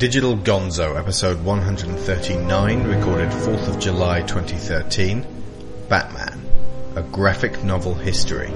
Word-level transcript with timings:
Digital 0.00 0.34
Gonzo, 0.34 0.98
episode 0.98 1.44
139, 1.44 2.84
recorded 2.84 3.28
4th 3.28 3.68
of 3.68 3.78
July 3.78 4.22
2013. 4.22 5.26
Batman, 5.90 6.40
a 6.96 7.02
graphic 7.02 7.62
novel 7.62 7.92
history. 7.92 8.48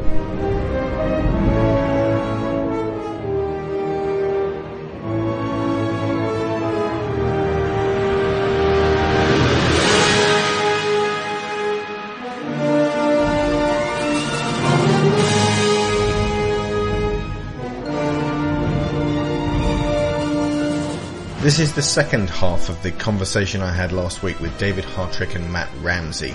This 21.45 21.59
is 21.59 21.75
the 21.75 21.83
second 21.83 22.31
half 22.31 22.71
of 22.71 22.83
the 22.83 22.91
conversation 22.91 23.61
I 23.61 23.71
had 23.71 23.93
last 23.93 24.23
week 24.23 24.41
with 24.41 24.57
David 24.57 24.85
Hartrick 24.85 25.35
and 25.35 25.53
Matt 25.53 25.69
Ramsey. 25.83 26.35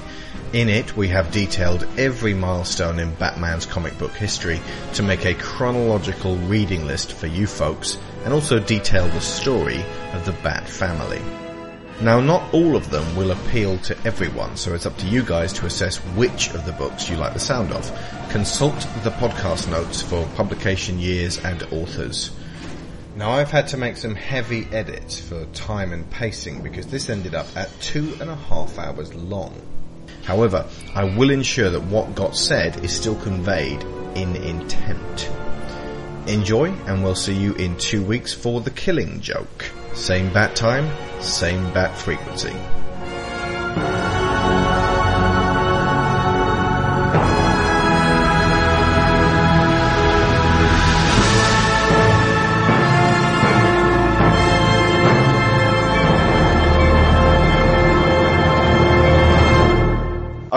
In 0.53 0.69
it, 0.69 0.95
we 0.95 1.07
have 1.07 1.31
detailed 1.31 1.87
every 1.97 2.35
milestone 2.35 2.99
in 2.99 3.15
Batman's 3.15 3.65
comic 3.65 3.97
book 3.97 4.13
history 4.13 4.61
to 4.93 5.01
make 5.01 5.25
a 5.25 5.33
chronological 5.33 6.35
reading 6.37 6.85
list 6.85 7.13
for 7.13 7.25
you 7.25 7.47
folks, 7.47 7.97
and 8.23 8.31
also 8.31 8.59
detail 8.59 9.07
the 9.07 9.19
story 9.19 9.83
of 10.13 10.25
the 10.25 10.35
Bat 10.43 10.69
family. 10.69 11.21
Now, 12.03 12.19
not 12.19 12.53
all 12.53 12.75
of 12.75 12.91
them 12.91 13.15
will 13.15 13.31
appeal 13.31 13.79
to 13.79 13.97
everyone, 14.05 14.57
so 14.57 14.75
it's 14.75 14.85
up 14.85 14.97
to 14.97 15.07
you 15.07 15.23
guys 15.23 15.51
to 15.53 15.65
assess 15.65 15.97
which 16.13 16.53
of 16.53 16.67
the 16.67 16.73
books 16.73 17.09
you 17.09 17.17
like 17.17 17.33
the 17.33 17.39
sound 17.39 17.71
of. 17.71 17.91
Consult 18.29 18.79
the 19.03 19.09
podcast 19.09 19.71
notes 19.71 20.03
for 20.03 20.23
publication 20.35 20.99
years 20.99 21.43
and 21.43 21.63
authors. 21.73 22.29
Now 23.19 23.31
I've 23.31 23.51
had 23.51 23.67
to 23.69 23.77
make 23.77 23.97
some 23.97 24.15
heavy 24.15 24.65
edits 24.71 25.19
for 25.19 25.43
time 25.47 25.91
and 25.91 26.09
pacing 26.09 26.61
because 26.61 26.87
this 26.87 27.09
ended 27.09 27.35
up 27.35 27.47
at 27.53 27.69
two 27.81 28.15
and 28.21 28.29
a 28.29 28.35
half 28.37 28.79
hours 28.79 29.13
long. 29.13 29.61
However, 30.23 30.65
I 30.95 31.03
will 31.03 31.29
ensure 31.29 31.69
that 31.69 31.81
what 31.81 32.15
got 32.15 32.37
said 32.37 32.81
is 32.81 32.93
still 32.93 33.17
conveyed 33.17 33.83
in 34.15 34.37
intent. 34.37 35.29
Enjoy 36.27 36.71
and 36.87 37.03
we'll 37.03 37.13
see 37.13 37.33
you 37.33 37.55
in 37.55 37.75
two 37.77 38.05
weeks 38.05 38.33
for 38.33 38.61
the 38.61 38.71
killing 38.71 39.19
joke. 39.19 39.65
Same 39.93 40.31
bat 40.31 40.55
time, 40.55 40.89
same 41.21 41.73
bat 41.73 41.97
frequency. 41.97 42.55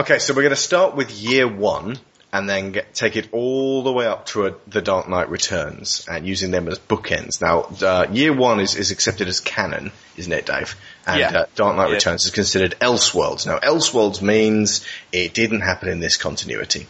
Okay, 0.03 0.19
so 0.19 0.35
we're 0.35 0.43
going 0.43 0.51
to 0.51 0.57
start 0.57 0.97
with 0.97 1.13
year 1.13 1.47
one 1.47 1.97
and 2.33 2.49
then 2.49 2.73
get, 2.73 2.93
take 2.93 3.15
it 3.15 3.29
all 3.31 3.85
the 3.85 3.93
way 3.93 4.05
up 4.05 4.27
to 4.27 4.47
a, 4.49 4.55
the 4.67 4.83
Dark 4.83 5.09
Knight 5.09 5.29
Returns 5.31 6.09
and 6.11 6.27
using 6.27 6.51
them 6.51 6.67
as 6.67 6.81
bookends. 6.81 7.41
Now, 7.41 7.69
uh, 7.87 8.09
year 8.11 8.33
one 8.33 8.59
is, 8.59 8.75
is 8.75 8.91
accepted 8.91 9.29
as 9.29 9.39
canon, 9.39 9.93
isn't 10.17 10.33
it, 10.33 10.45
Dave? 10.45 10.75
And 11.07 11.21
Yeah. 11.21 11.31
uh, 11.43 11.47
Dark 11.55 11.77
Knight 11.77 11.91
Yeah. 11.91 11.95
Returns 11.95 12.25
is 12.25 12.33
considered 12.33 12.75
Elseworlds. 12.81 13.47
Now, 13.47 13.61
Elseworlds 13.61 14.21
means 14.21 14.85
it 15.13 15.35
didn't 15.35 15.61
happen 15.61 15.89
in 15.89 16.01
this 16.01 16.17
continuity. 16.17 16.89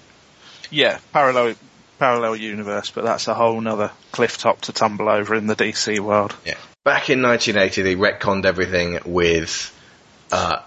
Yeah, 0.71 0.99
parallel 1.13 1.57
parallel 1.99 2.37
universe, 2.37 2.91
but 2.91 3.05
that's 3.05 3.29
a 3.29 3.35
whole 3.35 3.61
nother 3.61 3.91
cliff 4.11 4.39
top 4.39 4.63
to 4.63 4.73
tumble 4.73 5.11
over 5.11 5.35
in 5.35 5.49
the 5.49 5.55
DC 5.55 6.01
world. 6.01 6.35
Yeah. 6.47 6.55
Back 6.83 7.11
in 7.11 7.21
1980, 7.21 7.83
they 7.83 7.95
retconned 7.95 8.47
everything 8.47 9.01
with, 9.05 9.71
uh, 10.33 10.61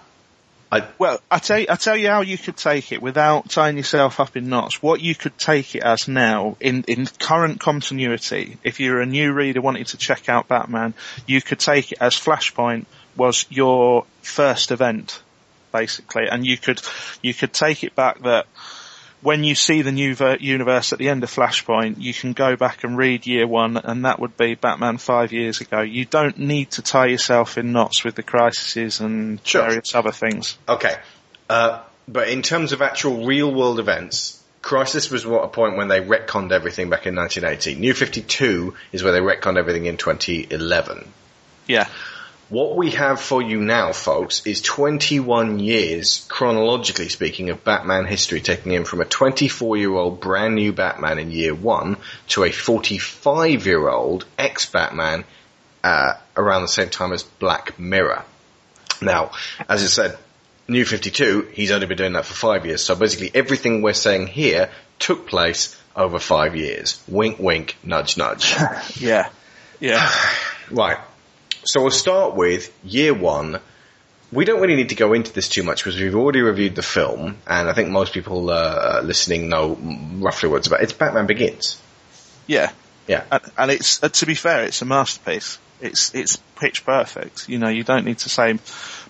I, 0.70 0.86
Well, 0.98 1.20
I 1.30 1.38
tell 1.38 1.58
you, 1.60 1.66
I 1.68 1.76
tell 1.76 1.96
you 1.96 2.08
how 2.08 2.22
you 2.22 2.36
could 2.36 2.56
take 2.56 2.90
it 2.90 3.00
without 3.00 3.48
tying 3.50 3.76
yourself 3.76 4.18
up 4.18 4.36
in 4.36 4.48
knots. 4.48 4.82
What 4.82 5.00
you 5.00 5.14
could 5.14 5.38
take 5.38 5.74
it 5.74 5.82
as 5.82 6.08
now 6.08 6.56
in 6.60 6.84
in 6.88 7.06
current 7.06 7.60
continuity, 7.60 8.58
if 8.64 8.80
you're 8.80 9.00
a 9.00 9.06
new 9.06 9.32
reader 9.32 9.60
wanting 9.60 9.84
to 9.84 9.96
check 9.96 10.28
out 10.28 10.48
Batman, 10.48 10.94
you 11.26 11.40
could 11.40 11.60
take 11.60 11.92
it 11.92 11.98
as 12.00 12.14
Flashpoint 12.14 12.86
was 13.16 13.46
your 13.48 14.06
first 14.22 14.72
event, 14.72 15.22
basically, 15.72 16.26
and 16.28 16.44
you 16.44 16.58
could 16.58 16.80
you 17.22 17.32
could 17.32 17.52
take 17.52 17.84
it 17.84 17.94
back 17.94 18.20
that 18.22 18.46
when 19.26 19.42
you 19.42 19.56
see 19.56 19.82
the 19.82 19.90
new 19.90 20.14
ver- 20.14 20.36
universe 20.36 20.92
at 20.92 21.00
the 21.00 21.08
end 21.08 21.24
of 21.24 21.28
Flashpoint, 21.28 21.96
you 21.98 22.14
can 22.14 22.32
go 22.32 22.54
back 22.54 22.84
and 22.84 22.96
read 22.96 23.26
year 23.26 23.44
one, 23.44 23.76
and 23.76 24.04
that 24.04 24.20
would 24.20 24.36
be 24.36 24.54
Batman 24.54 24.98
five 24.98 25.32
years 25.32 25.60
ago. 25.60 25.80
You 25.80 26.04
don't 26.04 26.38
need 26.38 26.70
to 26.72 26.82
tie 26.82 27.06
yourself 27.06 27.58
in 27.58 27.72
knots 27.72 28.04
with 28.04 28.14
the 28.14 28.22
crises 28.22 29.00
and 29.00 29.40
Sure. 29.42 29.62
various 29.62 29.96
other 29.96 30.12
things. 30.12 30.56
Okay. 30.68 30.94
Uh, 31.50 31.80
but 32.06 32.28
in 32.28 32.42
terms 32.42 32.70
of 32.70 32.82
actual 32.82 33.26
real 33.26 33.52
world 33.52 33.80
events, 33.80 34.40
Crisis 34.62 35.10
was 35.10 35.26
what 35.26 35.42
a 35.42 35.48
point 35.48 35.76
when 35.76 35.88
they 35.88 36.00
retconned 36.00 36.52
everything 36.52 36.88
back 36.88 37.08
in 37.08 37.16
1980. 37.16 37.80
New 37.80 37.94
52 37.94 38.74
is 38.92 39.02
where 39.02 39.12
they 39.12 39.18
retconned 39.18 39.58
everything 39.58 39.86
in 39.86 39.96
2011. 39.96 41.04
Yeah. 41.66 41.88
What 42.48 42.76
we 42.76 42.92
have 42.92 43.20
for 43.20 43.42
you 43.42 43.60
now, 43.60 43.92
folks, 43.92 44.46
is 44.46 44.62
21 44.62 45.58
years, 45.58 46.24
chronologically 46.28 47.08
speaking, 47.08 47.50
of 47.50 47.64
Batman 47.64 48.06
history, 48.06 48.40
taking 48.40 48.70
him 48.72 48.84
from 48.84 49.00
a 49.00 49.04
24 49.04 49.76
year 49.76 49.92
old 49.92 50.20
brand 50.20 50.54
new 50.54 50.72
Batman 50.72 51.18
in 51.18 51.32
year 51.32 51.54
one 51.56 51.96
to 52.28 52.44
a 52.44 52.52
45 52.52 53.66
year 53.66 53.88
old 53.88 54.26
ex-Batman, 54.38 55.24
uh, 55.82 56.12
around 56.36 56.62
the 56.62 56.68
same 56.68 56.88
time 56.88 57.12
as 57.12 57.24
Black 57.24 57.80
Mirror. 57.80 58.24
Now, 59.02 59.32
as 59.68 59.82
I 59.82 59.86
said, 59.86 60.18
New 60.68 60.84
52, 60.84 61.50
he's 61.52 61.72
only 61.72 61.86
been 61.86 61.98
doing 61.98 62.12
that 62.12 62.26
for 62.26 62.34
five 62.34 62.64
years, 62.64 62.82
so 62.82 62.94
basically 62.94 63.30
everything 63.34 63.82
we're 63.82 63.92
saying 63.92 64.28
here 64.28 64.70
took 65.00 65.26
place 65.26 65.76
over 65.96 66.20
five 66.20 66.54
years. 66.54 67.02
Wink 67.08 67.38
wink, 67.40 67.76
nudge 67.82 68.16
nudge. 68.16 68.54
Yeah. 69.00 69.30
Yeah. 69.80 70.08
Right. 70.68 70.98
So 71.66 71.82
we'll 71.82 71.90
start 71.90 72.36
with 72.36 72.72
year 72.84 73.12
one. 73.12 73.58
We 74.30 74.44
don't 74.44 74.60
really 74.60 74.76
need 74.76 74.90
to 74.90 74.94
go 74.94 75.14
into 75.14 75.32
this 75.32 75.48
too 75.48 75.64
much 75.64 75.82
because 75.82 76.00
we've 76.00 76.14
already 76.14 76.40
reviewed 76.40 76.76
the 76.76 76.82
film, 76.82 77.38
and 77.46 77.68
I 77.68 77.72
think 77.72 77.88
most 77.88 78.12
people 78.12 78.50
uh, 78.50 79.00
listening 79.02 79.48
know 79.48 79.76
roughly 80.18 80.48
what 80.48 80.58
it's 80.58 80.68
about. 80.68 80.82
It's 80.82 80.92
Batman 80.92 81.26
Begins. 81.26 81.80
Yeah. 82.46 82.70
Yeah. 83.08 83.24
And, 83.32 83.42
and 83.58 83.70
it's, 83.72 84.02
uh, 84.02 84.08
to 84.08 84.26
be 84.26 84.34
fair, 84.34 84.64
it's 84.64 84.80
a 84.82 84.84
masterpiece. 84.84 85.58
It's, 85.80 86.14
it's 86.14 86.36
pitch 86.56 86.84
perfect. 86.84 87.48
You 87.48 87.58
know, 87.58 87.68
you 87.68 87.82
don't 87.82 88.04
need 88.04 88.18
to 88.18 88.28
say 88.28 88.58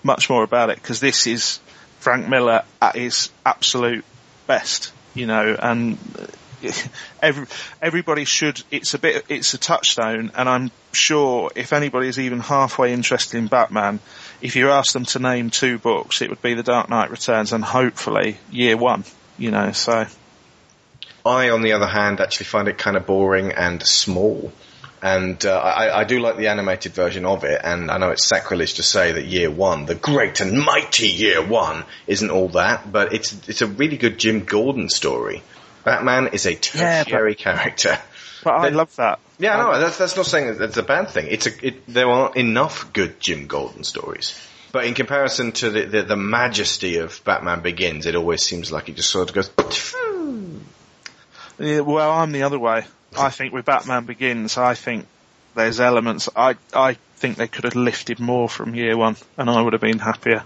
much 0.03 0.29
more 0.29 0.43
about 0.43 0.71
it 0.71 0.77
because 0.81 0.99
this 0.99 1.27
is 1.27 1.59
Frank 1.99 2.27
Miller 2.27 2.63
at 2.81 2.95
his 2.95 3.29
absolute 3.45 4.03
best, 4.47 4.91
you 5.13 5.27
know, 5.27 5.55
and 5.59 5.97
uh, 6.19 6.25
every, 7.21 7.47
everybody 7.81 8.25
should, 8.25 8.61
it's 8.71 8.93
a 8.93 8.99
bit, 8.99 9.25
it's 9.29 9.53
a 9.53 9.57
touchstone 9.57 10.31
and 10.35 10.49
I'm 10.49 10.71
sure 10.91 11.51
if 11.55 11.73
anybody 11.73 12.07
is 12.07 12.19
even 12.19 12.39
halfway 12.39 12.93
interested 12.93 13.37
in 13.37 13.47
Batman, 13.47 13.99
if 14.41 14.55
you 14.55 14.69
ask 14.69 14.93
them 14.93 15.05
to 15.05 15.19
name 15.19 15.49
two 15.49 15.77
books, 15.77 16.21
it 16.21 16.29
would 16.29 16.41
be 16.41 16.53
The 16.53 16.63
Dark 16.63 16.89
Knight 16.89 17.11
Returns 17.11 17.53
and 17.53 17.63
hopefully 17.63 18.37
year 18.51 18.77
one, 18.77 19.03
you 19.37 19.51
know, 19.51 19.71
so. 19.71 20.05
I, 21.25 21.49
on 21.49 21.61
the 21.61 21.73
other 21.73 21.87
hand, 21.87 22.21
actually 22.21 22.45
find 22.45 22.67
it 22.67 22.77
kind 22.77 22.95
of 22.95 23.05
boring 23.05 23.51
and 23.51 23.85
small. 23.85 24.51
And 25.01 25.45
uh, 25.45 25.59
I, 25.59 25.99
I 25.99 26.03
do 26.05 26.19
like 26.19 26.37
the 26.37 26.47
animated 26.47 26.93
version 26.93 27.23
of 27.25 27.43
it, 27.43 27.61
and 27.63 27.91
I 27.91 27.97
know 27.99 28.09
it's 28.09 28.25
sacrilege 28.25 28.75
to 28.75 28.83
say 28.83 29.11
that 29.11 29.25
Year 29.25 29.51
One, 29.51 29.85
the 29.85 29.93
great 29.93 30.39
and 30.39 30.59
mighty 30.59 31.07
Year 31.07 31.45
One, 31.45 31.83
isn't 32.07 32.31
all 32.31 32.49
that, 32.49 32.91
but 32.91 33.13
it's 33.13 33.47
it's 33.47 33.61
a 33.61 33.67
really 33.67 33.97
good 33.97 34.17
Jim 34.17 34.43
Gordon 34.43 34.89
story. 34.89 35.43
Batman 35.87 36.27
is 36.33 36.45
a 36.45 36.51
Yeah, 36.51 36.57
but- 37.03 37.09
tertiary 37.09 37.35
character. 37.35 37.97
But 38.43 38.53
I 38.53 38.69
love 38.69 38.95
that. 38.97 39.19
Yeah, 39.39 39.57
no, 39.57 39.71
um, 39.73 39.81
that's, 39.81 39.97
that's 39.97 40.15
not 40.15 40.25
saying 40.27 40.47
that 40.47 40.59
that's 40.59 40.77
a 40.77 40.83
bad 40.83 41.09
thing. 41.09 41.27
It's 41.27 41.47
a, 41.47 41.67
it, 41.67 41.87
there 41.87 42.07
aren't 42.07 42.37
enough 42.37 42.93
good 42.93 43.19
Jim 43.19 43.47
Gordon 43.47 43.83
stories. 43.83 44.39
But 44.71 44.85
in 44.85 44.93
comparison 44.93 45.51
to 45.53 45.69
the, 45.71 45.85
the, 45.85 46.03
the 46.03 46.15
majesty 46.15 46.97
of 46.97 47.19
Batman 47.25 47.61
Begins, 47.61 48.05
it 48.05 48.15
always 48.15 48.43
seems 48.43 48.71
like 48.71 48.89
it 48.89 48.95
just 48.95 49.09
sort 49.09 49.29
of 49.29 49.35
goes, 49.35 49.49
Yeah, 51.59 51.79
well, 51.81 52.11
I'm 52.11 52.31
the 52.31 52.43
other 52.43 52.59
way. 52.59 52.85
I 53.17 53.31
think 53.31 53.53
with 53.53 53.65
Batman 53.65 54.05
Begins, 54.05 54.57
I 54.57 54.75
think 54.75 55.07
there's 55.55 55.79
elements. 55.79 56.29
I 56.35 56.55
I 56.73 56.93
think 57.15 57.37
they 57.37 57.47
could 57.47 57.63
have 57.63 57.75
lifted 57.75 58.19
more 58.19 58.47
from 58.47 58.75
year 58.75 58.95
one, 58.95 59.17
and 59.37 59.49
I 59.49 59.61
would 59.61 59.73
have 59.73 59.81
been 59.81 59.99
happier. 59.99 60.43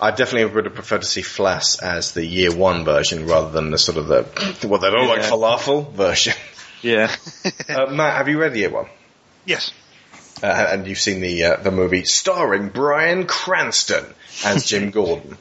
I 0.00 0.10
definitely 0.10 0.52
would 0.54 0.64
have 0.66 0.74
preferred 0.74 1.02
to 1.02 1.06
see 1.06 1.22
Flass 1.22 1.82
as 1.82 2.12
the 2.12 2.24
year 2.24 2.54
one 2.54 2.84
version 2.84 3.26
rather 3.26 3.50
than 3.50 3.70
the 3.70 3.78
sort 3.78 3.96
of 3.98 4.06
the, 4.08 4.22
what 4.68 4.80
they 4.80 4.90
don't 4.90 5.08
like 5.08 5.20
Yeah. 5.22 5.30
falafel 5.30 5.90
version. 5.92 6.34
Yeah, 6.82 7.14
Uh, 7.68 7.86
Matt, 7.86 8.16
have 8.16 8.28
you 8.28 8.40
read 8.40 8.52
the 8.54 8.60
year 8.60 8.70
one? 8.70 8.86
Yes. 9.46 9.72
Uh, 10.42 10.46
and 10.46 10.86
you've 10.86 10.98
seen 10.98 11.20
the, 11.20 11.44
uh, 11.44 11.56
the 11.56 11.70
movie 11.70 12.04
starring 12.04 12.68
Bryan 12.70 13.26
Cranston 13.26 14.04
as 14.44 14.66
Jim 14.66 14.90
Gordon. 14.98 15.36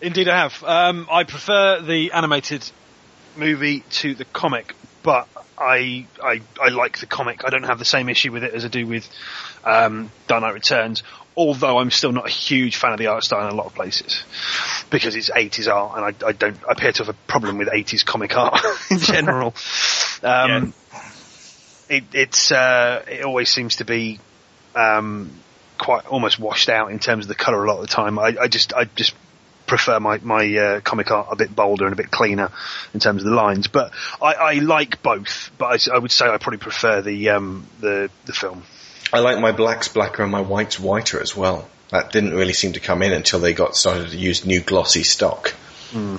Indeed 0.00 0.28
I 0.28 0.36
have. 0.42 0.62
Um, 0.64 1.08
I 1.10 1.24
prefer 1.24 1.80
the 1.80 2.12
animated 2.12 2.68
movie 3.36 3.80
to 3.90 4.14
the 4.14 4.24
comic 4.26 4.74
but 5.02 5.26
I, 5.56 6.06
I 6.22 6.40
I 6.60 6.68
like 6.68 6.98
the 6.98 7.06
comic. 7.06 7.44
I 7.44 7.50
don't 7.50 7.64
have 7.64 7.78
the 7.78 7.84
same 7.84 8.08
issue 8.08 8.32
with 8.32 8.44
it 8.44 8.54
as 8.54 8.64
I 8.64 8.68
do 8.68 8.86
with 8.86 9.08
um, 9.64 10.10
Dark 10.26 10.42
Knight 10.42 10.54
Returns. 10.54 11.02
Although 11.36 11.78
I'm 11.78 11.90
still 11.90 12.12
not 12.12 12.26
a 12.26 12.30
huge 12.30 12.76
fan 12.76 12.92
of 12.92 12.98
the 12.98 13.08
art 13.08 13.24
style 13.24 13.46
in 13.46 13.52
a 13.52 13.56
lot 13.56 13.66
of 13.66 13.74
places 13.74 14.22
because 14.90 15.16
it's 15.16 15.30
80s 15.30 15.72
art, 15.72 15.96
and 15.96 16.04
I, 16.04 16.28
I 16.28 16.32
don't 16.32 16.56
I 16.68 16.72
appear 16.72 16.92
to 16.92 17.04
have 17.04 17.08
a 17.08 17.18
problem 17.26 17.58
with 17.58 17.68
80s 17.68 18.04
comic 18.04 18.36
art 18.36 18.60
in 18.90 18.98
general. 18.98 19.54
Um, 20.22 20.74
it, 21.88 22.04
it's 22.12 22.52
uh, 22.52 23.04
it 23.08 23.24
always 23.24 23.50
seems 23.50 23.76
to 23.76 23.84
be 23.84 24.20
um, 24.74 25.30
quite 25.78 26.06
almost 26.06 26.38
washed 26.38 26.68
out 26.68 26.90
in 26.90 26.98
terms 26.98 27.24
of 27.24 27.28
the 27.28 27.34
color 27.34 27.64
a 27.64 27.68
lot 27.68 27.80
of 27.80 27.88
the 27.88 27.94
time. 27.94 28.18
I, 28.18 28.36
I 28.40 28.48
just 28.48 28.72
I 28.72 28.84
just 28.84 29.14
prefer 29.66 30.00
my 30.00 30.18
my 30.18 30.56
uh, 30.56 30.80
comic 30.80 31.10
art 31.10 31.28
a 31.30 31.36
bit 31.36 31.54
bolder 31.54 31.84
and 31.84 31.92
a 31.92 31.96
bit 31.96 32.10
cleaner 32.10 32.50
in 32.92 33.00
terms 33.00 33.22
of 33.22 33.30
the 33.30 33.34
lines. 33.34 33.66
But 33.66 33.92
I, 34.20 34.34
I 34.34 34.52
like 34.54 35.02
both. 35.02 35.50
But 35.58 35.88
I, 35.88 35.96
I, 35.96 35.98
would 35.98 36.10
say 36.10 36.26
I 36.26 36.38
probably 36.38 36.58
prefer 36.58 37.02
the 37.02 37.30
um, 37.30 37.66
the 37.80 38.10
the 38.26 38.32
film. 38.32 38.62
I 39.12 39.20
like 39.20 39.40
my 39.40 39.52
blacks 39.52 39.88
blacker 39.88 40.22
and 40.22 40.32
my 40.32 40.40
whites 40.40 40.78
whiter 40.78 41.20
as 41.20 41.36
well. 41.36 41.68
That 41.90 42.10
didn't 42.10 42.34
really 42.34 42.54
seem 42.54 42.72
to 42.72 42.80
come 42.80 43.02
in 43.02 43.12
until 43.12 43.38
they 43.38 43.52
got 43.52 43.76
started 43.76 44.10
to 44.10 44.16
use 44.16 44.44
new 44.44 44.60
glossy 44.60 45.04
stock. 45.04 45.54
Mm. 45.92 46.18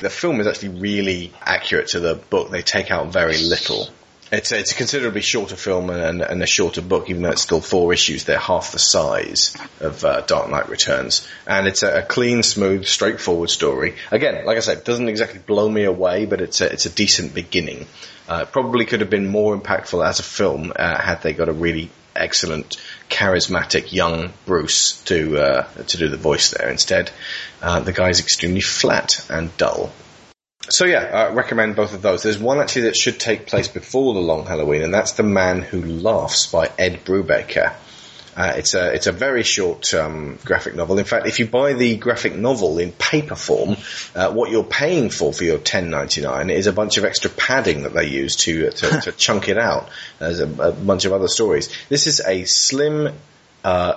The 0.00 0.10
film 0.10 0.40
is 0.40 0.46
actually 0.46 0.80
really 0.80 1.32
accurate 1.42 1.88
to 1.88 2.00
the 2.00 2.14
book. 2.14 2.50
They 2.50 2.62
take 2.62 2.90
out 2.90 3.08
very 3.08 3.36
little. 3.36 3.88
It's 4.32 4.50
a, 4.50 4.58
it's 4.58 4.72
a 4.72 4.74
considerably 4.74 5.20
shorter 5.20 5.54
film 5.54 5.88
and, 5.88 6.20
and, 6.20 6.42
a 6.42 6.46
shorter 6.46 6.82
book, 6.82 7.08
even 7.08 7.22
though 7.22 7.30
it's 7.30 7.42
still 7.42 7.60
four 7.60 7.92
issues. 7.92 8.24
They're 8.24 8.38
half 8.38 8.72
the 8.72 8.78
size 8.80 9.56
of 9.80 10.04
uh, 10.04 10.22
Dark 10.22 10.50
Knight 10.50 10.68
Returns, 10.68 11.26
and 11.46 11.68
it's 11.68 11.84
a, 11.84 12.00
a, 12.00 12.02
clean, 12.02 12.42
smooth, 12.42 12.86
straightforward 12.86 13.50
story. 13.50 13.94
Again, 14.10 14.44
like 14.44 14.56
I 14.56 14.60
said, 14.60 14.82
doesn't 14.82 15.08
exactly 15.08 15.38
blow 15.38 15.68
me 15.68 15.84
away, 15.84 16.26
but 16.26 16.40
it's 16.40 16.60
a 16.60 16.72
it's 16.72 16.86
a 16.86 16.90
decent 16.90 17.34
beginning. 17.34 17.86
Uh, 18.28 18.44
probably 18.46 18.84
could 18.84 19.00
have 19.00 19.10
been 19.10 19.28
more 19.28 19.56
impactful 19.56 20.04
as 20.04 20.18
a 20.18 20.24
film 20.24 20.72
uh, 20.74 21.00
had 21.00 21.22
they 21.22 21.32
got 21.32 21.48
a 21.48 21.52
really 21.52 21.90
excellent, 22.16 22.82
charismatic 23.08 23.92
young 23.92 24.32
Bruce 24.44 25.00
to 25.02 25.38
uh, 25.38 25.68
to 25.86 25.98
do 25.98 26.08
the 26.08 26.16
voice 26.16 26.50
there. 26.50 26.68
Instead, 26.68 27.12
uh, 27.62 27.80
the 27.80 27.92
guy's 27.92 28.18
extremely 28.18 28.60
flat 28.60 29.24
and 29.30 29.56
dull. 29.56 29.92
So 30.68 30.84
yeah, 30.84 31.28
I 31.28 31.32
recommend 31.32 31.76
both 31.76 31.94
of 31.94 32.02
those. 32.02 32.22
There's 32.22 32.38
one 32.38 32.60
actually 32.60 32.82
that 32.82 32.96
should 32.96 33.20
take 33.20 33.46
place 33.46 33.68
before 33.68 34.14
the 34.14 34.20
Long 34.20 34.46
Halloween, 34.46 34.82
and 34.82 34.92
that's 34.92 35.12
The 35.12 35.22
Man 35.22 35.62
Who 35.62 35.80
Laughs 35.82 36.46
by 36.46 36.70
Ed 36.76 37.04
Brubaker. 37.04 37.74
Uh, 38.36 38.52
it's 38.56 38.74
a 38.74 38.92
it's 38.92 39.06
a 39.06 39.12
very 39.12 39.42
short 39.42 39.94
um, 39.94 40.38
graphic 40.44 40.74
novel. 40.74 40.98
In 40.98 41.06
fact, 41.06 41.26
if 41.26 41.38
you 41.38 41.46
buy 41.46 41.72
the 41.72 41.96
graphic 41.96 42.34
novel 42.34 42.78
in 42.78 42.92
paper 42.92 43.34
form, 43.34 43.76
uh, 44.14 44.30
what 44.30 44.50
you're 44.50 44.62
paying 44.62 45.08
for 45.08 45.32
for 45.32 45.44
your 45.44 45.58
ten 45.58 45.88
ninety 45.88 46.20
nine 46.20 46.50
is 46.50 46.66
a 46.66 46.72
bunch 46.72 46.98
of 46.98 47.04
extra 47.04 47.30
padding 47.30 47.84
that 47.84 47.94
they 47.94 48.08
use 48.08 48.36
to 48.36 48.70
to, 48.70 49.00
to 49.00 49.12
chunk 49.16 49.48
it 49.48 49.56
out. 49.56 49.88
There's 50.18 50.40
a, 50.40 50.50
a 50.62 50.72
bunch 50.72 51.06
of 51.06 51.14
other 51.14 51.28
stories. 51.28 51.72
This 51.88 52.06
is 52.06 52.20
a 52.20 52.44
slim 52.44 53.14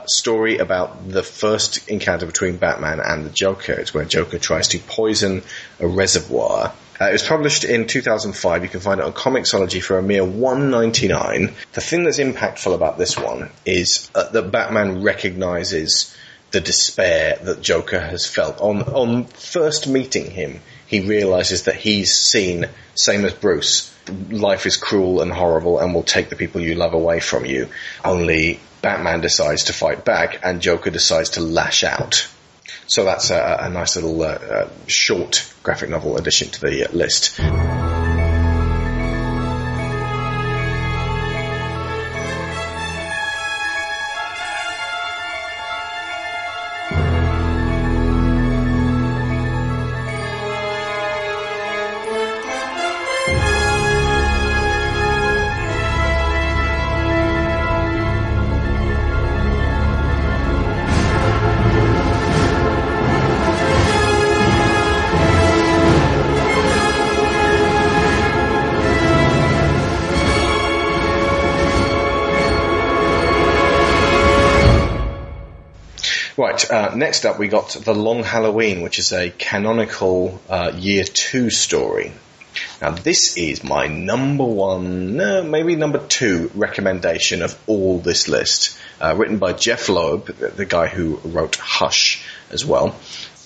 story 0.07 0.57
about 0.57 1.09
the 1.09 1.23
first 1.23 1.87
encounter 1.87 2.25
between 2.25 2.57
Batman 2.57 2.99
and 2.99 3.25
the 3.25 3.29
Joker. 3.29 3.73
It's 3.73 3.93
where 3.93 4.05
Joker 4.05 4.39
tries 4.39 4.69
to 4.69 4.79
poison 4.79 5.43
a 5.79 5.87
reservoir. 5.87 6.73
Uh, 7.01 7.05
it 7.05 7.13
was 7.13 7.23
published 7.23 7.63
in 7.63 7.87
2005. 7.87 8.63
You 8.63 8.69
can 8.69 8.81
find 8.81 8.99
it 8.99 9.05
on 9.05 9.13
Comixology 9.13 9.81
for 9.81 9.97
a 9.97 10.01
mere 10.01 10.23
1.99. 10.23 11.53
The 11.71 11.81
thing 11.81 12.03
that's 12.03 12.19
impactful 12.19 12.73
about 12.73 12.97
this 12.97 13.17
one 13.17 13.51
is 13.65 14.09
uh, 14.15 14.29
that 14.29 14.51
Batman 14.51 15.01
recognizes 15.01 16.15
the 16.51 16.59
despair 16.59 17.37
that 17.43 17.61
Joker 17.61 17.99
has 17.99 18.25
felt 18.25 18.59
on 18.59 18.81
on 18.81 19.25
first 19.25 19.87
meeting 19.87 20.31
him. 20.31 20.61
He 20.89 21.01
realizes 21.01 21.63
that 21.63 21.75
he's 21.75 22.13
seen, 22.13 22.65
same 22.95 23.23
as 23.23 23.33
Bruce, 23.33 23.95
life 24.29 24.65
is 24.65 24.75
cruel 24.75 25.21
and 25.21 25.31
horrible 25.31 25.77
and 25.77 25.93
will 25.93 26.03
take 26.03 26.29
the 26.29 26.35
people 26.35 26.61
you 26.61 26.73
love 26.73 26.93
away 26.93 27.19
from 27.19 27.45
you. 27.45 27.69
Only 28.03 28.59
Batman 28.81 29.21
decides 29.21 29.65
to 29.65 29.73
fight 29.73 30.03
back 30.03 30.39
and 30.43 30.61
Joker 30.61 30.89
decides 30.89 31.31
to 31.31 31.41
lash 31.41 31.83
out. 31.83 32.27
So 32.87 33.05
that's 33.05 33.29
a, 33.29 33.59
a 33.61 33.69
nice 33.69 33.95
little 33.95 34.21
uh, 34.23 34.25
uh, 34.25 34.69
short 34.87 35.53
graphic 35.61 35.91
novel 35.91 36.17
addition 36.17 36.49
to 36.49 36.61
the 36.61 36.89
list. 36.91 37.39
Next 77.09 77.25
up 77.25 77.39
we 77.39 77.47
got 77.47 77.69
The 77.71 77.95
Long 77.95 78.21
Halloween, 78.21 78.83
which 78.83 78.99
is 78.99 79.11
a 79.13 79.31
canonical 79.31 80.39
uh, 80.47 80.73
year 80.75 81.03
two 81.03 81.49
story. 81.49 82.11
Now 82.83 82.91
this 82.91 83.35
is 83.35 83.63
my 83.63 83.87
number 83.87 84.43
one, 84.43 85.15
no, 85.15 85.41
maybe 85.41 85.75
number 85.75 85.97
two 85.97 86.51
recommendation 86.53 87.41
of 87.41 87.57
all 87.65 87.97
this 87.97 88.27
list. 88.27 88.77
Uh, 89.01 89.15
written 89.17 89.39
by 89.39 89.53
Jeph 89.53 89.89
Loeb, 89.89 90.27
the 90.27 90.67
guy 90.67 90.85
who 90.85 91.15
wrote 91.23 91.55
Hush 91.55 92.23
as 92.51 92.63
well. 92.63 92.95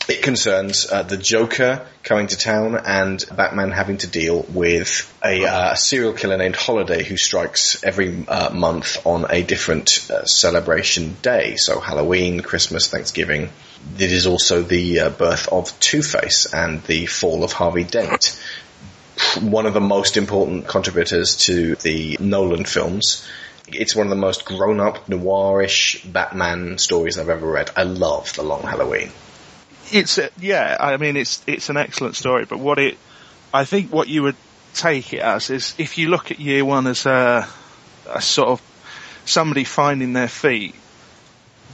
It 0.10 0.22
concerns 0.22 0.86
uh, 0.92 1.04
the 1.04 1.16
Joker 1.16 1.88
coming 2.04 2.28
to 2.28 2.38
town 2.38 2.76
and 2.76 3.24
Batman 3.34 3.72
having 3.72 4.00
to 4.00 4.08
deal 4.08 4.46
with 4.50 5.10
a 5.24 5.46
uh, 5.46 5.76
serial 5.76 6.12
killer 6.12 6.36
named 6.36 6.58
Holiday 6.58 7.06
who 7.06 7.16
strikes 7.16 7.82
every 7.86 8.28
uh, 8.28 8.54
month 8.54 9.08
on 9.08 9.26
a 9.30 9.44
different 9.44 10.12
uh, 10.12 10.26
celebration 10.26 11.16
day. 11.22 11.56
So 11.56 11.80
Halloween, 11.80 12.42
Christmas, 12.42 12.90
Thanksgiving. 12.90 13.50
It 13.98 14.12
is 14.12 14.28
also 14.28 14.62
the 14.62 15.00
uh, 15.00 15.10
birth 15.10 15.48
of 15.48 15.80
Two-Face 15.80 16.54
and 16.54 16.84
the 16.84 17.06
fall 17.06 17.46
of 17.46 17.54
Harvey 17.54 17.86
Dent. 17.86 18.38
One 19.40 19.66
of 19.66 19.74
the 19.74 19.80
most 19.80 20.18
important 20.18 20.68
contributors 20.68 21.38
to 21.46 21.76
the 21.76 22.18
Nolan 22.20 22.66
films. 22.66 23.26
It's 23.70 23.96
one 23.96 24.08
of 24.08 24.10
the 24.10 24.18
most 24.18 24.44
grown-up, 24.44 25.08
noirish 25.08 26.12
Batman 26.12 26.78
stories 26.78 27.18
I've 27.18 27.30
ever 27.30 27.50
read. 27.50 27.72
I 27.78 27.84
love 27.84 28.34
The 28.34 28.44
Long 28.44 28.64
Halloween 28.64 29.10
it's 29.92 30.18
a, 30.18 30.30
yeah. 30.40 30.78
I 30.80 30.98
mean, 30.98 31.18
it's 31.18 31.44
it's 31.48 31.70
an 31.70 31.78
excellent 31.78 32.16
story, 32.16 32.46
but 32.46 32.60
what 32.60 32.80
it, 32.80 32.98
I 33.54 33.66
think, 33.66 33.92
what 33.92 34.08
you 34.08 34.24
would 34.24 34.36
take 34.74 35.14
it 35.14 35.20
as 35.20 35.50
is 35.50 35.76
if 35.78 35.98
you 35.98 36.10
look 36.10 36.32
at 36.32 36.40
year 36.40 36.66
one 36.66 36.88
as 36.88 37.06
a, 37.06 37.48
a 38.10 38.22
sort 38.22 38.50
of 38.50 38.62
somebody 39.26 39.64
finding 39.64 40.14
their 40.14 40.28
feet. 40.28 40.76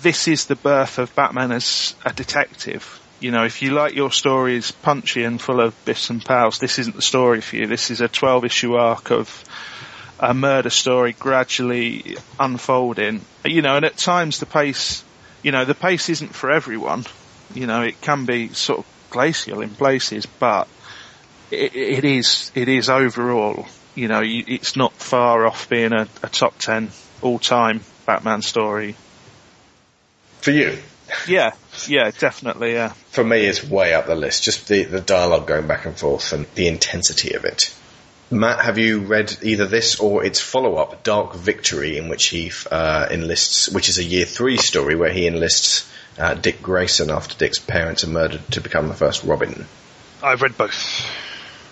This 0.02 0.28
is 0.28 0.46
the 0.46 0.56
birth 0.56 0.98
of 0.98 1.14
Batman 1.16 1.52
as 1.52 1.94
a 2.06 2.14
detective. 2.14 3.02
You 3.20 3.32
know, 3.32 3.44
if 3.44 3.62
you 3.62 3.72
like 3.72 3.96
your 3.96 4.12
stories 4.12 4.72
punchy 4.72 5.24
and 5.24 5.42
full 5.42 5.60
of 5.60 5.76
bits 5.84 6.10
and 6.10 6.24
pals, 6.24 6.60
this 6.60 6.80
isn't 6.80 6.96
the 6.96 7.02
story 7.02 7.42
for 7.42 7.58
you. 7.58 7.68
This 7.68 7.92
is 7.92 8.00
a 8.00 8.08
12 8.08 8.46
issue 8.46 8.76
arc 8.76 9.12
of 9.12 9.44
a 10.20 10.34
murder 10.34 10.70
story 10.70 11.14
gradually 11.14 12.16
unfolding. 12.40 13.22
You 13.44 13.62
know, 13.62 13.76
and 13.76 13.86
at 13.86 13.98
times 13.98 14.40
the 14.40 14.46
pace, 14.46 15.04
you 15.44 15.52
know, 15.52 15.66
the 15.66 15.76
pace 15.76 16.08
isn't 16.10 16.34
for 16.34 16.50
everyone. 16.50 17.06
You 17.54 17.68
know, 17.68 17.84
it 17.84 18.00
can 18.02 18.26
be 18.26 18.50
sort 18.50 18.80
of 18.80 18.86
glacial 19.10 19.62
in 19.62 19.70
places, 19.70 20.26
but 20.26 20.68
it, 21.52 21.76
it 21.76 22.06
is 22.06 22.52
it 22.56 22.68
is 22.68 22.90
overall. 22.90 23.66
You 23.96 24.08
know, 24.08 24.22
it's 24.24 24.76
not 24.76 24.94
far 24.94 25.46
off 25.46 25.68
being 25.70 25.94
a, 25.94 26.08
a 26.24 26.30
top 26.30 26.58
ten 26.58 26.90
all 27.22 27.40
time 27.40 27.82
Batman 28.06 28.42
story. 28.42 28.96
For 30.42 30.52
you? 30.52 30.78
Yeah, 31.28 31.52
yeah, 31.88 32.12
definitely, 32.12 32.74
yeah. 32.74 32.90
For 33.10 33.24
me, 33.24 33.46
it's 33.46 33.64
way 33.64 33.94
up 33.94 34.06
the 34.06 34.16
list. 34.16 34.44
Just 34.44 34.68
the, 34.68 34.84
the 34.84 35.02
dialogue 35.02 35.48
going 35.48 35.68
back 35.68 35.86
and 35.86 35.98
forth 35.98 36.32
and 36.34 36.46
the 36.56 36.68
intensity 36.68 37.34
of 37.34 37.46
it. 37.46 37.76
Matt, 38.32 38.64
have 38.64 38.78
you 38.78 39.00
read 39.00 39.36
either 39.42 39.66
this 39.66 40.00
or 40.00 40.24
its 40.24 40.40
follow-up, 40.40 41.04
Dark 41.04 41.34
Victory, 41.34 41.98
in 41.98 42.10
which 42.10 42.28
he 42.28 42.52
uh, 42.70 43.08
enlists, 43.10 43.70
which 43.70 43.90
is 43.90 43.98
a 43.98 44.04
year 44.04 44.26
three 44.26 44.58
story 44.58 44.96
where 44.96 45.12
he 45.12 45.26
enlists 45.26 45.92
uh, 46.20 46.34
Dick 46.34 46.62
Grayson 46.62 47.10
after 47.10 47.38
Dick's 47.38 47.60
parents 47.60 48.04
are 48.04 48.10
murdered 48.10 48.42
to 48.52 48.62
become 48.62 48.88
the 48.88 48.94
first 48.94 49.24
Robin. 49.24 49.66
I've 50.22 50.42
read 50.42 50.58
both. 50.58 51.06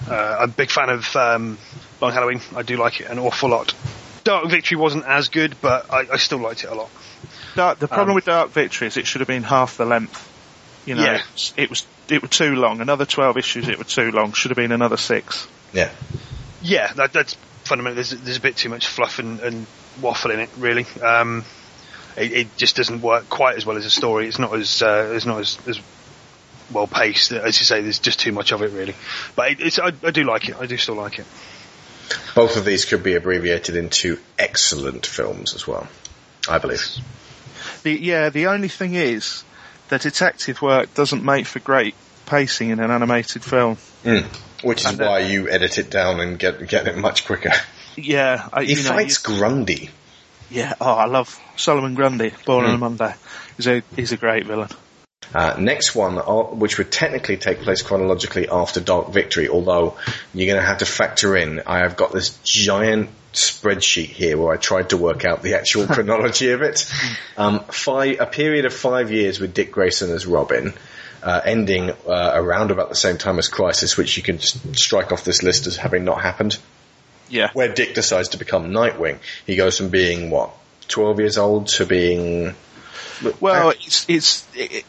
Uh, 0.10 0.38
I'm 0.40 0.50
a 0.50 0.54
big 0.54 0.70
fan 0.70 0.90
of 0.90 1.16
um, 1.16 1.58
Long 2.02 2.14
Halloween. 2.14 2.42
I 2.56 2.62
do 2.62 2.78
like 2.78 3.02
it 3.02 3.10
an 3.10 3.20
awful 3.20 3.50
lot. 3.50 3.74
Dark 4.24 4.50
Victory 4.50 4.78
wasn't 4.78 5.06
as 5.06 5.30
good, 5.30 5.56
but 5.62 5.92
I, 5.92 6.06
I 6.14 6.18
still 6.18 6.40
liked 6.40 6.64
it 6.64 6.68
a 6.68 6.76
lot. 6.76 6.90
Dark, 7.56 7.80
the 7.80 7.88
problem 7.88 8.10
um, 8.10 8.16
with 8.16 8.26
Dark 8.26 8.52
Victory 8.52 8.88
is 8.88 8.98
it 8.98 9.08
should 9.08 9.22
have 9.22 9.28
been 9.28 9.44
half 9.44 9.78
the 9.78 9.86
length. 9.86 10.34
You 10.86 10.96
know, 10.96 11.04
yeah. 11.04 11.16
it, 11.16 11.54
it 11.58 11.70
was 11.70 11.86
it 12.10 12.22
was 12.22 12.32
too 12.32 12.56
long. 12.56 12.80
Another 12.80 13.06
twelve 13.06 13.38
issues, 13.38 13.68
it 13.68 13.78
was 13.78 13.88
too 13.88 14.12
long. 14.12 14.34
Should 14.34 14.52
have 14.52 14.58
been 14.58 14.72
another 14.72 14.98
six. 14.98 15.48
Yeah. 15.74 15.92
Yeah, 16.62 16.92
that, 16.94 17.14
that's 17.14 17.34
fundamentally. 17.64 17.96
There's, 17.96 18.22
there's 18.22 18.38
a 18.38 18.42
bit 18.42 18.56
too 18.56 18.70
much 18.70 18.88
fluff 18.88 19.20
and, 19.20 19.40
and 19.40 19.68
waffle 20.02 20.32
in 20.32 20.40
it, 20.40 20.50
really. 20.58 20.86
Um, 21.02 21.44
it, 22.18 22.34
it, 22.34 22.58
just 22.58 22.76
doesn't 22.76 23.02
work 23.02 23.30
quite 23.30 23.58
as 23.58 23.66
well 23.66 23.78
as 23.78 23.86
a 23.86 23.90
story. 23.90 24.28
It's 24.28 24.40
not 24.40 24.54
as 24.54 24.82
uh, 24.82 25.12
it's 25.16 25.26
not 25.26 25.40
as, 25.40 25.58
as 25.68 25.80
well 26.72 26.88
paced. 26.88 27.32
As 27.32 27.60
you 27.60 27.66
say, 27.66 27.82
there's 27.82 28.00
just 28.00 28.20
too 28.20 28.32
much 28.32 28.52
of 28.52 28.62
it, 28.62 28.72
really. 28.72 28.96
But 29.36 29.52
it, 29.52 29.62
it's 29.62 29.80
I, 29.80 29.92
I 30.04 30.12
do 30.12 30.24
like 30.24 30.50
it. 30.50 30.56
I 30.60 30.66
do 30.66 30.78
still 30.78 30.96
like 30.96 31.20
it. 31.20 31.26
Both 32.36 32.56
of 32.58 32.66
these 32.66 32.86
could 32.86 33.04
be 33.04 33.16
abbreviated 33.16 33.76
into 33.76 34.18
excellent 34.40 35.06
films 35.06 35.54
as 35.56 35.68
well, 35.68 35.88
I 36.50 36.58
believe. 36.58 36.82
The, 37.84 37.92
yeah, 37.92 38.30
the 38.30 38.48
only 38.48 38.70
thing 38.70 38.96
is, 38.96 39.44
the 39.90 40.00
detective 40.00 40.62
work 40.62 40.94
doesn't 40.94 41.24
make 41.24 41.46
for 41.48 41.60
great 41.60 41.96
pacing 42.26 42.70
in 42.70 42.80
an 42.80 42.92
animated 42.92 43.44
film. 43.44 43.78
Mm. 44.04 44.24
Which 44.64 44.86
is 44.86 44.92
And, 44.92 45.00
why 45.00 45.20
you 45.20 45.50
edit 45.50 45.78
it 45.78 45.90
down 45.90 46.20
and 46.20 46.40
get 46.40 46.68
get 46.68 46.88
it 46.88 46.98
much 46.98 47.26
quicker. 47.26 47.52
Yeah, 47.96 48.48
I, 48.54 48.64
He 48.64 48.74
you 48.74 48.84
know, 48.84 48.90
fights 48.90 49.28
you- 49.28 49.36
Grundy. 49.36 49.90
Yeah. 50.50 50.74
Oh, 50.80 50.94
I 50.94 51.06
love 51.06 51.40
Solomon 51.56 51.96
Grundy. 51.96 52.34
Born 52.46 52.66
on 52.66 52.72
a 52.72 52.74
Hmm. 52.76 52.80
Monday. 52.80 53.14
He's 53.58 53.68
a 53.68 53.84
he's 53.96 54.12
a 54.12 54.18
great 54.18 54.46
villain. 54.46 54.70
Uh, 55.34 55.56
next 55.60 55.94
one, 55.94 56.18
uh, 56.18 56.44
which 56.54 56.78
would 56.78 56.90
technically 56.92 57.36
take 57.36 57.60
place 57.60 57.82
chronologically 57.82 58.48
after 58.50 58.80
Dark 58.80 59.12
Victory, 59.12 59.50
although 59.50 59.98
you're 60.34 60.48
going 60.48 60.62
to 60.62 60.66
have 60.66 60.78
to 60.78 60.86
factor 60.86 61.36
in, 61.36 61.62
I 61.68 61.80
have 61.80 61.98
got 61.98 62.14
this 62.14 62.38
giant 62.44 63.10
spreadsheet 63.34 64.08
here 64.08 64.38
where 64.38 64.54
I 64.54 64.58
tried 64.58 64.92
to 64.92 64.98
work 64.98 65.26
out 65.26 65.44
the 65.44 65.56
actual 65.56 65.86
chronology 65.94 66.52
of 66.52 66.62
it. 66.62 66.90
Um, 67.36 67.60
five, 67.66 68.22
a 68.22 68.26
period 68.26 68.66
of 68.66 68.74
five 68.74 69.12
years 69.12 69.40
with 69.40 69.54
Dick 69.54 69.72
Grayson 69.72 70.12
as 70.12 70.26
Robin, 70.26 70.74
uh, 71.22 71.42
ending 71.44 71.90
uh, 72.08 72.32
around 72.36 72.72
about 72.72 72.88
the 72.88 72.96
same 72.96 73.18
time 73.18 73.38
as 73.38 73.50
Crisis, 73.50 73.98
which 73.98 74.16
you 74.16 74.24
can 74.24 74.38
just 74.38 74.78
strike 74.78 75.12
off 75.12 75.26
this 75.26 75.44
list 75.44 75.68
as 75.68 75.76
having 75.76 76.06
not 76.06 76.22
happened. 76.22 76.58
Yeah. 77.30 77.50
Where 77.54 77.74
Dick 77.74 77.94
decides 77.96 78.30
to 78.30 78.38
become 78.38 78.72
Nightwing. 78.72 79.20
He 79.46 79.56
goes 79.56 79.78
from 79.78 79.90
being, 79.90 80.30
what, 80.30 80.52
12 80.88 81.20
years 81.20 81.38
old 81.38 81.68
to 81.68 81.86
being... 81.86 82.56
Well, 83.40 83.72
it's 83.72 84.06
it's 84.08 84.48
it, 84.54 84.86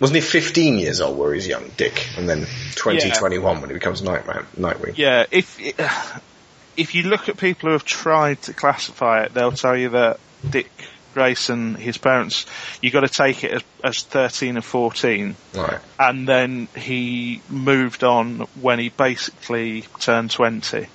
Wasn't 0.00 0.16
he 0.16 0.20
15 0.20 0.78
years 0.78 1.00
old 1.00 1.16
where 1.16 1.32
he's 1.32 1.46
young, 1.46 1.70
Dick, 1.76 2.08
and 2.16 2.28
then 2.28 2.46
20, 2.74 3.06
Yeah. 3.06 3.14
21 3.14 3.60
when 3.60 3.70
he 3.70 3.74
becomes 3.74 4.02
Nightman, 4.02 4.46
Nightwing? 4.58 4.98
Yeah, 4.98 5.26
if 5.30 5.58
if 6.76 6.94
you 6.96 7.04
look 7.04 7.28
at 7.28 7.36
people 7.36 7.68
who 7.68 7.72
have 7.74 7.84
tried 7.84 8.42
to 8.42 8.52
classify 8.52 9.22
it, 9.24 9.34
they'll 9.34 9.52
tell 9.52 9.76
you 9.76 9.90
that 9.90 10.18
Dick 10.48 10.70
Grayson, 11.14 11.76
his 11.76 11.98
parents, 11.98 12.46
you 12.82 12.90
got 12.90 13.00
to 13.00 13.08
take 13.08 13.44
it 13.44 13.52
as, 13.52 13.62
as 13.84 14.02
13 14.02 14.58
or 14.58 14.60
14, 14.60 15.36
Right. 15.54 15.78
and 15.98 16.26
then 16.28 16.68
he 16.76 17.42
moved 17.48 18.02
on 18.04 18.40
when 18.60 18.78
he 18.78 18.88
basically 18.88 19.82
turned 20.00 20.30
20. 20.32 20.86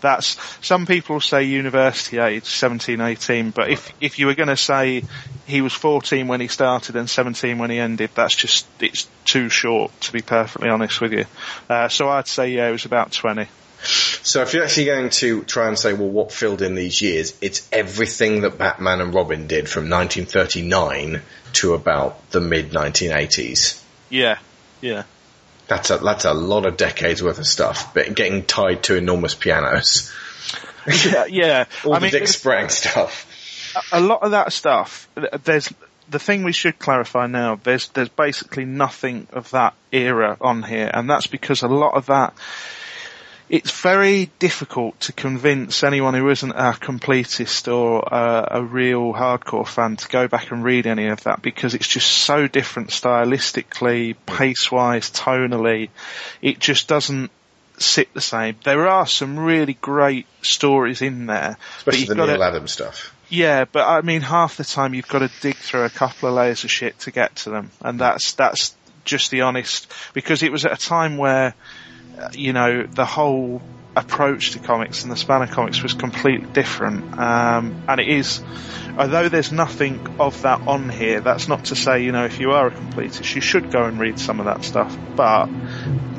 That's 0.00 0.36
some 0.66 0.86
people 0.86 1.20
say 1.20 1.44
university 1.44 2.18
age 2.18 2.44
17 2.44 3.00
18 3.00 3.50
but 3.50 3.70
if 3.70 3.92
if 4.00 4.18
you 4.18 4.26
were 4.26 4.34
going 4.34 4.48
to 4.48 4.56
say 4.56 5.04
he 5.46 5.60
was 5.60 5.72
14 5.72 6.28
when 6.28 6.40
he 6.40 6.48
started 6.48 6.96
and 6.96 7.08
17 7.08 7.58
when 7.58 7.70
he 7.70 7.78
ended 7.78 8.10
that's 8.14 8.34
just 8.34 8.66
it's 8.80 9.08
too 9.24 9.48
short 9.48 9.98
to 10.02 10.12
be 10.12 10.22
perfectly 10.22 10.68
honest 10.68 11.00
with 11.00 11.12
you. 11.12 11.24
Uh, 11.68 11.88
so 11.88 12.08
I'd 12.08 12.28
say 12.28 12.50
yeah 12.50 12.68
it 12.68 12.72
was 12.72 12.84
about 12.84 13.12
20 13.12 13.46
So 13.82 14.42
if 14.42 14.54
you're 14.54 14.64
actually 14.64 14.86
going 14.86 15.10
to 15.10 15.44
try 15.44 15.68
and 15.68 15.78
say, 15.78 15.92
well, 15.92 16.08
what 16.08 16.32
filled 16.32 16.62
in 16.62 16.74
these 16.74 17.00
years, 17.00 17.38
it's 17.40 17.68
everything 17.72 18.40
that 18.40 18.58
Batman 18.58 19.00
and 19.00 19.14
Robin 19.14 19.46
did 19.46 19.68
from 19.68 19.88
1939 19.88 21.22
to 21.54 21.74
about 21.74 22.30
the 22.30 22.40
mid 22.40 22.70
1980s. 22.72 23.82
yeah 24.10 24.38
yeah 24.80 25.04
That's 25.68 25.90
a, 25.90 25.98
that's 25.98 26.24
a 26.24 26.32
lot 26.34 26.66
of 26.66 26.76
decades 26.76 27.22
worth 27.22 27.38
of 27.38 27.46
stuff, 27.46 27.92
but 27.94 28.14
getting 28.14 28.44
tied 28.44 28.82
to 28.84 28.96
enormous 28.96 29.34
pianos. 29.34 30.12
yeah, 31.04 31.26
yeah. 31.26 31.64
All 31.84 31.94
I 31.94 31.98
the 31.98 32.02
mean, 32.04 32.12
Dick 32.12 32.28
Sprang 32.28 32.68
stuff. 32.70 33.26
a 33.92 34.00
lot 34.00 34.22
of 34.22 34.30
that 34.30 34.52
stuff. 34.52 35.08
There's 35.44 35.72
the 36.08 36.18
thing 36.18 36.42
we 36.44 36.52
should 36.52 36.78
clarify 36.78 37.26
now. 37.26 37.60
There's 37.62 37.88
there's 37.90 38.08
basically 38.08 38.64
nothing 38.64 39.26
of 39.32 39.50
that 39.50 39.74
era 39.92 40.36
on 40.40 40.62
here, 40.62 40.90
and 40.92 41.08
that's 41.08 41.26
because 41.26 41.62
a 41.62 41.68
lot 41.68 41.94
of 41.94 42.06
that. 42.06 42.34
It's 43.48 43.80
very 43.80 44.30
difficult 44.38 45.00
to 45.00 45.12
convince 45.12 45.82
anyone 45.82 46.14
who 46.14 46.28
isn't 46.28 46.50
a 46.50 46.72
completist 46.72 47.72
or 47.72 48.00
a, 48.00 48.58
a 48.58 48.62
real 48.62 49.12
hardcore 49.14 49.66
fan 49.66 49.96
to 49.96 50.08
go 50.08 50.28
back 50.28 50.50
and 50.50 50.62
read 50.62 50.86
any 50.86 51.06
of 51.06 51.22
that 51.24 51.40
because 51.40 51.74
it's 51.74 51.88
just 51.88 52.08
so 52.10 52.46
different 52.46 52.90
stylistically, 52.90 54.16
pace-wise, 54.26 55.10
tonally. 55.10 55.88
It 56.42 56.58
just 56.58 56.88
doesn't 56.88 57.30
sit 57.78 58.12
the 58.12 58.20
same. 58.20 58.56
There 58.64 58.86
are 58.86 59.06
some 59.06 59.38
really 59.38 59.74
great 59.74 60.26
stories 60.42 61.00
in 61.00 61.26
there, 61.26 61.56
Especially 61.78 62.04
the 62.06 62.14
Neal 62.16 62.42
Adams 62.42 62.72
stuff. 62.72 63.14
yeah, 63.28 63.64
but 63.64 63.86
I 63.86 64.00
mean, 64.02 64.20
half 64.20 64.56
the 64.56 64.64
time 64.64 64.94
you've 64.94 65.08
got 65.08 65.20
to 65.20 65.30
dig 65.40 65.56
through 65.56 65.84
a 65.84 65.90
couple 65.90 66.28
of 66.28 66.34
layers 66.34 66.64
of 66.64 66.70
shit 66.70 66.98
to 67.00 67.10
get 67.10 67.36
to 67.36 67.50
them, 67.50 67.70
and 67.80 67.98
that's 68.00 68.32
that's 68.34 68.74
just 69.04 69.30
the 69.30 69.42
honest. 69.42 69.90
Because 70.12 70.42
it 70.42 70.52
was 70.52 70.64
at 70.66 70.72
a 70.72 70.76
time 70.76 71.16
where, 71.16 71.54
you 72.32 72.52
know, 72.52 72.84
the 72.84 73.04
whole 73.04 73.62
approach 73.96 74.52
to 74.52 74.60
comics 74.60 75.02
and 75.02 75.10
the 75.10 75.16
span 75.16 75.42
of 75.42 75.50
comics 75.50 75.82
was 75.82 75.92
completely 75.92 76.46
different, 76.52 77.18
um, 77.18 77.84
and 77.88 78.00
it 78.00 78.08
is. 78.08 78.40
Although 78.96 79.28
there's 79.28 79.52
nothing 79.52 80.16
of 80.18 80.42
that 80.42 80.66
on 80.66 80.88
here, 80.88 81.20
that's 81.20 81.48
not 81.48 81.66
to 81.66 81.76
say, 81.76 82.02
you 82.02 82.12
know, 82.12 82.24
if 82.24 82.40
you 82.40 82.50
are 82.50 82.68
a 82.68 82.70
completist, 82.70 83.34
you 83.34 83.40
should 83.40 83.70
go 83.70 83.84
and 83.84 83.98
read 83.98 84.18
some 84.18 84.40
of 84.40 84.46
that 84.46 84.64
stuff, 84.64 84.96
but 85.16 85.48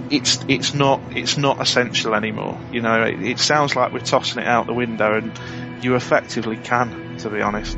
it's 0.09 0.43
it's 0.47 0.73
not 0.73 1.01
it's 1.11 1.37
not 1.37 1.61
essential 1.61 2.15
anymore. 2.15 2.59
You 2.71 2.81
know, 2.81 3.03
it, 3.03 3.21
it 3.21 3.39
sounds 3.39 3.75
like 3.75 3.93
we're 3.93 3.99
tossing 3.99 4.41
it 4.41 4.47
out 4.47 4.67
the 4.67 4.73
window, 4.73 5.17
and 5.17 5.83
you 5.83 5.95
effectively 5.95 6.57
can, 6.57 7.17
to 7.19 7.29
be 7.29 7.41
honest. 7.41 7.77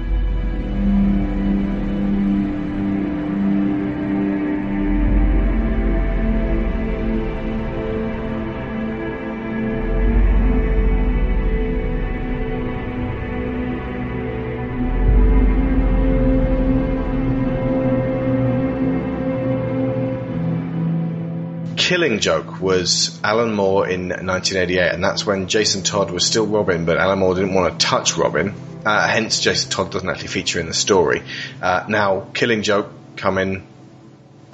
Killing 21.91 22.19
Joke 22.19 22.61
was 22.61 23.19
Alan 23.21 23.53
Moore 23.53 23.85
in 23.85 24.07
1988, 24.07 24.93
and 24.93 25.03
that's 25.03 25.25
when 25.25 25.49
Jason 25.49 25.83
Todd 25.83 26.09
was 26.09 26.25
still 26.25 26.47
Robin, 26.47 26.85
but 26.85 26.97
Alan 26.97 27.19
Moore 27.19 27.35
didn't 27.35 27.53
want 27.53 27.77
to 27.77 27.85
touch 27.85 28.15
Robin. 28.15 28.53
Uh, 28.85 29.09
hence, 29.09 29.41
Jason 29.41 29.69
Todd 29.69 29.91
doesn't 29.91 30.07
actually 30.07 30.29
feature 30.29 30.61
in 30.61 30.67
the 30.67 30.73
story. 30.73 31.21
Uh, 31.61 31.83
now, 31.89 32.27
Killing 32.33 32.63
Joke 32.63 32.89
coming 33.17 33.67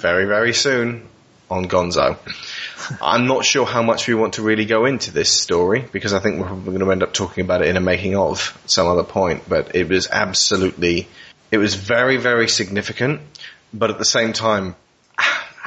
very, 0.00 0.24
very 0.24 0.52
soon 0.52 1.06
on 1.48 1.66
Gonzo. 1.66 2.18
I'm 3.00 3.28
not 3.28 3.44
sure 3.44 3.64
how 3.64 3.84
much 3.84 4.08
we 4.08 4.14
want 4.14 4.34
to 4.34 4.42
really 4.42 4.64
go 4.64 4.84
into 4.86 5.12
this 5.12 5.30
story 5.30 5.84
because 5.92 6.12
I 6.12 6.18
think 6.18 6.40
we're 6.40 6.48
probably 6.48 6.76
going 6.76 6.84
to 6.84 6.90
end 6.90 7.04
up 7.04 7.12
talking 7.12 7.44
about 7.44 7.62
it 7.62 7.68
in 7.68 7.76
a 7.76 7.80
making 7.80 8.16
of 8.16 8.60
some 8.66 8.88
other 8.88 9.04
point. 9.04 9.48
But 9.48 9.76
it 9.76 9.88
was 9.88 10.08
absolutely, 10.10 11.06
it 11.52 11.58
was 11.58 11.76
very, 11.76 12.16
very 12.16 12.48
significant. 12.48 13.20
But 13.72 13.90
at 13.90 13.98
the 13.98 14.04
same 14.04 14.32
time, 14.32 14.74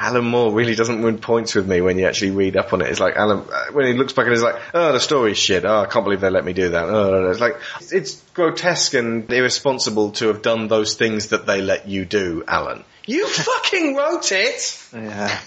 Alan 0.02 0.24
Moore 0.24 0.52
really 0.52 0.74
doesn't 0.74 1.00
win 1.00 1.18
points 1.18 1.54
with 1.54 1.68
me 1.68 1.80
when 1.80 1.96
you 1.96 2.06
actually 2.06 2.32
read 2.32 2.56
up 2.56 2.72
on 2.72 2.82
it. 2.82 2.88
It's 2.88 2.98
like 2.98 3.14
Alan, 3.14 3.46
uh, 3.52 3.66
when 3.70 3.86
he 3.86 3.92
looks 3.92 4.12
back 4.12 4.26
and 4.26 4.34
he's 4.34 4.42
like, 4.42 4.60
oh, 4.74 4.92
the 4.92 4.98
story's 4.98 5.38
shit. 5.38 5.64
Oh, 5.64 5.82
I 5.82 5.86
can't 5.86 6.04
believe 6.04 6.20
they 6.20 6.28
let 6.28 6.44
me 6.44 6.52
do 6.52 6.70
that. 6.70 6.88
Oh, 6.88 7.10
no, 7.12 7.20
no. 7.22 7.30
It's 7.30 7.38
like, 7.38 7.60
it's 7.92 8.20
grotesque 8.34 8.94
and 8.94 9.30
irresponsible 9.32 10.10
to 10.12 10.26
have 10.26 10.42
done 10.42 10.66
those 10.66 10.94
things 10.94 11.28
that 11.28 11.46
they 11.46 11.62
let 11.62 11.86
you 11.86 12.04
do, 12.04 12.42
Alan. 12.48 12.82
You 13.06 13.28
fucking 13.28 13.94
wrote 13.94 14.32
it! 14.32 14.88
Yeah. 14.92 15.40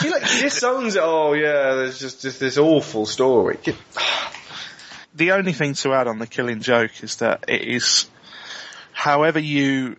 He 0.00 0.10
like 0.10 0.22
disowns 0.22 0.94
it. 0.94 1.02
Oh 1.02 1.32
yeah, 1.32 1.74
there's 1.74 1.98
just, 1.98 2.22
just 2.22 2.38
this 2.38 2.58
awful 2.58 3.06
story. 3.06 3.58
The 5.12 5.32
only 5.32 5.52
thing 5.52 5.74
to 5.74 5.92
add 5.92 6.06
on 6.06 6.20
the 6.20 6.26
Killing 6.26 6.60
Joke 6.60 7.02
is 7.02 7.16
that 7.16 7.46
it 7.48 7.62
is, 7.62 8.08
however 8.92 9.40
you, 9.40 9.96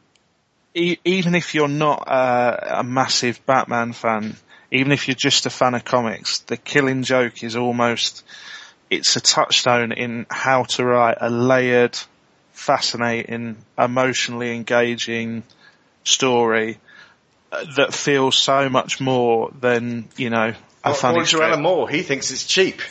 even 0.74 1.36
if 1.36 1.54
you're 1.54 1.68
not 1.68 2.08
uh, 2.08 2.58
a 2.78 2.84
massive 2.84 3.46
Batman 3.46 3.94
fan, 3.94 4.36
even 4.72 4.92
if 4.92 5.08
you're 5.08 5.16
just 5.16 5.46
a 5.46 5.50
fan 5.50 5.74
of 5.76 5.84
comics, 5.84 6.40
the 6.40 6.58
Killing 6.58 7.04
Joke 7.04 7.44
is 7.44 7.56
almost, 7.56 8.24
it's 8.90 9.16
a 9.16 9.22
touchstone 9.22 9.92
in 9.92 10.26
how 10.30 10.64
to 10.64 10.86
write 10.86 11.18
a 11.20 11.30
layered, 11.30 11.98
fascinating, 12.54 13.58
emotionally 13.78 14.56
engaging 14.56 15.44
story 16.04 16.80
uh, 17.52 17.66
that 17.76 17.94
feels 17.94 18.38
so 18.38 18.70
much 18.70 19.02
more 19.02 19.52
than, 19.60 20.08
you 20.16 20.30
know, 20.30 20.54
funny 20.84 21.20
According 21.22 21.26
to. 21.26 21.44
Alan 21.44 21.62
Moore, 21.62 21.90
he 21.90 22.02
thinks 22.02 22.32
it's 22.32 22.46
cheap. 22.46 22.82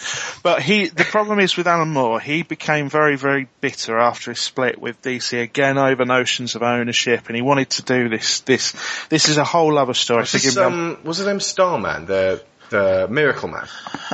But 0.42 0.62
he, 0.62 0.86
the 0.86 1.04
problem 1.04 1.40
is 1.40 1.56
with 1.56 1.66
Alan 1.66 1.88
Moore, 1.90 2.20
he 2.20 2.42
became 2.42 2.88
very, 2.88 3.16
very 3.16 3.48
bitter 3.60 3.98
after 3.98 4.30
his 4.30 4.40
split 4.40 4.80
with 4.80 5.02
DC 5.02 5.40
again 5.42 5.76
over 5.76 6.04
notions 6.04 6.54
of 6.54 6.62
ownership, 6.62 7.26
and 7.26 7.36
he 7.36 7.42
wanted 7.42 7.70
to 7.70 7.82
do 7.82 8.08
this. 8.08 8.40
This, 8.40 8.74
this 9.08 9.28
is 9.28 9.36
a 9.36 9.44
whole 9.44 9.76
other 9.78 9.94
story. 9.94 10.20
Was, 10.20 10.32
this, 10.32 10.42
Forgive 10.44 10.56
me, 10.56 10.62
I'm- 10.62 10.96
um, 10.96 10.98
was 11.04 11.20
it 11.20 11.28
him 11.28 11.40
Starman, 11.40 12.06
the 12.06 12.42
the 12.70 13.08
Miracle 13.10 13.48
Man? 13.48 13.66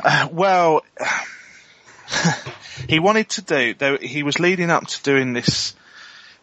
Uh, 0.02 0.28
well, 0.32 0.82
he 2.88 2.98
wanted 2.98 3.28
to 3.30 3.42
do, 3.42 3.74
though 3.74 3.98
he 3.98 4.22
was 4.22 4.40
leading 4.40 4.70
up 4.70 4.86
to 4.86 5.02
doing 5.02 5.34
this 5.34 5.74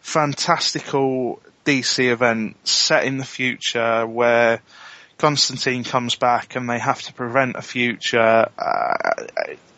fantastical 0.00 1.40
DC 1.64 2.10
event 2.10 2.56
set 2.68 3.04
in 3.04 3.18
the 3.18 3.24
future 3.24 4.06
where 4.06 4.60
Constantine 5.18 5.84
comes 5.84 6.16
back 6.16 6.56
and 6.56 6.68
they 6.68 6.78
have 6.78 7.02
to 7.02 7.12
prevent 7.12 7.56
a 7.56 7.62
future. 7.62 8.48
Uh, 8.58 8.94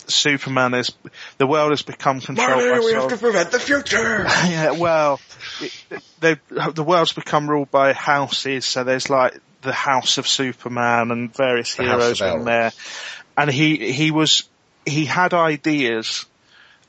Superman 0.08 0.74
is 0.74 0.92
the 1.38 1.46
world 1.46 1.70
has 1.70 1.82
become 1.82 2.20
controlled 2.20 2.50
Marty, 2.50 2.70
by 2.70 2.78
we 2.78 2.92
Sol- 2.92 3.00
have 3.02 3.10
to 3.10 3.16
prevent 3.16 3.50
the 3.50 3.58
future. 3.58 4.22
yeah, 4.46 4.70
well, 4.72 5.20
it, 5.60 6.02
they, 6.20 6.36
the 6.72 6.84
world's 6.84 7.12
become 7.12 7.50
ruled 7.50 7.70
by 7.70 7.92
houses, 7.92 8.64
so 8.64 8.84
there's 8.84 9.10
like 9.10 9.38
the 9.62 9.72
House 9.72 10.18
of 10.18 10.28
Superman 10.28 11.10
and 11.10 11.34
various 11.34 11.74
The 11.74 11.82
heroes 11.82 12.20
in 12.20 12.44
there. 12.44 12.72
And 13.36 13.50
he, 13.50 13.92
he 13.92 14.10
was, 14.12 14.48
he 14.86 15.04
had 15.04 15.34
ideas 15.34 16.24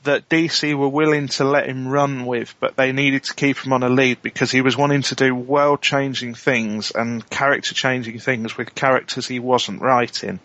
that 0.08 0.28
DC 0.28 0.74
were 0.74 0.88
willing 0.88 1.28
to 1.28 1.44
let 1.44 1.68
him 1.68 1.86
run 1.86 2.24
with, 2.26 2.54
but 2.60 2.76
they 2.76 2.92
needed 2.92 3.24
to 3.24 3.34
keep 3.34 3.58
him 3.58 3.72
on 3.72 3.82
a 3.82 3.88
lead 3.88 4.22
because 4.22 4.50
he 4.50 4.62
was 4.62 4.76
wanting 4.76 5.02
to 5.02 5.14
do 5.14 5.34
world 5.34 5.82
changing 5.82 6.34
things 6.34 6.90
and 6.90 7.28
character 7.28 7.74
changing 7.74 8.18
things 8.18 8.56
with 8.56 8.74
characters 8.74 9.26
he 9.26 9.38
wasn't 9.38 9.82
writing. 9.82 10.40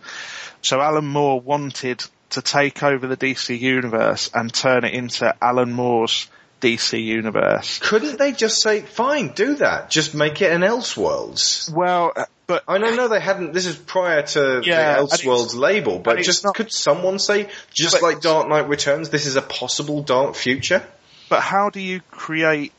So 0.62 0.82
Alan 0.82 1.08
Moore 1.08 1.40
wanted 1.40 2.04
to 2.32 2.42
take 2.42 2.84
over 2.84 3.08
the 3.08 3.18
DC 3.18 3.58
universe 3.60 4.30
and 4.34 4.54
turn 4.54 4.84
it 4.84 4.94
into 4.94 5.34
Alan 5.42 5.72
Moore's 5.72 6.28
DC 6.62 7.02
universe. 7.04 7.80
Couldn't 7.80 8.18
they 8.18 8.32
just 8.32 8.62
say, 8.62 8.82
fine, 8.82 9.30
do 9.30 9.56
that. 9.56 9.90
Just 9.90 10.16
make 10.16 10.42
it 10.42 10.52
an 10.52 10.62
Elseworlds. 10.62 11.70
Well, 11.70 12.14
but 12.48 12.64
I 12.68 12.78
know, 12.78 12.94
no, 12.96 13.08
they 13.08 13.20
hadn't. 13.20 13.54
This 13.54 13.66
is 13.66 13.76
prior 13.76 14.22
to 14.22 14.62
Yeah, 14.64 14.96
the 14.96 15.08
Elseworlds 15.08 15.56
label, 15.56 16.00
but 16.00 16.20
just 16.20 16.44
not- 16.44 16.56
could 16.56 16.72
someone 16.72 17.20
say, 17.20 17.50
just 17.74 18.02
like 18.02 18.22
Dark 18.22 18.48
Knight 18.50 18.68
Returns, 18.68 19.10
this 19.10 19.26
is 19.26 19.36
a 19.36 19.42
possible 19.42 20.04
dark 20.04 20.36
future? 20.36 20.86
but 21.30 21.42
how 21.42 21.70
do 21.72 21.80
you 21.80 22.00
create 22.12 22.72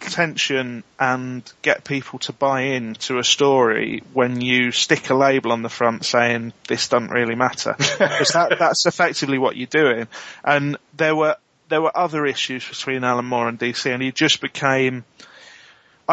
tension 0.00 0.82
and 0.98 1.50
get 1.62 1.84
people 1.84 2.18
to 2.18 2.32
buy 2.32 2.62
in 2.62 2.94
to 2.94 3.18
a 3.18 3.24
story 3.24 4.02
when 4.12 4.40
you 4.40 4.70
stick 4.72 5.08
a 5.10 5.14
label 5.14 5.52
on 5.52 5.62
the 5.62 5.68
front 5.68 6.04
saying 6.04 6.52
this 6.68 6.88
doesn't 6.88 7.10
really 7.10 7.36
matter? 7.36 7.74
Because 7.78 8.30
that, 8.32 8.58
that's 8.58 8.86
effectively 8.86 9.38
what 9.38 9.56
you're 9.56 9.66
doing. 9.66 10.08
And 10.44 10.76
there 10.96 11.14
were 11.16 11.36
there 11.68 11.80
were 11.80 11.96
other 11.96 12.26
issues 12.26 12.68
between 12.68 13.02
Alan 13.04 13.24
Moore 13.24 13.48
and 13.48 13.58
DC, 13.58 13.90
and 13.90 14.02
he 14.02 14.12
just 14.12 14.40
became. 14.42 15.04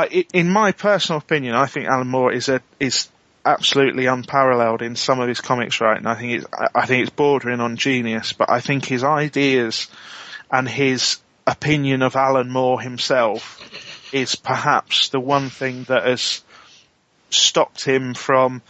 In 0.06 0.50
my 0.50 0.72
personal 0.72 1.20
opinion, 1.20 1.56
I 1.56 1.66
think 1.66 1.88
Alan 1.88 2.08
Moore 2.08 2.32
is 2.32 2.50
a 2.50 2.62
is 2.80 3.10
absolutely 3.46 4.06
unparalleled 4.06 4.82
in 4.82 4.96
some 4.96 5.20
of 5.20 5.28
his 5.28 5.42
comics 5.42 5.82
right 5.82 6.02
now. 6.02 6.12
I 6.12 6.16
think 6.16 6.32
it's 6.34 6.46
I 6.76 6.86
think 6.86 7.04
it's 7.04 7.16
bordering 7.16 7.60
on 7.60 7.78
genius, 7.78 8.34
but 8.34 8.50
I 8.50 8.60
think 8.60 8.86
his 8.86 9.04
ideas 9.04 9.88
and 10.52 10.68
his 10.68 11.20
opinion 11.48 12.02
of 12.02 12.16
Alan 12.16 12.50
Moore 12.50 12.80
himself 12.80 13.60
is 14.14 14.36
perhaps 14.36 15.10
the 15.10 15.20
one 15.20 15.50
thing 15.50 15.84
that 15.86 16.06
has 16.06 16.44
stopped 17.30 17.84
him 17.84 18.14
from 18.14 18.62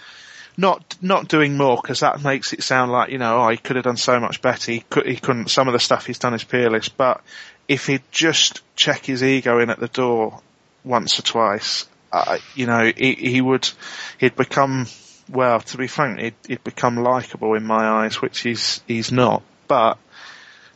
not 0.57 0.97
not 1.01 1.27
doing 1.27 1.55
more 1.55 1.77
because 1.81 2.01
that 2.01 2.21
makes 2.21 2.51
it 2.53 2.63
sound 2.63 2.91
like 2.91 3.09
you 3.09 3.17
know 3.17 3.43
oh, 3.43 3.49
he 3.49 3.57
could 3.57 3.75
have 3.75 3.85
done 3.85 3.97
so 3.97 4.19
much 4.19 4.41
better. 4.41 4.71
He, 4.71 4.81
could, 4.81 5.05
he 5.05 5.15
couldn't. 5.15 5.49
Some 5.49 5.67
of 5.67 5.73
the 5.73 5.79
stuff 5.79 6.05
he's 6.05 6.19
done 6.19 6.33
is 6.33 6.43
peerless, 6.43 6.89
but 6.89 7.21
if 7.67 7.87
he'd 7.87 8.03
just 8.11 8.61
check 8.75 9.05
his 9.05 9.23
ego 9.23 9.59
in 9.59 9.69
at 9.69 9.79
the 9.79 9.87
door 9.87 10.41
once 10.89 11.19
or 11.19 11.21
twice, 11.21 11.85
uh, 12.11 12.39
you 12.55 12.65
know, 12.65 12.91
he, 12.95 13.13
he 13.13 13.41
would 13.41 13.69
he'd 14.17 14.35
become 14.35 14.87
well. 15.29 15.59
To 15.59 15.77
be 15.77 15.87
frank, 15.87 16.19
he'd, 16.19 16.33
he'd 16.47 16.63
become 16.63 16.97
likable 16.97 17.53
in 17.53 17.63
my 17.63 17.87
eyes, 17.87 18.21
which 18.21 18.39
he's 18.39 18.81
he's 18.87 19.11
not. 19.11 19.43
But 19.67 19.99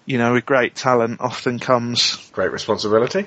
you 0.05 0.19
know, 0.19 0.33
with 0.33 0.45
great 0.45 0.75
talent 0.75 1.19
often 1.19 1.57
comes 1.59 2.17
Great 2.31 2.51
responsibility, 2.51 3.25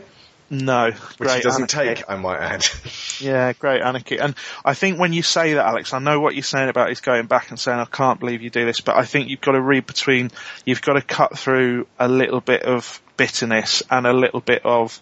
no 0.48 0.90
which 0.90 1.16
great 1.18 1.36
he 1.36 1.42
doesn't 1.42 1.74
anarchy. 1.74 1.96
take, 1.96 2.08
I 2.08 2.16
might 2.16 2.38
add. 2.38 2.66
Yeah, 3.18 3.54
great 3.54 3.80
anarchy. 3.80 4.18
And 4.18 4.34
I 4.62 4.74
think 4.74 5.00
when 5.00 5.14
you 5.14 5.22
say 5.22 5.54
that, 5.54 5.64
Alex, 5.64 5.94
I 5.94 6.00
know 6.00 6.20
what 6.20 6.34
you're 6.34 6.42
saying 6.42 6.68
about 6.68 6.90
is 6.90 7.00
going 7.00 7.26
back 7.26 7.48
and 7.48 7.58
saying, 7.58 7.80
I 7.80 7.86
can't 7.86 8.20
believe 8.20 8.42
you 8.42 8.50
do 8.50 8.66
this, 8.66 8.82
but 8.82 8.94
I 8.94 9.06
think 9.06 9.30
you've 9.30 9.40
got 9.40 9.52
to 9.52 9.60
read 9.62 9.86
between, 9.86 10.30
you've 10.66 10.82
got 10.82 10.92
to 10.92 11.00
cut 11.00 11.38
through 11.38 11.86
a 11.98 12.08
little 12.08 12.42
bit 12.42 12.64
of 12.64 13.00
bitterness 13.16 13.82
and 13.90 14.06
a 14.06 14.12
little 14.12 14.40
bit 14.40 14.66
of, 14.66 15.00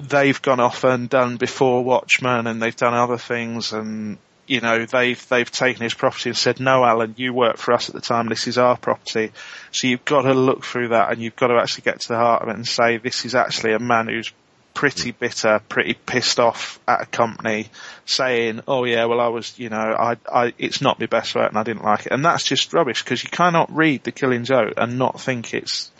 they've 0.00 0.40
gone 0.40 0.60
off 0.60 0.84
and 0.84 1.08
done 1.08 1.36
before 1.36 1.84
Watchmen 1.84 2.46
and 2.46 2.60
they've 2.60 2.76
done 2.76 2.94
other 2.94 3.18
things 3.18 3.72
and, 3.72 4.18
you 4.46 4.60
know, 4.60 4.84
they've, 4.86 5.28
they've 5.28 5.50
taken 5.50 5.82
his 5.82 5.94
property 5.94 6.30
and 6.30 6.36
said, 6.36 6.60
no 6.60 6.84
Alan, 6.84 7.14
you 7.16 7.32
worked 7.32 7.58
for 7.58 7.72
us 7.72 7.88
at 7.88 7.94
the 7.94 8.00
time, 8.00 8.28
this 8.28 8.46
is 8.46 8.58
our 8.58 8.76
property. 8.76 9.32
So 9.72 9.86
you've 9.86 10.04
got 10.04 10.22
to 10.22 10.34
look 10.34 10.64
through 10.64 10.88
that 10.88 11.12
and 11.12 11.20
you've 11.20 11.36
got 11.36 11.48
to 11.48 11.58
actually 11.58 11.82
get 11.82 12.00
to 12.00 12.08
the 12.08 12.16
heart 12.16 12.42
of 12.42 12.48
it 12.48 12.56
and 12.56 12.66
say, 12.66 12.98
this 12.98 13.24
is 13.24 13.34
actually 13.34 13.72
a 13.72 13.78
man 13.78 14.08
who's 14.08 14.32
pretty 14.76 15.10
bitter, 15.10 15.58
pretty 15.70 15.94
pissed 15.94 16.38
off 16.38 16.78
at 16.86 17.00
a 17.00 17.06
company, 17.06 17.68
saying, 18.04 18.60
"Oh 18.68 18.84
yeah, 18.84 19.06
well 19.06 19.20
I 19.20 19.28
was, 19.28 19.58
you 19.58 19.70
know, 19.70 19.78
I, 19.78 20.16
I, 20.30 20.52
it's 20.58 20.82
not 20.82 21.00
my 21.00 21.06
best 21.06 21.34
work 21.34 21.48
and 21.48 21.58
I 21.58 21.62
didn't 21.62 21.82
like 21.82 22.04
it," 22.04 22.12
and 22.12 22.22
that's 22.22 22.44
just 22.44 22.74
rubbish 22.74 23.02
because 23.02 23.24
you 23.24 23.30
cannot 23.30 23.74
read 23.74 24.04
The 24.04 24.12
Killing 24.12 24.44
Joke 24.44 24.74
and 24.76 24.98
not 24.98 25.18
think 25.18 25.54
it's 25.54 25.90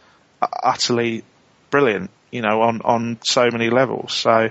utterly 0.62 1.25
brilliant, 1.70 2.11
you 2.37 2.42
know, 2.42 2.62
on 2.62 2.83
on 2.83 3.18
so 3.25 3.51
many 3.51 3.70
levels. 3.70 4.12
So 4.14 4.51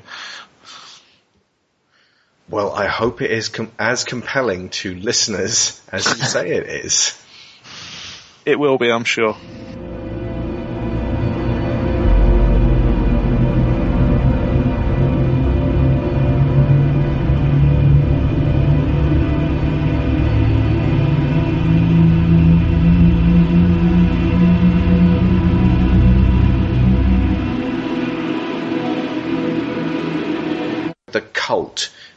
Well, 2.50 2.74
I 2.74 2.86
hope 2.86 3.22
it 3.22 3.32
is 3.32 3.50
com- 3.50 3.72
as 3.80 4.04
compelling 4.04 4.70
to 4.82 4.94
listeners 4.94 5.82
as 5.92 6.06
you 6.06 6.26
say 6.26 6.50
it 6.52 6.68
is. 6.68 7.20
it 8.46 8.60
will 8.60 8.78
be, 8.78 8.92
I'm 8.92 9.04
sure. 9.04 9.36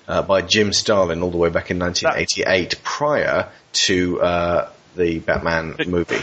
Uh, 0.08 0.22
by 0.22 0.42
Jim 0.42 0.72
Starlin 0.72 1.22
all 1.22 1.30
the 1.30 1.36
way 1.36 1.50
back 1.50 1.70
in 1.70 1.78
1988, 1.78 2.82
prior 2.82 3.48
to 3.72 4.20
uh, 4.20 4.70
the 4.96 5.18
Batman 5.20 5.76
movie. 5.86 6.18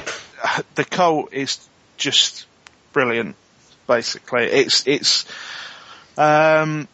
the 0.74 0.84
cult 0.84 1.32
is 1.32 1.66
just 1.96 2.48
brilliant. 2.92 3.36
Basically, 3.88 4.46
it's 4.46 4.88
it's 4.88 5.26
um, 6.18 6.88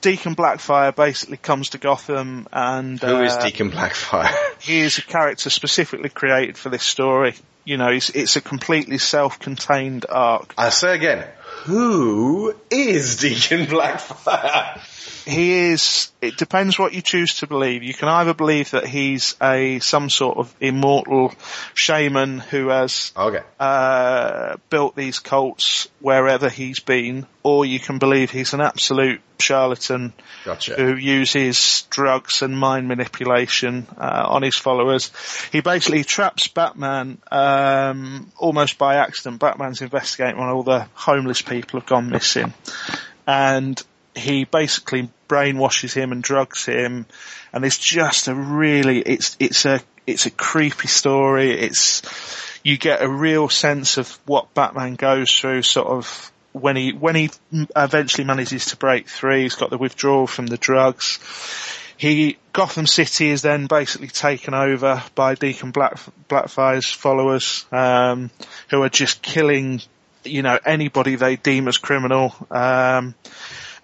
Deacon 0.00 0.36
Blackfire 0.36 0.94
basically 0.94 1.38
comes 1.38 1.70
to 1.70 1.78
Gotham 1.78 2.46
and 2.52 3.00
Who 3.00 3.22
is 3.22 3.32
uh, 3.32 3.44
Deacon 3.44 3.72
Blackfire? 3.72 4.32
he 4.60 4.80
is 4.80 4.98
a 4.98 5.02
character 5.02 5.50
specifically 5.50 6.08
created 6.08 6.56
for 6.56 6.68
this 6.68 6.84
story. 6.84 7.34
You 7.64 7.76
know, 7.76 7.88
it's, 7.88 8.08
it's 8.10 8.36
a 8.36 8.40
completely 8.40 8.98
self-contained 8.98 10.06
arc. 10.08 10.54
I'll 10.56 10.70
say 10.70 10.94
again, 10.94 11.26
who 11.64 12.54
is 12.70 13.16
Deacon 13.16 13.66
Blackfire? 13.66 14.80
He 15.28 15.52
is, 15.72 16.10
it 16.22 16.38
depends 16.38 16.78
what 16.78 16.94
you 16.94 17.02
choose 17.02 17.40
to 17.40 17.46
believe. 17.46 17.82
You 17.82 17.92
can 17.92 18.08
either 18.08 18.32
believe 18.32 18.70
that 18.70 18.86
he's 18.86 19.36
a, 19.42 19.78
some 19.78 20.08
sort 20.08 20.38
of 20.38 20.54
immortal 20.58 21.34
shaman 21.74 22.38
who 22.38 22.68
has 22.68 23.12
Okay. 23.14 23.42
uh, 23.60 24.56
built 24.70 24.96
these 24.96 25.18
cults 25.18 25.86
wherever 26.00 26.48
he's 26.48 26.80
been, 26.80 27.26
or 27.42 27.66
you 27.66 27.78
can 27.78 27.98
believe 27.98 28.30
he's 28.30 28.54
an 28.54 28.62
absolute 28.62 29.20
charlatan 29.38 30.14
Gotcha. 30.46 30.76
who 30.76 30.96
uses 30.96 31.82
drugs 31.90 32.40
and 32.40 32.58
mind 32.58 32.88
manipulation 32.88 33.86
uh, 33.98 34.24
on 34.28 34.40
his 34.42 34.56
followers. 34.56 35.12
He 35.52 35.60
basically 35.60 36.04
traps 36.04 36.48
Batman 36.48 37.18
um, 37.30 38.32
almost 38.38 38.78
by 38.78 38.96
accident. 38.96 39.40
Batman's 39.40 39.82
investigating 39.82 40.40
when 40.40 40.48
all 40.48 40.62
the 40.62 40.86
homeless 40.94 41.42
people 41.42 41.80
have 41.80 41.86
gone 41.88 42.08
missing, 42.08 42.54
and 43.26 43.78
he 44.14 44.44
basically 44.44 45.10
brainwashes 45.28 45.94
him 45.94 46.12
and 46.12 46.22
drugs 46.22 46.64
him. 46.66 47.06
And 47.52 47.64
it's 47.64 47.78
just 47.78 48.28
a 48.28 48.34
really 48.34 49.00
it's 49.00 49.36
it's 49.38 49.64
a 49.64 49.80
it's 50.06 50.26
a 50.26 50.30
creepy 50.30 50.88
story. 50.88 51.52
It's 51.52 52.02
you 52.62 52.76
get 52.76 53.02
a 53.02 53.08
real 53.08 53.48
sense 53.48 53.98
of 53.98 54.18
what 54.26 54.54
Batman 54.54 54.94
goes 54.94 55.32
through, 55.32 55.62
sort 55.62 55.88
of 55.88 56.32
when 56.52 56.76
he 56.76 56.92
when 56.92 57.14
he 57.14 57.30
eventually 57.76 58.24
manages 58.24 58.66
to 58.66 58.76
break 58.76 59.08
through. 59.08 59.42
He's 59.42 59.54
got 59.54 59.70
the 59.70 59.78
withdrawal 59.78 60.26
from 60.26 60.46
the 60.46 60.56
drugs. 60.56 61.18
He 61.96 62.38
Gotham 62.52 62.86
City 62.86 63.28
is 63.28 63.42
then 63.42 63.66
basically 63.66 64.08
taken 64.08 64.54
over 64.54 65.02
by 65.14 65.34
Deacon 65.34 65.72
Black 65.72 65.98
Blackfire's 66.28 66.90
followers, 66.90 67.66
um, 67.72 68.30
who 68.70 68.82
are 68.82 68.88
just 68.88 69.20
killing, 69.20 69.80
you 70.24 70.42
know, 70.42 70.58
anybody 70.64 71.16
they 71.16 71.36
deem 71.36 71.68
as 71.68 71.76
criminal. 71.76 72.34
Um, 72.50 73.14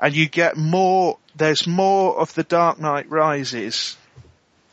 and 0.01 0.15
you 0.15 0.29
get 0.29 0.57
more. 0.57 1.19
There's 1.37 1.67
more 1.67 2.19
of 2.19 2.35
the 2.35 2.43
Dark 2.45 2.79
Knight 2.79 3.11
Rises 3.11 3.97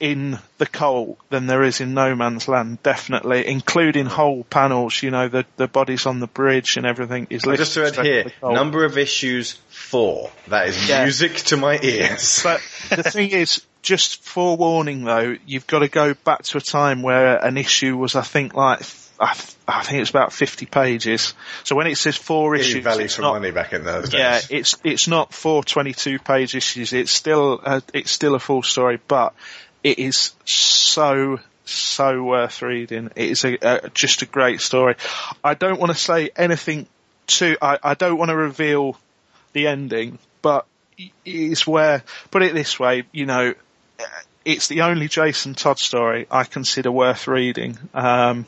in 0.01 0.39
the 0.57 0.65
cult 0.65 1.19
than 1.29 1.45
there 1.45 1.61
is 1.61 1.79
in 1.79 1.93
No 1.93 2.15
Man's 2.15 2.47
Land, 2.47 2.81
definitely, 2.81 3.45
including 3.45 4.07
whole 4.07 4.43
panels, 4.43 5.01
you 5.03 5.11
know, 5.11 5.27
the, 5.27 5.45
the 5.57 5.67
bodies 5.67 6.07
on 6.07 6.19
the 6.19 6.25
bridge 6.27 6.75
and 6.75 6.87
everything 6.87 7.27
is 7.29 7.45
I 7.45 7.55
just 7.55 7.77
read 7.77 7.95
here, 7.95 8.31
number 8.41 8.83
of 8.83 8.97
issues 8.97 9.59
four. 9.69 10.31
That 10.47 10.69
is 10.69 10.89
yeah. 10.89 11.03
music 11.03 11.35
to 11.35 11.57
my 11.57 11.79
ears. 11.81 12.41
But 12.43 12.61
the 12.89 13.03
thing 13.03 13.29
is, 13.29 13.63
just 13.83 14.23
forewarning 14.23 15.03
though, 15.03 15.37
you've 15.45 15.67
got 15.67 15.79
to 15.79 15.87
go 15.87 16.15
back 16.15 16.43
to 16.43 16.57
a 16.57 16.61
time 16.61 17.03
where 17.03 17.37
an 17.37 17.57
issue 17.57 17.95
was, 17.95 18.15
I 18.15 18.21
think, 18.21 18.55
like 18.55 18.81
I, 19.21 19.37
I, 19.67 19.83
think 19.83 20.01
it's 20.01 20.09
about 20.09 20.33
50 20.33 20.65
pages. 20.65 21.35
So 21.63 21.75
when 21.75 21.85
it 21.85 21.97
says 21.97 22.17
four 22.17 22.55
issues, 22.55 22.83
value 22.83 23.07
for 23.07 23.21
not, 23.21 23.33
money 23.33 23.51
back 23.51 23.71
in 23.71 23.83
those 23.83 24.09
days. 24.09 24.19
Yeah, 24.19 24.41
it's 24.49 24.75
it's 24.83 25.07
not 25.07 25.31
four 25.31 25.63
22 25.63 26.17
page 26.17 26.55
issues. 26.55 26.91
It's 26.91 27.11
still 27.11 27.61
a, 27.63 27.83
it's 27.93 28.09
still 28.09 28.33
a 28.33 28.39
full 28.39 28.63
story, 28.63 28.99
but 29.07 29.35
it 29.83 29.99
is 29.99 30.33
so 30.45 31.39
so 31.65 32.23
worth 32.23 32.63
reading. 32.63 33.11
It 33.15 33.29
is 33.29 33.45
a, 33.45 33.57
a 33.61 33.89
just 33.89 34.23
a 34.23 34.25
great 34.25 34.59
story. 34.59 34.95
I 35.43 35.53
don't 35.53 35.79
want 35.79 35.91
to 35.91 35.97
say 35.97 36.31
anything 36.35 36.87
too. 37.27 37.57
I, 37.61 37.77
I 37.83 37.93
don't 37.93 38.17
want 38.17 38.29
to 38.29 38.35
reveal 38.35 38.97
the 39.53 39.67
ending, 39.67 40.17
but 40.41 40.65
it's 41.23 41.67
where 41.67 42.03
put 42.31 42.41
it 42.41 42.55
this 42.55 42.79
way. 42.79 43.03
You 43.11 43.27
know, 43.27 43.53
it's 44.43 44.67
the 44.67 44.81
only 44.81 45.07
Jason 45.07 45.53
Todd 45.53 45.77
story 45.77 46.25
I 46.31 46.43
consider 46.43 46.91
worth 46.91 47.27
reading. 47.27 47.77
Um, 47.93 48.47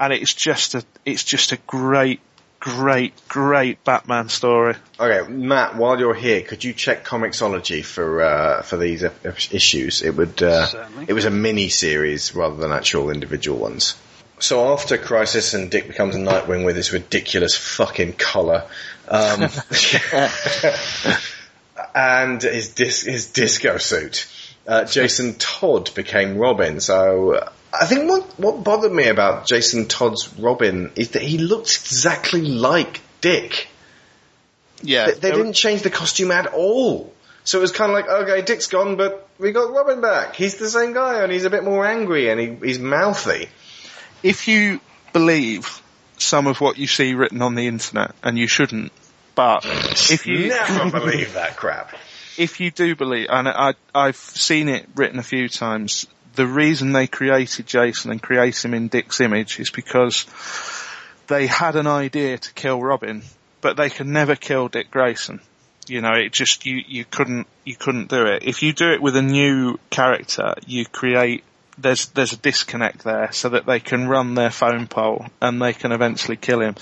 and 0.00 0.12
it's 0.12 0.34
just 0.34 0.74
a, 0.74 0.84
it's 1.04 1.24
just 1.24 1.52
a 1.52 1.56
great, 1.66 2.20
great, 2.60 3.14
great 3.28 3.82
Batman 3.84 4.28
story. 4.28 4.74
Okay, 4.98 5.30
Matt, 5.30 5.76
while 5.76 5.98
you're 5.98 6.14
here, 6.14 6.42
could 6.42 6.64
you 6.64 6.72
check 6.72 7.04
Comixology 7.04 7.84
for 7.84 8.22
uh, 8.22 8.62
for 8.62 8.76
these 8.76 9.04
issues? 9.52 10.02
It 10.02 10.16
would 10.16 10.42
uh, 10.42 10.66
it 11.06 11.12
was 11.12 11.24
a 11.24 11.30
mini 11.30 11.68
series 11.68 12.34
rather 12.34 12.56
than 12.56 12.72
actual 12.72 13.10
individual 13.10 13.58
ones. 13.58 13.96
So 14.40 14.72
after 14.72 14.98
Crisis 14.98 15.54
and 15.54 15.70
Dick 15.70 15.86
becomes 15.86 16.16
a 16.16 16.18
Nightwing 16.18 16.64
with 16.64 16.76
his 16.76 16.92
ridiculous 16.92 17.56
fucking 17.56 18.14
collar, 18.14 18.64
um, 19.08 19.42
and 21.94 22.42
his 22.42 22.74
dis- 22.74 23.02
his 23.02 23.26
disco 23.28 23.78
suit, 23.78 24.26
uh, 24.66 24.84
Jason 24.84 25.34
Todd 25.34 25.94
became 25.94 26.36
Robin. 26.36 26.80
So 26.80 27.48
I 27.80 27.86
think 27.86 28.08
what 28.08 28.38
what 28.38 28.64
bothered 28.64 28.92
me 28.92 29.08
about 29.08 29.46
Jason 29.46 29.86
Todd's 29.86 30.38
Robin 30.38 30.92
is 30.96 31.10
that 31.10 31.22
he 31.22 31.38
looks 31.38 31.82
exactly 31.82 32.42
like 32.42 33.00
Dick. 33.20 33.68
Yeah, 34.82 35.06
they, 35.06 35.12
they 35.12 35.30
didn't 35.32 35.54
change 35.54 35.82
the 35.82 35.90
costume 35.90 36.30
at 36.30 36.46
all. 36.46 37.12
So 37.44 37.58
it 37.58 37.60
was 37.60 37.72
kind 37.72 37.90
of 37.90 37.96
like, 37.96 38.08
okay, 38.08 38.42
Dick's 38.42 38.68
gone, 38.68 38.96
but 38.96 39.28
we 39.38 39.52
got 39.52 39.70
Robin 39.70 40.00
back. 40.00 40.34
He's 40.34 40.56
the 40.56 40.68
same 40.68 40.94
guy, 40.94 41.22
and 41.22 41.30
he's 41.30 41.44
a 41.44 41.50
bit 41.50 41.62
more 41.62 41.84
angry, 41.84 42.30
and 42.30 42.40
he, 42.40 42.54
he's 42.66 42.78
mouthy. 42.78 43.48
If 44.22 44.48
you 44.48 44.80
believe 45.12 45.82
some 46.16 46.46
of 46.46 46.60
what 46.60 46.78
you 46.78 46.86
see 46.86 47.14
written 47.14 47.42
on 47.42 47.54
the 47.54 47.66
internet, 47.66 48.14
and 48.22 48.38
you 48.38 48.46
shouldn't, 48.48 48.92
but 49.34 49.66
if 49.66 50.26
you 50.26 50.48
never 50.48 50.90
believe 51.00 51.34
that 51.34 51.56
crap, 51.56 51.94
if 52.38 52.60
you 52.60 52.70
do 52.70 52.96
believe, 52.96 53.26
and 53.28 53.46
I, 53.46 53.74
I've 53.94 54.16
seen 54.16 54.68
it 54.68 54.86
written 54.94 55.18
a 55.18 55.22
few 55.22 55.48
times, 55.48 56.06
the 56.34 56.46
reason 56.46 56.92
they 56.92 57.06
created 57.06 57.66
Jason 57.66 58.10
and 58.10 58.22
create 58.22 58.64
him 58.64 58.74
in 58.74 58.88
Dick's 58.88 59.20
image 59.20 59.60
is 59.60 59.70
because 59.70 60.26
they 61.26 61.46
had 61.46 61.76
an 61.76 61.86
idea 61.86 62.38
to 62.38 62.52
kill 62.52 62.80
Robin, 62.80 63.22
but 63.60 63.76
they 63.76 63.90
could 63.90 64.06
never 64.06 64.36
kill 64.36 64.68
Dick 64.68 64.90
Grayson. 64.90 65.40
You 65.86 66.00
know, 66.00 66.12
it 66.14 66.32
just 66.32 66.64
you 66.64 66.82
you 66.86 67.04
couldn't 67.04 67.46
you 67.64 67.76
couldn't 67.76 68.08
do 68.08 68.26
it. 68.26 68.42
If 68.42 68.62
you 68.62 68.72
do 68.72 68.90
it 68.90 69.02
with 69.02 69.16
a 69.16 69.22
new 69.22 69.78
character, 69.90 70.54
you 70.66 70.86
create 70.86 71.44
there's 71.76 72.06
there's 72.06 72.32
a 72.32 72.38
disconnect 72.38 73.04
there 73.04 73.32
so 73.32 73.50
that 73.50 73.66
they 73.66 73.80
can 73.80 74.08
run 74.08 74.34
their 74.34 74.50
phone 74.50 74.86
poll 74.86 75.26
and 75.42 75.60
they 75.60 75.72
can 75.72 75.92
eventually 75.92 76.36
kill 76.36 76.60
him. 76.60 76.74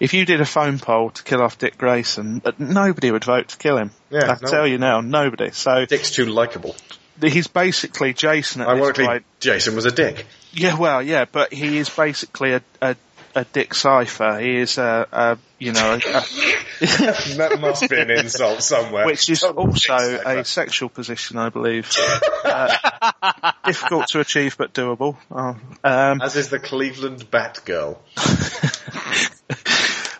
If 0.00 0.14
you 0.14 0.24
did 0.24 0.40
a 0.40 0.46
phone 0.46 0.78
poll 0.78 1.10
to 1.10 1.22
kill 1.22 1.42
off 1.42 1.58
Dick 1.58 1.76
Grayson, 1.76 2.42
nobody 2.58 3.10
would 3.10 3.24
vote 3.24 3.48
to 3.48 3.56
kill 3.58 3.76
him. 3.76 3.90
Yeah, 4.10 4.24
I 4.24 4.38
no. 4.40 4.48
tell 4.48 4.66
you 4.66 4.78
now, 4.78 5.00
nobody. 5.02 5.50
So 5.50 5.84
Dick's 5.84 6.12
too 6.12 6.26
likable 6.26 6.76
he's 7.22 7.46
basically 7.46 8.12
Jason 8.12 8.62
at 8.62 8.68
Ironically, 8.68 9.04
this 9.04 9.08
point. 9.08 9.24
Jason 9.40 9.74
was 9.76 9.86
a 9.86 9.90
dick. 9.90 10.26
Yeah, 10.52 10.76
well, 10.76 11.02
yeah, 11.02 11.26
but 11.30 11.52
he 11.52 11.78
is 11.78 11.88
basically 11.88 12.52
a, 12.52 12.62
a, 12.80 12.96
a 13.34 13.44
dick 13.44 13.74
cipher. 13.74 14.38
He 14.38 14.56
is 14.56 14.78
a, 14.78 15.06
a 15.12 15.38
you 15.58 15.72
know, 15.72 15.94
a, 15.94 15.98
that 16.80 17.58
must 17.60 17.88
be 17.88 17.98
an 17.98 18.10
insult 18.10 18.62
somewhere. 18.62 19.06
Which 19.06 19.28
is 19.30 19.42
also 19.42 19.94
a 19.94 20.44
sexual 20.44 20.88
position, 20.88 21.38
I 21.38 21.48
believe. 21.48 21.90
uh, 22.44 23.52
difficult 23.64 24.08
to 24.08 24.20
achieve, 24.20 24.56
but 24.58 24.74
doable. 24.74 25.16
Oh, 25.30 25.56
um, 25.84 26.20
As 26.22 26.36
is 26.36 26.50
the 26.50 26.58
Cleveland 26.58 27.30
Batgirl. 27.30 27.98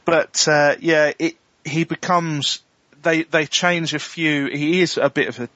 but 0.04 0.48
uh, 0.48 0.76
yeah, 0.80 1.12
it, 1.18 1.36
he 1.64 1.84
becomes 1.84 2.62
they 3.06 3.22
they 3.22 3.46
change 3.46 3.94
a 3.94 3.98
few. 3.98 4.46
He 4.46 4.80
is 4.80 4.98
a 4.98 5.08
bit 5.08 5.28
of 5.28 5.40
a, 5.40 5.48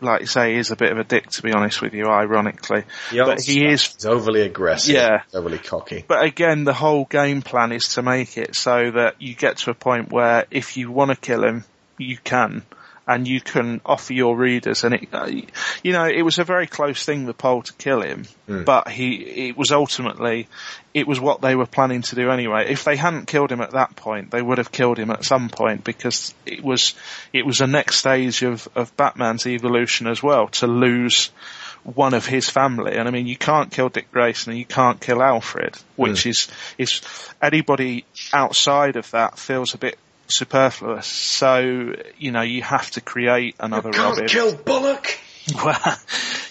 like 0.00 0.22
you 0.22 0.26
say, 0.26 0.54
he 0.54 0.58
is 0.58 0.70
a 0.70 0.76
bit 0.76 0.90
of 0.92 0.98
a 0.98 1.04
dick 1.04 1.30
to 1.30 1.42
be 1.42 1.52
honest 1.52 1.80
with 1.80 1.94
you. 1.94 2.06
Ironically, 2.06 2.84
but 3.12 3.40
he 3.40 3.64
is 3.64 3.94
He's 3.94 4.04
overly 4.04 4.42
aggressive. 4.42 4.94
Yeah, 4.94 5.22
overly 5.32 5.58
cocky. 5.58 6.04
But 6.06 6.24
again, 6.24 6.64
the 6.64 6.74
whole 6.74 7.04
game 7.04 7.42
plan 7.42 7.72
is 7.72 7.94
to 7.94 8.02
make 8.02 8.36
it 8.36 8.56
so 8.56 8.90
that 8.90 9.22
you 9.22 9.34
get 9.34 9.58
to 9.58 9.70
a 9.70 9.74
point 9.74 10.10
where 10.10 10.46
if 10.50 10.76
you 10.76 10.90
want 10.90 11.12
to 11.12 11.16
kill 11.16 11.44
him, 11.44 11.64
you 11.96 12.18
can 12.18 12.62
and 13.06 13.28
you 13.28 13.40
can 13.40 13.80
offer 13.86 14.12
your 14.12 14.36
readers 14.36 14.82
and 14.82 14.94
it, 14.94 15.08
uh, 15.12 15.30
you 15.82 15.92
know, 15.92 16.06
it 16.06 16.22
was 16.22 16.38
a 16.38 16.44
very 16.44 16.66
close 16.66 17.04
thing, 17.04 17.24
the 17.24 17.32
poll 17.32 17.62
to 17.62 17.72
kill 17.74 18.00
him, 18.00 18.24
mm. 18.48 18.64
but 18.64 18.88
he, 18.88 19.48
it 19.48 19.56
was 19.56 19.70
ultimately, 19.70 20.48
it 20.92 21.06
was 21.06 21.20
what 21.20 21.40
they 21.40 21.54
were 21.54 21.66
planning 21.66 22.02
to 22.02 22.16
do 22.16 22.30
anyway. 22.30 22.66
If 22.68 22.82
they 22.82 22.96
hadn't 22.96 23.26
killed 23.26 23.52
him 23.52 23.60
at 23.60 23.72
that 23.72 23.94
point, 23.94 24.32
they 24.32 24.42
would 24.42 24.58
have 24.58 24.72
killed 24.72 24.98
him 24.98 25.10
at 25.10 25.24
some 25.24 25.48
point 25.48 25.84
because 25.84 26.34
it 26.44 26.64
was, 26.64 26.94
it 27.32 27.46
was 27.46 27.60
a 27.60 27.66
next 27.68 27.96
stage 27.96 28.42
of, 28.42 28.68
of 28.74 28.96
Batman's 28.96 29.46
evolution 29.46 30.08
as 30.08 30.20
well 30.20 30.48
to 30.48 30.66
lose 30.66 31.30
one 31.84 32.14
of 32.14 32.26
his 32.26 32.50
family. 32.50 32.96
And 32.96 33.06
I 33.06 33.12
mean, 33.12 33.28
you 33.28 33.36
can't 33.36 33.70
kill 33.70 33.88
Dick 33.88 34.10
Grayson 34.10 34.50
and 34.50 34.58
you 34.58 34.64
can't 34.64 35.00
kill 35.00 35.22
Alfred, 35.22 35.76
which 35.94 36.24
mm. 36.24 36.30
is, 36.30 36.48
is 36.76 37.00
anybody 37.40 38.04
outside 38.32 38.96
of 38.96 39.08
that 39.12 39.38
feels 39.38 39.74
a 39.74 39.78
bit 39.78 39.96
superfluous. 40.30 41.06
So, 41.06 41.94
you 42.18 42.30
know, 42.32 42.42
you 42.42 42.62
have 42.62 42.90
to 42.92 43.00
create 43.00 43.56
another 43.60 43.88
you 43.88 43.94
can't 43.94 44.10
Robin. 44.16 44.28
kill 44.28 44.54
Bullock! 44.56 45.18
Well, 45.64 45.98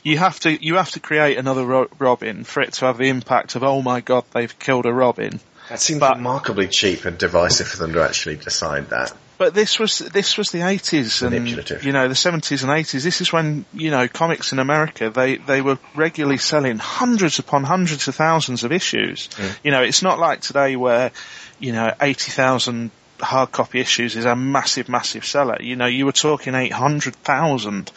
you 0.04 0.18
have 0.18 0.40
to, 0.42 0.66
you 0.66 0.76
have 0.76 0.92
to 0.92 1.02
create 1.02 1.38
another 1.38 1.66
Ro- 1.66 1.90
Robin 2.00 2.46
for 2.46 2.62
it 2.62 2.72
to 2.76 2.86
have 2.86 2.98
the 2.98 3.10
impact 3.10 3.58
of, 3.58 3.64
oh 3.64 3.82
my 3.82 4.00
god, 4.00 4.24
they've 4.32 4.58
killed 4.58 4.86
a 4.86 4.94
Robin. 4.94 5.42
That 5.68 5.82
seems 5.82 6.00
but, 6.00 6.16
remarkably 6.16 6.68
cheap 6.68 7.06
and 7.06 7.18
divisive 7.18 7.68
for 7.68 7.78
them 7.78 7.94
to 7.94 8.04
actually 8.04 8.38
decide 8.38 8.92
that. 8.92 9.12
But 9.38 9.54
this 9.54 9.80
was 9.80 10.00
this 10.00 10.38
was 10.38 10.52
the 10.52 10.62
eighties 10.62 11.22
and 11.22 11.50
you 11.84 11.92
know 11.92 12.08
the 12.08 12.16
seventies 12.16 12.64
and 12.64 12.72
eighties. 12.72 13.04
This 13.04 13.20
is 13.20 13.34
when 13.34 13.66
you 13.74 13.92
know 13.92 14.08
comics 14.08 14.54
in 14.54 14.60
America 14.60 15.10
they 15.10 15.36
they 15.36 15.62
were 15.62 15.78
regularly 15.94 16.38
selling 16.38 16.78
hundreds 16.78 17.40
upon 17.40 17.66
hundreds 17.66 18.08
of 18.08 18.16
thousands 18.16 18.64
of 18.64 18.72
issues. 18.72 19.28
Mm. 19.28 19.58
You 19.64 19.72
know 19.72 19.82
it's 19.82 20.02
not 20.02 20.20
like 20.20 20.40
today 20.40 20.78
where 20.78 21.12
you 21.60 21.74
know 21.74 21.94
eighty 22.00 22.32
thousand 22.32 22.92
hard 23.20 23.52
copy 23.52 23.80
issues 23.80 24.16
is 24.16 24.26
a 24.26 24.36
massive, 24.36 24.90
massive 24.90 25.26
seller. 25.26 25.58
You 25.62 25.76
know, 25.76 25.86
you 25.86 26.06
were 26.06 26.12
talking 26.12 26.56
800,000 26.56 27.92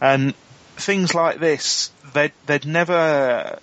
and 0.00 0.34
things 0.76 1.14
like 1.14 1.40
this, 1.40 1.90
they'd, 2.14 2.32
they'd 2.46 2.66
never, 2.66 3.58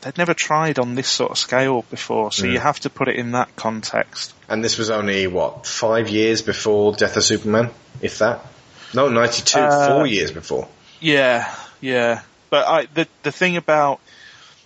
they'd 0.00 0.18
never 0.18 0.34
tried 0.34 0.78
on 0.78 0.94
this 0.94 1.08
sort 1.08 1.32
of 1.32 1.38
scale 1.38 1.82
before. 1.90 2.32
So 2.32 2.44
mm. 2.44 2.52
you 2.52 2.58
have 2.58 2.80
to 2.80 2.90
put 2.90 3.08
it 3.08 3.16
in 3.16 3.32
that 3.32 3.54
context. 3.56 4.34
And 4.48 4.62
this 4.62 4.78
was 4.78 4.90
only, 4.90 5.26
what, 5.26 5.66
five 5.66 6.08
years 6.08 6.42
before 6.42 6.94
Death 6.94 7.16
of 7.16 7.24
Superman? 7.24 7.70
If 8.00 8.18
that? 8.18 8.44
No, 8.94 9.08
92, 9.08 9.58
uh, 9.58 9.88
four 9.88 10.06
years 10.06 10.30
before. 10.30 10.68
Yeah, 11.00 11.52
yeah. 11.80 12.22
But 12.50 12.68
I, 12.68 12.86
the, 12.86 13.08
the 13.22 13.32
thing 13.32 13.56
about, 13.56 14.00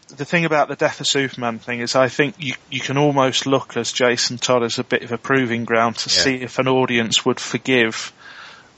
the 0.08 0.24
thing 0.24 0.44
about 0.44 0.68
the 0.68 0.76
Death 0.76 1.00
of 1.00 1.06
Superman 1.06 1.58
thing 1.58 1.80
is 1.80 1.96
I 1.96 2.08
think 2.08 2.36
you, 2.38 2.54
you 2.70 2.80
can 2.80 2.96
almost 2.96 3.46
look 3.46 3.76
as 3.76 3.92
Jason 3.92 4.38
Todd 4.38 4.62
as 4.62 4.78
a 4.78 4.84
bit 4.84 5.02
of 5.02 5.12
a 5.12 5.18
proving 5.18 5.64
ground 5.64 5.96
to 5.98 6.10
yeah. 6.10 6.22
see 6.22 6.34
if 6.36 6.58
an 6.58 6.68
audience 6.68 7.24
would 7.24 7.40
forgive 7.40 8.12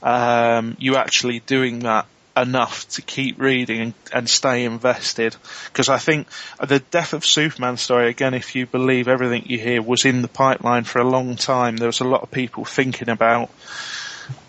um, 0.01 0.75
you 0.79 0.95
actually 0.95 1.39
doing 1.41 1.79
that 1.79 2.07
enough 2.35 2.87
to 2.87 3.01
keep 3.01 3.39
reading 3.39 3.81
and, 3.81 3.93
and 4.13 4.29
stay 4.29 4.63
invested. 4.63 5.35
Because 5.65 5.89
I 5.89 5.97
think 5.97 6.27
the 6.65 6.79
Death 6.79 7.13
of 7.13 7.25
Superman 7.25 7.77
story, 7.77 8.09
again, 8.09 8.33
if 8.33 8.55
you 8.55 8.65
believe 8.65 9.07
everything 9.07 9.43
you 9.45 9.59
hear, 9.59 9.81
was 9.81 10.05
in 10.05 10.21
the 10.21 10.27
pipeline 10.27 10.85
for 10.85 10.99
a 10.99 11.07
long 11.07 11.35
time. 11.35 11.77
There 11.77 11.87
was 11.87 11.99
a 11.99 12.05
lot 12.05 12.21
of 12.21 12.31
people 12.31 12.65
thinking 12.65 13.09
about 13.09 13.49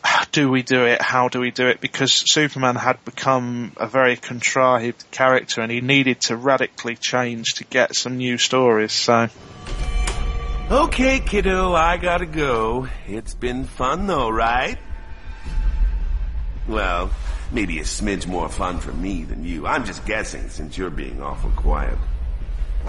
do 0.33 0.51
we 0.51 0.63
do 0.63 0.85
it? 0.85 1.03
How 1.03 1.29
do 1.29 1.41
we 1.41 1.51
do 1.51 1.69
it? 1.69 1.81
Because 1.81 2.13
Superman 2.13 2.77
had 2.77 3.05
become 3.05 3.73
a 3.77 3.87
very 3.87 4.17
contrived 4.17 5.11
character 5.11 5.61
and 5.61 5.71
he 5.71 5.81
needed 5.81 6.21
to 6.23 6.37
radically 6.37 6.97
change 6.97 7.55
to 7.55 7.65
get 7.65 7.95
some 7.95 8.17
new 8.17 8.39
stories, 8.39 8.93
so. 8.93 9.29
Okay, 10.71 11.21
kiddo, 11.21 11.75
I 11.75 11.97
gotta 11.97 12.27
go. 12.27 12.89
It's 13.09 13.35
been 13.35 13.65
fun 13.65 14.07
though, 14.07 14.31
right? 14.31 14.79
Well, 16.69 17.11
Maybe 17.53 17.81
a 17.81 17.83
smidge 17.83 18.29
more 18.29 18.49
fun 18.49 18.79
for 18.79 18.93
me 18.93 19.25
than 19.25 19.45
you. 19.45 19.67
I'm 19.67 19.85
just 19.85 20.07
guessing 20.07 20.49
since 20.51 20.79
you're 20.79 20.89
being 20.89 21.21
awful 21.21 21.51
quiet. 21.51 21.99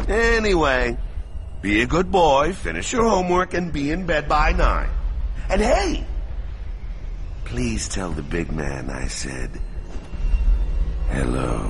Anyway, 0.08 0.98
be 1.62 1.82
a 1.82 1.88
good 1.88 2.12
boy, 2.12 2.54
finish 2.54 2.94
your 2.94 3.10
homework, 3.10 3.56
and 3.56 3.74
be 3.74 3.90
in 3.90 4.06
bed 4.06 4.30
by 4.30 4.52
nine. 4.52 4.90
And 5.50 5.62
hey, 5.62 6.06
please 7.52 7.90
tell 7.90 8.12
the 8.12 8.22
big 8.22 8.50
man 8.50 8.90
I 8.90 9.08
said 9.08 9.52
hello. 11.10 11.68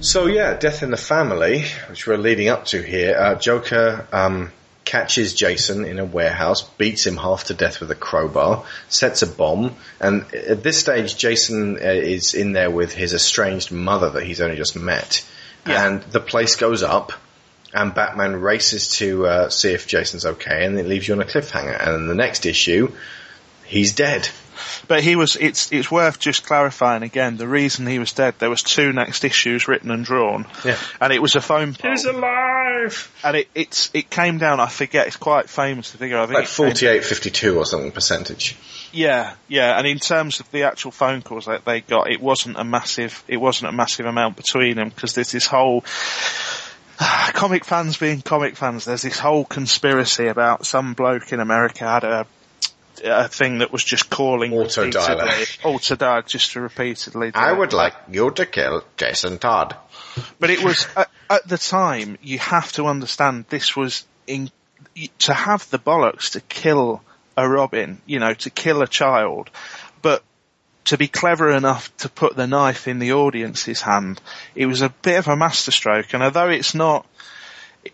So 0.00 0.26
yeah, 0.26 0.56
Death 0.56 0.84
in 0.84 0.92
the 0.92 0.96
Family, 0.96 1.64
which 1.88 2.06
we're 2.06 2.16
leading 2.16 2.48
up 2.48 2.66
to 2.66 2.80
here, 2.80 3.16
uh, 3.16 3.34
Joker 3.34 4.06
um, 4.12 4.52
catches 4.84 5.34
Jason 5.34 5.84
in 5.84 5.98
a 5.98 6.04
warehouse, 6.04 6.62
beats 6.62 7.04
him 7.04 7.16
half 7.16 7.44
to 7.44 7.54
death 7.54 7.80
with 7.80 7.90
a 7.90 7.96
crowbar, 7.96 8.64
sets 8.88 9.22
a 9.22 9.26
bomb, 9.26 9.74
and 10.00 10.32
at 10.32 10.62
this 10.62 10.78
stage 10.78 11.16
Jason 11.16 11.76
uh, 11.76 11.80
is 11.80 12.34
in 12.34 12.52
there 12.52 12.70
with 12.70 12.92
his 12.92 13.12
estranged 13.14 13.72
mother 13.72 14.10
that 14.10 14.22
he's 14.22 14.40
only 14.40 14.56
just 14.56 14.76
met. 14.76 15.26
Yeah. 15.66 15.86
And 15.86 16.02
the 16.02 16.20
place 16.20 16.56
goes 16.56 16.82
up, 16.82 17.12
and 17.74 17.94
Batman 17.94 18.36
races 18.36 18.90
to 18.96 19.26
uh, 19.26 19.48
see 19.48 19.72
if 19.72 19.86
Jason's 19.86 20.26
okay, 20.26 20.64
and 20.64 20.78
it 20.78 20.86
leaves 20.86 21.08
you 21.08 21.14
on 21.14 21.22
a 21.22 21.24
cliffhanger. 21.24 21.78
And 21.80 21.94
in 21.96 22.06
the 22.08 22.14
next 22.14 22.46
issue, 22.46 22.92
he's 23.64 23.94
dead. 23.94 24.28
But 24.86 25.02
he 25.02 25.16
was, 25.16 25.36
it's, 25.36 25.72
it's 25.72 25.90
worth 25.90 26.18
just 26.18 26.44
clarifying 26.44 27.02
again, 27.02 27.36
the 27.36 27.48
reason 27.48 27.86
he 27.86 27.98
was 27.98 28.12
dead, 28.12 28.34
there 28.38 28.50
was 28.50 28.62
two 28.62 28.92
next 28.92 29.24
issues 29.24 29.66
written 29.66 29.90
and 29.90 30.04
drawn. 30.04 30.46
Yeah. 30.64 30.76
And 31.00 31.12
it 31.12 31.20
was 31.20 31.34
a 31.34 31.40
phone 31.40 31.74
poll. 31.74 31.90
He's 31.90 32.04
alive! 32.04 33.10
And 33.24 33.38
it, 33.38 33.48
it's, 33.54 33.90
it 33.94 34.10
came 34.10 34.38
down, 34.38 34.60
I 34.60 34.68
forget, 34.68 35.06
it's 35.06 35.16
quite 35.16 35.48
famous, 35.48 35.90
the 35.92 35.98
figure, 35.98 36.18
I 36.18 36.26
think. 36.26 36.34
Like 36.34 36.44
it 36.44 36.48
came- 36.48 36.66
48, 36.66 37.04
52 37.04 37.58
or 37.58 37.64
something 37.64 37.92
percentage. 37.92 38.56
Yeah, 38.92 39.34
yeah, 39.48 39.78
and 39.78 39.86
in 39.86 39.98
terms 39.98 40.40
of 40.40 40.50
the 40.50 40.64
actual 40.64 40.90
phone 40.90 41.22
calls 41.22 41.46
that 41.46 41.64
they 41.64 41.80
got, 41.80 42.10
it 42.10 42.20
wasn't 42.20 42.58
a 42.58 42.64
massive, 42.64 43.24
it 43.26 43.38
wasn't 43.38 43.70
a 43.70 43.72
massive 43.72 44.04
amount 44.04 44.36
between 44.36 44.76
them 44.76 44.90
because 44.90 45.14
there's 45.14 45.32
this 45.32 45.46
whole 45.46 45.82
comic 47.34 47.64
fans 47.64 47.96
being 47.96 48.22
comic 48.22 48.56
fans. 48.56 48.84
There's 48.84 49.02
this 49.02 49.18
whole 49.18 49.44
conspiracy 49.44 50.26
about 50.26 50.66
some 50.66 50.94
bloke 50.94 51.32
in 51.32 51.40
America 51.40 51.84
had 51.84 52.04
a 52.04 52.26
a 53.04 53.28
thing 53.28 53.58
that 53.58 53.72
was 53.72 53.82
just 53.82 54.10
calling 54.10 54.52
Auto 54.52 54.88
dialer. 54.88 55.64
auto 55.64 55.96
dial 55.96 56.22
just 56.22 56.52
to 56.52 56.60
repeatedly. 56.60 57.32
I 57.34 57.52
would 57.52 57.72
like 57.72 57.94
you 58.10 58.30
to 58.32 58.46
kill 58.46 58.84
Jason 58.96 59.38
Todd. 59.38 59.76
But 60.38 60.50
it 60.50 60.62
was 60.62 60.86
at, 60.96 61.10
at 61.28 61.48
the 61.48 61.58
time. 61.58 62.18
You 62.22 62.38
have 62.38 62.70
to 62.72 62.86
understand 62.86 63.46
this 63.48 63.76
was 63.76 64.04
in 64.26 64.50
to 65.18 65.32
have 65.34 65.68
the 65.70 65.78
bollocks 65.78 66.32
to 66.32 66.40
kill 66.42 67.02
a 67.36 67.48
Robin. 67.48 68.00
You 68.06 68.20
know, 68.20 68.34
to 68.34 68.50
kill 68.50 68.82
a 68.82 68.86
child, 68.86 69.50
but 70.00 70.22
to 70.86 70.98
be 70.98 71.08
clever 71.08 71.50
enough 71.50 71.94
to 71.98 72.08
put 72.08 72.34
the 72.36 72.46
knife 72.46 72.88
in 72.88 72.98
the 72.98 73.12
audience's 73.12 73.80
hand. 73.80 74.20
It 74.54 74.66
was 74.66 74.82
a 74.82 74.88
bit 74.88 75.18
of 75.18 75.28
a 75.28 75.36
masterstroke, 75.36 76.12
and 76.14 76.22
although 76.22 76.48
it's 76.48 76.74
not. 76.74 77.06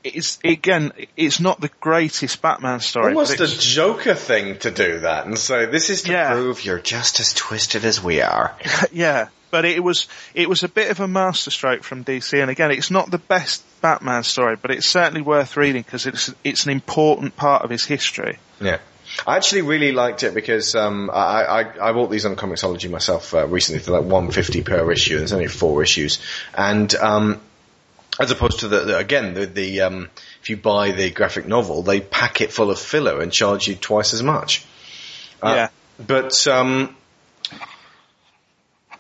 It's 0.05 0.38
again, 0.44 0.92
it's 1.16 1.40
not 1.40 1.62
the 1.62 1.70
greatest 1.81 2.42
Batman 2.42 2.81
story. 2.81 3.14
Almost 3.14 3.40
a 3.40 3.46
Joker 3.46 4.14
thing 4.14 4.59
to 4.59 4.70
do 4.70 5.01
that, 5.01 5.24
and 5.24 5.38
so 5.38 5.64
this 5.64 5.88
is 5.88 6.03
to 6.03 6.12
Yeah. 6.12 6.33
prove 6.33 6.62
you're 6.62 6.79
just 6.79 7.20
as 7.20 7.33
twisted 7.33 7.87
as 7.87 8.03
we 8.03 8.20
are. 8.20 8.55
yeah, 8.92 9.29
but 9.51 9.64
it 9.64 9.83
was 9.83 10.07
it 10.35 10.46
was 10.46 10.62
a 10.62 10.68
bit 10.68 10.90
of 10.90 11.01
a 11.01 11.09
masterstroke 11.09 11.85
from 11.85 12.05
DC, 12.05 12.38
and 12.38 12.51
again, 12.51 12.70
it's 12.70 12.90
not 12.90 13.11
the 13.11 13.16
best 13.16 13.64
Batman 13.81 14.24
story, 14.24 14.57
but 14.61 14.70
it's 14.70 14.87
certainly 14.87 15.22
worth 15.22 15.57
reading 15.57 15.81
because 15.83 16.05
it's 16.05 16.35
it's 16.44 16.66
an 16.66 16.70
important 16.72 17.35
part 17.37 17.62
of 17.62 17.70
his 17.70 17.87
history. 17.87 18.38
Yeah. 18.61 18.81
I 19.27 19.37
actually 19.37 19.63
really 19.63 19.93
liked 19.93 20.23
it 20.23 20.35
because 20.35 20.75
um, 20.75 21.11
I, 21.13 21.45
I, 21.45 21.89
I 21.89 21.93
bought 21.93 22.11
these 22.11 22.25
on 22.25 22.37
Comixology 22.37 22.91
myself 22.91 23.35
uh, 23.35 23.47
recently 23.47 23.81
for 23.81 23.93
like 23.93 24.03
150 24.03 24.63
per 24.63 24.91
issue. 24.93 25.19
There's 25.19 25.33
only 25.33 25.49
four 25.49 25.83
issues, 25.83 26.21
and 26.55 26.95
um, 26.95 27.41
as 28.21 28.31
opposed 28.31 28.61
to 28.61 28.69
the, 28.69 28.81
the 28.81 28.99
again 28.99 29.35
the, 29.35 29.47
the 29.47 29.81
um, 29.83 30.11
if 30.41 30.51
you 30.51 30.57
buy 30.57 30.93
the 30.93 31.11
graphic 31.11 31.47
novel, 31.47 31.83
they 31.83 32.01
pack 32.01 32.41
it 32.41 32.53
full 32.53 32.71
of 32.71 32.79
filler 32.79 33.21
and 33.21 33.33
charge 33.33 33.69
you 33.69 33.75
twice 33.75 34.15
as 34.15 34.23
much. 34.23 34.65
Uh, 35.43 35.55
Yeah. 35.55 35.69
But 36.05 36.47
um, 36.47 36.97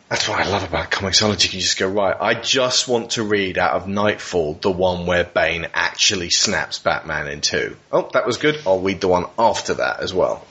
that's 0.08 0.26
what 0.26 0.40
I 0.40 0.48
love 0.48 0.64
about 0.64 0.90
Comixology. 0.90 1.44
You 1.44 1.50
can 1.50 1.60
just 1.60 1.78
go 1.78 1.88
right. 1.88 2.16
I 2.18 2.34
just 2.34 2.88
want 2.88 3.10
to 3.12 3.22
read 3.22 3.58
out 3.58 3.74
of 3.74 3.86
Knightfall 3.86 4.54
the 4.54 4.70
one 4.70 5.04
where 5.06 5.24
Bane 5.24 5.66
actually 5.74 6.30
snaps 6.30 6.78
Batman 6.78 7.28
in 7.28 7.42
two. 7.42 7.76
Oh, 7.92 8.08
that 8.14 8.26
was 8.26 8.38
good. 8.38 8.58
I'll 8.66 8.80
read 8.80 9.02
the 9.02 9.08
one 9.08 9.26
after 9.38 9.74
that 9.74 10.00
as 10.00 10.14
well. 10.14 10.46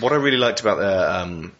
What 0.00 0.12
I 0.12 0.16
really 0.16 0.36
liked 0.36 0.60
about 0.60 0.78
the 0.78 1.20
um, 1.20 1.52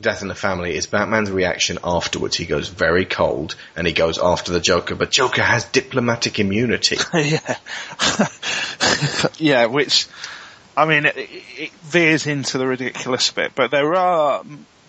Death 0.00 0.22
in 0.22 0.28
the 0.28 0.34
Family 0.34 0.74
is 0.74 0.86
Batman's 0.86 1.30
reaction 1.30 1.78
afterwards. 1.84 2.34
He 2.34 2.46
goes 2.46 2.68
very 2.68 3.04
cold 3.04 3.56
and 3.76 3.86
he 3.86 3.92
goes 3.92 4.18
after 4.18 4.52
the 4.52 4.60
Joker, 4.60 4.94
but 4.94 5.10
Joker 5.10 5.42
has 5.42 5.64
diplomatic 5.66 6.40
immunity. 6.40 6.96
yeah, 7.14 7.56
yeah. 9.38 9.66
Which, 9.66 10.06
I 10.74 10.86
mean, 10.86 11.04
it, 11.04 11.16
it 11.58 11.72
veers 11.82 12.26
into 12.26 12.56
the 12.56 12.66
ridiculous 12.66 13.30
bit, 13.30 13.52
but 13.54 13.70
there 13.70 13.94
are 13.94 14.42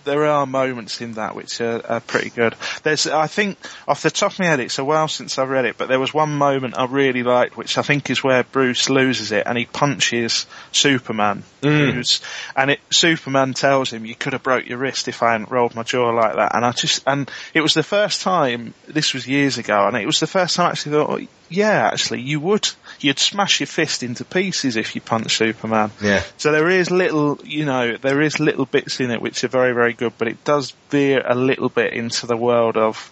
there 0.07 0.25
are 0.25 0.47
moments 0.47 1.01
in 1.01 1.13
that 1.13 1.35
which 1.35 1.61
are, 1.61 1.85
are 1.85 1.99
pretty 1.99 2.31
good. 2.31 2.55
There's, 2.81 3.05
I 3.05 3.27
think, 3.27 3.57
off 3.87 4.01
the 4.01 4.09
top 4.09 4.31
of 4.31 4.39
my 4.39 4.45
head, 4.45 4.59
it's 4.59 4.79
a 4.79 4.83
while 4.83 5.07
since 5.07 5.37
I've 5.37 5.49
read 5.49 5.65
it, 5.65 5.77
but 5.77 5.87
there 5.87 5.99
was 5.99 6.13
one 6.13 6.35
moment 6.35 6.77
I 6.77 6.85
really 6.85 7.21
liked, 7.21 7.55
which 7.55 7.77
I 7.77 7.83
think 7.83 8.09
is 8.09 8.23
where 8.23 8.43
Bruce 8.43 8.89
loses 8.89 9.31
it, 9.31 9.45
and 9.45 9.57
he 9.57 9.65
punches 9.65 10.47
Superman, 10.71 11.43
mm. 11.61 11.93
who's, 11.93 12.21
and 12.55 12.71
it, 12.71 12.79
Superman 12.89 13.53
tells 13.53 13.91
him, 13.91 14.05
"You 14.05 14.15
could 14.15 14.33
have 14.33 14.43
broke 14.43 14.65
your 14.65 14.79
wrist 14.79 15.07
if 15.07 15.21
I 15.21 15.33
hadn't 15.33 15.51
rolled 15.51 15.75
my 15.75 15.83
jaw 15.83 16.09
like 16.09 16.35
that." 16.35 16.55
And 16.55 16.65
I 16.65 16.71
just, 16.71 17.03
and 17.05 17.29
it 17.53 17.61
was 17.61 17.73
the 17.73 17.83
first 17.83 18.21
time. 18.21 18.73
This 18.87 19.13
was 19.13 19.27
years 19.27 19.57
ago, 19.57 19.87
and 19.87 19.97
it 19.97 20.05
was 20.05 20.19
the 20.19 20.27
first 20.27 20.55
time 20.55 20.67
I 20.67 20.69
actually 20.71 20.93
thought, 20.93 21.09
oh, 21.09 21.27
"Yeah, 21.49 21.89
actually, 21.91 22.21
you 22.21 22.39
would." 22.39 22.69
You'd 22.99 23.19
smash 23.19 23.59
your 23.59 23.67
fist 23.67 24.01
into 24.01 24.25
pieces 24.25 24.75
if 24.75 24.95
you 24.95 25.01
punch 25.01 25.37
Superman. 25.37 25.91
Yeah. 26.01 26.23
So 26.37 26.51
there 26.51 26.67
is 26.67 26.89
little, 26.89 27.39
you 27.43 27.63
know, 27.63 27.95
there 27.97 28.21
is 28.21 28.39
little 28.39 28.65
bits 28.65 28.99
in 28.99 29.11
it 29.11 29.21
which 29.21 29.43
are 29.43 29.49
very, 29.49 29.73
very 29.73 29.93
good, 29.93 30.13
but 30.17 30.27
it 30.27 30.43
does 30.43 30.73
veer 30.89 31.21
a 31.23 31.35
little 31.35 31.69
bit 31.69 31.93
into 31.93 32.25
the 32.25 32.35
world 32.35 32.75
of 32.75 33.11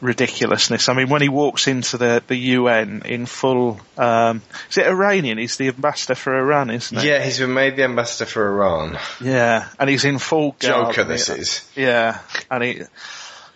ridiculousness. 0.00 0.88
I 0.88 0.94
mean, 0.94 1.08
when 1.08 1.22
he 1.22 1.28
walks 1.28 1.66
into 1.66 1.98
the, 1.98 2.22
the 2.26 2.36
UN 2.36 3.02
in 3.04 3.26
full, 3.26 3.80
um, 3.96 4.42
is 4.70 4.78
it 4.78 4.86
Iranian? 4.86 5.38
He's 5.38 5.56
the 5.56 5.68
ambassador 5.68 6.14
for 6.14 6.38
Iran, 6.38 6.70
isn't 6.70 7.00
he? 7.00 7.08
yeah, 7.08 7.22
he's 7.22 7.38
been 7.38 7.54
made 7.54 7.76
the 7.76 7.84
ambassador 7.84 8.26
for 8.26 8.46
Iran. 8.48 8.98
Yeah. 9.20 9.68
And 9.78 9.90
he's 9.90 10.04
in 10.04 10.18
full 10.18 10.54
garb. 10.58 10.94
Joker, 10.94 11.04
this 11.04 11.28
is. 11.28 11.68
Yeah. 11.74 12.20
And 12.50 12.62
he, 12.62 12.82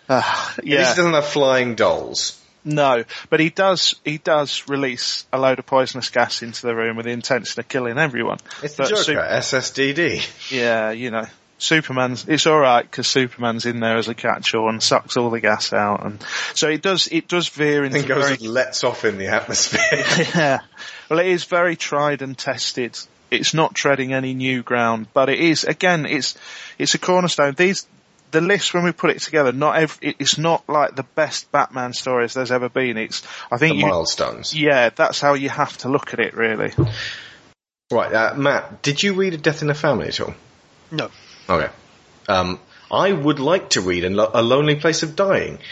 uh, 0.09 0.21
At 0.57 0.65
least 0.65 0.67
yeah. 0.67 0.89
he 0.89 0.95
doesn't 0.95 1.13
have 1.13 1.25
flying 1.27 1.75
dolls. 1.75 2.39
No, 2.65 3.03
but 3.29 3.39
he 3.39 3.49
does, 3.49 3.95
he 4.05 4.17
does 4.17 4.67
release 4.69 5.25
a 5.33 5.37
load 5.37 5.59
of 5.59 5.65
poisonous 5.65 6.09
gas 6.09 6.41
into 6.41 6.65
the 6.65 6.75
room 6.75 6.95
with 6.95 7.05
the 7.05 7.11
intention 7.11 7.59
of 7.59 7.67
killing 7.67 7.97
everyone. 7.97 8.37
It's 8.61 8.75
the 8.75 8.83
But 8.83 8.89
Joker, 8.89 9.41
Sup- 9.41 9.63
SSDD. 9.63 10.51
Yeah, 10.51 10.91
you 10.91 11.11
know, 11.11 11.25
Superman's. 11.57 12.27
It's 12.27 12.47
all 12.47 12.59
right 12.59 12.83
because 12.83 13.07
Superman's 13.07 13.65
in 13.65 13.79
there 13.79 13.97
as 13.97 14.07
a 14.07 14.13
catch-all 14.13 14.69
and 14.69 14.81
sucks 14.81 15.17
all 15.17 15.29
the 15.29 15.39
gas 15.39 15.73
out, 15.73 16.05
and 16.05 16.23
so 16.53 16.69
it 16.69 16.81
does. 16.81 17.07
It 17.11 17.27
does 17.27 17.47
veer 17.49 17.83
into 17.83 17.99
And 17.99 18.07
goes 18.07 18.23
very, 18.23 18.35
and 18.35 18.47
lets 18.47 18.83
off 18.83 19.05
in 19.05 19.17
the 19.17 19.27
atmosphere. 19.27 19.81
yeah. 20.35 20.59
Well, 21.09 21.19
it 21.19 21.27
is 21.27 21.45
very 21.45 21.75
tried 21.75 22.21
and 22.21 22.37
tested. 22.37 22.97
It's 23.31 23.53
not 23.53 23.73
treading 23.73 24.13
any 24.13 24.33
new 24.33 24.61
ground, 24.61 25.07
but 25.13 25.29
it 25.29 25.39
is 25.39 25.63
again. 25.63 26.05
It's 26.05 26.35
it's 26.77 26.93
a 26.93 26.99
cornerstone. 26.99 27.55
These 27.55 27.87
the 28.33 28.41
list 28.41 28.73
when 28.73 28.83
we 28.83 28.91
put 28.91 29.09
it 29.11 29.19
together. 29.21 29.53
Not 29.53 29.77
ev- 29.77 29.97
it- 30.01 30.17
it's 30.19 30.37
not 30.37 30.67
like 30.67 30.95
the 30.97 31.03
best 31.03 31.49
Batman 31.53 31.93
stories 31.93 32.33
there's 32.33 32.51
ever 32.51 32.67
been. 32.67 32.97
It's 32.97 33.23
I 33.49 33.57
think 33.57 33.75
the 33.75 33.79
you, 33.79 33.87
milestones. 33.87 34.53
yeah, 34.53 34.89
that's 34.89 35.21
how 35.21 35.35
you 35.35 35.47
have 35.49 35.77
to 35.79 35.89
look 35.89 36.13
at 36.13 36.19
it 36.19 36.33
really. 36.35 36.73
Right, 37.91 38.13
uh, 38.13 38.33
Matt, 38.35 38.81
did 38.81 39.01
you 39.03 39.13
read 39.13 39.33
A 39.33 39.37
Death 39.37 39.61
in 39.61 39.67
the 39.69 39.73
Family 39.75 40.07
at 40.07 40.19
all? 40.19 40.33
No. 40.91 41.09
Okay. 41.47 41.69
Um, 42.27 42.59
I 42.91 43.11
would 43.11 43.39
like 43.39 43.69
to 43.71 43.81
read 43.81 44.03
a, 44.03 44.39
a 44.39 44.41
Lonely 44.41 44.75
Place 44.75 45.03
of 45.03 45.15
Dying. 45.15 45.59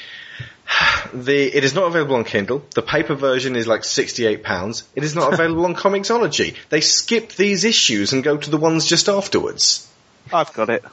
The 1.14 1.44
it 1.58 1.66
is 1.66 1.74
not 1.76 1.88
available 1.88 2.16
on 2.16 2.24
Kindle. 2.24 2.64
The 2.74 2.82
paper 2.82 3.16
version 3.16 3.58
is 3.58 3.68
like 3.68 3.84
sixty 3.84 4.26
eight 4.26 4.44
pounds. 4.44 4.84
It 4.96 5.04
is 5.04 5.14
not 5.16 5.34
available 5.38 5.66
on 5.66 5.76
Comixology. 5.76 6.56
They 6.70 6.80
skip 6.80 7.34
these 7.34 7.66
issues 7.66 8.14
and 8.14 8.24
go 8.24 8.38
to 8.38 8.50
the 8.50 8.56
ones 8.58 8.86
just 8.86 9.10
afterwards. 9.10 9.86
I've 10.32 10.54
got 10.54 10.70
it. 10.70 10.86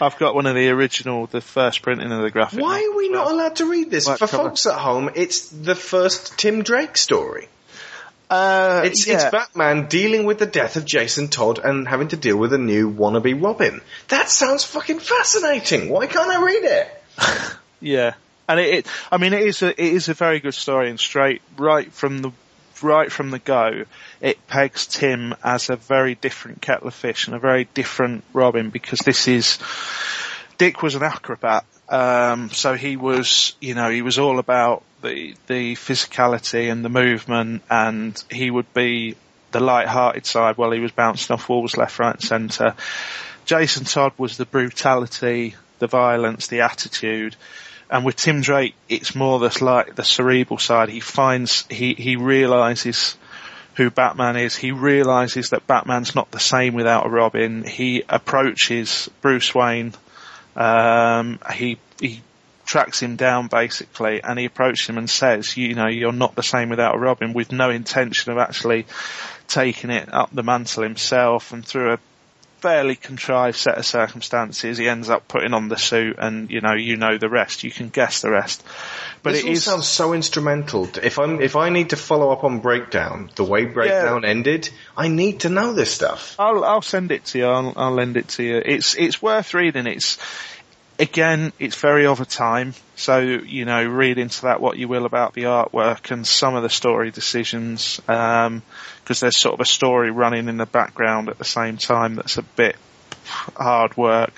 I've 0.00 0.18
got 0.18 0.34
one 0.34 0.46
of 0.46 0.54
the 0.54 0.68
original, 0.70 1.26
the 1.26 1.40
first 1.40 1.82
printing 1.82 2.10
of 2.12 2.22
the 2.22 2.30
graphic. 2.30 2.60
Why 2.60 2.82
are 2.84 2.96
we 2.96 3.08
not 3.08 3.30
allowed 3.30 3.56
to 3.56 3.66
read 3.70 3.90
this? 3.90 4.04
Black 4.06 4.18
For 4.18 4.26
cover. 4.28 4.44
folks 4.50 4.66
at 4.66 4.74
home, 4.78 5.10
it's 5.14 5.48
the 5.48 5.74
first 5.74 6.38
Tim 6.38 6.62
Drake 6.62 6.96
story. 6.96 7.48
Uh, 8.30 8.82
It's 8.84 9.06
yeah. 9.06 9.14
it's 9.14 9.24
Batman 9.30 9.86
dealing 9.86 10.26
with 10.26 10.38
the 10.38 10.46
death 10.46 10.76
of 10.76 10.84
Jason 10.84 11.28
Todd 11.28 11.58
and 11.58 11.88
having 11.88 12.08
to 12.08 12.16
deal 12.16 12.36
with 12.36 12.52
a 12.52 12.58
new 12.58 12.90
wannabe 12.92 13.42
Robin. 13.42 13.80
That 14.08 14.28
sounds 14.28 14.64
fucking 14.64 14.98
fascinating. 14.98 15.88
Why 15.88 16.06
can't 16.06 16.30
I 16.30 16.42
read 16.44 16.64
it? 16.64 17.02
Yeah, 17.80 18.14
and 18.48 18.58
it, 18.58 18.74
it, 18.74 18.86
I 19.12 19.18
mean, 19.18 19.32
it 19.32 19.42
is 19.42 19.62
a, 19.62 19.68
it 19.70 19.92
is 19.94 20.08
a 20.08 20.14
very 20.14 20.40
good 20.40 20.54
story 20.54 20.90
and 20.90 20.98
straight 20.98 21.42
right 21.56 21.92
from 21.92 22.18
the, 22.18 22.32
right 22.82 23.10
from 23.10 23.30
the 23.30 23.38
go, 23.38 23.84
it 24.20 24.46
pegs 24.46 24.86
Tim 24.86 25.34
as 25.42 25.70
a 25.70 25.76
very 25.76 26.14
different 26.14 26.60
kettle 26.60 26.88
of 26.88 26.94
fish 26.94 27.26
and 27.26 27.36
a 27.36 27.38
very 27.38 27.64
different 27.74 28.24
Robin 28.32 28.70
because 28.70 29.00
this 29.00 29.28
is, 29.28 29.58
Dick 30.56 30.82
was 30.82 30.94
an 30.94 31.02
acrobat, 31.02 31.64
um, 31.88 32.50
so 32.50 32.74
he 32.74 32.96
was, 32.96 33.54
you 33.60 33.74
know, 33.74 33.90
he 33.90 34.02
was 34.02 34.18
all 34.18 34.38
about 34.38 34.82
the, 35.02 35.34
the 35.46 35.74
physicality 35.74 36.70
and 36.70 36.84
the 36.84 36.88
movement 36.88 37.62
and 37.70 38.22
he 38.30 38.50
would 38.50 38.72
be 38.74 39.16
the 39.50 39.60
light-hearted 39.60 40.26
side 40.26 40.56
while 40.58 40.70
he 40.70 40.80
was 40.80 40.92
bouncing 40.92 41.34
off 41.34 41.48
walls 41.48 41.76
left, 41.76 41.98
right 41.98 42.14
and 42.14 42.22
centre. 42.22 42.74
Jason 43.44 43.84
Todd 43.84 44.12
was 44.18 44.36
the 44.36 44.44
brutality, 44.44 45.54
the 45.78 45.86
violence, 45.86 46.48
the 46.48 46.60
attitude. 46.60 47.34
And 47.90 48.04
with 48.04 48.16
Tim 48.16 48.42
Drake, 48.42 48.74
it's 48.88 49.14
more 49.14 49.38
this 49.38 49.62
like 49.62 49.94
the 49.94 50.04
cerebral 50.04 50.58
side. 50.58 50.90
He 50.90 51.00
finds, 51.00 51.64
he, 51.70 51.94
he 51.94 52.16
realizes 52.16 53.16
who 53.76 53.90
Batman 53.90 54.36
is. 54.36 54.56
He 54.56 54.72
realizes 54.72 55.50
that 55.50 55.66
Batman's 55.66 56.14
not 56.14 56.30
the 56.30 56.40
same 56.40 56.74
without 56.74 57.06
a 57.06 57.08
Robin. 57.08 57.64
He 57.64 58.02
approaches 58.08 59.08
Bruce 59.22 59.54
Wayne. 59.54 59.94
Um, 60.54 61.38
he, 61.54 61.78
he 62.00 62.22
tracks 62.66 63.00
him 63.00 63.16
down 63.16 63.46
basically 63.46 64.22
and 64.22 64.38
he 64.38 64.44
approaches 64.44 64.86
him 64.86 64.98
and 64.98 65.08
says, 65.08 65.56
you 65.56 65.74
know, 65.74 65.86
you're 65.86 66.12
not 66.12 66.34
the 66.34 66.42
same 66.42 66.68
without 66.68 66.96
a 66.96 66.98
Robin 66.98 67.32
with 67.32 67.50
no 67.50 67.70
intention 67.70 68.30
of 68.30 68.38
actually 68.38 68.84
taking 69.46 69.88
it 69.88 70.12
up 70.12 70.28
the 70.32 70.42
mantle 70.42 70.82
himself 70.82 71.52
and 71.52 71.64
through 71.64 71.94
a 71.94 71.98
fairly 72.60 72.96
contrived 72.96 73.56
set 73.56 73.78
of 73.78 73.86
circumstances, 73.86 74.78
he 74.78 74.88
ends 74.88 75.08
up 75.08 75.28
putting 75.28 75.54
on 75.54 75.68
the 75.68 75.76
suit, 75.76 76.16
and 76.18 76.50
you 76.50 76.60
know, 76.60 76.74
you 76.74 76.96
know 76.96 77.18
the 77.18 77.28
rest. 77.28 77.64
You 77.64 77.70
can 77.70 77.88
guess 77.88 78.20
the 78.20 78.30
rest. 78.30 78.62
But 79.22 79.32
this 79.32 79.44
it 79.44 79.50
is 79.50 79.64
sounds 79.64 79.86
so 79.86 80.12
instrumental. 80.12 80.88
If 81.02 81.18
I'm 81.18 81.40
if 81.40 81.56
I 81.56 81.70
need 81.70 81.90
to 81.90 81.96
follow 81.96 82.30
up 82.30 82.44
on 82.44 82.60
Breakdown, 82.60 83.30
the 83.36 83.44
way 83.44 83.64
Breakdown 83.64 84.24
ended, 84.24 84.70
I 84.96 85.08
need 85.08 85.40
to 85.40 85.48
know 85.48 85.72
this 85.72 85.92
stuff. 85.92 86.36
I'll 86.38 86.64
I'll 86.64 86.82
send 86.82 87.10
it 87.12 87.24
to 87.26 87.38
you. 87.38 87.46
I'll 87.46 87.72
I'll 87.76 87.94
lend 87.94 88.16
it 88.16 88.28
to 88.28 88.42
you. 88.42 88.62
It's 88.64 88.94
it's 88.96 89.20
worth 89.22 89.54
reading. 89.54 89.86
It's 89.86 90.18
again, 90.98 91.52
it's 91.58 91.76
very 91.76 92.06
of 92.06 92.20
a 92.20 92.24
time. 92.24 92.74
So 92.96 93.20
you 93.20 93.64
know, 93.64 93.84
read 93.86 94.18
into 94.18 94.42
that 94.42 94.60
what 94.60 94.78
you 94.78 94.88
will 94.88 95.04
about 95.06 95.34
the 95.34 95.44
artwork 95.44 96.10
and 96.10 96.26
some 96.26 96.54
of 96.54 96.62
the 96.62 96.70
story 96.70 97.10
decisions. 97.10 98.00
Um, 98.08 98.62
because 99.08 99.20
there's 99.20 99.38
sort 99.38 99.54
of 99.54 99.60
a 99.60 99.64
story 99.64 100.10
running 100.10 100.48
in 100.48 100.58
the 100.58 100.66
background 100.66 101.30
at 101.30 101.38
the 101.38 101.44
same 101.44 101.78
time 101.78 102.14
that's 102.14 102.36
a 102.36 102.42
bit 102.42 102.76
hard 103.24 103.96
work. 103.96 104.34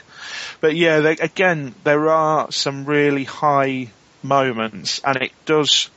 But 0.61 0.77
yeah, 0.77 1.01
they, 1.01 1.13
again, 1.15 1.75
there 1.83 2.09
are 2.09 2.53
some 2.53 2.85
really 2.85 3.25
high 3.25 3.89
moments, 4.23 5.01
and 5.05 5.17
it 5.17 5.33
does 5.45 5.91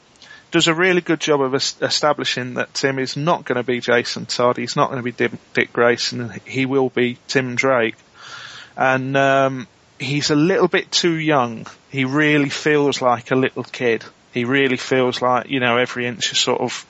does 0.50 0.68
a 0.68 0.74
really 0.74 1.02
good 1.02 1.20
job 1.20 1.42
of 1.42 1.54
establishing 1.54 2.56
that 2.56 2.74
Tim 2.74 2.98
is 2.98 3.16
not 3.16 3.46
going 3.46 3.58
to 3.58 3.64
be 3.64 3.80
Jason 3.80 4.26
Todd. 4.26 4.58
He's 4.58 4.76
not 4.76 4.90
going 4.90 5.04
to 5.04 5.12
be 5.12 5.38
Dick 5.54 5.72
Grayson. 5.72 6.32
He 6.46 6.66
will 6.66 6.90
be 6.90 7.20
Tim 7.28 7.56
Drake, 7.56 7.98
and 8.76 9.16
um, 9.16 9.68
he's 10.04 10.30
a 10.30 10.36
little 10.36 10.68
bit 10.68 10.92
too 10.92 11.16
young. 11.16 11.68
He 11.90 12.06
really 12.06 12.50
feels 12.50 13.02
like 13.02 13.32
a 13.32 13.36
little 13.36 13.64
kid. 13.64 14.04
He 14.34 14.46
really 14.46 14.78
feels 14.78 15.22
like 15.22 15.50
you 15.50 15.60
know 15.60 15.78
every 15.78 16.08
inch 16.08 16.32
is 16.32 16.40
sort 16.40 16.62
of 16.62 16.86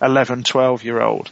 11, 0.00 0.44
12 0.44 0.84
year 0.84 1.00
old. 1.00 1.30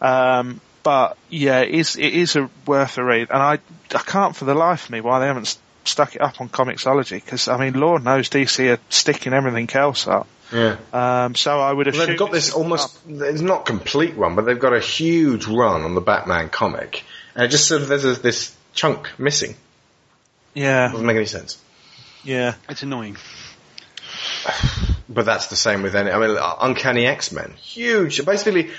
Um, 0.00 0.60
but 0.82 1.16
yeah, 1.28 1.60
it 1.60 1.74
is, 1.74 1.96
it 1.96 2.14
is 2.14 2.36
a 2.36 2.48
worth 2.66 2.98
a 2.98 3.04
read. 3.04 3.30
And 3.30 3.42
I, 3.42 3.58
I 3.94 3.98
can't 3.98 4.36
for 4.36 4.44
the 4.44 4.54
life 4.54 4.84
of 4.84 4.90
me 4.90 5.00
why 5.00 5.20
they 5.20 5.26
haven't 5.26 5.58
stuck 5.84 6.14
it 6.14 6.22
up 6.22 6.40
on 6.40 6.48
Comixology 6.48 7.24
because 7.24 7.48
I 7.48 7.58
mean, 7.58 7.74
Lord 7.74 8.04
knows 8.04 8.28
DC 8.28 8.72
are 8.72 8.80
sticking 8.88 9.32
everything 9.32 9.68
else 9.74 10.06
up. 10.06 10.28
Yeah. 10.52 10.76
Um, 10.92 11.34
so 11.34 11.58
I 11.58 11.72
would 11.72 11.92
Well, 11.92 12.06
they've 12.06 12.18
got 12.18 12.30
this 12.30 12.52
almost, 12.52 13.00
it's 13.08 13.40
not 13.40 13.66
complete 13.66 14.16
run, 14.16 14.36
but 14.36 14.44
they've 14.44 14.58
got 14.58 14.74
a 14.74 14.80
huge 14.80 15.46
run 15.46 15.82
on 15.82 15.94
the 15.94 16.00
Batman 16.00 16.50
comic. 16.50 17.02
And 17.34 17.44
it 17.44 17.48
just 17.48 17.66
sort 17.66 17.82
of, 17.82 17.88
there's 17.88 18.04
a, 18.04 18.14
this 18.14 18.54
chunk 18.72 19.18
missing. 19.18 19.56
Yeah, 20.56 20.88
Doesn't 20.90 21.04
make 21.06 21.16
any 21.16 21.26
sense. 21.26 21.58
yeah. 22.24 22.54
It's 22.68 22.82
annoying. 22.82 23.16
But 25.08 25.24
that's 25.26 25.48
the 25.48 25.56
same 25.56 25.82
with 25.82 25.94
any, 25.94 26.10
I 26.10 26.18
mean, 26.18 26.36
Uncanny 26.40 27.06
X-Men. 27.06 27.52
Huge. 27.60 28.24
Basically, 28.24 28.70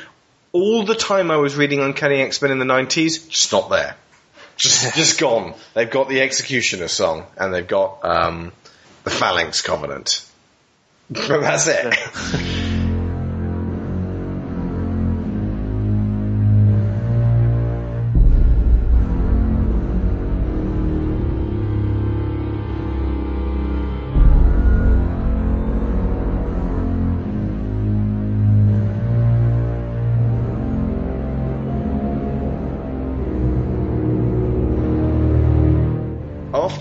all 0.52 0.84
the 0.86 0.96
time 0.96 1.30
I 1.32 1.38
was 1.38 1.56
reading 1.56 1.80
Uncanny 1.80 2.22
X-Men 2.22 2.52
in 2.52 2.60
the 2.60 2.66
90s, 2.66 3.30
just 3.30 3.52
not 3.52 3.70
there. 3.70 3.96
Just, 4.58 4.96
just 4.96 5.20
gone. 5.20 5.54
They've 5.76 5.90
got 5.90 6.10
the 6.10 6.22
Executioner 6.22 6.88
song, 6.88 7.26
and 7.38 7.54
they've 7.54 7.68
got, 7.68 8.04
um, 8.04 8.52
the 9.04 9.10
Phalanx 9.12 9.62
Covenant. 9.62 10.24
But 11.10 11.40
that's 11.40 11.68
it. 11.68 11.96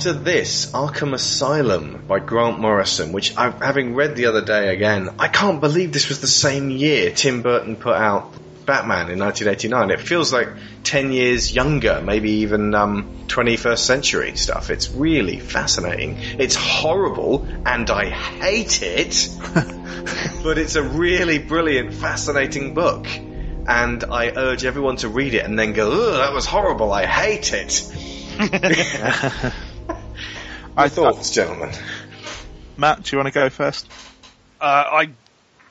After 0.06 0.20
this, 0.20 0.70
Arkham 0.70 1.14
Asylum 1.14 2.04
by 2.06 2.20
Grant 2.20 2.60
Morrison, 2.60 3.10
which 3.10 3.36
I, 3.36 3.50
having 3.50 3.96
read 3.96 4.14
the 4.14 4.26
other 4.26 4.40
day 4.40 4.72
again, 4.72 5.10
I 5.18 5.26
can't 5.26 5.60
believe 5.60 5.92
this 5.92 6.08
was 6.08 6.20
the 6.20 6.28
same 6.28 6.70
year 6.70 7.10
Tim 7.10 7.42
Burton 7.42 7.74
put 7.74 7.96
out 7.96 8.32
Batman 8.64 9.10
in 9.10 9.18
1989. 9.18 9.90
It 9.90 10.00
feels 10.00 10.32
like 10.32 10.50
10 10.84 11.10
years 11.10 11.52
younger, 11.52 12.00
maybe 12.04 12.30
even 12.42 12.72
um, 12.76 13.24
21st 13.26 13.78
century 13.78 14.36
stuff. 14.36 14.70
It's 14.70 14.88
really 14.92 15.40
fascinating. 15.40 16.18
It's 16.38 16.54
horrible, 16.54 17.44
and 17.66 17.90
I 17.90 18.08
hate 18.08 18.82
it, 18.82 19.28
but 20.44 20.56
it's 20.56 20.76
a 20.76 20.84
really 20.84 21.40
brilliant, 21.40 21.92
fascinating 21.94 22.74
book. 22.74 23.08
And 23.66 24.04
I 24.04 24.30
urge 24.36 24.64
everyone 24.64 24.98
to 24.98 25.08
read 25.08 25.34
it 25.34 25.44
and 25.44 25.58
then 25.58 25.72
go, 25.72 25.90
ugh, 25.90 26.18
that 26.18 26.32
was 26.32 26.46
horrible, 26.46 26.92
I 26.92 27.06
hate 27.06 27.52
it. 27.52 27.92
My 30.76 30.88
thoughts, 30.88 31.30
gentlemen. 31.30 31.70
Matt, 32.76 33.02
do 33.04 33.16
you 33.16 33.18
want 33.18 33.28
to 33.32 33.32
go 33.32 33.48
first? 33.48 33.88
Uh, 34.60 34.64
I 34.64 35.10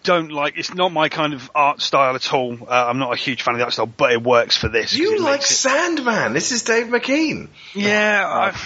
don't 0.04 0.32
like. 0.32 0.58
It's 0.58 0.74
not 0.74 0.92
my 0.92 1.10
kind 1.10 1.34
of 1.34 1.50
art 1.54 1.82
style 1.82 2.16
at 2.16 2.34
all. 2.34 2.58
Uh, 2.68 2.86
I'm 2.88 2.98
not 2.98 3.14
a 3.14 3.16
huge 3.16 3.44
fan 3.44 3.54
of 3.54 3.60
the 3.60 3.66
art 3.66 3.74
style, 3.74 3.86
but 3.86 4.12
it 4.12 4.24
works 4.24 4.58
for 4.58 4.68
this. 4.68 4.96
You 4.96 5.20
like 5.20 5.40
makes 5.42 5.52
it- 5.52 5.56
Sandman. 5.56 6.34
This 6.34 6.52
is 6.52 6.64
Dave 6.64 6.88
McKean. 6.88 7.50
Yeah, 7.76 8.26
I, 8.28 8.58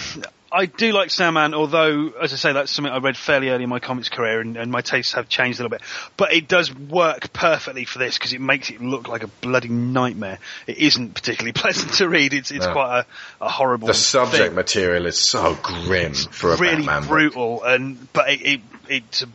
I 0.52 0.66
do 0.66 0.92
like 0.92 1.10
Sandman, 1.10 1.54
although, 1.54 2.08
as 2.20 2.32
I 2.32 2.36
say, 2.36 2.52
that's 2.52 2.72
something 2.72 2.92
I 2.92 2.98
read 2.98 3.16
fairly 3.16 3.50
early 3.50 3.62
in 3.64 3.70
my 3.70 3.78
comics 3.78 4.08
career, 4.08 4.40
and, 4.40 4.56
and 4.56 4.72
my 4.72 4.80
tastes 4.80 5.12
have 5.12 5.28
changed 5.28 5.60
a 5.60 5.62
little 5.62 5.76
bit. 5.78 5.82
But 6.16 6.32
it 6.32 6.48
does 6.48 6.74
work 6.74 7.32
perfectly 7.32 7.84
for 7.84 7.98
this 7.98 8.18
because 8.18 8.32
it 8.32 8.40
makes 8.40 8.68
it 8.70 8.80
look 8.80 9.06
like 9.06 9.22
a 9.22 9.28
bloody 9.28 9.68
nightmare. 9.68 10.38
It 10.66 10.78
isn't 10.78 11.14
particularly 11.14 11.52
pleasant 11.54 11.92
to 11.94 12.08
read. 12.08 12.34
It's 12.34 12.50
it's 12.50 12.66
No. 12.66 12.72
quite 12.72 13.00
a, 13.40 13.44
a 13.44 13.48
horrible. 13.48 13.86
The 13.88 13.94
subject 13.94 14.46
thing. 14.46 14.54
material 14.54 15.06
is 15.06 15.18
so 15.18 15.56
grim 15.62 16.14
for 16.14 16.52
a 16.54 16.56
really 16.56 16.76
Batman 16.84 17.02
book. 17.02 17.08
brutal, 17.10 17.62
and 17.62 18.12
but 18.12 18.30
it, 18.30 18.40
it 18.42 18.60
it's. 18.88 19.22
A, 19.22 19.26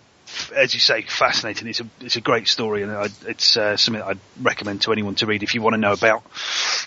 as 0.54 0.74
you 0.74 0.82
say, 0.82 1.02
fascinating. 1.04 1.70
It's 1.70 1.80
a 1.80 1.88
it's 2.02 2.18
a 2.18 2.22
great 2.22 2.50
story, 2.50 2.82
and 2.84 2.92
I, 2.92 3.08
it's 3.26 3.56
uh, 3.56 3.78
something 3.78 4.04
I'd 4.04 4.20
recommend 4.42 4.82
to 4.82 4.92
anyone 4.92 5.16
to 5.16 5.28
read 5.28 5.44
if 5.44 5.56
you 5.56 5.62
want 5.62 5.76
to 5.76 5.78
know 5.80 5.94
about 5.94 6.24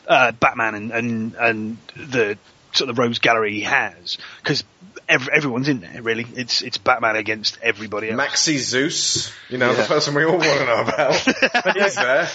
uh, 0.07 0.33
Batman 0.33 0.75
and, 0.75 0.91
and 0.93 1.35
and 1.37 1.79
the 1.97 2.37
sort 2.73 2.91
of 2.91 2.99
rogues 2.99 3.19
gallery 3.19 3.53
he 3.55 3.63
has, 3.63 4.19
because 4.43 4.65
ev- 5.09 5.29
everyone's 5.29 5.69
in 5.69 5.81
there. 5.81 6.03
Really, 6.03 6.27
it's 6.37 6.63
it's 6.63 6.79
Batman 6.79 7.17
against 7.17 7.59
everybody 7.63 8.11
else. 8.11 8.21
Maxi 8.21 8.59
Zeus, 8.59 9.33
you 9.49 9.59
know, 9.59 9.75
the 9.75 9.85
person 9.85 10.15
we 10.15 10.25
all 10.25 10.39
want 10.39 10.59
to 10.61 10.67
know 10.67 10.81
about. 10.83 11.25
but 11.65 11.77
He's 11.77 11.95
there. 11.97 12.29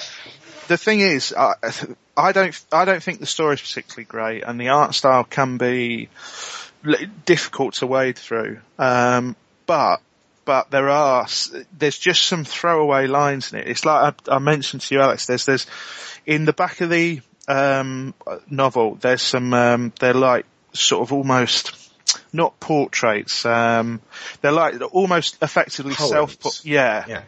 the 0.67 0.77
thing 0.77 0.99
is, 0.99 1.33
I, 1.37 1.53
I 2.15 2.31
don't, 2.31 2.59
I 2.71 2.85
don't 2.85 3.01
think 3.01 3.19
the 3.19 3.25
story 3.25 3.55
is 3.55 3.61
particularly 3.61 4.05
great, 4.05 4.43
and 4.43 4.59
the 4.59 4.69
art 4.69 4.95
style 4.95 5.23
can 5.23 5.57
be 5.57 6.09
difficult 7.25 7.75
to 7.75 7.87
wade 7.87 8.17
through. 8.17 8.59
Um, 8.77 9.35
but, 9.65 10.01
but 10.45 10.69
there 10.71 10.89
are, 10.89 11.25
there's 11.77 11.97
just 11.97 12.23
some 12.23 12.43
throwaway 12.43 13.07
lines 13.07 13.53
in 13.53 13.59
it. 13.59 13.67
It's 13.67 13.85
like 13.85 14.15
I, 14.27 14.35
I 14.35 14.39
mentioned 14.39 14.81
to 14.83 14.95
you, 14.95 15.01
Alex. 15.01 15.25
There's, 15.25 15.45
there's 15.45 15.65
in 16.25 16.45
the 16.45 16.53
back 16.53 16.81
of 16.81 16.89
the 16.89 17.21
um, 17.47 18.13
novel. 18.49 18.95
There's 18.95 19.21
some, 19.21 19.53
um, 19.53 19.93
they're 19.99 20.13
like 20.13 20.45
sort 20.73 21.01
of 21.03 21.13
almost. 21.13 21.79
Not 22.31 22.59
portraits. 22.59 23.45
Um, 23.45 24.01
they're 24.41 24.51
like 24.51 24.75
almost 24.93 25.37
effectively 25.41 25.93
self. 25.93 26.35
Yeah, 26.65 27.05
Yeah. 27.07 27.21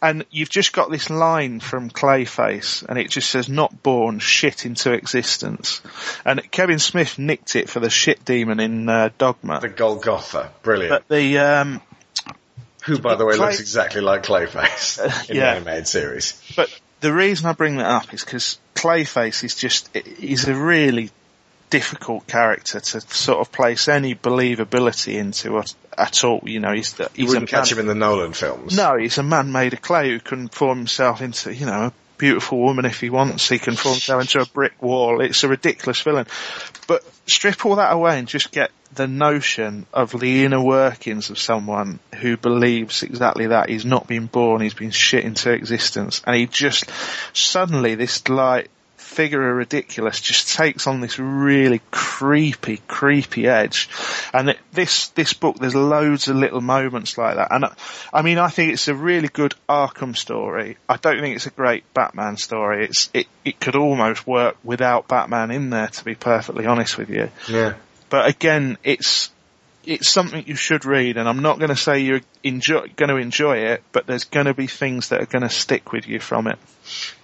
and 0.00 0.24
you've 0.30 0.48
just 0.48 0.72
got 0.72 0.90
this 0.90 1.10
line 1.10 1.60
from 1.60 1.90
Clayface, 1.90 2.82
and 2.88 2.98
it 2.98 3.10
just 3.10 3.28
says 3.30 3.48
"not 3.50 3.82
born, 3.82 4.20
shit 4.20 4.64
into 4.64 4.92
existence." 4.92 5.82
And 6.24 6.50
Kevin 6.50 6.78
Smith 6.78 7.18
nicked 7.18 7.56
it 7.56 7.68
for 7.68 7.80
the 7.80 7.90
shit 7.90 8.24
demon 8.24 8.60
in 8.60 8.88
uh, 8.88 9.10
Dogma. 9.18 9.60
The 9.60 9.68
Golgotha. 9.68 10.50
Brilliant. 10.62 10.90
But 11.08 11.14
the 11.14 11.38
um, 11.38 11.80
Who, 12.84 12.98
by 12.98 13.16
the 13.16 13.26
way, 13.26 13.36
Clay- 13.36 13.46
looks 13.48 13.60
exactly 13.60 14.00
like 14.00 14.22
Clayface 14.22 14.98
in 15.30 15.36
Yeah. 15.36 15.42
the 15.52 15.56
animated 15.56 15.88
series. 15.88 16.40
But 16.56 16.70
the 17.02 17.12
reason 17.12 17.46
I 17.46 17.52
bring 17.52 17.76
that 17.76 17.86
up 17.86 18.14
is 18.14 18.24
because 18.24 18.58
Clayface 18.74 19.44
is 19.44 19.54
just, 19.54 19.94
he's 19.96 20.48
a 20.48 20.54
really 20.54 21.10
difficult 21.68 22.26
character 22.26 22.80
to 22.80 23.00
sort 23.00 23.40
of 23.40 23.52
place 23.52 23.88
any 23.88 24.14
believability 24.14 25.14
into 25.14 25.58
at, 25.58 25.74
at 25.96 26.24
all. 26.24 26.40
You 26.44 26.60
know, 26.60 26.72
he's, 26.72 26.94
the, 26.94 27.04
You 27.14 27.24
he's 27.24 27.30
a 27.30 27.34
wouldn't 27.34 27.50
catch 27.50 27.70
man- 27.70 27.78
him 27.84 27.90
in 27.90 27.98
the 27.98 28.06
Nolan 28.06 28.32
films. 28.32 28.76
No, 28.76 28.96
he's 28.96 29.18
a 29.18 29.22
man 29.22 29.52
made 29.52 29.72
of 29.74 29.82
clay 29.82 30.10
who 30.10 30.20
can 30.20 30.48
form 30.48 30.78
himself 30.78 31.20
into, 31.20 31.54
you 31.54 31.66
know, 31.66 31.86
a 31.86 31.92
beautiful 32.18 32.58
woman 32.58 32.84
if 32.84 33.00
he 33.00 33.10
wants. 33.10 33.48
He 33.48 33.58
can 33.58 33.74
form 33.74 33.94
himself 33.94 34.22
into 34.22 34.40
a 34.40 34.46
brick 34.46 34.80
wall. 34.82 35.20
It's 35.20 35.42
a 35.44 35.48
ridiculous 35.48 36.00
villain. 36.00 36.26
But 36.86 37.04
strip 37.26 37.66
all 37.66 37.76
that 37.76 37.92
away 37.92 38.18
and 38.18 38.28
just 38.28 38.52
get 38.52 38.70
the 38.94 39.06
notion 39.06 39.86
of 39.92 40.18
the 40.18 40.44
inner 40.44 40.62
workings 40.62 41.30
of 41.30 41.38
someone 41.38 41.98
who 42.16 42.36
believes 42.36 43.02
exactly 43.02 43.48
that. 43.48 43.68
He's 43.68 43.84
not 43.84 44.06
been 44.06 44.26
born, 44.26 44.60
he's 44.60 44.74
been 44.74 44.90
shit 44.90 45.24
into 45.24 45.52
existence. 45.52 46.22
And 46.26 46.36
he 46.36 46.46
just, 46.46 46.90
suddenly 47.32 47.94
this 47.94 48.28
like, 48.28 48.70
figure 49.12 49.50
of 49.50 49.56
ridiculous 49.56 50.20
just 50.20 50.56
takes 50.56 50.86
on 50.86 51.00
this 51.00 51.18
really 51.18 51.80
creepy, 51.90 52.78
creepy 52.88 53.46
edge. 53.46 53.88
And 54.32 54.50
it, 54.50 54.58
this, 54.72 55.08
this 55.08 55.34
book, 55.34 55.58
there's 55.58 55.74
loads 55.74 56.28
of 56.28 56.36
little 56.36 56.62
moments 56.62 57.18
like 57.18 57.36
that. 57.36 57.48
And 57.50 57.66
I, 57.66 57.74
I 58.12 58.22
mean, 58.22 58.38
I 58.38 58.48
think 58.48 58.72
it's 58.72 58.88
a 58.88 58.94
really 58.94 59.28
good 59.28 59.54
Arkham 59.68 60.16
story. 60.16 60.78
I 60.88 60.96
don't 60.96 61.20
think 61.20 61.36
it's 61.36 61.46
a 61.46 61.50
great 61.50 61.84
Batman 61.92 62.38
story. 62.38 62.86
It's, 62.86 63.10
it, 63.12 63.26
it 63.44 63.60
could 63.60 63.76
almost 63.76 64.26
work 64.26 64.56
without 64.64 65.08
Batman 65.08 65.50
in 65.50 65.70
there, 65.70 65.88
to 65.88 66.04
be 66.04 66.14
perfectly 66.14 66.66
honest 66.66 66.96
with 66.96 67.10
you. 67.10 67.30
Yeah. 67.48 67.74
But 68.12 68.28
again, 68.28 68.76
it's, 68.84 69.30
it's 69.86 70.06
something 70.06 70.44
you 70.46 70.54
should 70.54 70.84
read, 70.84 71.16
and 71.16 71.26
I'm 71.26 71.40
not 71.40 71.58
going 71.58 71.70
to 71.70 71.76
say 71.76 72.00
you're 72.00 72.20
enjoy, 72.44 72.88
going 72.94 73.08
to 73.08 73.16
enjoy 73.16 73.56
it, 73.72 73.82
but 73.90 74.06
there's 74.06 74.24
going 74.24 74.44
to 74.44 74.52
be 74.52 74.66
things 74.66 75.08
that 75.08 75.22
are 75.22 75.26
going 75.26 75.40
to 75.40 75.48
stick 75.48 75.92
with 75.92 76.06
you 76.06 76.20
from 76.20 76.46
it. 76.46 76.58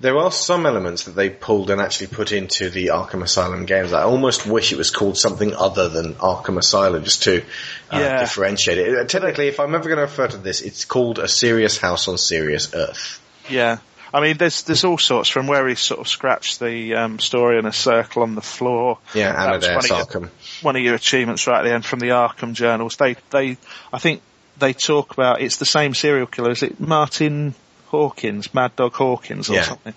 There 0.00 0.16
are 0.16 0.32
some 0.32 0.64
elements 0.64 1.04
that 1.04 1.10
they 1.14 1.28
pulled 1.28 1.68
and 1.68 1.78
actually 1.78 2.06
put 2.06 2.32
into 2.32 2.70
the 2.70 2.86
Arkham 2.86 3.22
Asylum 3.22 3.66
games. 3.66 3.92
I 3.92 4.04
almost 4.04 4.46
wish 4.46 4.72
it 4.72 4.78
was 4.78 4.90
called 4.90 5.18
something 5.18 5.54
other 5.54 5.90
than 5.90 6.14
Arkham 6.14 6.56
Asylum 6.56 7.04
just 7.04 7.24
to 7.24 7.42
uh, 7.90 7.98
Yeah. 7.98 8.20
differentiate 8.20 8.78
it. 8.78 8.98
Uh, 8.98 9.04
Technically, 9.04 9.48
if 9.48 9.60
I'm 9.60 9.74
ever 9.74 9.84
going 9.84 9.96
to 9.98 10.04
refer 10.04 10.28
to 10.28 10.38
this, 10.38 10.62
it's 10.62 10.86
called 10.86 11.18
A 11.18 11.28
Serious 11.28 11.76
House 11.76 12.08
on 12.08 12.16
Serious 12.16 12.72
Earth. 12.74 13.20
Yeah. 13.50 13.80
I 14.12 14.20
mean, 14.20 14.36
there's 14.38 14.62
there's 14.62 14.84
all 14.84 14.98
sorts 14.98 15.28
from 15.28 15.46
where 15.46 15.66
he 15.68 15.74
sort 15.74 16.00
of 16.00 16.08
scratched 16.08 16.60
the 16.60 16.94
um, 16.94 17.18
story 17.18 17.58
in 17.58 17.66
a 17.66 17.72
circle 17.72 18.22
on 18.22 18.34
the 18.34 18.40
floor. 18.42 18.98
Yeah, 19.14 19.34
Amadeus 19.36 19.90
one 19.90 20.00
of 20.00 20.08
Arkham. 20.08 20.20
your- 20.22 20.30
One 20.62 20.76
of 20.76 20.82
your 20.82 20.94
achievements 20.94 21.46
right 21.46 21.60
at 21.60 21.62
the 21.64 21.72
end 21.72 21.84
from 21.84 21.98
the 22.00 22.08
Arkham 22.10 22.52
journals. 22.54 22.96
They 22.96 23.16
they 23.30 23.56
I 23.92 23.98
think 23.98 24.22
they 24.58 24.72
talk 24.72 25.12
about 25.12 25.40
it's 25.40 25.56
the 25.58 25.66
same 25.66 25.94
serial 25.94 26.26
killer. 26.26 26.50
Is 26.50 26.62
it 26.62 26.80
Martin 26.80 27.54
Hawkins, 27.88 28.52
Mad 28.54 28.74
Dog 28.76 28.94
Hawkins, 28.94 29.50
or 29.50 29.54
Yeah. 29.54 29.62
something? 29.62 29.94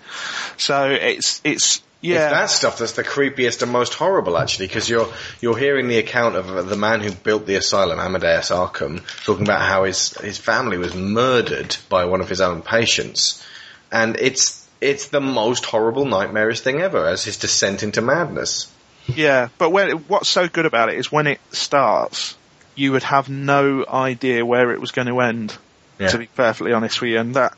So 0.58 0.90
it's 0.92 1.42
it's 1.44 1.82
yeah. 2.04 2.24
It's 2.24 2.32
that 2.32 2.50
stuff 2.50 2.78
that's 2.80 2.94
the 2.94 3.04
creepiest 3.04 3.62
and 3.62 3.72
most 3.72 3.94
horrible, 3.94 4.38
actually, 4.38 4.68
because 4.68 4.90
you're 4.90 5.08
you're 5.40 5.58
hearing 5.58 5.88
the 5.88 6.00
account 6.00 6.36
of 6.36 6.68
the 6.68 6.76
man 6.76 7.00
who 7.02 7.12
built 7.12 7.46
the 7.46 7.56
asylum, 7.56 8.00
Amadeus 8.00 8.50
Arkham, 8.50 9.04
talking 9.24 9.44
about 9.44 9.62
how 9.62 9.84
his 9.84 10.18
his 10.20 10.38
family 10.38 10.78
was 10.78 10.96
murdered 10.96 11.78
by 11.90 12.06
one 12.06 12.20
of 12.22 12.28
his 12.28 12.42
own 12.42 12.62
patients, 12.64 13.44
and 13.92 14.18
it's 14.18 14.68
it's 14.80 15.10
the 15.10 15.22
most 15.22 15.66
horrible, 15.66 16.06
nightmarish 16.06 16.62
thing 16.62 16.82
ever, 16.82 17.08
as 17.08 17.24
his 17.24 17.38
descent 17.38 17.84
into 17.84 18.02
madness. 18.02 18.72
Yeah, 19.08 19.50
but 19.58 19.72
when 19.72 19.92
what's 20.08 20.30
so 20.30 20.48
good 20.48 20.66
about 20.66 20.90
it 20.90 20.98
is 20.98 21.12
when 21.12 21.28
it 21.28 21.40
starts, 21.52 22.38
you 22.76 22.92
would 22.94 23.04
have 23.04 23.30
no 23.30 23.86
idea 23.88 24.46
where 24.46 24.72
it 24.72 24.82
was 24.82 24.92
going 24.92 25.08
to 25.08 25.20
end. 25.22 25.56
Yeah. 26.00 26.08
To 26.08 26.18
be 26.18 26.26
perfectly 26.26 26.74
honest 26.74 27.00
with 27.00 27.12
you, 27.12 27.20
and 27.20 27.36
that 27.36 27.54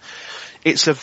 it's 0.65 0.87
a 0.87 0.97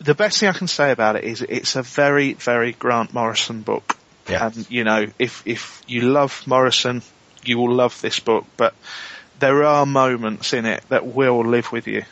the 0.00 0.14
best 0.14 0.40
thing 0.40 0.48
I 0.48 0.52
can 0.52 0.68
say 0.68 0.90
about 0.90 1.16
it 1.16 1.24
is 1.24 1.42
it's 1.42 1.76
a 1.76 1.82
very 1.82 2.32
very 2.32 2.72
Grant 2.72 3.12
Morrison 3.12 3.62
book. 3.62 3.96
Yeah. 4.28 4.46
And 4.46 4.70
you 4.70 4.84
know, 4.84 5.06
if 5.18 5.46
if 5.46 5.82
you 5.86 6.02
love 6.02 6.42
Morrison, 6.46 7.02
you 7.44 7.58
will 7.58 7.72
love 7.72 8.00
this 8.00 8.18
book. 8.20 8.44
But 8.56 8.74
there 9.38 9.64
are 9.64 9.86
moments 9.86 10.52
in 10.52 10.64
it 10.66 10.82
that 10.88 11.06
will 11.06 11.44
live 11.44 11.70
with 11.70 11.86
you. 11.86 12.04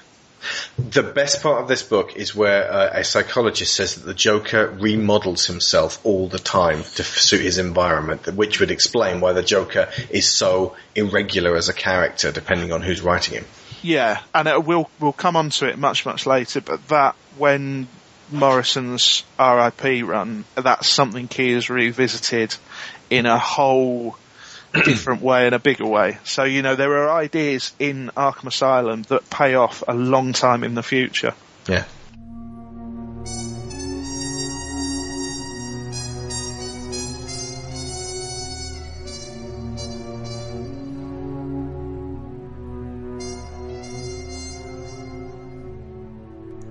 The 0.78 1.02
best 1.02 1.42
part 1.42 1.62
of 1.62 1.68
this 1.68 1.82
book 1.82 2.16
is 2.16 2.34
where 2.34 2.70
uh, 2.70 2.90
a 2.94 3.04
psychologist 3.04 3.74
says 3.74 3.94
that 3.94 4.06
the 4.06 4.14
Joker 4.14 4.68
remodels 4.68 5.46
himself 5.46 6.04
all 6.04 6.28
the 6.28 6.38
time 6.38 6.82
to 6.82 7.02
suit 7.02 7.42
his 7.42 7.58
environment, 7.58 8.26
which 8.34 8.60
would 8.60 8.70
explain 8.70 9.20
why 9.20 9.32
the 9.32 9.42
Joker 9.42 9.88
is 10.10 10.26
so 10.26 10.76
irregular 10.94 11.56
as 11.56 11.68
a 11.68 11.74
character, 11.74 12.32
depending 12.32 12.72
on 12.72 12.82
who's 12.82 13.02
writing 13.02 13.34
him. 13.34 13.44
Yeah, 13.82 14.20
and 14.34 14.48
it, 14.48 14.64
we'll 14.64 14.88
we'll 15.00 15.12
come 15.12 15.36
on 15.36 15.50
to 15.50 15.68
it 15.68 15.78
much 15.78 16.06
much 16.06 16.26
later. 16.26 16.60
But 16.60 16.86
that 16.88 17.16
when 17.36 17.88
Morrison's 18.30 19.24
RIP 19.38 20.04
run, 20.04 20.44
that's 20.54 20.88
something 20.88 21.28
he 21.28 21.52
has 21.52 21.68
revisited 21.68 22.54
in 23.10 23.26
a 23.26 23.38
whole 23.38 24.16
different 24.72 25.22
way 25.22 25.46
and 25.46 25.54
a 25.54 25.58
bigger 25.58 25.86
way. 25.86 26.18
So 26.24 26.44
you 26.44 26.62
know 26.62 26.76
there 26.76 27.04
are 27.04 27.10
ideas 27.10 27.72
in 27.78 28.10
Arkham 28.16 28.46
Asylum 28.46 29.02
that 29.04 29.28
pay 29.30 29.54
off 29.54 29.82
a 29.86 29.94
long 29.94 30.32
time 30.32 30.64
in 30.64 30.74
the 30.74 30.82
future. 30.82 31.34
Yeah. 31.68 31.84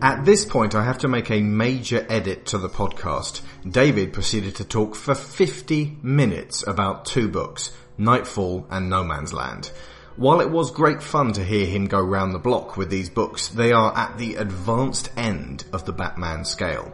At 0.04 0.26
this 0.26 0.46
point, 0.46 0.74
I 0.74 0.84
have 0.84 0.98
to 1.00 1.08
make 1.08 1.30
a 1.30 1.42
major 1.42 2.08
edit 2.10 2.48
to 2.48 2.58
the 2.58 2.70
podcast. 2.70 3.42
David 3.70 4.14
proceeded 4.14 4.56
to 4.56 4.66
talk 4.66 4.96
for 4.96 5.14
50 5.14 5.98
minutes 6.02 6.66
about 6.66 7.06
two 7.06 7.30
books, 7.30 7.70
Knightfall 7.98 8.66
and 8.70 8.90
No 8.90 9.04
Man's 9.04 9.34
Land. 9.34 9.72
While 10.18 10.42
it 10.42 10.50
was 10.50 10.72
great 10.72 11.02
fun 11.02 11.34
to 11.34 11.44
hear 11.44 11.66
him 11.66 11.88
go 11.88 12.00
round 12.00 12.34
the 12.34 12.40
block 12.40 12.78
with 12.78 12.90
these 12.90 13.10
books, 13.10 13.48
they 13.48 13.72
are 13.72 13.96
at 13.98 14.18
the 14.18 14.36
advanced 14.36 15.10
end 15.16 15.64
of 15.72 15.86
the 15.86 15.94
Batman 15.94 16.44
scale. 16.46 16.94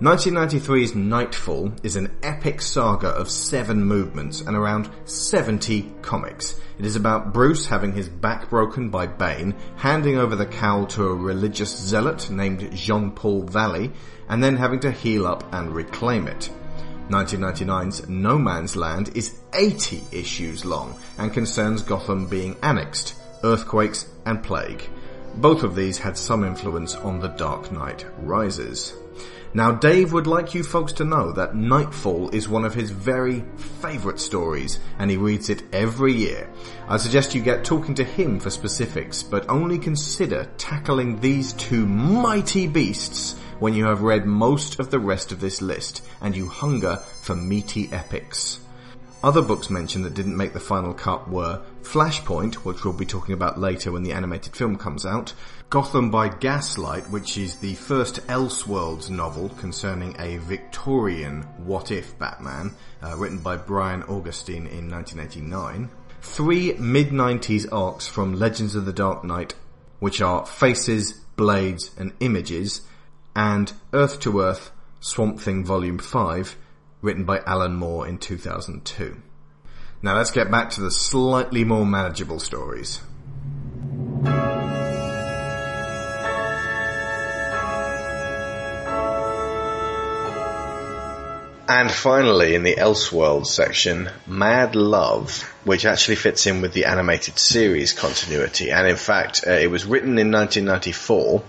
1993's 0.00 0.94
Knightfall 0.94 1.72
is 1.84 1.94
an 1.94 2.10
epic 2.22 2.60
saga 2.60 3.08
of 3.08 3.30
seven 3.30 3.84
movements 3.84 4.40
and 4.40 4.56
around 4.56 4.90
70 5.04 5.92
comics. 6.02 6.60
It 6.78 6.84
is 6.84 6.96
about 6.96 7.32
Bruce 7.32 7.66
having 7.66 7.92
his 7.92 8.08
back 8.08 8.50
broken 8.50 8.90
by 8.90 9.06
Bane, 9.06 9.54
handing 9.76 10.18
over 10.18 10.34
the 10.34 10.46
cowl 10.46 10.86
to 10.88 11.06
a 11.06 11.14
religious 11.14 11.76
zealot 11.76 12.28
named 12.28 12.74
Jean-Paul 12.74 13.42
Valley, 13.42 13.92
and 14.28 14.42
then 14.42 14.56
having 14.56 14.80
to 14.80 14.90
heal 14.90 15.26
up 15.26 15.44
and 15.52 15.72
reclaim 15.72 16.26
it. 16.26 16.50
1999's 17.10 18.08
No 18.08 18.38
Man's 18.38 18.76
Land 18.76 19.10
is 19.14 19.38
80 19.52 20.04
issues 20.10 20.64
long 20.64 20.98
and 21.18 21.32
concerns 21.32 21.82
Gotham 21.82 22.26
being 22.26 22.56
annexed, 22.62 23.14
earthquakes 23.42 24.08
and 24.24 24.42
plague. 24.42 24.88
Both 25.36 25.64
of 25.64 25.76
these 25.76 25.98
had 25.98 26.16
some 26.16 26.44
influence 26.44 26.94
on 26.94 27.20
The 27.20 27.28
Dark 27.28 27.70
Knight 27.70 28.06
Rises. 28.18 28.94
Now 29.52 29.70
Dave 29.70 30.12
would 30.12 30.26
like 30.26 30.54
you 30.54 30.64
folks 30.64 30.92
to 30.94 31.04
know 31.04 31.30
that 31.32 31.54
Knightfall 31.54 32.30
is 32.30 32.48
one 32.48 32.64
of 32.64 32.74
his 32.74 32.90
very 32.90 33.44
favourite 33.56 34.18
stories 34.18 34.80
and 34.98 35.10
he 35.10 35.16
reads 35.16 35.50
it 35.50 35.62
every 35.72 36.12
year. 36.12 36.50
I 36.88 36.96
suggest 36.96 37.34
you 37.34 37.42
get 37.42 37.64
talking 37.64 37.94
to 37.96 38.04
him 38.04 38.40
for 38.40 38.50
specifics, 38.50 39.22
but 39.22 39.48
only 39.48 39.78
consider 39.78 40.48
tackling 40.56 41.20
these 41.20 41.52
two 41.52 41.86
mighty 41.86 42.66
beasts 42.66 43.36
when 43.60 43.74
you 43.74 43.84
have 43.86 44.02
read 44.02 44.26
most 44.26 44.78
of 44.78 44.90
the 44.90 44.98
rest 44.98 45.32
of 45.32 45.40
this 45.40 45.62
list 45.62 46.04
and 46.20 46.36
you 46.36 46.48
hunger 46.48 46.96
for 47.22 47.34
meaty 47.34 47.88
epics. 47.92 48.60
Other 49.24 49.40
books 49.40 49.70
mentioned 49.70 50.04
that 50.04 50.12
didn't 50.12 50.36
make 50.36 50.52
the 50.52 50.60
final 50.60 50.92
cut 50.92 51.30
were 51.30 51.62
Flashpoint, 51.82 52.56
which 52.56 52.84
we'll 52.84 52.92
be 52.92 53.06
talking 53.06 53.32
about 53.32 53.58
later 53.58 53.90
when 53.90 54.02
the 54.02 54.12
animated 54.12 54.54
film 54.54 54.76
comes 54.76 55.06
out, 55.06 55.32
Gotham 55.70 56.10
by 56.10 56.28
Gaslight, 56.28 57.08
which 57.08 57.38
is 57.38 57.56
the 57.56 57.74
first 57.74 58.16
Elseworlds 58.26 59.08
novel 59.08 59.48
concerning 59.48 60.14
a 60.18 60.36
Victorian 60.36 61.40
what-if 61.56 62.18
Batman, 62.18 62.74
uh, 63.02 63.16
written 63.16 63.38
by 63.38 63.56
Brian 63.56 64.02
Augustyn 64.02 64.70
in 64.70 64.90
1989, 64.90 65.88
three 66.20 66.74
mid-90s 66.74 67.66
arcs 67.72 68.06
from 68.06 68.34
Legends 68.34 68.74
of 68.74 68.84
the 68.84 68.92
Dark 68.92 69.24
Knight, 69.24 69.54
which 70.00 70.20
are 70.20 70.44
Faces, 70.44 71.14
Blades 71.36 71.90
and 71.96 72.12
Images, 72.20 72.82
and 73.36 73.72
Earth 73.92 74.20
to 74.20 74.40
Earth, 74.40 74.70
Swamp 75.00 75.40
Thing 75.40 75.64
Volume 75.64 75.98
5, 75.98 76.56
written 77.02 77.24
by 77.24 77.40
Alan 77.46 77.74
Moore 77.76 78.06
in 78.06 78.18
2002. 78.18 79.20
Now 80.02 80.16
let's 80.16 80.30
get 80.30 80.50
back 80.50 80.70
to 80.70 80.80
the 80.80 80.90
slightly 80.90 81.64
more 81.64 81.86
manageable 81.86 82.38
stories. 82.38 83.00
And 91.66 91.90
finally, 91.90 92.54
in 92.54 92.62
the 92.62 92.76
Elseworlds 92.76 93.46
section, 93.46 94.10
Mad 94.26 94.76
Love, 94.76 95.42
which 95.64 95.86
actually 95.86 96.16
fits 96.16 96.46
in 96.46 96.60
with 96.60 96.74
the 96.74 96.84
animated 96.84 97.38
series 97.38 97.94
continuity. 97.94 98.70
And 98.70 98.86
in 98.86 98.96
fact, 98.96 99.44
uh, 99.46 99.52
it 99.52 99.70
was 99.70 99.86
written 99.86 100.18
in 100.18 100.30
1994. 100.30 101.42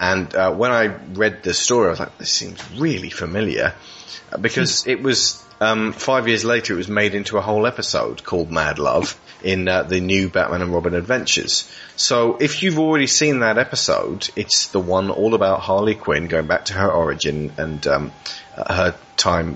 And 0.00 0.34
uh, 0.34 0.52
when 0.54 0.70
I 0.70 0.86
read 0.86 1.42
the 1.42 1.52
story, 1.52 1.88
I 1.88 1.90
was 1.90 2.00
like, 2.00 2.16
this 2.16 2.32
seems 2.32 2.58
really 2.80 3.10
familiar. 3.10 3.74
Uh, 4.32 4.38
Because 4.38 4.86
it 4.86 5.02
was, 5.02 5.44
um, 5.60 5.92
five 5.92 6.26
years 6.26 6.44
later, 6.44 6.74
it 6.74 6.76
was 6.78 6.88
made 6.88 7.14
into 7.14 7.36
a 7.36 7.40
whole 7.42 7.66
episode 7.66 8.24
called 8.24 8.50
Mad 8.50 8.78
Love 8.78 9.20
in 9.42 9.68
uh, 9.68 9.82
the 9.82 10.00
new 10.00 10.28
Batman 10.28 10.62
and 10.62 10.72
Robin 10.72 10.94
Adventures. 10.94 11.70
So 11.96 12.36
if 12.38 12.62
you've 12.62 12.78
already 12.78 13.06
seen 13.06 13.40
that 13.40 13.58
episode, 13.58 14.28
it's 14.36 14.68
the 14.68 14.80
one 14.80 15.10
all 15.10 15.34
about 15.34 15.60
Harley 15.60 15.94
Quinn 15.94 16.28
going 16.28 16.46
back 16.46 16.66
to 16.66 16.72
her 16.74 16.90
origin 16.90 17.52
and 17.58 17.86
um, 17.86 18.12
her 18.54 18.94
time 19.16 19.54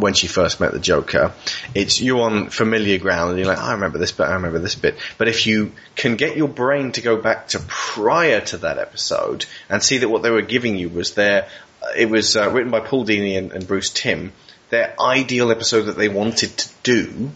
when 0.00 0.14
she 0.14 0.26
first 0.26 0.58
met 0.58 0.72
the 0.72 0.78
Joker. 0.78 1.32
It's 1.74 2.00
you're 2.00 2.22
on 2.22 2.48
familiar 2.48 2.98
ground 2.98 3.30
and 3.30 3.38
you're 3.38 3.48
like, 3.48 3.58
I 3.58 3.72
remember 3.72 3.98
this 3.98 4.12
bit, 4.12 4.24
I 4.24 4.34
remember 4.34 4.58
this 4.58 4.74
bit. 4.74 4.96
But 5.18 5.28
if 5.28 5.46
you 5.46 5.72
can 5.96 6.16
get 6.16 6.36
your 6.36 6.48
brain 6.48 6.92
to 6.92 7.02
go 7.02 7.16
back 7.16 7.48
to 7.48 7.60
prior 7.68 8.40
to 8.40 8.58
that 8.58 8.78
episode 8.78 9.44
and 9.68 9.82
see 9.82 9.98
that 9.98 10.08
what 10.08 10.22
they 10.22 10.30
were 10.30 10.42
giving 10.42 10.76
you 10.76 10.88
was 10.88 11.14
there, 11.14 11.48
it 11.96 12.08
was 12.08 12.36
uh, 12.36 12.50
written 12.50 12.70
by 12.70 12.80
Paul 12.80 13.04
Dini 13.04 13.36
and, 13.36 13.52
and 13.52 13.66
Bruce 13.66 13.90
Timm, 13.90 14.32
their 14.72 14.94
ideal 14.98 15.50
episode 15.50 15.82
that 15.82 15.98
they 15.98 16.08
wanted 16.08 16.56
to 16.56 16.68
do. 16.82 17.30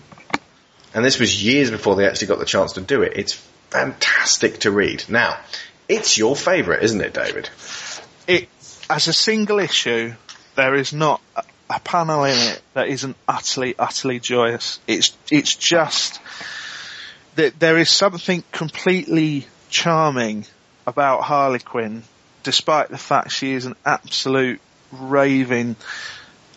And 0.95 1.05
this 1.05 1.21
was 1.21 1.45
years 1.45 1.71
before 1.71 1.95
they 1.95 2.09
actually 2.09 2.29
got 2.29 2.39
the 2.39 2.47
chance 2.47 2.73
to 2.73 2.81
do 2.81 3.03
it. 3.03 3.13
It's 3.15 3.35
fantastic 3.69 4.61
to 4.61 4.71
read. 4.71 5.05
Now, 5.11 5.39
it's 5.87 6.17
your 6.17 6.35
favourite, 6.35 6.83
isn't 6.83 7.01
it, 7.03 7.13
David? 7.13 7.51
It, 8.27 8.49
as 8.89 9.07
a 9.09 9.13
single 9.13 9.59
issue, 9.59 10.15
there 10.55 10.75
is 10.75 10.95
not 10.95 11.21
a, 11.37 11.43
a 11.69 11.81
panel 11.81 12.25
in 12.25 12.39
it 12.39 12.63
that 12.73 12.89
isn't 12.89 13.17
utterly, 13.29 13.75
utterly 13.79 14.19
joyous. 14.19 14.81
It's, 14.87 15.15
it's 15.31 15.55
just 15.55 16.19
that 17.35 17.61
there 17.61 17.77
is 17.77 17.91
something 17.91 18.45
completely 18.51 19.47
charming 19.69 20.47
about 20.87 21.21
Harley 21.21 21.59
Quinn, 21.59 22.03
despite 22.45 22.89
the 22.89 22.97
fact 22.97 23.31
she 23.31 23.53
is 23.53 23.67
an 23.67 23.77
absolute 23.85 24.63
raving 24.91 25.77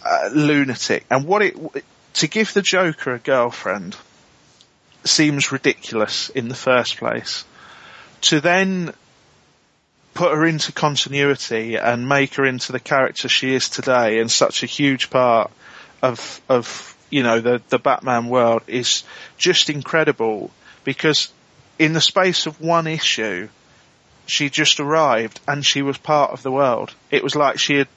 uh, 0.03 0.29
lunatic. 0.33 1.05
And 1.09 1.25
what 1.25 1.41
it 1.41 1.55
to 2.15 2.27
give 2.27 2.53
the 2.53 2.61
Joker 2.61 3.13
a 3.13 3.19
girlfriend 3.19 3.95
seems 5.03 5.51
ridiculous 5.51 6.29
in 6.29 6.49
the 6.49 6.55
first 6.55 6.97
place. 6.97 7.45
To 8.21 8.41
then 8.41 8.93
put 10.13 10.33
her 10.33 10.45
into 10.45 10.71
continuity 10.71 11.77
and 11.77 12.09
make 12.09 12.35
her 12.35 12.45
into 12.45 12.71
the 12.71 12.79
character 12.79 13.29
she 13.29 13.53
is 13.53 13.69
today 13.69 14.19
and 14.19 14.29
such 14.29 14.63
a 14.63 14.65
huge 14.65 15.09
part 15.09 15.51
of 16.01 16.41
of 16.49 16.97
you 17.09 17.23
know 17.23 17.39
the 17.39 17.61
the 17.69 17.79
Batman 17.79 18.27
world 18.27 18.63
is 18.67 19.03
just 19.37 19.69
incredible 19.69 20.51
because 20.83 21.31
in 21.77 21.93
the 21.93 22.01
space 22.01 22.45
of 22.45 22.59
one 22.59 22.87
issue 22.87 23.47
she 24.25 24.49
just 24.49 24.79
arrived 24.79 25.39
and 25.47 25.65
she 25.65 25.81
was 25.81 25.97
part 25.97 26.31
of 26.31 26.43
the 26.43 26.51
world. 26.51 26.93
It 27.09 27.23
was 27.23 27.35
like 27.35 27.57
she 27.57 27.75
had 27.77 27.87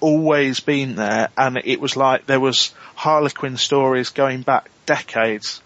always 0.00 0.60
been 0.60 0.96
there 0.96 1.28
and 1.36 1.58
it 1.64 1.80
was 1.80 1.96
like 1.96 2.26
there 2.26 2.40
was 2.40 2.72
Harley 2.94 3.30
Quinn 3.30 3.56
stories 3.56 4.10
going 4.10 4.42
back 4.42 4.68
decades. 4.86 5.62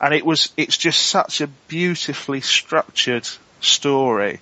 And 0.00 0.12
it 0.12 0.26
was, 0.26 0.52
it's 0.56 0.76
just 0.76 1.06
such 1.06 1.40
a 1.40 1.46
beautifully 1.46 2.40
structured 2.40 3.28
story. 3.60 4.40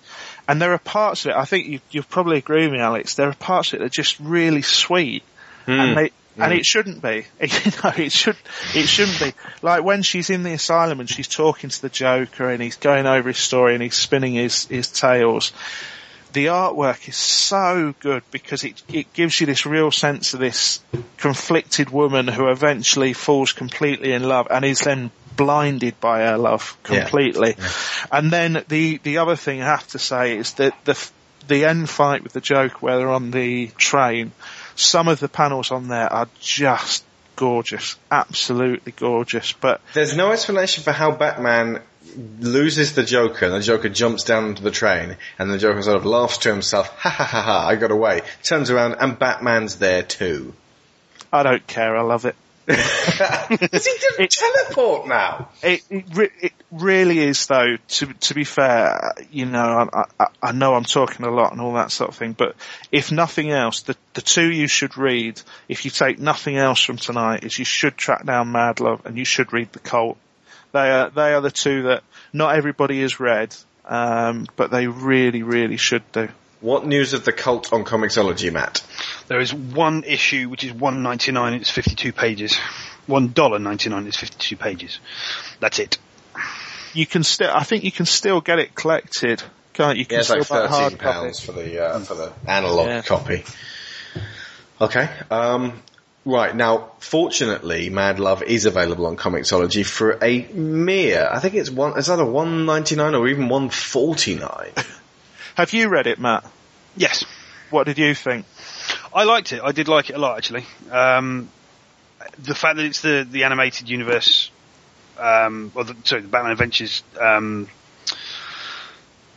And 0.49 0.61
there 0.61 0.73
are 0.73 0.79
parts 0.79 1.25
of 1.25 1.31
it, 1.31 1.37
I 1.37 1.45
think 1.45 1.67
you, 1.67 1.81
you'll 1.91 2.05
probably 2.05 2.39
agree 2.39 2.65
with 2.65 2.73
me 2.73 2.81
Alex, 2.81 3.15
there 3.15 3.29
are 3.29 3.35
parts 3.35 3.69
of 3.69 3.75
it 3.75 3.79
that 3.81 3.87
are 3.87 3.89
just 3.91 4.19
really 4.19 4.63
sweet. 4.63 5.23
Hmm. 5.67 5.71
And 5.73 5.97
they, 5.97 6.11
and 6.37 6.53
hmm. 6.53 6.59
it 6.59 6.67
shouldn't 6.67 7.03
be. 7.03 7.27
you 7.41 7.71
know, 7.85 7.93
it 7.97 8.11
should, 8.11 8.37
it 8.75 8.89
shouldn't 8.89 9.21
be. 9.21 9.33
Like 9.61 9.85
when 9.85 10.03
she's 10.03 10.31
in 10.31 10.43
the 10.43 10.53
asylum 10.53 11.01
and 11.01 11.09
she's 11.09 11.29
talking 11.29 11.71
to 11.71 11.83
the 11.83 11.89
Joker 11.89 12.49
and 12.49 12.63
he's 12.63 12.77
going 12.77 13.07
over 13.07 13.29
his 13.29 13.39
story 13.39 13.75
and 13.75 13.83
he's 13.83 13.95
spinning 13.95 14.35
his, 14.35 14.67
his 14.67 14.89
tales. 14.89 15.53
The 16.33 16.47
artwork 16.47 17.09
is 17.09 17.17
so 17.17 17.95
good 18.01 18.23
because 18.31 18.65
it, 18.65 18.83
it 18.89 19.13
gives 19.13 19.41
you 19.41 19.47
this 19.47 19.67
real 19.67 19.91
sense 19.91 20.35
of 20.35 20.41
this 20.41 20.81
conflicted 21.19 21.91
woman 21.91 22.27
who 22.27 22.49
eventually 22.49 23.13
falls 23.13 23.53
completely 23.53 24.13
in 24.13 24.23
love 24.23 24.49
and 24.51 24.65
is 24.65 24.81
then 24.81 25.11
blinded 25.37 26.01
by 26.01 26.21
her 26.21 26.39
love 26.39 26.77
completely. 26.83 27.57
And 28.11 28.31
then 28.31 28.65
the, 28.69 28.99
the 28.99 29.19
other 29.19 29.37
thing 29.37 29.63
I 29.63 29.67
have 29.67 29.87
to 29.89 29.99
say 29.99 30.37
is 30.37 30.55
that 30.55 30.75
the, 30.85 31.11
the 31.49 31.65
end 31.65 31.89
fight 31.91 32.23
with 32.23 32.33
the 32.33 32.41
Joker 32.41 32.77
where 32.81 32.99
they're 32.99 33.11
on 33.11 33.31
the 33.31 33.69
train, 33.77 34.33
some 34.75 35.09
of 35.09 35.21
the 35.21 35.29
panels 35.29 35.71
on 35.71 35.89
there 35.89 36.11
are 36.13 36.29
just 36.41 37.05
gorgeous, 37.37 37.97
absolutely 38.11 38.93
gorgeous. 38.93 39.53
But 39.53 39.81
There's 39.95 40.17
no 40.17 40.33
explanation 40.33 40.85
for 40.85 40.93
how 40.93 41.13
Batman 41.13 41.83
loses 42.17 42.95
the 42.95 43.03
Joker 43.03 43.47
and 43.47 43.55
the 43.55 43.61
Joker 43.61 43.89
jumps 43.89 44.25
down 44.25 44.47
into 44.47 44.63
the 44.63 44.71
train 44.71 45.17
and 45.39 45.51
the 45.51 45.59
Joker 45.59 45.83
sort 45.83 45.97
of 45.97 46.05
laughs 46.05 46.39
to 46.39 46.51
himself, 46.51 46.89
ha 46.89 47.09
ha 47.11 47.25
ha 47.25 47.43
ha, 47.43 47.69
I 47.69 47.77
got 47.77 47.91
away. 47.91 48.23
Turns 48.43 48.71
around 48.71 48.97
and 49.01 49.19
Batman's 49.19 49.77
there 49.77 50.03
too. 50.03 50.55
I 51.33 51.43
don't 51.43 51.67
care, 51.67 51.97
I 51.97 52.03
love 52.03 52.25
it. 52.25 52.37
Does 52.67 53.87
he 53.87 53.99
just 53.99 54.39
teleport 54.39 55.09
now? 55.09 55.49
It, 55.65 55.83
it, 55.91 56.33
it 56.41 56.53
really 56.71 57.19
is 57.19 57.47
though, 57.47 57.77
to, 57.89 58.07
to 58.07 58.35
be 58.35 58.45
fair, 58.45 59.15
you 59.33 59.47
know, 59.47 59.89
I, 59.93 60.05
I, 60.21 60.27
I 60.41 60.53
know 60.53 60.75
I'm 60.75 60.85
talking 60.85 61.27
a 61.27 61.31
lot 61.31 61.51
and 61.53 61.61
all 61.61 61.75
that 61.75 61.91
sort 61.91 62.11
of 62.11 62.17
thing, 62.17 62.35
but 62.35 62.55
if 62.93 63.11
nothing 63.11 63.51
else, 63.51 63.83
the, 63.83 63.97
the 64.15 64.23
two 64.23 64.49
you 64.49 64.69
should 64.69 64.97
read, 64.97 65.43
if 65.69 65.85
you 65.85 65.91
take 65.91 66.21
nothing 66.21 66.57
else 66.57 66.81
from 66.81 66.99
tonight, 66.99 67.43
is 67.43 67.59
you 67.59 67.65
should 67.65 67.97
track 67.97 68.25
down 68.25 68.53
Mad 68.53 68.79
Love 68.79 69.05
and 69.07 69.19
you 69.19 69.25
should 69.25 69.53
read 69.53 69.73
The 69.73 69.81
Cult. 69.81 70.17
They 70.73 70.91
are, 70.91 71.11
they 71.11 71.33
are 71.35 71.41
the 71.41 71.51
two 71.51 71.83
that 71.85 72.03
not 72.33 72.55
everybody 72.57 73.01
has 73.03 73.21
read, 73.21 73.55
um, 73.87 74.47
but 74.57 74.71
they 74.71 74.87
really, 74.87 75.43
really 75.43 75.77
should 75.77 76.03
do. 76.13 76.29
What 76.61 76.87
news 76.87 77.13
of 77.13 77.25
the 77.25 77.33
cult 77.33 77.73
on 77.73 77.85
Comixology, 77.85 78.53
Matt? 78.53 78.83
There 79.27 79.41
is 79.41 79.53
one 79.53 80.05
issue 80.05 80.49
which 80.49 80.63
is 80.65 80.73
one 80.73 81.03
ninety 81.03 81.33
nine. 81.33 81.55
It's 81.55 81.71
fifty 81.71 81.95
two 81.97 82.13
pages. 82.13 82.57
One 83.07 83.29
dollar 83.33 83.59
ninety 83.59 83.91
nine. 83.91 84.07
It's 84.07 84.17
fifty 84.17 84.39
two 84.39 84.57
pages. 84.57 85.01
That's 85.61 85.79
it. 85.81 85.99
You 86.95 87.05
can 87.07 87.25
still, 87.25 87.51
I 87.53 87.65
think 87.65 87.85
you 87.85 87.91
can 87.91 88.07
still 88.07 88.41
get 88.41 88.59
it 88.61 88.75
collected, 88.75 89.43
can't 89.73 89.97
you? 89.97 90.01
you 90.01 90.07
can 90.07 90.15
Yeah, 90.17 90.21
it's 90.21 90.31
like 90.31 90.43
still 90.45 90.57
buy 90.57 90.69
thirteen 90.69 90.81
hard 90.81 90.99
copy. 90.99 91.05
pounds 91.25 91.41
for 91.41 91.53
the 91.53 91.85
uh, 91.85 91.99
for 92.01 92.15
the 92.15 92.33
analog 92.47 92.87
Yeah. 92.87 93.03
copy. 93.03 93.45
Okay. 94.81 95.09
Um, 95.31 95.83
right 96.25 96.55
now, 96.55 96.93
fortunately, 96.99 97.91
Mad 97.91 98.19
Love 98.21 98.43
is 98.43 98.67
available 98.67 99.07
on 99.07 99.17
Comixology 99.17 99.85
for 99.85 100.19
a 100.23 100.43
mere. 100.53 101.29
I 101.31 101.39
think 101.41 101.55
it's 101.55 101.71
one. 101.71 101.99
Is 101.99 102.07
that 102.07 102.21
a 102.21 102.25
one 102.25 102.67
ninety 102.67 102.97
nine 102.97 103.15
or 103.15 103.29
even 103.29 103.49
one 103.49 103.71
forty 103.71 104.35
nine? 104.37 104.73
Have 105.57 105.73
you 105.73 105.89
read 105.89 106.07
it, 106.07 106.19
Matt? 106.19 106.45
Yes, 106.97 107.25
What 107.71 107.85
did 107.85 107.99
you 107.99 108.15
think? 108.15 108.47
I 109.15 109.25
liked 109.25 109.53
it. 109.53 109.63
I 109.63 109.73
did 109.73 109.89
like 109.89 110.11
it 110.11 110.15
a 110.15 110.19
lot 110.19 110.39
actually. 110.39 110.65
Um, 110.91 111.49
the 112.39 112.55
fact 112.55 112.77
that 112.77 112.85
it's 112.85 113.01
the 113.01 113.27
the 113.29 113.45
animated 113.45 113.89
universe, 113.89 114.51
um, 115.19 115.73
or 115.75 115.85
the, 115.85 115.97
sorry, 116.05 116.23
the 116.23 116.29
Batman 116.29 116.53
Adventures 116.53 117.03
um, 117.21 117.69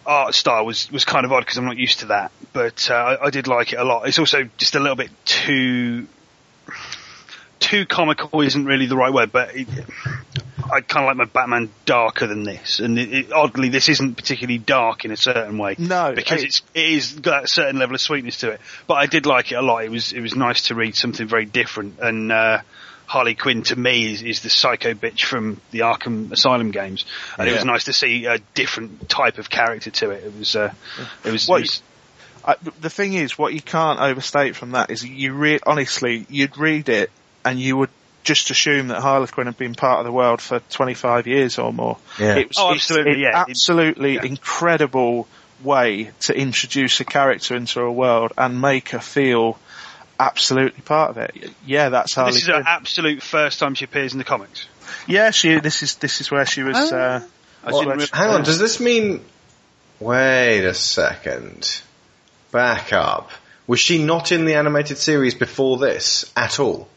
art 0.06 0.36
style 0.36 0.66
was 0.66 0.92
was 0.92 1.06
kind 1.06 1.26
of 1.26 1.32
odd 1.32 1.42
because 1.42 1.58
I'm 1.58 1.66
not 1.66 1.78
used 1.78 2.00
to 2.00 2.08
that. 2.08 2.32
But 2.54 2.90
uh, 2.90 2.94
I, 2.94 3.26
I 3.26 3.30
did 3.30 3.48
like 3.48 3.74
it 3.74 3.80
a 3.80 3.84
lot. 3.84 4.08
It's 4.08 4.20
also 4.20 4.50
just 4.58 4.76
a 4.76 4.80
little 4.80 4.96
bit 4.96 5.12
too 5.26 6.08
too 7.66 7.86
comical 7.86 8.42
isn't 8.42 8.66
really 8.66 8.86
the 8.86 8.96
right 8.96 9.12
word, 9.12 9.32
but 9.32 9.56
it, 9.56 9.68
I 10.72 10.82
kind 10.82 11.04
of 11.06 11.08
like 11.08 11.18
my 11.18 11.26
Batman 11.26 11.70
darker 11.86 12.28
than 12.28 12.44
this. 12.44 12.80
And 12.80 12.98
it, 13.00 13.14
it, 13.14 13.34
oddly, 13.34 13.70
this 13.70 13.90
isn't 13.90 14.16
particularly 14.16 14.58
dark 14.60 15.04
in 15.06 15.12
a 15.12 15.18
certain 15.18 15.58
way. 15.58 15.76
No, 15.78 16.14
because 16.14 16.42
it- 16.44 16.48
it's 16.48 16.62
it 16.74 16.86
is 16.86 17.12
got 17.14 17.46
a 17.46 17.48
certain 17.48 17.80
level 17.80 17.96
of 17.96 18.02
sweetness 18.02 18.40
to 18.42 18.52
it. 18.52 18.62
But 18.88 18.96
I 18.96 19.06
did 19.08 19.26
like 19.26 19.52
it 19.52 19.56
a 19.56 19.62
lot. 19.62 19.84
It 19.84 19.92
was 19.92 20.14
it 20.14 20.22
was 20.22 20.36
nice 20.36 20.64
to 20.68 20.76
read 20.76 20.96
something 20.96 21.28
very 21.28 21.46
different. 21.46 22.00
And 22.00 22.32
uh, 22.32 22.62
Harley 23.08 23.36
Quinn 23.36 23.64
to 23.64 23.76
me 23.76 24.12
is, 24.14 24.22
is 24.22 24.40
the 24.42 24.50
psycho 24.50 24.94
bitch 24.94 25.24
from 25.24 25.60
the 25.72 25.80
Arkham 25.80 26.32
Asylum 26.32 26.72
games, 26.72 27.06
and 27.38 27.48
it 27.48 27.54
was 27.54 27.66
nice 27.66 27.84
to 27.86 27.94
see 27.94 28.26
a 28.26 28.38
different 28.54 29.10
type 29.10 29.38
of 29.38 29.50
character 29.50 29.90
to 29.92 30.12
it. 30.12 30.24
It 30.24 30.34
was 30.38 30.56
uh, 30.56 30.72
it 31.24 31.32
was, 31.32 31.48
What 31.48 31.58
it 31.58 31.62
was 31.62 31.82
I, 32.48 32.56
the 32.80 32.90
thing 32.92 33.14
is, 33.14 33.38
what 33.40 33.54
you 33.56 33.62
can't 33.62 34.00
overstate 34.00 34.56
from 34.56 34.72
that 34.72 34.92
is 34.92 35.04
you 35.04 35.34
re- 35.34 35.60
honestly, 35.66 36.28
you'd 36.30 36.58
read 36.60 36.90
it 36.90 37.10
and 37.46 37.60
you 37.60 37.78
would 37.78 37.90
just 38.24 38.50
assume 38.50 38.88
that 38.88 39.02
Harley 39.02 39.28
Quinn 39.28 39.46
had 39.46 39.58
been 39.58 39.76
part 39.76 40.00
of 40.00 40.06
the 40.06 40.12
world 40.12 40.42
for 40.42 40.60
25 40.72 41.28
years 41.28 41.60
or 41.60 41.72
more. 41.72 41.98
Yeah. 42.20 42.38
It 42.38 42.48
was, 42.48 42.58
Oh, 42.58 42.72
it's- 42.72 42.82
absolutely, 42.90 43.12
it's 43.12 43.20
yeah. 43.22 43.46
Absolutely 43.48 44.14
yeah. 44.16 44.24
incredible 44.26 45.28
way 45.64 46.12
to 46.22 46.36
introduce 46.36 47.00
a 47.00 47.06
character 47.06 47.56
into 47.56 47.82
a 47.82 47.92
world 47.92 48.34
and 48.38 48.60
make 48.60 48.90
her 48.90 49.00
feel 49.00 49.60
absolutely 50.20 50.82
part 50.82 51.12
of 51.12 51.18
it. 51.18 51.52
Yeah, 51.66 51.90
that's 51.90 52.16
Harley 52.16 52.32
this 52.34 52.42
is 52.44 52.48
Quinn. 52.48 52.58
an 52.62 52.64
absolute 52.68 53.22
first 53.22 53.60
time 53.60 53.76
she 53.76 53.86
appears 53.86 54.14
in 54.14 54.18
the 54.18 54.24
comics. 54.26 54.68
yeah, 55.08 55.30
she. 55.32 55.60
This 55.60 55.84
is 55.84 55.96
this 55.96 56.20
is 56.22 56.32
where 56.32 56.46
she 56.46 56.64
was. 56.64 56.76
Uh, 56.92 57.22
I 57.64 57.72
Well, 57.72 57.84
didn't 57.84 58.10
hang 58.14 58.30
on, 58.30 58.44
does 58.44 58.60
this 58.60 58.80
mean? 58.80 59.24
Wait 60.00 60.66
a 60.66 60.74
second. 60.74 61.82
Back 62.52 62.92
up. 62.94 63.30
Was 63.68 63.80
she 63.80 64.04
not 64.04 64.32
in 64.32 64.46
the 64.46 64.56
animated 64.56 64.98
series 64.98 65.34
before 65.36 65.78
this 65.78 66.32
at 66.36 66.60
all? 66.60 66.88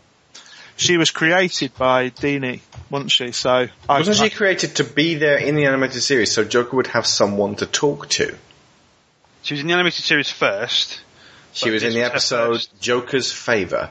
She 0.78 0.96
was 0.96 1.10
created 1.10 1.74
by 1.76 2.08
Dini, 2.10 2.60
wasn't 2.88 3.10
she? 3.10 3.32
So 3.32 3.68
I, 3.88 3.98
Wasn't 3.98 4.18
I- 4.20 4.28
she 4.28 4.34
created 4.34 4.76
to 4.76 4.84
be 4.84 5.14
there 5.16 5.36
in 5.38 5.54
the 5.56 5.66
animated 5.66 6.02
series 6.02 6.32
so 6.32 6.44
Joker 6.44 6.76
would 6.76 6.86
have 6.88 7.06
someone 7.06 7.56
to 7.56 7.66
talk 7.66 8.08
to? 8.10 8.34
She 9.42 9.54
was 9.54 9.60
in 9.60 9.66
the 9.66 9.74
animated 9.74 10.04
series 10.04 10.30
first. 10.30 11.00
She 11.52 11.70
was 11.70 11.82
in 11.82 11.92
the 11.92 12.00
was 12.00 12.08
episode. 12.08 12.66
Joker's 12.80 13.32
Favor, 13.32 13.90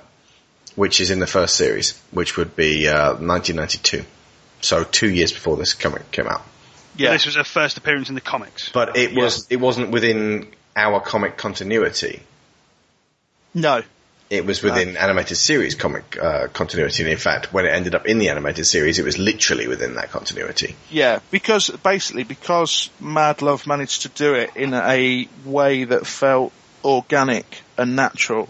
which 0.75 0.99
is 1.01 1.11
in 1.11 1.19
the 1.19 1.27
first 1.27 1.55
series, 1.55 1.99
which 2.11 2.37
would 2.37 2.55
be 2.55 2.87
uh, 2.87 3.13
1992. 3.15 4.03
So 4.61 4.83
two 4.83 5.09
years 5.09 5.31
before 5.31 5.57
this 5.57 5.73
comic 5.73 6.09
came 6.11 6.27
out. 6.27 6.41
yeah, 6.95 7.11
This 7.11 7.25
was 7.25 7.35
her 7.35 7.43
first 7.43 7.77
appearance 7.77 8.09
in 8.09 8.15
the 8.15 8.21
comics. 8.21 8.69
But 8.71 8.95
it 8.97 9.15
was 9.15 9.45
it 9.49 9.57
wasn't 9.57 9.91
within 9.91 10.47
our 10.75 10.99
comic 10.99 11.37
continuity. 11.37 12.21
no, 13.53 13.81
It 14.29 14.45
was 14.45 14.61
within 14.61 14.97
animated 14.97 15.37
series 15.37 15.73
comic 15.75 16.17
uh, 16.21 16.47
continuity, 16.49 17.03
and 17.03 17.11
in 17.11 17.17
fact, 17.17 17.53
when 17.53 17.65
it 17.65 17.69
ended 17.69 17.95
up 17.95 18.05
in 18.07 18.19
the 18.19 18.27
animated 18.27 18.67
series, 18.67 18.99
it 18.99 19.05
was 19.05 19.17
literally 19.17 19.67
within 19.69 19.95
that 19.95 20.11
continuity. 20.11 20.75
Yeah, 20.89 21.19
because 21.31 21.69
basically 21.69 22.23
because 22.23 22.89
Mad 22.99 23.41
Love 23.41 23.65
managed 23.65 24.01
to 24.01 24.09
do 24.09 24.33
it 24.33 24.49
in 24.57 24.73
a 24.73 25.29
way 25.45 25.85
that 25.85 26.05
felt 26.05 26.51
organic 26.83 27.61
and 27.77 27.95
natural, 27.95 28.49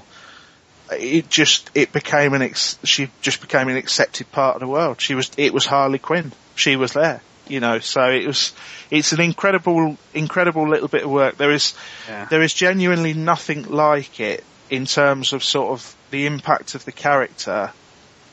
it 0.92 1.30
just 1.30 1.70
it 1.76 1.92
became 1.94 2.34
an 2.34 2.42
ex- 2.42 2.80
she 2.84 3.12
just 3.22 3.42
became 3.42 3.68
an 3.68 3.78
accepted 3.78 4.32
part 4.32 4.56
of 4.56 4.62
the 4.62 4.68
world. 4.68 5.00
She 5.00 5.14
was 5.14 5.30
it 5.38 5.54
was 5.54 5.68
Harley 5.68 6.00
Quinn. 6.00 6.32
She 6.56 6.76
was 6.76 6.94
there, 6.94 7.22
you 7.48 7.60
know. 7.60 7.78
So 7.80 8.10
it 8.10 8.26
was 8.26 8.52
it's 8.90 9.12
an 9.12 9.22
incredible 9.22 9.96
incredible 10.16 10.68
little 10.68 10.88
bit 10.88 11.04
of 11.04 11.12
work. 11.12 11.38
There 11.38 11.52
is 11.52 11.76
Yeah. 12.08 12.26
there 12.32 12.42
is 12.42 12.54
genuinely 12.56 13.14
nothing 13.14 13.70
like 13.70 14.20
it 14.20 14.44
in 14.70 14.86
terms 14.86 15.34
of 15.34 15.44
sort 15.44 15.72
of 15.72 15.96
the 16.12 16.26
impact 16.26 16.76
of 16.76 16.86
the 16.86 16.92
character 16.92 17.72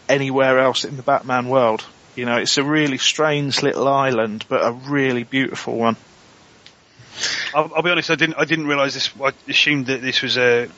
anywhere 0.09 0.59
else 0.59 0.85
in 0.85 0.97
the 0.97 1.03
Batman 1.03 1.49
world. 1.49 1.85
You 2.17 2.27
know, 2.27 2.37
it's 2.37 2.59
a 2.59 2.65
really 2.65 2.99
strange 2.99 3.63
little 3.63 3.89
island, 3.89 4.45
but 4.49 4.65
a 4.65 4.73
really 4.73 5.25
beautiful 5.25 5.77
one. 5.77 5.97
I'll, 7.55 7.73
I'll 7.75 7.83
be 7.83 7.91
honest. 7.91 8.11
I 8.11 8.15
didn't. 8.17 8.37
I 8.39 8.45
didn't 8.45 8.67
realize 8.67 8.95
this. 8.95 9.11
I 9.21 9.33
assumed 9.49 9.87
that 9.87 10.03
this 10.03 10.23
was 10.23 10.37
a 10.37 10.69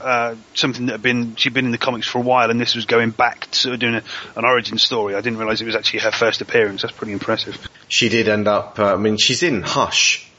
uh, 0.00 0.34
something 0.54 0.86
that 0.86 0.92
had 0.92 1.02
been 1.02 1.36
she'd 1.36 1.54
been 1.54 1.66
in 1.66 1.70
the 1.70 1.78
comics 1.78 2.06
for 2.06 2.18
a 2.18 2.22
while, 2.22 2.50
and 2.50 2.60
this 2.60 2.74
was 2.74 2.86
going 2.86 3.10
back 3.10 3.50
to 3.50 3.58
sort 3.58 3.74
of 3.74 3.80
doing 3.80 3.96
a, 3.96 4.02
an 4.36 4.44
origin 4.44 4.78
story. 4.78 5.14
I 5.14 5.20
didn't 5.20 5.38
realize 5.38 5.60
it 5.60 5.66
was 5.66 5.76
actually 5.76 6.00
her 6.00 6.12
first 6.12 6.40
appearance. 6.40 6.82
That's 6.82 6.94
pretty 6.94 7.12
impressive. 7.12 7.68
She 7.88 8.08
did 8.08 8.28
end 8.28 8.48
up. 8.48 8.78
Uh, 8.78 8.94
I 8.94 8.96
mean, 8.96 9.16
she's 9.16 9.42
in 9.42 9.62
Hush. 9.62 10.30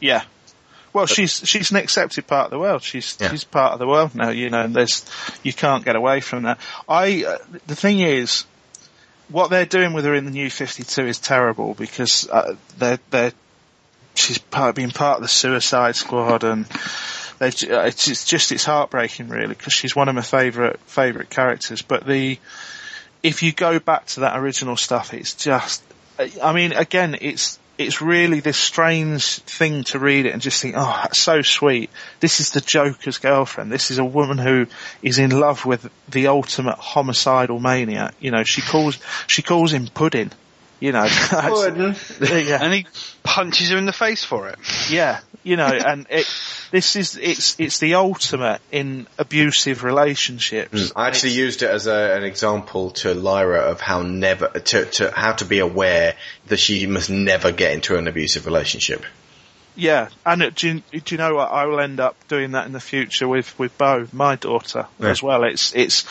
Yeah. 0.00 0.22
Well, 0.94 1.06
she's 1.06 1.46
she's 1.46 1.72
an 1.72 1.76
accepted 1.76 2.26
part 2.28 2.46
of 2.46 2.50
the 2.52 2.58
world. 2.58 2.82
She's 2.82 3.18
Yeah. 3.20 3.30
she's 3.30 3.42
part 3.44 3.72
of 3.72 3.80
the 3.80 3.86
world 3.86 4.14
now. 4.14 4.30
You 4.30 4.48
know, 4.48 4.62
and 4.62 4.74
there's 4.74 5.04
you 5.42 5.52
can't 5.52 5.84
get 5.84 5.96
away 5.96 6.20
from 6.20 6.44
that. 6.44 6.58
I 6.88 7.24
uh, 7.24 7.38
the 7.66 7.74
thing 7.74 7.98
is, 7.98 8.44
what 9.28 9.50
they're 9.50 9.66
doing 9.66 9.92
with 9.92 10.04
her 10.04 10.14
in 10.14 10.24
the 10.24 10.30
new 10.30 10.48
Fifty 10.48 10.84
Two 10.84 11.06
is 11.06 11.18
terrible 11.18 11.74
because 11.74 12.28
uh, 12.30 12.54
they're 12.78 13.00
they're 13.10 13.32
she's 14.14 14.38
part, 14.38 14.76
been 14.76 14.92
part 14.92 15.16
of 15.16 15.22
the 15.22 15.28
Suicide 15.28 15.96
Squad 15.96 16.44
and. 16.44 16.66
They've, 17.40 17.52
uh, 17.68 17.80
it's, 17.80 18.06
it's 18.06 18.24
just 18.24 18.52
it's 18.52 18.64
heartbreaking 18.64 19.28
really 19.28 19.48
because 19.48 19.72
she's 19.72 19.96
one 19.96 20.08
of 20.08 20.14
my 20.14 20.22
favourite 20.22 20.78
favourite 20.86 21.28
characters. 21.30 21.82
But 21.82 22.06
the 22.06 22.38
if 23.24 23.42
you 23.42 23.50
go 23.50 23.80
back 23.80 24.06
to 24.06 24.20
that 24.20 24.38
original 24.38 24.76
stuff, 24.76 25.12
it's 25.12 25.34
just 25.34 25.82
I 26.40 26.52
mean 26.52 26.70
again 26.70 27.16
it's 27.20 27.58
it's 27.76 28.00
really 28.00 28.40
this 28.40 28.56
strange 28.56 29.38
thing 29.40 29.84
to 29.84 29.98
read 29.98 30.26
it 30.26 30.32
and 30.32 30.40
just 30.40 30.62
think, 30.62 30.74
oh, 30.76 31.00
that's 31.02 31.18
so 31.18 31.42
sweet. 31.42 31.90
This 32.20 32.40
is 32.40 32.50
the 32.50 32.60
Joker's 32.60 33.18
girlfriend. 33.18 33.72
This 33.72 33.90
is 33.90 33.98
a 33.98 34.04
woman 34.04 34.38
who 34.38 34.66
is 35.02 35.18
in 35.18 35.30
love 35.30 35.64
with 35.66 35.90
the 36.08 36.28
ultimate 36.28 36.78
homicidal 36.78 37.58
maniac. 37.58 38.14
You 38.20 38.30
know, 38.30 38.44
she 38.44 38.62
calls 38.62 38.98
she 39.26 39.42
calls 39.42 39.72
him 39.72 39.88
Pudding. 39.88 40.30
You 40.80 40.92
know, 40.92 41.06
Pudding. 41.30 41.94
yeah, 42.46 42.58
And 42.62 42.72
he 42.74 42.86
punches 43.22 43.70
her 43.70 43.76
in 43.76 43.86
the 43.86 43.92
face 43.92 44.24
for 44.24 44.48
it. 44.48 44.58
yeah, 44.90 45.20
you 45.44 45.56
know, 45.56 45.66
and 45.66 46.06
it, 46.10 46.26
this 46.72 46.96
is 46.96 47.16
it's 47.16 47.54
it's 47.60 47.78
the 47.78 47.94
ultimate 47.94 48.60
in 48.72 49.06
abusive 49.18 49.84
relationships. 49.84 50.90
I 50.96 51.06
actually 51.06 51.32
used 51.34 51.62
it 51.62 51.70
as 51.70 51.86
a, 51.86 52.16
an 52.16 52.24
example 52.24 52.90
to 52.92 53.14
Lyra 53.14 53.60
of 53.60 53.80
how 53.80 54.02
never 54.02 54.48
to, 54.48 54.84
to 54.86 55.10
how 55.12 55.32
to 55.34 55.44
be 55.44 55.58
aware 55.60 56.16
that 56.46 56.56
she 56.56 56.86
must 56.86 57.10
never 57.10 57.52
get 57.52 57.72
into 57.72 57.96
an 57.96 58.08
abusive 58.08 58.46
relationship. 58.46 59.04
Yeah, 59.76 60.08
and 60.24 60.42
uh, 60.42 60.50
do 60.54 60.68
you, 60.92 61.00
do 61.00 61.14
you 61.14 61.18
know 61.18 61.34
what? 61.34 61.50
I 61.50 61.66
will 61.66 61.80
end 61.80 62.00
up 62.00 62.16
doing 62.28 62.52
that 62.52 62.66
in 62.66 62.72
the 62.72 62.80
future 62.80 63.28
with 63.28 63.56
with 63.58 63.76
Bo, 63.76 64.06
my 64.12 64.36
daughter, 64.36 64.86
Yeah. 64.98 65.08
as 65.10 65.22
well. 65.22 65.44
It's 65.44 65.74
it's 65.74 66.04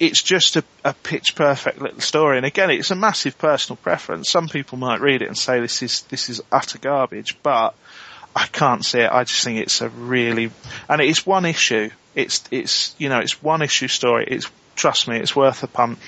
it's 0.00 0.22
just 0.22 0.56
a, 0.56 0.64
a 0.84 0.94
pitch 0.94 1.34
perfect 1.34 1.80
little 1.80 2.00
story, 2.00 2.36
and 2.38 2.46
again, 2.46 2.70
it's 2.70 2.90
a 2.90 2.94
massive 2.94 3.36
personal 3.36 3.76
preference. 3.76 4.30
Some 4.30 4.48
people 4.48 4.78
might 4.78 5.00
read 5.00 5.22
it 5.22 5.28
and 5.28 5.36
say 5.36 5.60
this 5.60 5.82
is 5.82 6.02
this 6.02 6.28
is 6.28 6.40
utter 6.50 6.78
garbage, 6.78 7.36
but 7.42 7.74
I 8.38 8.46
can't 8.46 8.84
see 8.84 9.00
it. 9.00 9.10
I 9.10 9.24
just 9.24 9.42
think 9.42 9.58
it's 9.58 9.80
a 9.80 9.88
really, 9.88 10.52
and 10.88 11.00
it's 11.00 11.26
one 11.26 11.44
issue. 11.44 11.90
It's 12.14 12.44
it's 12.52 12.94
you 12.96 13.08
know 13.08 13.18
it's 13.18 13.42
one 13.42 13.62
issue 13.62 13.88
story. 13.88 14.26
It's 14.28 14.48
trust 14.76 15.08
me, 15.08 15.16
it's 15.16 15.34
worth 15.34 15.64
a 15.64 15.66
punt. 15.66 15.98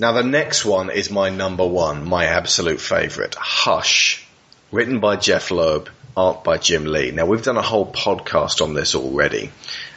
Now 0.00 0.10
the 0.10 0.24
next 0.24 0.64
one 0.64 0.90
is 0.90 1.08
my 1.08 1.30
number 1.30 1.64
one, 1.64 2.04
my 2.04 2.24
absolute 2.24 2.80
favourite, 2.80 3.36
Hush, 3.36 4.26
written 4.72 4.98
by 4.98 5.14
Jeph 5.14 5.52
Loeb, 5.52 5.88
art 6.16 6.42
by 6.42 6.58
Jim 6.58 6.84
Lee. 6.84 7.12
Now 7.12 7.26
we've 7.26 7.44
done 7.44 7.56
a 7.56 7.62
whole 7.62 7.86
podcast 7.86 8.60
on 8.60 8.74
this 8.74 8.96
already, 8.96 9.52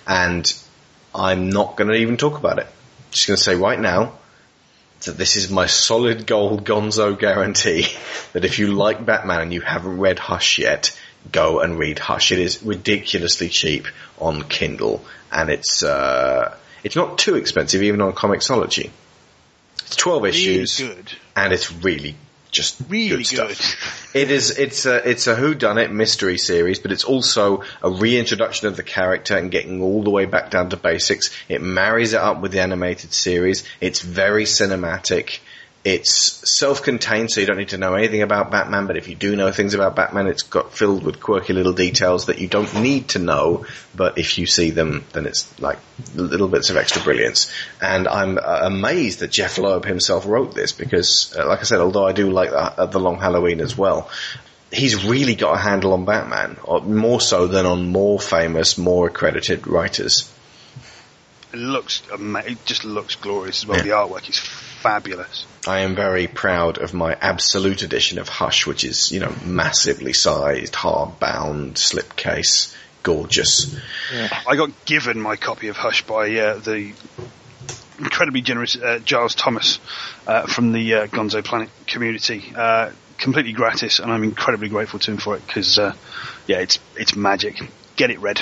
and 0.05 0.53
I'm 1.15 1.49
not 1.49 1.77
going 1.77 1.89
to 1.89 1.97
even 1.97 2.17
talk 2.17 2.38
about 2.38 2.59
it. 2.59 2.67
Just 3.09 3.25
going 3.25 3.38
to 3.38 3.43
say 3.43 3.55
right 3.55 3.79
now 3.79 4.13
that 5.05 5.17
this 5.17 5.36
is 5.36 5.49
my 5.49 5.65
solid 5.65 6.27
gold 6.27 6.63
gonzo 6.63 7.17
guarantee 7.17 7.88
that 8.34 8.45
if 8.45 8.59
you 8.59 8.67
like 8.67 9.03
Batman 9.03 9.41
and 9.41 9.53
you 9.53 9.61
haven't 9.61 9.97
read 9.97 10.19
Hush 10.19 10.59
yet, 10.59 10.95
go 11.32 11.59
and 11.59 11.78
read 11.78 11.99
Hush. 11.99 12.32
It 12.32 12.39
is 12.39 12.63
ridiculously 12.63 13.49
cheap 13.49 13.88
on 14.19 14.43
Kindle, 14.43 15.03
and 15.32 15.49
it's 15.49 15.84
uh, 15.84 16.55
it's 16.84 16.95
not 16.95 17.17
too 17.17 17.36
expensive 17.36 17.82
even 17.84 18.01
on 18.01 18.13
Comixology. 18.13 18.89
It's 19.80 19.95
twelve 19.95 20.26
issues, 20.26 20.78
good. 20.80 21.11
and 21.36 21.51
it's 21.53 21.72
really 21.72 22.15
just 22.51 22.82
Really 22.89 23.24
good 23.24 23.55
stuff. 23.55 24.15
It 24.15 24.30
is. 24.30 24.57
It's 24.57 24.86
a 24.86 25.09
it's 25.09 25.28
a 25.28 25.36
whodunit 25.36 25.91
mystery 25.91 26.38
series, 26.38 26.80
but 26.80 26.91
it's 26.91 27.05
also 27.05 27.63
a 27.82 27.89
reintroduction 27.89 28.67
of 28.67 28.76
the 28.76 28.84
character 28.84 29.38
and 29.38 29.49
getting 29.49 29.82
all 29.82 30.03
the 30.03 30.09
way 30.09 30.26
back 30.26 30.51
down 30.51 30.69
to 30.69 30.78
basics. 30.78 31.30
It 31.47 31.61
marries 31.61 32.13
it 32.13 32.19
up 32.19 32.41
with 32.41 32.51
the 32.51 32.59
animated 32.59 33.13
series. 33.13 33.63
It's 33.80 34.01
very 34.01 34.43
cinematic. 34.43 35.39
It's 35.84 36.47
self-contained, 36.47 37.32
so 37.32 37.41
you 37.41 37.47
don't 37.47 37.57
need 37.57 37.69
to 37.69 37.77
know 37.77 37.95
anything 37.95 38.21
about 38.21 38.51
Batman. 38.51 38.86
But 38.86 38.97
if 38.97 39.07
you 39.07 39.15
do 39.15 39.36
know 39.36 39.51
things 39.51 39.73
about 39.73 39.95
Batman, 39.95 40.27
it's 40.27 40.43
got 40.43 40.73
filled 40.73 41.03
with 41.03 41.19
quirky 41.19 41.53
little 41.53 41.73
details 41.73 42.27
that 42.27 42.38
you 42.38 42.47
don't 42.47 42.71
need 42.75 43.09
to 43.09 43.19
know. 43.19 43.65
But 43.95 44.19
if 44.19 44.38
you 44.38 44.45
see 44.45 44.69
them, 44.69 45.05
then 45.13 45.25
it's 45.25 45.59
like 45.59 45.79
little 46.13 46.47
bits 46.47 46.69
of 46.69 46.77
extra 46.77 47.01
brilliance. 47.01 47.51
And 47.82 48.07
I'm 48.07 48.38
uh, 48.38 48.59
amazed 48.61 49.19
that 49.19 49.32
Jeph 49.32 49.57
Loeb 49.57 49.86
himself 49.86 50.27
wrote 50.27 50.53
this 50.53 50.71
because, 50.71 51.36
uh, 51.36 51.47
like 51.47 51.61
I 51.61 51.63
said, 51.63 51.79
although 51.79 52.05
I 52.05 52.11
do 52.11 52.29
like 52.29 52.51
the, 52.51 52.57
uh, 52.57 52.86
the 52.86 52.99
Long 52.99 53.19
Halloween 53.19 53.59
as 53.59 53.75
well, 53.75 54.07
he's 54.71 55.03
really 55.03 55.36
got 55.36 55.55
a 55.55 55.57
handle 55.57 55.93
on 55.93 56.05
Batman, 56.05 56.57
or 56.63 56.82
more 56.82 57.19
so 57.19 57.47
than 57.47 57.65
on 57.65 57.88
more 57.88 58.19
famous, 58.19 58.77
more 58.77 59.07
accredited 59.07 59.67
writers. 59.67 60.30
It 61.54 61.58
looks 61.58 62.02
ama- 62.12 62.43
It 62.45 62.66
just 62.66 62.84
looks 62.86 63.16
glorious 63.16 63.64
as 63.64 63.68
well. 63.68 63.78
Yeah. 63.78 63.84
The 63.84 63.89
artwork 63.89 64.30
is 64.30 64.39
fabulous. 64.39 65.45
I 65.68 65.80
am 65.80 65.95
very 65.95 66.28
proud 66.28 66.78
of 66.78 66.93
my 66.93 67.16
absolute 67.20 67.84
edition 67.84 68.18
of 68.20 68.28
Hush, 68.30 68.66
which 68.66 68.84
is, 68.84 69.12
you 69.12 69.20
know, 69.20 69.34
massively 69.45 70.14
sized, 70.14 70.74
hardbound, 70.74 71.74
slipcase, 71.74 72.76
gorgeous. 73.04 73.76
I 74.47 74.56
got 74.56 74.86
given 74.86 75.20
my 75.20 75.36
copy 75.36 75.68
of 75.68 75.78
Hush 75.78 76.04
by 76.06 76.34
uh, 76.36 76.56
the 76.60 76.93
incredibly 77.99 78.41
generous 78.41 78.76
uh, 78.76 78.99
Giles 79.04 79.36
Thomas 79.36 79.80
uh, 80.26 80.47
from 80.47 80.72
the 80.72 80.95
uh, 80.95 81.08
Gonzo 81.08 81.43
Planet 81.43 81.70
community, 81.86 82.52
uh, 82.56 82.91
completely 83.18 83.54
gratis, 83.54 83.99
and 83.99 84.12
I'm 84.12 84.24
incredibly 84.24 84.70
grateful 84.70 84.99
to 84.99 85.12
him 85.12 85.18
for 85.18 85.36
it 85.36 85.45
because, 85.45 85.78
uh, 85.78 85.93
yeah, 86.47 86.60
it's 86.60 86.80
it's 86.95 87.16
magic. 87.16 87.62
Get 88.02 88.10
it 88.10 88.20
read. 88.20 88.41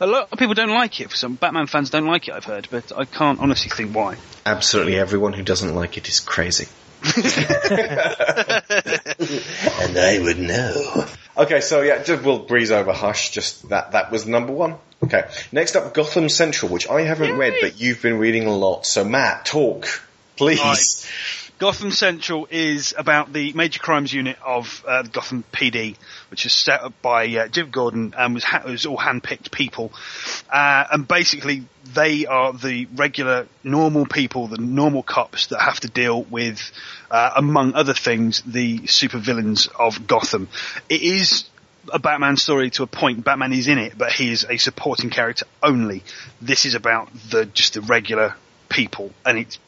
A 0.00 0.08
lot 0.08 0.26
of 0.32 0.40
people 0.40 0.54
don't 0.54 0.74
like 0.74 1.00
it. 1.00 1.12
Some 1.12 1.36
Batman 1.36 1.68
fans 1.68 1.90
don't 1.90 2.06
like 2.06 2.26
it. 2.26 2.34
I've 2.34 2.44
heard, 2.44 2.66
but 2.68 2.90
I 2.98 3.04
can't 3.04 3.38
honestly 3.38 3.70
think 3.70 3.94
why. 3.94 4.16
Absolutely 4.44 4.98
everyone 4.98 5.34
who 5.34 5.44
doesn't 5.44 5.72
like 5.72 5.96
it 5.96 6.08
is 6.08 6.18
crazy. 6.18 6.66
and 7.04 7.14
I 9.96 10.18
would 10.20 10.40
know. 10.40 11.06
Okay, 11.36 11.60
so 11.60 11.82
yeah, 11.82 12.02
just, 12.02 12.24
we'll 12.24 12.40
breeze 12.40 12.72
over 12.72 12.92
Hush. 12.92 13.30
Just 13.30 13.68
that 13.68 13.92
that 13.92 14.10
was 14.10 14.26
number 14.26 14.52
one. 14.52 14.78
Okay, 15.04 15.22
next 15.52 15.76
up, 15.76 15.94
Gotham 15.94 16.28
Central, 16.28 16.72
which 16.72 16.88
I 16.88 17.02
haven't 17.02 17.38
read, 17.38 17.54
but 17.60 17.80
you've 17.80 18.02
been 18.02 18.18
reading 18.18 18.48
a 18.48 18.56
lot. 18.56 18.84
So 18.84 19.04
Matt, 19.04 19.46
talk, 19.46 19.86
please. 20.34 21.08
Gotham 21.58 21.90
Central 21.90 22.46
is 22.50 22.94
about 22.98 23.32
the 23.32 23.54
major 23.54 23.80
crimes 23.80 24.12
unit 24.12 24.36
of 24.44 24.84
uh, 24.86 25.02
Gotham 25.04 25.42
PD, 25.52 25.96
which 26.30 26.44
is 26.44 26.52
set 26.52 26.82
up 26.82 26.92
by 27.00 27.26
uh, 27.28 27.48
Jim 27.48 27.70
Gordon 27.70 28.14
and 28.16 28.34
was, 28.34 28.44
ha- 28.44 28.62
was 28.66 28.84
all 28.84 28.98
hand-picked 28.98 29.50
people. 29.50 29.90
Uh, 30.52 30.84
and 30.92 31.08
basically, 31.08 31.64
they 31.94 32.26
are 32.26 32.52
the 32.52 32.86
regular, 32.94 33.46
normal 33.64 34.04
people, 34.04 34.48
the 34.48 34.58
normal 34.58 35.02
cops 35.02 35.46
that 35.46 35.60
have 35.60 35.80
to 35.80 35.88
deal 35.88 36.24
with, 36.24 36.60
uh, 37.10 37.30
among 37.36 37.74
other 37.74 37.94
things, 37.94 38.42
the 38.44 38.80
supervillains 38.80 39.68
of 39.78 40.06
Gotham. 40.06 40.48
It 40.90 41.00
is 41.00 41.44
a 41.90 41.98
Batman 41.98 42.36
story 42.36 42.68
to 42.70 42.82
a 42.82 42.86
point. 42.86 43.24
Batman 43.24 43.54
is 43.54 43.66
in 43.66 43.78
it, 43.78 43.96
but 43.96 44.12
he 44.12 44.30
is 44.30 44.44
a 44.44 44.58
supporting 44.58 45.08
character 45.08 45.46
only. 45.62 46.02
This 46.42 46.66
is 46.66 46.74
about 46.74 47.08
the 47.30 47.46
just 47.46 47.74
the 47.74 47.80
regular 47.80 48.34
people, 48.68 49.12
and 49.24 49.38
it's 49.38 49.58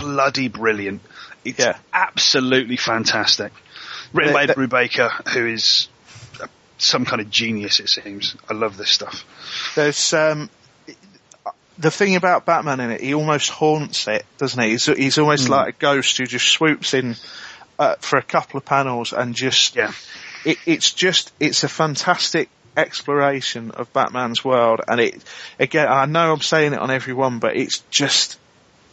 bloody 0.00 0.48
brilliant. 0.48 1.02
It's 1.44 1.58
Yeah. 1.58 1.76
absolutely 1.92 2.76
fantastic. 2.76 3.52
Written 4.12 4.32
by 4.34 4.42
Ed 4.44 4.50
Brubaker, 4.50 5.10
who 5.28 5.46
is 5.46 5.88
some 6.78 7.04
kind 7.04 7.20
of 7.20 7.30
genius, 7.30 7.80
it 7.80 7.88
seems. 7.88 8.34
I 8.48 8.54
love 8.54 8.76
this 8.76 8.90
stuff. 8.90 9.24
There's 9.74 10.12
um, 10.12 10.50
the 11.78 11.90
thing 11.90 12.16
about 12.16 12.44
Batman 12.46 12.80
in 12.80 12.90
it. 12.90 13.00
He 13.00 13.14
almost 13.14 13.50
haunts 13.50 14.08
it, 14.08 14.24
doesn't 14.38 14.62
he? 14.62 14.70
He's, 14.70 14.86
he's 14.86 15.18
almost 15.18 15.46
Hmm. 15.46 15.52
like 15.52 15.68
a 15.68 15.78
ghost 15.78 16.16
who 16.18 16.26
just 16.26 16.48
swoops 16.48 16.94
in 16.94 17.16
uh, 17.78 17.94
for 18.00 18.18
a 18.18 18.22
couple 18.22 18.58
of 18.58 18.64
panels 18.64 19.12
and 19.12 19.34
just. 19.34 19.76
Yeah. 19.76 19.92
It, 20.44 20.58
it's 20.66 20.92
just 20.92 21.32
it's 21.38 21.64
a 21.64 21.68
fantastic 21.68 22.48
exploration 22.76 23.70
of 23.72 23.92
Batman's 23.92 24.42
world, 24.44 24.80
and 24.88 24.98
it 25.00 25.22
again. 25.58 25.86
I 25.88 26.06
know 26.06 26.32
I'm 26.32 26.40
saying 26.40 26.72
it 26.72 26.78
on 26.78 26.90
every 26.90 27.12
one, 27.12 27.38
but 27.40 27.56
it's 27.56 27.80
just 27.90 28.38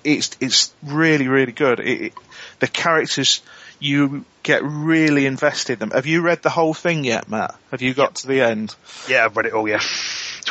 it's 0.07 0.37
it's 0.39 0.73
really 0.83 1.27
really 1.27 1.51
good. 1.51 1.79
It, 1.79 2.01
it, 2.01 2.13
the 2.59 2.67
characters 2.67 3.41
you 3.79 4.25
get 4.41 4.63
really 4.63 5.25
invested 5.27 5.73
in 5.73 5.79
them. 5.79 5.91
Have 5.91 6.07
you 6.07 6.21
read 6.21 6.41
the 6.41 6.49
whole 6.49 6.73
thing 6.73 7.03
yet, 7.03 7.29
Matt? 7.29 7.55
Have 7.69 7.81
you 7.83 7.93
got 7.93 8.15
to 8.15 8.27
the 8.27 8.41
end? 8.41 8.75
Yeah, 9.07 9.25
I've 9.25 9.37
read 9.37 9.45
it 9.45 9.53
all, 9.53 9.67
yeah. 9.67 9.81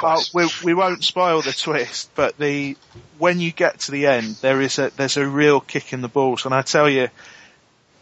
Well, 0.00 0.22
we, 0.34 0.48
we 0.62 0.74
won't 0.74 1.02
spoil 1.02 1.40
the 1.40 1.52
twist, 1.52 2.10
but 2.14 2.36
the 2.36 2.76
when 3.18 3.40
you 3.40 3.50
get 3.50 3.80
to 3.80 3.92
the 3.92 4.06
end, 4.06 4.36
there 4.42 4.60
is 4.60 4.78
a 4.78 4.90
there's 4.96 5.16
a 5.16 5.26
real 5.26 5.60
kick 5.60 5.92
in 5.92 6.02
the 6.02 6.08
balls, 6.08 6.44
and 6.44 6.54
I 6.54 6.62
tell 6.62 6.88
you, 6.88 7.08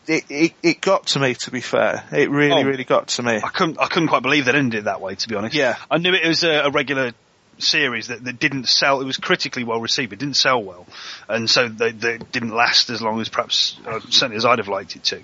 it 0.08 0.24
it, 0.28 0.52
it 0.62 0.80
got 0.80 1.06
to 1.08 1.20
me. 1.20 1.34
To 1.34 1.50
be 1.52 1.60
fair, 1.60 2.04
it 2.12 2.28
really 2.30 2.62
Oh. 2.62 2.66
really 2.66 2.84
got 2.84 3.08
to 3.08 3.22
me. 3.22 3.36
I 3.36 3.48
couldn't, 3.48 3.78
I 3.80 3.86
couldn't 3.86 4.08
quite 4.08 4.22
believe 4.22 4.44
they 4.46 4.52
ended 4.52 4.80
it 4.80 4.84
that 4.84 5.00
way, 5.00 5.14
to 5.14 5.28
be 5.28 5.36
honest. 5.36 5.54
Yeah. 5.54 5.76
I 5.90 5.98
knew 5.98 6.12
it 6.12 6.26
was 6.26 6.42
a, 6.42 6.64
a 6.64 6.70
regular 6.70 7.12
series 7.58 8.08
that, 8.08 8.24
that 8.24 8.38
didn't 8.38 8.68
sell, 8.68 9.00
it 9.00 9.04
was 9.04 9.16
critically 9.16 9.64
well 9.64 9.80
received, 9.80 10.12
it 10.12 10.18
didn't 10.18 10.36
sell 10.36 10.62
well. 10.62 10.86
And 11.28 11.48
so 11.48 11.68
they, 11.68 11.92
they 11.92 12.18
didn't 12.18 12.54
last 12.54 12.90
as 12.90 13.02
long 13.02 13.20
as 13.20 13.28
perhaps, 13.28 13.76
uh, 13.86 14.00
certainly 14.10 14.36
as 14.36 14.44
I'd 14.44 14.58
have 14.58 14.68
liked 14.68 14.96
it 14.96 15.04
to. 15.04 15.20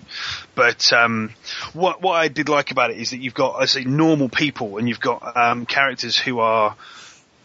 But, 0.55 0.93
um, 0.93 1.33
what, 1.73 2.03
what 2.03 2.15
I 2.15 2.29
did 2.29 2.49
like 2.49 2.71
about 2.71 2.91
it 2.91 2.99
is 2.99 3.11
that 3.11 3.19
you've 3.19 3.35
got, 3.35 3.61
I 3.61 3.67
say, 3.67 3.85
normal 3.85 4.29
people 4.29 4.79
and 4.79 4.89
you've 4.89 5.01
got, 5.01 5.37
um, 5.37 5.67
characters 5.67 6.17
who 6.17 6.41
are 6.41 6.77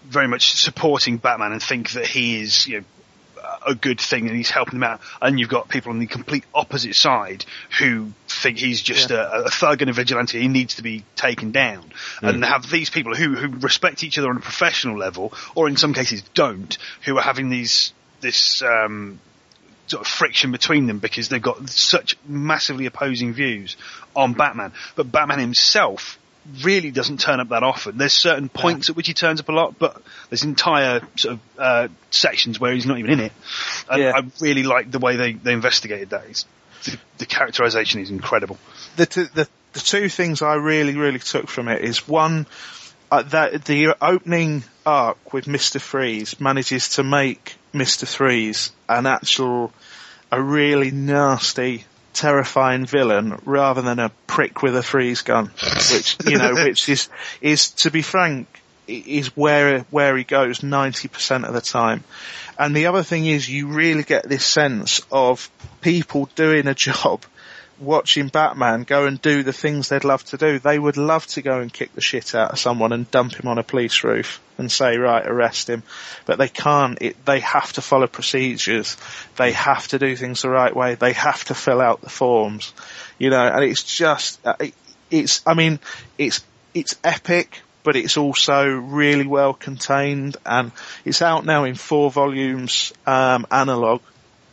very 0.03 0.27
much 0.27 0.51
supporting 0.51 1.17
Batman 1.17 1.51
and 1.51 1.61
think 1.61 1.91
that 1.91 2.05
he 2.05 2.41
is, 2.41 2.67
you 2.67 2.79
know, 2.79 2.85
a 3.65 3.75
good 3.75 3.99
thing 3.99 4.27
and 4.27 4.35
he's 4.35 4.49
helping 4.49 4.79
them 4.79 4.83
out. 4.83 5.01
And 5.21 5.39
you've 5.39 5.49
got 5.49 5.69
people 5.69 5.91
on 5.91 5.99
the 5.99 6.07
complete 6.07 6.43
opposite 6.53 6.95
side 6.95 7.45
who 7.79 8.11
think 8.27 8.57
he's 8.57 8.81
just 8.81 9.11
a, 9.11 9.45
a 9.45 9.49
thug 9.49 9.81
and 9.81 9.89
a 9.89 9.93
vigilante. 9.93 10.39
He 10.39 10.47
needs 10.47 10.75
to 10.75 10.83
be 10.83 11.03
taken 11.15 11.51
down. 11.51 11.91
And 12.21 12.43
have 12.43 12.69
these 12.69 12.89
people 12.89 13.15
who, 13.15 13.35
who 13.35 13.47
respect 13.59 14.03
each 14.03 14.17
other 14.17 14.29
on 14.29 14.37
a 14.37 14.41
professional 14.41 14.97
level, 14.97 15.33
or 15.55 15.67
in 15.67 15.77
some 15.77 15.93
cases 15.93 16.21
don't, 16.33 16.77
who 17.05 17.17
are 17.17 17.23
having 17.23 17.49
these, 17.49 17.93
this, 18.21 18.61
um, 18.61 19.19
sort 19.87 20.01
of 20.01 20.07
friction 20.07 20.51
between 20.51 20.87
them 20.87 20.99
because 20.99 21.29
they've 21.29 21.41
got 21.41 21.69
such 21.69 22.17
massively 22.27 22.87
opposing 22.87 23.33
views 23.33 23.77
on 24.15 24.33
Batman. 24.33 24.73
But 24.95 25.11
Batman 25.11 25.39
himself 25.39 26.17
really 26.63 26.91
doesn't 26.91 27.19
turn 27.19 27.39
up 27.39 27.49
that 27.49 27.63
often. 27.63 27.97
There's 27.97 28.13
certain 28.13 28.49
points 28.49 28.89
at 28.89 28.95
which 28.95 29.07
he 29.07 29.13
turns 29.13 29.39
up 29.39 29.49
a 29.49 29.51
lot, 29.51 29.79
but 29.79 30.01
there's 30.29 30.43
entire 30.43 31.01
sort 31.15 31.33
of 31.33 31.39
uh, 31.57 31.87
sections 32.11 32.59
where 32.59 32.73
he's 32.73 32.85
not 32.85 32.99
even 32.99 33.11
in 33.11 33.19
it. 33.19 33.31
And 33.89 34.01
Yeah. 34.01 34.11
I 34.15 34.21
really 34.41 34.63
like 34.63 34.91
the 34.91 34.99
way 34.99 35.15
they, 35.15 35.33
they 35.33 35.53
investigated 35.53 36.11
that. 36.11 36.25
It's, 36.29 36.45
the, 36.83 36.97
the 37.17 37.25
characterization 37.25 38.01
is 38.01 38.11
incredible. 38.11 38.57
the, 38.95 39.05
t- 39.05 39.23
the 39.33 39.47
the 39.73 39.79
two 39.81 40.07
things 40.07 40.41
I 40.41 40.53
really 40.55 40.95
really 40.95 41.19
took 41.19 41.49
from 41.49 41.67
it 41.67 41.81
is 41.81 42.07
one 42.07 42.45
uh, 43.11 43.23
that 43.23 43.65
the 43.65 43.95
opening 44.01 44.63
arc 44.85 45.33
with 45.33 45.47
Mister 45.47 45.79
Freeze 45.79 46.39
manages 46.39 46.89
to 46.95 47.03
make 47.03 47.55
Mister 47.73 48.05
Freeze 48.05 48.71
an 48.87 49.05
actual 49.05 49.73
a 50.31 50.41
really 50.41 50.91
nasty 50.91 51.85
terrifying 52.15 52.85
villain 52.85 53.39
rather 53.45 53.81
than 53.81 53.99
a 53.99 54.09
prick 54.25 54.63
with 54.63 54.75
a 54.75 54.81
freeze 54.81 55.21
gun 55.21 55.51
which 55.91 56.17
you 56.25 56.37
know 56.37 56.53
which 56.65 56.89
is 56.89 57.09
is 57.41 57.71
to 57.71 57.91
be 57.91 58.01
frank 58.01 58.47
is 58.87 59.35
where 59.35 59.81
where 59.91 60.15
he 60.15 60.23
goes 60.23 60.59
90% 60.59 61.47
of 61.47 61.53
the 61.53 61.61
time. 61.61 62.03
And 62.57 62.75
the 62.75 62.87
other 62.87 63.03
thing 63.03 63.25
is 63.25 63.49
you 63.49 63.67
really 63.67 64.03
get 64.03 64.27
this 64.27 64.45
sense 64.45 65.01
of 65.11 65.49
people 65.81 66.29
doing 66.35 66.67
a 66.67 66.73
job 66.75 67.23
watching 67.79 68.29
Batman 68.29 68.83
go 68.83 69.05
and 69.05 69.21
do 69.21 69.43
the 69.43 69.53
things 69.53 69.89
they'd 69.89 70.03
love 70.03 70.23
to 70.25 70.37
do. 70.37 70.59
They 70.59 70.79
would 70.79 70.97
love 70.97 71.27
to 71.27 71.41
go 71.41 71.59
and 71.59 71.71
kick 71.71 71.93
the 71.93 72.01
shit 72.01 72.33
out 72.35 72.51
of 72.51 72.59
someone 72.59 72.93
and 72.93 73.09
dump 73.11 73.33
him 73.33 73.47
on 73.47 73.57
a 73.57 73.63
police 73.63 74.03
roof 74.03 74.41
and 74.57 74.71
say, 74.71 74.97
right, 74.97 75.25
arrest 75.25 75.69
him. 75.69 75.83
But 76.25 76.37
they 76.37 76.47
can't. 76.47 76.97
It, 77.01 77.25
they 77.25 77.41
have 77.41 77.73
to 77.73 77.81
follow 77.81 78.07
procedures. 78.07 78.97
They 79.35 79.51
have 79.51 79.87
to 79.89 79.99
do 79.99 80.15
things 80.15 80.41
the 80.41 80.49
right 80.49 80.75
way. 80.75 80.95
They 80.95 81.13
have 81.13 81.43
to 81.45 81.55
fill 81.55 81.81
out 81.81 82.01
the 82.01 82.09
forms. 82.09 82.73
You 83.17 83.29
know, 83.29 83.45
and 83.45 83.63
it's 83.63 83.83
just, 83.83 84.45
uh, 84.45 84.55
it, 84.59 84.73
it's, 85.11 85.41
I 85.45 85.53
mean, 85.53 85.79
it's, 86.17 86.43
it's 86.73 86.95
epic, 87.03 87.61
but 87.83 87.95
it's 87.95 88.17
also 88.17 88.67
really 88.67 89.27
well 89.27 89.53
contained 89.53 90.37
and 90.45 90.71
it's 91.05 91.21
out 91.21 91.45
now 91.45 91.65
in 91.65 91.75
four 91.75 92.09
volumes, 92.09 92.91
um, 93.05 93.45
analog, 93.51 94.01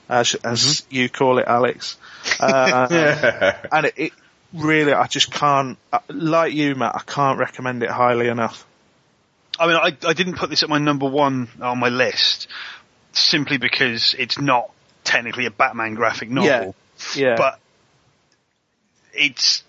as, 0.08 0.34
as 0.34 0.84
you 0.90 1.08
call 1.08 1.38
it, 1.38 1.46
Alex. 1.46 1.96
Uh, 2.40 3.52
and 3.70 3.86
it, 3.86 3.94
it 3.96 4.12
really, 4.52 4.92
I 4.92 5.06
just 5.06 5.32
can't, 5.32 5.78
uh, 5.92 6.00
like 6.08 6.52
you, 6.52 6.74
Matt, 6.74 6.94
I 6.96 7.02
can't 7.06 7.38
recommend 7.38 7.82
it 7.82 7.90
highly 7.90 8.28
enough. 8.28 8.66
I 9.58 9.66
mean, 9.66 9.76
I, 9.76 9.96
I 10.06 10.12
didn't 10.12 10.34
put 10.34 10.50
this 10.50 10.62
at 10.62 10.68
my 10.68 10.78
number 10.78 11.08
one 11.08 11.48
on 11.60 11.78
my 11.78 11.88
list 11.88 12.48
simply 13.12 13.58
because 13.58 14.14
it's 14.18 14.38
not 14.38 14.70
technically 15.04 15.46
a 15.46 15.50
Batman 15.50 15.94
graphic 15.94 16.30
novel. 16.30 16.74
Yeah. 17.16 17.36
but 17.36 17.58
it's 19.12 19.62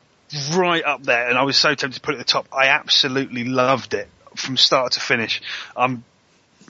right 0.56 0.84
up 0.84 1.04
there, 1.04 1.28
and 1.30 1.38
I 1.38 1.44
was 1.44 1.58
so 1.58 1.76
tempted 1.76 1.96
to 1.96 2.02
put 2.02 2.16
it 2.16 2.20
at 2.20 2.26
the 2.26 2.32
top. 2.32 2.48
I 2.52 2.68
absolutely 2.68 3.44
loved 3.44 3.94
it 3.94 4.10
from 4.36 4.58
start 4.58 4.94
to 4.94 5.00
finish. 5.00 5.42
Um, 5.76 6.04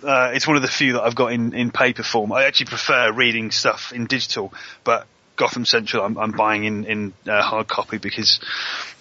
uh, 0.03 0.31
it's 0.33 0.47
one 0.47 0.57
of 0.57 0.61
the 0.61 0.67
few 0.67 0.93
that 0.93 1.03
I've 1.03 1.15
got 1.15 1.31
in, 1.31 1.53
in 1.53 1.71
paper 1.71 2.03
form. 2.03 2.31
I 2.33 2.45
actually 2.45 2.67
prefer 2.67 3.11
reading 3.13 3.51
stuff 3.51 3.93
in 3.93 4.05
digital, 4.05 4.53
but 4.83 5.07
Gotham 5.35 5.65
Central 5.65 6.03
I'm, 6.03 6.17
I'm 6.17 6.31
buying 6.31 6.63
in, 6.63 6.85
in 6.85 7.13
uh, 7.27 7.41
hard 7.41 7.67
copy 7.67 7.97
because 7.97 8.39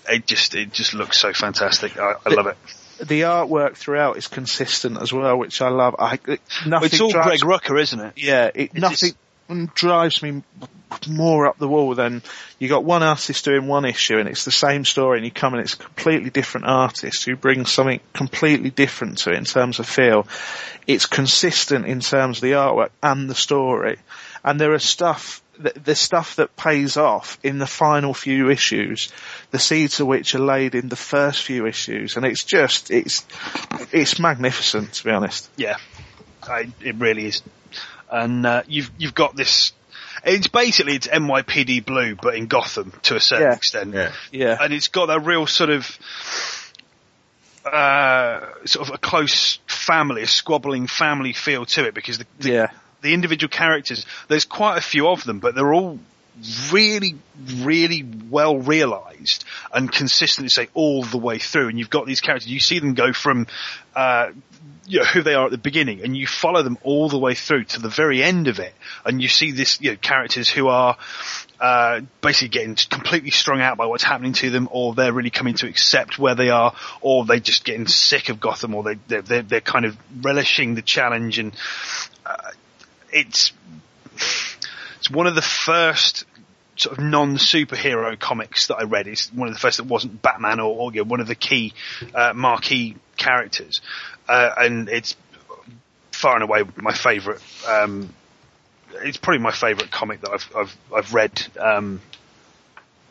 it 0.09 0.27
just 0.27 0.55
it 0.55 0.73
just 0.73 0.95
looks 0.95 1.19
so 1.19 1.33
fantastic. 1.33 1.99
I, 1.99 2.15
I 2.25 2.35
love 2.35 2.47
it. 2.47 2.57
the 2.99 3.23
artwork 3.23 3.77
throughout 3.77 4.17
is 4.17 4.29
consistent 4.29 5.01
as 5.01 5.13
well, 5.13 5.37
which 5.39 5.61
I 5.61 5.69
love. 5.69 5.97
I, 5.99 6.19
it, 6.27 6.41
nothing 6.67 6.87
It's 6.87 7.01
all 7.01 7.11
drives, 7.11 7.43
Greg 7.43 7.61
Rucka, 7.63 7.81
isn't 7.81 8.01
it? 8.01 8.13
Yeah, 8.17 8.51
it, 8.55 8.75
nothing 8.75 9.15
drives 9.75 10.23
me 10.23 10.43
more 11.09 11.47
up 11.47 11.59
the 11.59 11.69
wall 11.69 11.95
than 11.95 12.23
you 12.59 12.69
got 12.69 12.85
one 12.85 13.03
artist 13.03 13.45
doing 13.45 13.67
one 13.67 13.85
issue 13.85 14.19
and 14.19 14.29
it's 14.29 14.45
the 14.45 14.51
same 14.53 14.85
story 14.85 15.19
and 15.19 15.25
you 15.25 15.31
come 15.31 15.55
and 15.55 15.63
it's 15.63 15.75
a 15.75 15.79
completely 15.79 16.31
different 16.31 16.67
artist 16.67 17.25
who 17.25 17.37
brings 17.37 17.71
something 17.71 18.01
completely 18.13 18.71
different 18.71 19.19
to 19.19 19.31
it 19.31 19.37
in 19.37 19.45
terms 19.45 19.79
of 19.79 19.87
feel. 19.87 20.27
It's 20.87 21.07
consistent 21.07 21.87
in 21.87 22.01
terms 22.01 22.39
of 22.39 22.43
the 22.43 22.53
artwork 22.53 22.91
and 23.03 23.29
the 23.29 23.35
story. 23.35 23.99
And 24.45 24.61
there 24.61 24.73
are 24.73 24.79
stuff, 24.79 25.42
the, 25.59 25.73
the 25.79 25.95
stuff 25.95 26.37
that 26.37 26.57
pays 26.57 26.97
off 26.97 27.39
in 27.43 27.59
the 27.59 27.67
final 27.67 28.15
few 28.15 28.51
issues, 28.51 29.13
the 29.51 29.59
seeds 29.59 30.01
of 30.01 30.07
which 30.07 30.35
are 30.35 30.39
laid 30.41 30.75
in 30.75 30.89
the 30.89 30.97
first 30.97 31.43
few 31.43 31.67
issues 31.67 32.17
and 32.17 32.25
it's 32.25 32.45
just, 32.45 32.91
it's, 32.91 33.25
it's 33.93 34.19
magnificent 34.19 34.93
to 34.95 35.05
be 35.05 35.11
honest. 35.11 35.49
Yeah, 35.57 35.77
I, 36.43 36.73
it 36.81 36.97
really 36.97 37.27
is. 37.27 37.43
And 38.11 38.45
uh, 38.45 38.63
you've 38.67 38.91
you've 38.99 39.15
got 39.15 39.37
this. 39.37 39.73
It's 40.25 40.47
basically 40.49 40.97
it's 40.97 41.07
NYPD 41.07 41.85
Blue, 41.87 42.15
but 42.15 42.35
in 42.35 42.47
Gotham 42.47 42.93
to 43.05 43.17
a 43.17 43.21
certain 43.21 43.47
Yeah. 43.47 43.55
extent. 43.55 43.95
Yeah. 43.95 44.13
Yeah. 44.31 44.59
and 44.61 44.73
it's 44.73 44.89
got 44.89 45.07
that 45.07 45.21
real 45.21 45.47
sort 45.47 45.71
of 45.71 45.99
uh, 47.65 48.41
sort 48.67 48.89
of 48.89 48.95
a 48.95 48.99
close 48.99 49.59
family, 49.67 50.23
a 50.23 50.27
squabbling 50.27 50.87
family 50.87 51.33
feel 51.33 51.65
to 51.65 51.87
it 51.87 51.95
because 51.95 52.19
the, 52.19 52.27
the, 52.41 52.51
Yeah. 52.51 52.67
The 53.03 53.15
individual 53.15 53.51
characters, 53.51 54.07
there's 54.29 54.45
quite 54.45 54.79
a 54.79 54.81
few 54.81 55.09
of 55.09 55.25
them, 55.25 55.41
but 55.41 55.55
they're 55.55 55.75
all 55.75 55.99
really, 56.73 57.17
really 57.61 58.05
well 58.31 58.57
realised 58.57 59.45
and 59.73 59.93
consistently 59.93 60.49
say 60.49 60.69
all 60.73 61.03
the 61.03 61.19
way 61.19 61.39
through. 61.39 61.69
And 61.69 61.79
you've 61.79 61.91
got 61.91 62.07
these 62.07 62.21
characters, 62.21 62.51
you 62.51 62.61
see 62.61 62.79
them 62.79 62.95
go 62.95 63.13
from, 63.13 63.47
uh, 63.95 64.31
you 64.87 65.01
know, 65.01 65.05
who 65.05 65.23
they 65.23 65.35
are 65.35 65.45
at 65.45 65.51
the 65.51 65.59
beginning 65.59 66.03
and 66.03 66.17
you 66.17 66.27
follow 66.27 66.63
them 66.63 66.79
all 66.83 67.09
the 67.09 67.19
way 67.19 67.35
through 67.35 67.65
to 67.65 67.81
the 67.81 67.89
very 67.89 68.23
end 68.23 68.49
of 68.49 68.59
it. 68.59 68.73
And 69.05 69.21
you 69.21 69.29
see 69.29 69.53
this, 69.53 69.81
you 69.81 69.91
know, 69.91 69.97
characters 69.97 70.49
who 70.49 70.69
are, 70.69 70.97
uh, 71.61 72.01
basically 72.21 72.49
getting 72.49 72.75
completely 72.75 73.31
strung 73.31 73.61
out 73.61 73.77
by 73.77 73.87
what's 73.87 74.03
happening 74.03 74.33
to 74.33 74.51
them, 74.51 74.69
or 74.73 74.95
they're 74.95 75.13
really 75.13 75.31
coming 75.31 75.55
to 75.55 75.69
accept 75.69 76.19
where 76.19 76.35
they 76.35 76.49
are, 76.49 76.75
or 77.01 77.25
they're 77.25 77.39
just 77.39 77.65
getting 77.65 77.87
sick 77.87 78.31
of 78.31 78.41
Gotham, 78.41 78.75
or 78.75 78.83
they, 78.83 78.95
they're, 79.07 79.23
they're, 79.23 79.43
they're 79.43 79.61
kind 79.61 79.85
of 79.85 79.97
relishing 80.23 80.75
the 80.75 80.83
challenge. 80.83 81.39
And 81.39 81.53
uh, 82.27 82.51
it's 83.13 83.53
it's 84.99 85.11
one 85.11 85.27
of 85.27 85.35
the 85.35 85.43
first 85.43 86.25
sort 86.77 86.99
of 86.99 87.05
non-superhero 87.05 88.19
comics 88.19 88.69
that 88.69 88.77
I 88.77 88.85
read. 88.85 89.07
It's 89.07 89.33
one 89.33 89.49
of 89.49 89.55
the 89.55 89.61
first 89.61 89.77
that 89.77 89.85
wasn't 89.85 90.23
Batman 90.23 90.59
or, 90.59 90.75
or 90.75 90.93
you 90.93 91.05
know, 91.05 91.09
one 91.09 91.21
of 91.21 91.27
the 91.27 91.35
key 91.35 91.75
uh, 92.15 92.33
marquee 92.35 92.97
characters, 93.17 93.81
uh, 94.29 94.51
and 94.59 94.89
it's 94.89 95.17
far 96.13 96.35
and 96.35 96.43
away 96.43 96.63
my 96.77 96.93
favourite. 96.93 97.41
Um, 97.69 98.15
it's 98.95 99.17
probably 99.17 99.41
my 99.41 99.53
favourite 99.53 99.91
comic 99.91 100.21
that 100.23 100.31
I've 100.31 100.57
I've, 100.57 100.77
I've 100.95 101.15
read 101.15 101.43
um, 101.59 102.01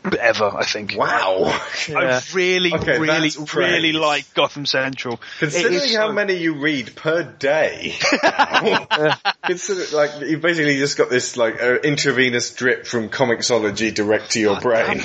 ever. 0.04 0.45
I 0.45 0.64
think. 0.66 0.95
Wow. 0.95 1.45
I 1.89 2.22
really, 2.34 2.74
Okay, 2.74 2.99
really, 2.99 3.32
really 3.56 3.91
like 3.93 4.34
Gotham 4.34 4.66
Central. 4.66 5.20
Considering 5.39 5.95
how 5.95 6.08
so- 6.08 6.14
many 6.14 6.36
you 6.36 6.56
read 6.56 6.95
per 6.95 7.24
day, 7.24 7.95
now, 8.24 9.18
consider 9.45 9.95
like 9.95 10.22
you 10.22 10.38
basically 10.38 10.78
just 10.78 10.97
got 10.97 11.10
this 11.10 11.38
like 11.38 11.62
uh, 11.62 11.76
intravenous 11.76 12.54
drip 12.54 12.86
from 12.88 13.10
Comixology 13.10 13.93
direct 13.93 14.32
to 14.32 14.39
your 14.39 14.60
brain. 14.60 15.02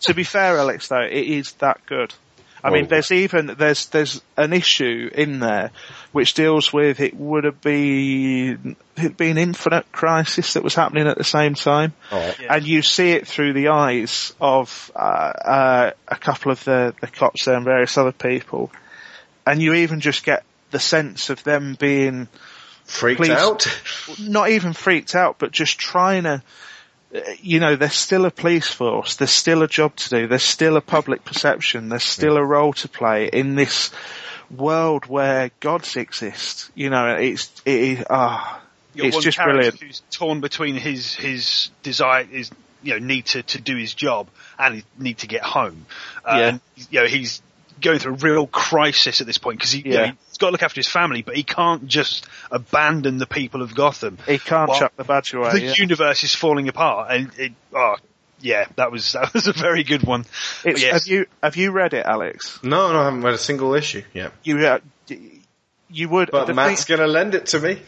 To 0.00 0.14
be 0.14 0.24
fair, 0.24 0.56
Alex, 0.56 0.88
though, 0.88 1.02
it 1.02 1.12
is 1.12 1.52
that 1.54 1.84
good. 1.86 2.14
I 2.62 2.70
mean, 2.70 2.88
there's 2.88 3.10
even 3.12 3.46
there's 3.58 3.86
there's 3.86 4.22
an 4.36 4.52
issue 4.52 5.10
in 5.12 5.40
there 5.40 5.70
which 6.12 6.34
deals 6.34 6.72
with 6.72 7.00
it 7.00 7.14
would 7.14 7.44
have 7.44 7.60
been 7.60 8.76
it'd 8.96 9.16
be 9.16 9.30
an 9.30 9.38
infinite 9.38 9.90
crisis 9.92 10.54
that 10.54 10.62
was 10.62 10.74
happening 10.74 11.06
at 11.06 11.16
the 11.16 11.24
same 11.24 11.54
time, 11.54 11.92
Alright. 12.12 12.40
and 12.48 12.66
you 12.66 12.82
see 12.82 13.12
it 13.12 13.26
through 13.26 13.52
the 13.52 13.68
eyes 13.68 14.32
of 14.40 14.92
uh, 14.94 14.98
uh, 14.98 15.90
a 16.08 16.16
couple 16.16 16.52
of 16.52 16.62
the 16.64 16.94
the 17.00 17.06
cops 17.06 17.44
there 17.44 17.56
and 17.56 17.64
various 17.64 17.96
other 17.96 18.12
people, 18.12 18.70
and 19.46 19.62
you 19.62 19.74
even 19.74 20.00
just 20.00 20.24
get 20.24 20.44
the 20.70 20.80
sense 20.80 21.30
of 21.30 21.42
them 21.44 21.76
being 21.78 22.28
Freaked 22.90 23.20
Please. 23.20 23.30
out? 23.30 23.66
not 24.18 24.50
even 24.50 24.72
freaked 24.72 25.14
out, 25.14 25.38
but 25.38 25.52
just 25.52 25.78
trying 25.78 26.24
to, 26.24 26.42
you 27.40 27.60
know, 27.60 27.76
there's 27.76 27.94
still 27.94 28.24
a 28.24 28.30
police 28.30 28.68
force, 28.68 29.16
there's 29.16 29.30
still 29.30 29.62
a 29.62 29.68
job 29.68 29.96
to 29.96 30.08
do, 30.10 30.26
there's 30.26 30.44
still 30.44 30.76
a 30.76 30.80
public 30.80 31.24
perception, 31.24 31.88
there's 31.88 32.04
still 32.04 32.36
a 32.36 32.44
role 32.44 32.72
to 32.74 32.88
play 32.88 33.28
in 33.28 33.56
this 33.56 33.90
world 34.50 35.06
where 35.06 35.50
gods 35.60 35.96
exist. 35.96 36.70
You 36.74 36.90
know, 36.90 37.14
it's, 37.14 37.50
it 37.64 37.80
is, 37.80 38.04
ah, 38.08 38.62
You're 38.94 39.06
it's 39.06 39.16
one 39.16 39.22
just 39.22 39.38
brilliant. 39.38 39.80
Who's 39.80 40.02
torn 40.10 40.40
between 40.40 40.76
his 40.76 41.14
his 41.14 41.70
desire, 41.82 42.24
his 42.24 42.50
you 42.82 42.92
know 42.92 43.04
need 43.04 43.26
to 43.26 43.42
to 43.42 43.60
do 43.60 43.76
his 43.76 43.94
job 43.94 44.28
and 44.58 44.82
need 44.98 45.18
to 45.18 45.26
get 45.26 45.42
home. 45.42 45.86
Uh, 46.24 46.36
Yeah. 46.38 46.58
You 46.90 47.00
know 47.00 47.06
he's 47.06 47.42
going 47.80 47.98
through 47.98 48.14
a 48.14 48.16
real 48.16 48.46
crisis 48.46 49.20
at 49.20 49.26
this 49.26 49.38
point 49.38 49.58
because 49.58 49.72
he, 49.72 49.80
you 49.82 49.94
know, 49.94 50.02
Yeah. 50.04 50.12
he's 50.28 50.38
got 50.38 50.46
to 50.48 50.52
look 50.52 50.62
after 50.62 50.78
his 50.78 50.88
family, 50.88 51.22
but 51.22 51.36
he 51.36 51.42
can't 51.42 51.86
just 51.86 52.26
abandon 52.50 53.18
the 53.18 53.26
people 53.26 53.62
of 53.62 53.74
Gotham. 53.74 54.18
He 54.26 54.38
can't 54.38 54.68
While 54.68 54.78
chuck 54.78 54.96
the 54.96 55.04
badge 55.04 55.32
away. 55.34 55.52
The 55.52 55.60
yeah. 55.62 55.74
universe 55.76 56.22
is 56.24 56.34
falling 56.34 56.68
apart, 56.68 57.10
and 57.10 57.30
it, 57.38 57.52
oh 57.74 57.96
yeah, 58.40 58.66
that 58.76 58.90
was 58.92 59.12
that 59.12 59.32
was 59.34 59.46
a 59.48 59.52
very 59.52 59.82
good 59.84 60.02
one. 60.04 60.24
It's, 60.64 60.82
yes. 60.82 60.92
Have 60.92 61.06
you 61.06 61.26
have 61.42 61.56
you 61.56 61.70
read 61.72 61.94
it, 61.94 62.06
Alex? 62.06 62.58
No, 62.62 62.92
no, 62.92 63.00
I 63.00 63.04
haven't 63.04 63.22
read 63.22 63.34
a 63.34 63.38
single 63.38 63.74
issue 63.74 64.02
yet. 64.14 64.32
You 64.44 64.58
uh, 64.66 64.78
you 65.88 66.08
would. 66.08 66.30
But 66.30 66.46
the 66.46 66.54
Matt's 66.54 66.84
thing- 66.84 66.96
going 66.96 67.06
to 67.08 67.12
lend 67.12 67.34
it 67.34 67.46
to 67.46 67.58
me 67.60 67.80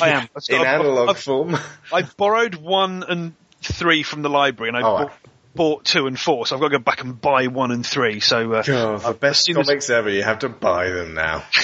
I 0.00 0.10
am 0.10 0.22
in 0.48 0.56
I've- 0.56 0.66
analog 0.66 1.10
I've- 1.10 1.20
form. 1.20 1.56
I 1.92 2.02
borrowed 2.02 2.54
one 2.54 3.04
and 3.08 3.34
three 3.62 4.02
from 4.02 4.22
the 4.22 4.30
library, 4.30 4.68
and 4.70 4.76
I 4.76 4.80
Oh, 4.82 4.96
bought, 4.98 5.12
bought 5.54 5.84
two 5.84 6.06
and 6.06 6.18
four. 6.18 6.46
So 6.46 6.54
I've 6.56 6.60
got 6.60 6.68
to 6.68 6.78
go 6.78 6.82
back 6.82 7.02
and 7.02 7.20
buy 7.20 7.46
one 7.48 7.70
and 7.70 7.84
three. 7.84 8.20
So 8.20 8.52
uh, 8.52 8.62
God, 8.62 9.00
the 9.02 9.12
best 9.14 9.44
soon 9.44 9.58
as- 9.58 9.66
comics 9.66 9.90
ever. 9.90 10.08
You 10.10 10.22
have 10.22 10.40
to 10.40 10.48
buy 10.48 10.90
them 10.90 11.14
now. 11.14 11.44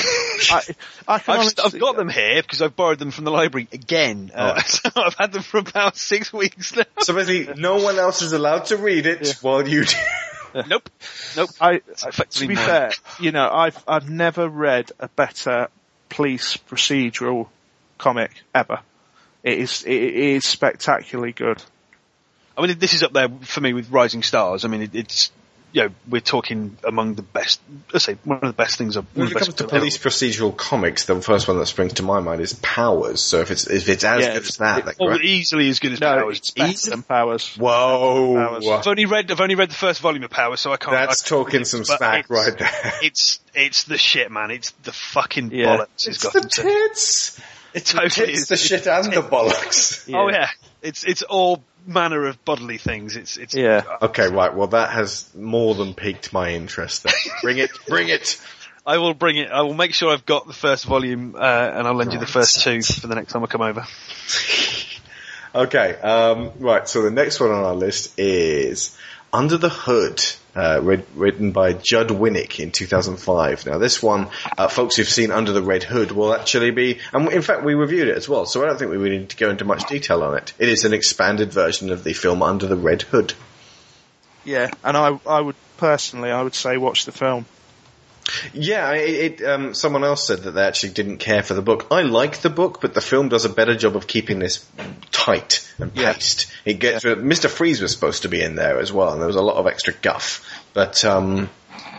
I, 0.50 0.60
I 1.08 1.14
I've, 1.14 1.28
honestly- 1.28 1.64
I've 1.64 1.78
got 1.78 1.96
them 1.96 2.08
here 2.08 2.42
because 2.42 2.62
I've 2.62 2.76
borrowed 2.76 2.98
them 2.98 3.10
from 3.10 3.24
the 3.24 3.30
library 3.30 3.68
again. 3.72 4.30
Uh, 4.34 4.54
Oh. 4.56 4.60
so 4.66 4.90
I've 4.96 5.14
had 5.14 5.32
them 5.32 5.42
for 5.42 5.58
about 5.58 5.96
six 5.96 6.32
weeks 6.32 6.74
now. 6.76 6.84
So 7.00 7.14
basically, 7.14 7.54
no 7.60 7.76
one 7.82 7.98
else 7.98 8.22
is 8.22 8.32
allowed 8.32 8.66
to 8.66 8.76
read 8.76 9.06
it 9.06 9.36
while 9.40 9.66
you 9.66 9.84
do. 9.84 9.96
nope, 10.68 10.88
nope. 11.36 11.50
I, 11.60 11.78
to 11.78 12.40
be 12.46 12.54
mine. 12.54 12.56
fair, 12.64 12.90
you 13.20 13.30
know, 13.32 13.48
I've 13.50 13.82
I've 13.86 14.08
never 14.08 14.48
read 14.48 14.90
a 14.98 15.08
better 15.08 15.68
police 16.08 16.56
procedural 16.56 17.48
comic 17.98 18.30
ever. 18.54 18.80
It 19.42 19.58
is 19.58 19.82
it 19.84 19.92
is 19.92 20.44
spectacularly 20.44 21.32
good. 21.32 21.62
I 22.56 22.66
mean, 22.66 22.78
this 22.78 22.94
is 22.94 23.02
up 23.02 23.12
there 23.12 23.28
for 23.42 23.60
me 23.60 23.72
with 23.72 23.90
Rising 23.90 24.22
Stars. 24.22 24.64
I 24.64 24.68
mean, 24.68 24.82
it, 24.82 24.94
it's 24.94 25.30
you 25.72 25.82
know 25.82 25.90
we're 26.08 26.20
talking 26.22 26.78
among 26.84 27.16
the 27.16 27.22
best. 27.22 27.60
Let's 27.92 28.04
say 28.06 28.16
one 28.24 28.38
of 28.38 28.46
the 28.46 28.52
best 28.54 28.78
things. 28.78 28.96
Of, 28.96 29.04
one 29.14 29.26
When 29.26 29.32
it 29.32 29.34
comes 29.34 29.46
best 29.48 29.58
to 29.58 29.64
ever. 29.64 29.78
police 29.78 29.98
procedural 29.98 30.56
comics, 30.56 31.04
the 31.04 31.20
first 31.20 31.48
one 31.48 31.58
that 31.58 31.66
springs 31.66 31.94
to 31.94 32.02
my 32.02 32.20
mind 32.20 32.40
is 32.40 32.54
Powers. 32.54 33.20
So 33.20 33.40
if 33.40 33.50
it's 33.50 33.66
if 33.66 33.88
it's 33.88 34.04
as 34.04 34.22
Yeah, 34.24 34.32
good 34.34 34.42
as 34.44 34.56
that, 34.56 34.84
then 34.86 34.94
Oh, 35.00 35.06
great. 35.08 35.22
easily 35.24 35.68
as 35.68 35.80
good 35.80 35.92
as 35.92 36.00
No, 36.00 36.14
Powers. 36.18 36.38
it's 36.38 36.50
better 36.52 36.70
Easily- 36.72 36.90
than 36.92 37.02
Powers. 37.02 37.54
Whoa, 37.56 38.34
Powers. 38.36 38.66
I've 38.68 38.86
only 38.86 39.04
read 39.04 39.30
I've 39.30 39.40
only 39.40 39.54
read 39.56 39.70
the 39.70 39.74
first 39.74 40.00
volume 40.00 40.22
of 40.22 40.30
Powers, 40.30 40.60
so 40.60 40.72
I 40.72 40.76
can't. 40.78 40.92
that's 40.96 41.24
I, 41.24 41.28
talking 41.28 41.64
some 41.66 41.84
smack 41.84 42.30
right 42.30 42.56
there. 42.56 42.92
It's 43.02 43.40
it's 43.54 43.84
the 43.84 43.98
shit, 43.98 44.30
man. 44.30 44.50
It's 44.50 44.70
the 44.84 44.92
fucking 44.92 45.50
Yeah. 45.52 45.76
bollocks. 45.76 46.06
It's 46.08 46.22
got 46.22 46.32
the 46.32 46.40
them 46.40 46.48
to- 46.50 46.62
tits. 46.62 47.40
It 47.74 47.84
totally 47.84 48.32
It's 48.32 48.42
is. 48.42 48.48
the 48.48 48.56
shit 48.56 48.86
and 48.86 49.12
the 49.12 49.20
bollocks. 49.20 50.08
Oh 50.14 50.30
yeah, 50.30 50.48
it's 50.80 51.04
it's 51.04 51.20
all 51.20 51.62
manner 51.86 52.26
of 52.26 52.44
bodily 52.44 52.78
things. 52.78 53.16
It's 53.16 53.36
it's 53.36 53.54
Yeah. 53.54 53.82
Okay, 54.02 54.28
right. 54.28 54.54
Well, 54.54 54.68
that 54.68 54.90
has 54.90 55.32
more 55.34 55.74
than 55.74 55.94
piqued 55.94 56.32
my 56.32 56.50
interest. 56.50 57.04
Then. 57.04 57.12
Bring 57.42 57.58
it, 57.58 57.70
bring 57.86 58.08
it. 58.08 58.40
I 58.84 58.98
will 58.98 59.14
bring 59.14 59.36
it. 59.36 59.50
I 59.50 59.62
will 59.62 59.74
make 59.74 59.94
sure 59.94 60.12
I've 60.12 60.26
got 60.26 60.46
the 60.46 60.52
first 60.52 60.84
volume, 60.84 61.34
uh, 61.34 61.38
and 61.38 61.88
I'll 61.88 61.94
lend 61.94 62.12
you 62.12 62.20
the 62.20 62.26
first 62.26 62.62
two 62.62 62.82
for 62.82 63.08
the 63.08 63.16
next 63.16 63.32
time 63.32 63.42
I 63.42 63.46
come 63.46 63.62
over. 63.62 63.84
Okay, 65.56 65.94
um, 65.94 66.52
right. 66.58 66.86
So 66.86 67.00
the 67.00 67.10
next 67.10 67.40
one 67.40 67.50
on 67.50 67.64
our 67.64 67.74
list 67.74 68.18
is 68.18 68.94
Under 69.32 69.56
the 69.56 69.70
Hood, 69.70 70.22
uh, 70.56 70.80
read, 70.82 71.04
written 71.14 71.52
by 71.52 71.74
Judd 71.74 72.08
Winick 72.08 72.58
in 72.58 72.70
2005. 72.70 73.66
Now, 73.66 73.78
this 73.78 74.02
one, 74.02 74.28
uh, 74.56 74.68
folks 74.68 74.96
who've 74.96 75.08
seen 75.08 75.30
Under 75.30 75.52
the 75.52 75.62
Red 75.62 75.82
Hood 75.82 76.12
will 76.12 76.34
actually 76.34 76.70
be, 76.70 76.98
and 77.12 77.30
in 77.30 77.42
fact, 77.42 77.62
we 77.62 77.74
reviewed 77.74 78.08
it 78.08 78.16
as 78.16 78.28
well. 78.28 78.46
So 78.46 78.62
I 78.62 78.66
don't 78.66 78.78
think 78.78 78.90
we 78.90 78.96
really 78.96 79.18
need 79.18 79.30
to 79.30 79.36
go 79.36 79.50
into 79.50 79.64
much 79.64 79.86
detail 79.86 80.22
on 80.22 80.36
it. 80.36 80.52
It 80.58 80.68
is 80.68 80.84
an 80.84 80.94
expanded 80.94 81.52
version 81.52 81.90
of 81.90 82.02
the 82.02 82.14
film 82.14 82.42
Under 82.42 82.66
the 82.66 82.76
Red 82.76 83.02
Hood. 83.02 83.34
Yeah, 84.44 84.70
and 84.84 84.96
I 84.96 85.18
I 85.26 85.40
would 85.40 85.56
personally 85.76 86.30
I 86.30 86.40
would 86.42 86.54
say 86.54 86.76
watch 86.76 87.04
the 87.04 87.12
film. 87.12 87.46
Yeah, 88.52 88.92
it, 88.92 89.40
it, 89.40 89.46
um, 89.46 89.74
someone 89.74 90.02
else 90.02 90.26
said 90.26 90.40
that 90.40 90.50
they 90.52 90.62
actually 90.62 90.92
didn't 90.94 91.18
care 91.18 91.42
for 91.42 91.54
the 91.54 91.62
book. 91.62 91.86
I 91.90 92.02
like 92.02 92.38
the 92.38 92.50
book, 92.50 92.80
but 92.80 92.92
the 92.94 93.00
film 93.00 93.28
does 93.28 93.44
a 93.44 93.48
better 93.48 93.76
job 93.76 93.94
of 93.96 94.06
keeping 94.06 94.38
this 94.40 94.66
tight 95.12 95.66
and 95.78 95.92
Yeah. 95.94 96.12
paced. 96.12 96.46
It 96.64 96.74
gets 96.74 97.04
Mr. 97.04 97.48
Freeze 97.48 97.80
was 97.80 97.92
supposed 97.92 98.22
to 98.22 98.28
be 98.28 98.42
in 98.42 98.56
there 98.56 98.80
as 98.80 98.92
well, 98.92 99.12
and 99.12 99.20
there 99.20 99.26
was 99.28 99.36
a 99.36 99.42
lot 99.42 99.56
of 99.56 99.66
extra 99.66 99.92
guff. 99.92 100.44
But 100.74 101.04
um, 101.04 101.48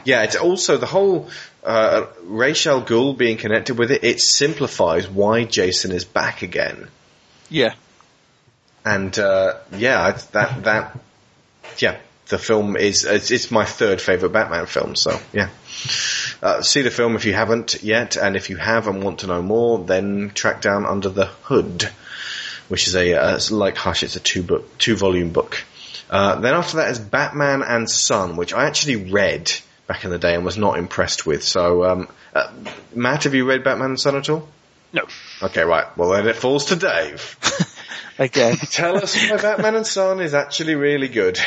yeah, 0.04 0.24
it's 0.24 0.36
also 0.36 0.78
the 0.78 0.86
whole 0.86 1.30
uh, 1.64 2.06
Ra's 2.24 2.66
al 2.68 3.14
being 3.14 3.38
connected 3.38 3.78
with 3.78 3.92
it. 3.92 4.04
It 4.04 4.20
simplifies 4.22 5.08
why 5.08 5.46
Jason 5.46 5.92
is 5.92 6.04
back 6.06 6.42
again, 6.42 6.90
Yeah, 7.50 7.74
and 8.86 9.18
uh, 9.18 9.56
yeah, 9.78 10.12
that 10.32 10.64
that 10.64 11.00
yeah. 11.78 11.98
The 12.30 12.38
film 12.38 12.76
is 12.76 13.06
it's, 13.06 13.32
it's 13.32 13.52
my 13.52 13.64
third 13.64 14.02
favorite 14.02 14.34
Batman 14.34 14.66
film, 14.66 14.98
so 14.98 15.18
yeah. 15.32 15.48
Uh, 16.42 16.62
see 16.62 16.82
the 16.82 16.92
film 16.92 17.16
if 17.16 17.26
you 17.26 17.34
haven't 17.34 17.84
yet, 17.84 18.16
and 18.16 18.36
if 18.36 18.50
you 18.50 18.58
have 18.58 18.88
and 18.88 19.04
want 19.04 19.20
to 19.20 19.28
know 19.28 19.42
more, 19.42 19.80
then 19.80 20.32
track 20.34 20.62
down 20.62 20.86
Under 20.86 21.10
the 21.10 21.26
Hood, 21.26 21.90
which 22.68 22.88
is 22.88 22.96
a 22.96 23.14
uh, 23.14 23.36
it's 23.36 23.52
like 23.52 23.78
Hush. 23.78 24.04
It's 24.04 24.16
a 24.16 24.20
two 24.20 24.44
book, 24.44 24.78
two 24.78 24.96
volume 24.96 25.32
book. 25.32 25.64
Uh, 26.10 26.40
then 26.40 26.54
after 26.54 26.78
that 26.78 26.92
is 26.92 27.00
Batman 27.00 27.62
and 27.62 27.90
Son, 27.90 28.38
which 28.38 28.54
I 28.54 28.66
actually 28.66 29.12
read 29.12 29.52
back 29.88 30.04
in 30.04 30.12
the 30.12 30.20
day 30.20 30.36
and 30.36 30.46
was 30.46 30.58
not 30.58 30.78
impressed 30.78 31.26
with. 31.26 31.44
So, 31.44 31.86
um, 31.86 32.08
uh, 32.34 32.52
Matt, 32.94 33.24
have 33.24 33.34
you 33.34 33.46
read 33.46 33.64
Batman 33.64 33.92
and 33.92 34.00
Son 34.00 34.16
at 34.16 34.30
all? 34.30 34.48
No, 34.94 35.06
Okay, 35.42 35.64
right. 35.64 35.86
Well, 35.98 36.10
then 36.10 36.28
it 36.28 36.36
falls 36.36 36.66
to 36.66 36.76
Dave. 36.76 37.38
again. 38.18 38.56
Tell 38.56 38.98
us 38.98 39.16
why 39.16 39.38
Batman 39.38 39.76
and 39.76 39.88
Son 39.88 40.22
is 40.22 40.34
actually 40.34 40.76
really 40.76 41.08
good. 41.08 41.40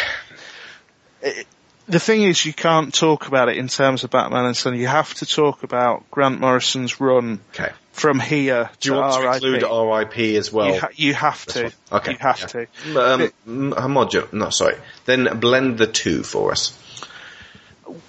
The 1.91 2.01
thing 2.01 2.23
is, 2.23 2.45
you 2.47 2.53
can't 2.53 2.95
talk 2.95 3.27
about 3.27 3.49
it 3.49 3.57
in 3.57 3.69
terms 3.69 4.05
of 4.05 4.11
Batman 4.11 4.47
and 4.47 4.57
Son. 4.57 4.77
You 4.77 4.87
have 4.87 5.13
to 5.15 5.27
talk 5.27 5.63
about 5.65 6.09
Grant 6.11 6.41
Morrison's 6.41 7.01
run 7.01 7.41
Okay. 7.55 7.71
from 7.93 8.21
here 8.21 8.71
Do 8.81 8.91
you 8.91 8.95
want 8.97 9.15
to 9.15 9.33
include 9.33 9.63
RIP 9.63 10.37
as 10.39 10.53
well? 10.53 10.73
you, 10.75 10.81
ha- 10.81 10.89
you 10.95 11.15
have 11.15 11.45
to. 11.47 11.73
Okay. 11.93 12.13
You 12.13 12.19
have 12.19 12.41
yeah. 12.41 12.47
to. 12.47 12.61
Um, 12.97 13.21
m- 13.47 13.73
homogen- 13.73 14.33
no, 14.33 14.51
sorry. 14.51 14.77
Then 15.05 15.41
blend 15.41 15.79
the 15.79 15.87
two 15.87 16.23
for 16.23 16.53
us. 16.53 16.73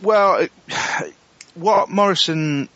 Well, 0.02 0.48
what 1.56 1.90
Morrison 1.90 2.70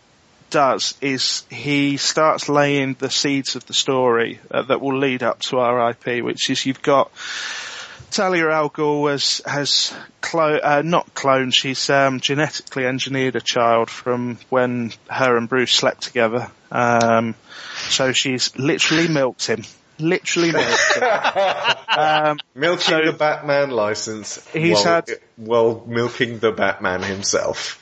does 0.50 0.96
is 1.02 1.44
he 1.50 1.98
starts 1.98 2.50
laying 2.50 2.96
the 2.96 3.10
seeds 3.10 3.56
of 3.56 3.66
the 3.66 3.74
story 3.74 4.40
uh, 4.50 4.64
that 4.64 4.82
will 4.82 4.98
lead 4.98 5.22
up 5.22 5.40
to 5.42 5.58
RIP, 5.58 6.24
which 6.24 6.50
is 6.50 6.66
you've 6.66 6.82
got 6.82 7.12
Talia 8.12 8.50
al 8.50 8.70
Ghul 8.70 9.10
has 9.12 9.42
has 9.46 9.94
clo- 10.22 10.60
uh, 10.62 10.82
not 10.86 11.14
cloned. 11.14 11.54
She's 11.54 11.90
um, 11.90 12.20
genetically 12.20 12.86
engineered 12.86 13.36
a 13.36 13.42
child 13.42 13.90
from 13.90 14.38
when 14.50 14.94
her 15.10 15.38
and 15.38 15.50
Bruce 15.50 15.72
slept 15.74 16.02
together. 16.04 16.50
Um, 16.72 17.36
so 17.90 18.12
she's 18.12 18.56
literally 18.58 19.08
milked 19.08 19.48
him. 19.48 19.64
Literally 20.00 20.52
milked 20.52 20.96
him. 20.96 21.04
um, 21.98 22.38
Milking 22.54 22.80
So- 22.80 23.06
the 23.06 23.14
Batman 23.18 23.70
license. 23.72 24.46
He's 24.50 24.76
while, 24.76 24.84
had- 24.84 25.10
while 25.38 25.84
milking 25.86 26.40
the 26.40 26.52
Batman 26.52 27.02
himself. 27.04 27.80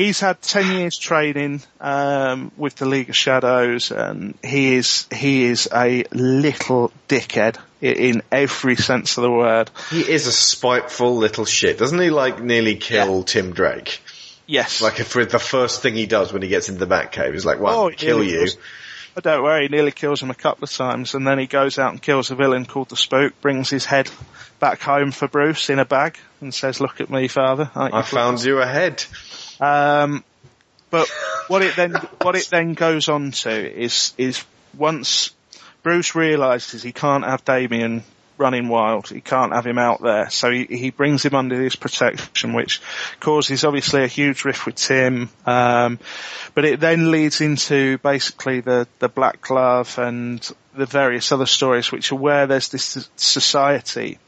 He's 0.00 0.20
had 0.20 0.40
10 0.40 0.78
years 0.78 0.96
training 0.98 1.60
um, 1.80 2.50
with 2.56 2.76
the 2.76 2.86
League 2.86 3.10
of 3.10 3.16
Shadows 3.16 3.90
and 3.90 4.36
he 4.42 4.74
is 4.76 5.06
he 5.12 5.44
is 5.44 5.68
a 5.74 6.04
little 6.12 6.90
dickhead 7.08 7.56
in 7.82 8.22
every 8.32 8.76
sense 8.76 9.16
of 9.18 9.22
the 9.22 9.30
word. 9.30 9.70
He 9.90 10.00
is 10.00 10.26
a 10.26 10.32
spiteful 10.32 11.16
little 11.16 11.44
shit. 11.44 11.78
Doesn't 11.78 12.00
he 12.00 12.10
like 12.10 12.42
nearly 12.42 12.76
kill 12.76 13.22
Tim 13.24 13.52
Drake? 13.52 14.02
Yes. 14.46 14.82
Like 14.82 15.00
if 15.00 15.12
the 15.12 15.38
first 15.38 15.82
thing 15.82 15.94
he 15.94 16.06
does 16.06 16.32
when 16.32 16.42
he 16.42 16.48
gets 16.48 16.68
into 16.68 16.84
the 16.84 16.92
Batcave 16.94 17.34
is 17.34 17.44
like, 17.46 17.60
well, 17.60 17.84
Oh, 17.84 17.90
kill 17.90 18.24
you. 18.24 18.48
but 19.14 19.24
don't 19.24 19.42
worry, 19.42 19.62
he 19.64 19.68
nearly 19.68 19.92
kills 19.92 20.20
him 20.22 20.30
a 20.30 20.34
couple 20.34 20.64
of 20.64 20.72
times 20.72 21.14
and 21.14 21.26
then 21.26 21.38
he 21.38 21.46
goes 21.46 21.78
out 21.78 21.92
and 21.92 22.02
kills 22.02 22.30
a 22.30 22.34
villain 22.34 22.64
called 22.64 22.88
the 22.88 22.96
Spook, 22.96 23.40
brings 23.40 23.70
his 23.70 23.84
head 23.84 24.10
back 24.58 24.80
home 24.80 25.10
for 25.10 25.26
Bruce 25.28 25.70
in 25.70 25.78
a 25.78 25.84
bag 25.84 26.18
and 26.40 26.52
says, 26.54 26.80
look 26.80 27.00
at 27.00 27.10
me, 27.10 27.28
father. 27.28 27.70
I 27.74 28.02
found 28.02 28.42
you 28.44 28.58
ahead. 28.58 29.04
Um, 29.60 30.24
but 30.90 31.08
what 31.48 31.62
it 31.62 31.76
then 31.76 31.92
what 32.22 32.36
it 32.36 32.48
then 32.50 32.74
goes 32.74 33.08
on 33.08 33.30
to 33.30 33.50
is 33.50 34.12
is 34.18 34.44
once 34.76 35.30
Bruce 35.82 36.14
realises 36.14 36.82
he 36.82 36.92
can't 36.92 37.24
have 37.24 37.44
Damian 37.44 38.02
running 38.38 38.68
wild, 38.68 39.08
he 39.08 39.20
can't 39.20 39.52
have 39.52 39.66
him 39.66 39.78
out 39.78 40.00
there, 40.00 40.30
so 40.30 40.50
he, 40.50 40.64
he 40.64 40.90
brings 40.90 41.24
him 41.24 41.34
under 41.34 41.60
his 41.60 41.76
protection, 41.76 42.54
which 42.54 42.80
causes 43.20 43.64
obviously 43.64 44.02
a 44.02 44.06
huge 44.06 44.44
rift 44.44 44.64
with 44.64 44.76
Tim. 44.76 45.28
Um, 45.44 45.98
but 46.54 46.64
it 46.64 46.80
then 46.80 47.10
leads 47.10 47.42
into 47.42 47.98
basically 47.98 48.60
the 48.60 48.88
the 48.98 49.08
Black 49.08 49.42
Glove 49.42 49.98
and 49.98 50.40
the 50.74 50.86
various 50.86 51.30
other 51.32 51.46
stories, 51.46 51.92
which 51.92 52.10
are 52.10 52.16
where 52.16 52.46
there's 52.46 52.70
this 52.70 53.08
society 53.16 54.18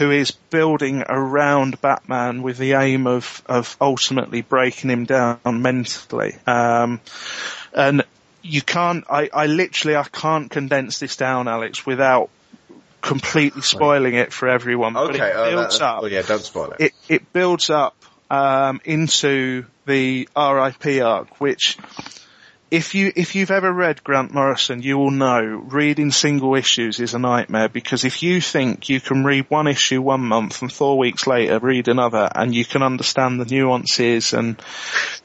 who 0.00 0.10
is 0.10 0.30
building 0.30 1.04
around 1.06 1.78
Batman 1.82 2.40
with 2.42 2.56
the 2.56 2.72
aim 2.72 3.06
of, 3.06 3.42
of 3.44 3.76
ultimately 3.82 4.40
breaking 4.40 4.88
him 4.88 5.04
down 5.04 5.38
mentally. 5.44 6.36
Um, 6.46 7.02
and 7.74 8.02
you 8.40 8.62
can't, 8.62 9.04
I, 9.10 9.28
I 9.30 9.44
literally, 9.44 9.96
I 9.96 10.04
can't 10.04 10.50
condense 10.50 11.00
this 11.00 11.16
down, 11.16 11.48
Alex, 11.48 11.84
without 11.84 12.30
completely 13.02 13.60
spoiling 13.60 14.14
it 14.14 14.32
for 14.32 14.48
everyone. 14.48 14.94
but 14.94 15.10
Okay, 15.10 15.28
it 15.28 15.36
oh, 15.36 15.50
builds 15.50 15.78
that- 15.80 15.84
up 15.84 16.02
oh 16.02 16.06
yeah, 16.06 16.22
don't 16.22 16.40
spoil 16.40 16.70
it. 16.72 16.80
it, 16.80 16.92
it 17.06 17.32
builds 17.34 17.68
up 17.68 17.94
um, 18.30 18.80
into 18.86 19.66
the 19.84 20.30
RIP 20.34 21.02
arc, 21.02 21.38
which 21.42 21.76
if 22.70 22.94
you 22.94 23.12
if 23.16 23.34
you've 23.34 23.50
ever 23.50 23.72
read 23.72 24.04
Grant 24.04 24.32
Morrison, 24.32 24.80
you 24.80 24.96
will 24.96 25.10
know 25.10 25.42
reading 25.42 26.12
single 26.12 26.54
issues 26.54 27.00
is 27.00 27.14
a 27.14 27.18
nightmare 27.18 27.68
because 27.68 28.04
if 28.04 28.22
you 28.22 28.40
think 28.40 28.88
you 28.88 29.00
can 29.00 29.24
read 29.24 29.46
one 29.48 29.66
issue 29.66 30.00
one 30.00 30.20
month 30.20 30.62
and 30.62 30.72
four 30.72 30.96
weeks 30.96 31.26
later 31.26 31.58
read 31.58 31.88
another 31.88 32.28
and 32.32 32.54
you 32.54 32.64
can 32.64 32.82
understand 32.82 33.40
the 33.40 33.44
nuances 33.44 34.32
and 34.32 34.62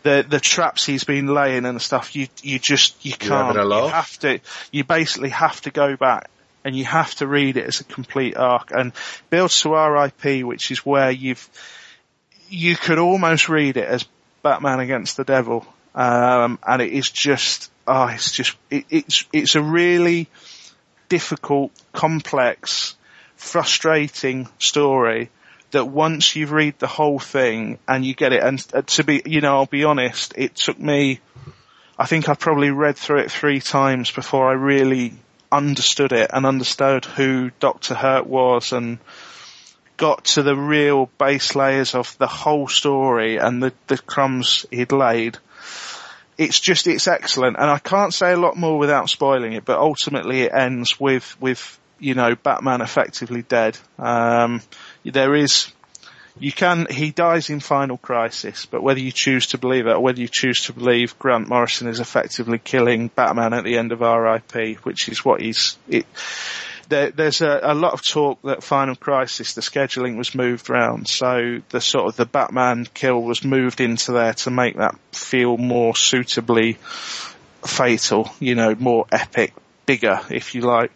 the 0.02 0.26
the 0.28 0.40
traps 0.40 0.86
he's 0.86 1.04
been 1.04 1.28
laying 1.28 1.66
and 1.66 1.82
stuff, 1.82 2.16
you 2.16 2.28
you 2.42 2.58
just 2.58 3.06
you 3.06 3.14
can't. 3.14 3.48
having 3.48 3.62
a 3.62 3.66
laugh? 3.66 3.84
You 3.84 3.90
have 3.90 4.20
to. 4.20 4.40
You 4.72 4.84
basically 4.84 5.30
have 5.30 5.62
to 5.62 5.72
go 5.72 5.96
back 5.96 6.30
and 6.64 6.76
you 6.76 6.86
have 6.86 7.14
to 7.16 7.28
read 7.28 7.58
it 7.58 7.66
as 7.66 7.80
a 7.80 7.84
complete 7.84 8.36
arc 8.36 8.72
and 8.72 8.92
build 9.30 9.52
to 9.52 9.70
RIP, 9.70 10.44
which 10.44 10.72
is 10.72 10.80
where 10.80 11.12
you've 11.12 11.48
you 12.50 12.76
could 12.76 12.98
almost 12.98 13.50
read 13.50 13.78
it 13.78 13.88
as 13.88 14.06
Batman 14.42 14.80
against 14.80 15.18
the 15.18 15.24
Devil, 15.24 15.66
um, 15.96 16.60
and 16.68 16.82
it 16.82 16.92
is 16.92 17.10
just 17.10 17.72
oh, 17.88 18.08
it's 18.08 18.32
just 18.32 18.56
it, 18.70 18.86
it's 18.90 19.26
it's 19.34 19.56
a 19.56 19.62
really 19.62 20.28
difficult, 21.10 21.72
complex, 21.94 22.96
frustrating 23.36 24.48
story 24.60 25.30
that 25.72 25.86
once 25.86 26.36
you 26.36 26.48
read 26.48 26.78
the 26.80 26.88
whole 26.88 27.20
thing 27.20 27.80
and 27.88 28.06
you 28.06 28.14
get 28.14 28.34
it, 28.34 28.44
and 28.44 28.66
uh, 28.74 28.82
to 28.82 29.04
be, 29.04 29.22
you 29.26 29.42
know, 29.42 29.56
I'll 29.56 29.66
be 29.66 29.84
honest, 29.84 30.34
it 30.38 30.56
took 30.56 30.80
me, 30.80 31.20
I 31.98 32.06
think 32.06 32.30
I 32.30 32.34
probably 32.34 32.72
read 32.72 32.98
through 32.98 33.20
it 33.20 33.32
three 33.32 33.60
times 33.60 34.12
before 34.12 34.50
I 34.50 34.54
really 34.54 35.14
understood 35.52 36.12
it 36.12 36.30
and 36.34 36.46
understood 36.46 37.06
who 37.06 37.52
Dr. 37.60 37.94
Hurt 37.94 38.26
was 38.26 38.74
and 38.74 39.00
got 39.98 40.26
to 40.26 40.44
the 40.44 40.56
real 40.56 41.10
base 41.18 41.56
layers 41.56 41.96
of 41.96 42.18
the 42.18 42.28
whole 42.28 42.68
story 42.68 43.38
and 43.38 43.64
the, 43.64 43.74
the 43.88 43.98
crumbs 43.98 44.66
he'd 44.72 44.92
laid. 44.92 45.38
It's 46.38 46.60
just, 46.60 46.88
it's 46.88 47.08
excellent. 47.08 47.58
And 47.58 47.70
I 47.70 47.80
can't 47.80 48.14
say 48.14 48.34
a 48.34 48.38
lot 48.38 48.58
more 48.58 48.78
without 48.78 49.10
spoiling 49.10 49.54
it, 49.54 49.66
but 49.66 49.78
ultimately 49.78 50.42
it 50.42 50.54
ends 50.54 51.00
with, 51.00 51.40
with, 51.40 51.80
you 52.00 52.14
know, 52.14 52.36
Batman 52.36 52.82
effectively 52.82 53.42
dead. 53.42 53.78
Um, 53.98 54.62
there 55.06 55.34
is, 55.36 55.72
you 56.38 56.52
can, 56.52 56.88
he 56.90 57.12
dies 57.12 57.50
in 57.50 57.62
Final 57.62 57.98
Crisis, 57.98 58.66
but 58.66 58.84
whether 58.84 59.00
you 59.00 59.12
choose 59.12 59.48
to 59.48 59.58
believe 59.58 59.88
it 59.88 59.94
or 59.94 60.02
whether 60.02 60.20
you 60.20 60.28
choose 60.30 60.66
to 60.66 60.74
believe 60.74 61.18
Grant 61.18 61.48
Morrison 61.48 61.88
is 61.88 62.02
effectively 62.02 62.60
killing 62.60 63.08
Batman 63.08 63.54
at 63.54 63.64
the 63.64 63.78
end 63.78 63.94
of 63.94 64.02
RIP, 64.02 64.80
which 64.84 65.08
is 65.08 65.24
what 65.24 65.42
he's, 65.42 65.78
it, 65.88 66.06
there, 66.90 67.12
there's 67.12 67.42
a, 67.42 67.60
a 67.64 67.74
lot 67.74 67.94
of 67.94 68.04
talk 68.04 68.42
that 68.44 68.64
Final 68.64 68.96
Crisis, 68.96 69.54
the 69.54 69.62
scheduling 69.62 70.18
was 70.18 70.36
moved 70.36 70.70
around, 70.70 71.08
so 71.08 71.62
the 71.70 71.82
sort 71.82 72.08
of 72.08 72.16
the 72.16 72.26
Batman 72.26 72.88
kill 72.94 73.22
was 73.22 73.44
moved 73.44 73.82
into 73.82 74.12
there 74.12 74.34
to 74.34 74.52
make 74.52 74.78
that 74.78 74.96
feel 75.12 75.58
more 75.58 75.96
suitably 75.96 76.78
fatal, 77.66 78.30
you 78.40 78.56
know, 78.56 78.76
more 78.76 79.06
epic, 79.12 79.54
bigger, 79.86 80.22
if 80.30 80.56
you 80.56 80.62
like. 80.62 80.92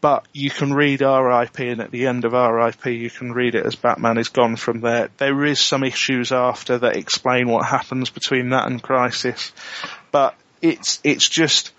But 0.00 0.26
you 0.32 0.50
can 0.50 0.74
read 0.74 1.00
RIP 1.00 1.60
and 1.60 1.80
at 1.80 1.92
the 1.92 2.06
end 2.06 2.24
of 2.24 2.32
RIP 2.32 2.86
you 2.86 3.08
can 3.08 3.32
read 3.32 3.54
it 3.54 3.64
as 3.64 3.76
Batman 3.76 4.18
is 4.18 4.28
gone 4.28 4.56
from 4.56 4.80
there. 4.80 5.10
There 5.16 5.44
is 5.44 5.60
some 5.60 5.84
issues 5.84 6.32
after 6.32 6.78
that 6.78 6.96
explain 6.96 7.48
what 7.48 7.64
happens 7.64 8.10
between 8.10 8.48
that 8.48 8.66
and 8.66 8.82
Crisis. 8.82 9.52
But 10.10 10.34
it's, 10.60 10.98
it's 11.04 11.28
just, 11.28 11.72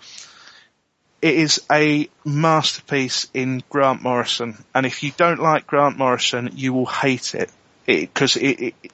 it 1.20 1.34
is 1.34 1.62
a 1.70 2.08
masterpiece 2.24 3.28
in 3.34 3.62
Grant 3.68 4.02
Morrison, 4.02 4.64
and 4.74 4.86
if 4.86 5.02
you 5.02 5.12
don't 5.16 5.40
like 5.40 5.66
Grant 5.66 5.98
Morrison, 5.98 6.50
you 6.54 6.72
will 6.72 6.86
hate 6.86 7.34
it. 7.34 7.50
Because 7.86 8.36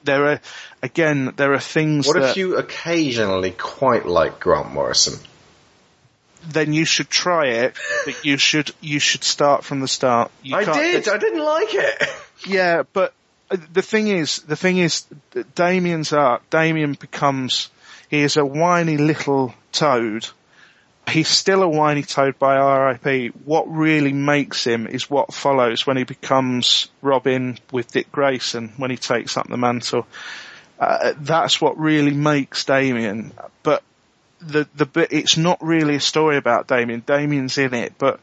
there 0.05 0.25
are, 0.25 0.39
again, 0.81 1.33
there 1.35 1.53
are 1.53 1.59
things 1.59 2.07
What 2.07 2.17
that 2.17 2.29
if 2.29 2.37
you 2.37 2.55
occasionally 2.57 3.51
quite 3.51 4.05
like 4.05 4.39
Grant 4.39 4.71
Morrison? 4.71 5.19
then 6.49 6.73
you 6.73 6.85
should 6.85 7.09
try 7.09 7.47
it, 7.47 7.75
but 8.05 8.23
you 8.23 8.37
should 8.37 8.71
you 8.81 8.99
should 8.99 9.23
start 9.23 9.63
from 9.63 9.79
the 9.79 9.87
start. 9.87 10.31
You 10.43 10.55
I 10.55 10.63
did. 10.63 11.07
I 11.07 11.17
didn't 11.17 11.43
like 11.43 11.73
it. 11.73 12.03
Yeah, 12.47 12.83
but 12.93 13.13
uh, 13.49 13.57
the 13.73 13.81
thing 13.81 14.07
is, 14.07 14.39
the 14.39 14.55
thing 14.55 14.77
is, 14.77 15.05
Damian's 15.55 16.13
arc, 16.13 16.49
Damian 16.49 16.93
becomes, 16.93 17.69
he 18.09 18.19
is 18.21 18.37
a 18.37 18.45
whiny 18.45 18.97
little 18.97 19.55
toad. 19.71 20.27
He's 21.09 21.27
still 21.27 21.63
a 21.63 21.67
whiny 21.67 22.03
toad 22.03 22.39
by 22.39 22.55
RIP. 22.55 23.35
What 23.45 23.65
really 23.69 24.13
makes 24.13 24.65
him 24.65 24.87
is 24.87 25.09
what 25.09 25.33
follows 25.33 25.85
when 25.85 25.97
he 25.97 26.03
becomes 26.03 26.87
Robin 27.01 27.59
with 27.71 27.91
Dick 27.91 28.11
Grayson, 28.11 28.73
when 28.77 28.91
he 28.91 28.97
takes 28.97 29.37
up 29.37 29.47
the 29.47 29.57
mantle. 29.57 30.07
Uh, 30.79 31.13
that's 31.17 31.61
what 31.61 31.77
really 31.77 32.13
makes 32.13 32.65
Damian. 32.65 33.31
But 33.63 33.83
the, 34.39 34.67
the 34.75 34.85
bit, 34.85 35.13
it's 35.13 35.37
not 35.37 35.59
really 35.61 35.95
a 35.95 36.01
story 36.01 36.37
about 36.37 36.67
Damian. 36.67 37.03
Damian's 37.05 37.57
in 37.57 37.73
it, 37.73 37.93
but 37.97 38.19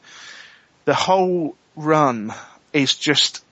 the 0.84 0.94
whole 0.94 1.56
run 1.76 2.34
is 2.72 2.94
just 2.94 3.44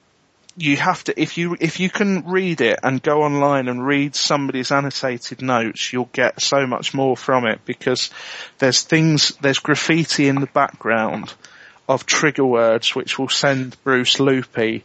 you 0.61 0.77
have 0.77 1.03
to 1.05 1.21
if 1.21 1.39
you 1.39 1.57
if 1.59 1.81
you 1.81 1.89
can 1.89 2.23
read 2.27 2.61
it 2.61 2.79
and 2.83 3.03
go 3.03 3.23
online 3.23 3.67
and 3.67 3.85
read 3.85 4.15
somebody's 4.15 4.71
annotated 4.71 5.41
notes 5.41 5.91
you'll 5.93 6.11
get 6.13 6.41
so 6.43 6.67
much 6.67 6.93
more 6.93 7.17
from 7.17 7.47
it 7.47 7.65
because 7.65 8.11
there's 8.59 8.83
things 8.83 9.31
there's 9.41 9.59
graffiti 9.59 10.29
in 10.29 10.37
the 10.37 10.47
background 10.47 11.33
of 11.89 12.05
trigger 12.05 12.45
words 12.45 12.95
which 12.95 13.19
will 13.19 13.29
send 13.29 13.75
Bruce 13.85 14.21
loopy 14.21 14.85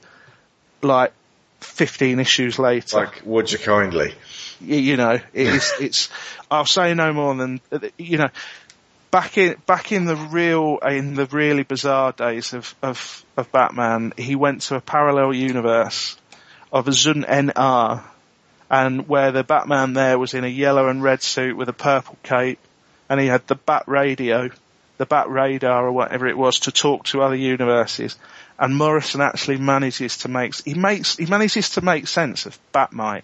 like 0.81 1.11
15 1.59 2.19
issues 2.19 2.57
later 2.57 2.97
Like, 2.97 3.21
would 3.25 3.51
you 3.51 3.57
kindly? 3.57 4.13
You 4.61 4.95
know, 4.95 5.19
it 5.33 5.47
is, 5.47 5.73
it's, 5.81 6.09
I'll 6.49 6.65
say 6.65 6.93
no 6.93 7.11
more 7.11 7.35
than, 7.35 7.59
you 7.97 8.17
know, 8.17 8.29
back 9.15 9.37
in 9.37 9.55
back 9.65 9.93
in 9.93 10.03
the 10.03 10.15
real 10.17 10.77
in 10.79 11.13
the 11.13 11.25
really 11.27 11.63
bizarre 11.63 12.11
days 12.11 12.51
of 12.51 12.75
of, 12.81 13.25
of 13.37 13.49
Batman, 13.49 14.11
he 14.17 14.35
went 14.35 14.63
to 14.63 14.75
a 14.75 14.81
parallel 14.81 15.33
universe 15.33 16.17
of 16.69 16.89
a 16.89 16.91
Zur-En-Arrh, 16.91 18.03
and 18.69 19.07
where 19.07 19.31
the 19.31 19.45
Batman 19.45 19.93
there 19.93 20.19
was 20.19 20.33
in 20.33 20.43
a 20.43 20.49
yellow 20.49 20.89
and 20.89 21.01
red 21.01 21.21
suit 21.21 21.55
with 21.55 21.69
a 21.69 21.73
purple 21.73 22.17
cape, 22.23 22.59
and 23.07 23.21
he 23.21 23.27
had 23.27 23.47
the 23.47 23.55
Bat 23.55 23.83
Radio, 23.87 24.49
the 24.97 25.05
Bat 25.05 25.29
Radar 25.29 25.87
or 25.87 25.93
whatever 25.93 26.27
it 26.27 26.37
was 26.37 26.59
to 26.59 26.73
talk 26.73 27.05
to 27.05 27.21
other 27.21 27.37
universes. 27.37 28.17
And 28.59 28.75
Morrison 28.75 29.21
actually 29.21 29.59
manages 29.59 30.17
to 30.17 30.27
make 30.27 30.55
he 30.65 30.73
makes 30.73 31.15
he 31.15 31.25
manages 31.25 31.69
to 31.71 31.81
make 31.81 32.09
sense 32.09 32.45
of 32.45 32.59
Bat-Mite. 32.73 33.23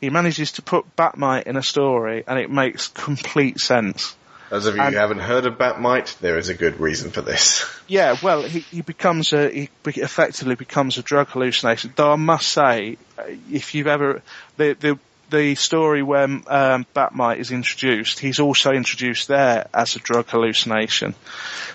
He 0.00 0.08
manages 0.08 0.52
to 0.52 0.62
put 0.62 0.94
Bat-Mite 0.94 1.48
in 1.48 1.56
a 1.56 1.64
story, 1.64 2.22
and 2.28 2.38
it 2.38 2.48
makes 2.48 2.86
complete 2.86 3.58
sense. 3.58 4.14
Those 4.52 4.66
of 4.66 4.76
you 4.76 4.82
And- 4.82 4.92
who 4.92 5.00
haven't 5.00 5.20
heard 5.20 5.46
of 5.46 5.56
Bat-Mite, 5.56 6.14
there 6.20 6.36
is 6.36 6.50
a 6.50 6.54
good 6.54 6.78
reason 6.78 7.10
for 7.10 7.22
this. 7.22 7.64
Yeah, 7.88 8.16
well, 8.22 8.42
he, 8.42 8.60
he 8.60 8.80
becomes 8.80 9.34
a, 9.34 9.50
he 9.50 9.68
effectively 9.84 10.54
becomes 10.54 10.96
a 10.96 11.02
drug 11.02 11.28
hallucination. 11.28 11.92
Though 11.94 12.12
I 12.12 12.16
must 12.16 12.48
say, 12.48 12.96
uh, 13.18 13.24
if 13.50 13.74
you've 13.74 13.86
ever, 13.86 14.22
the, 14.56 14.74
the, 14.78 14.98
the 15.30 15.54
story 15.56 16.02
where, 16.02 16.24
um, 16.46 16.86
Bat-Mite 16.94 17.38
is 17.38 17.50
introduced, 17.50 18.18
he's 18.18 18.40
also 18.40 18.72
introduced 18.72 19.28
there 19.28 19.68
as 19.74 19.96
a 19.96 19.98
drug 19.98 20.26
hallucination. 20.28 21.14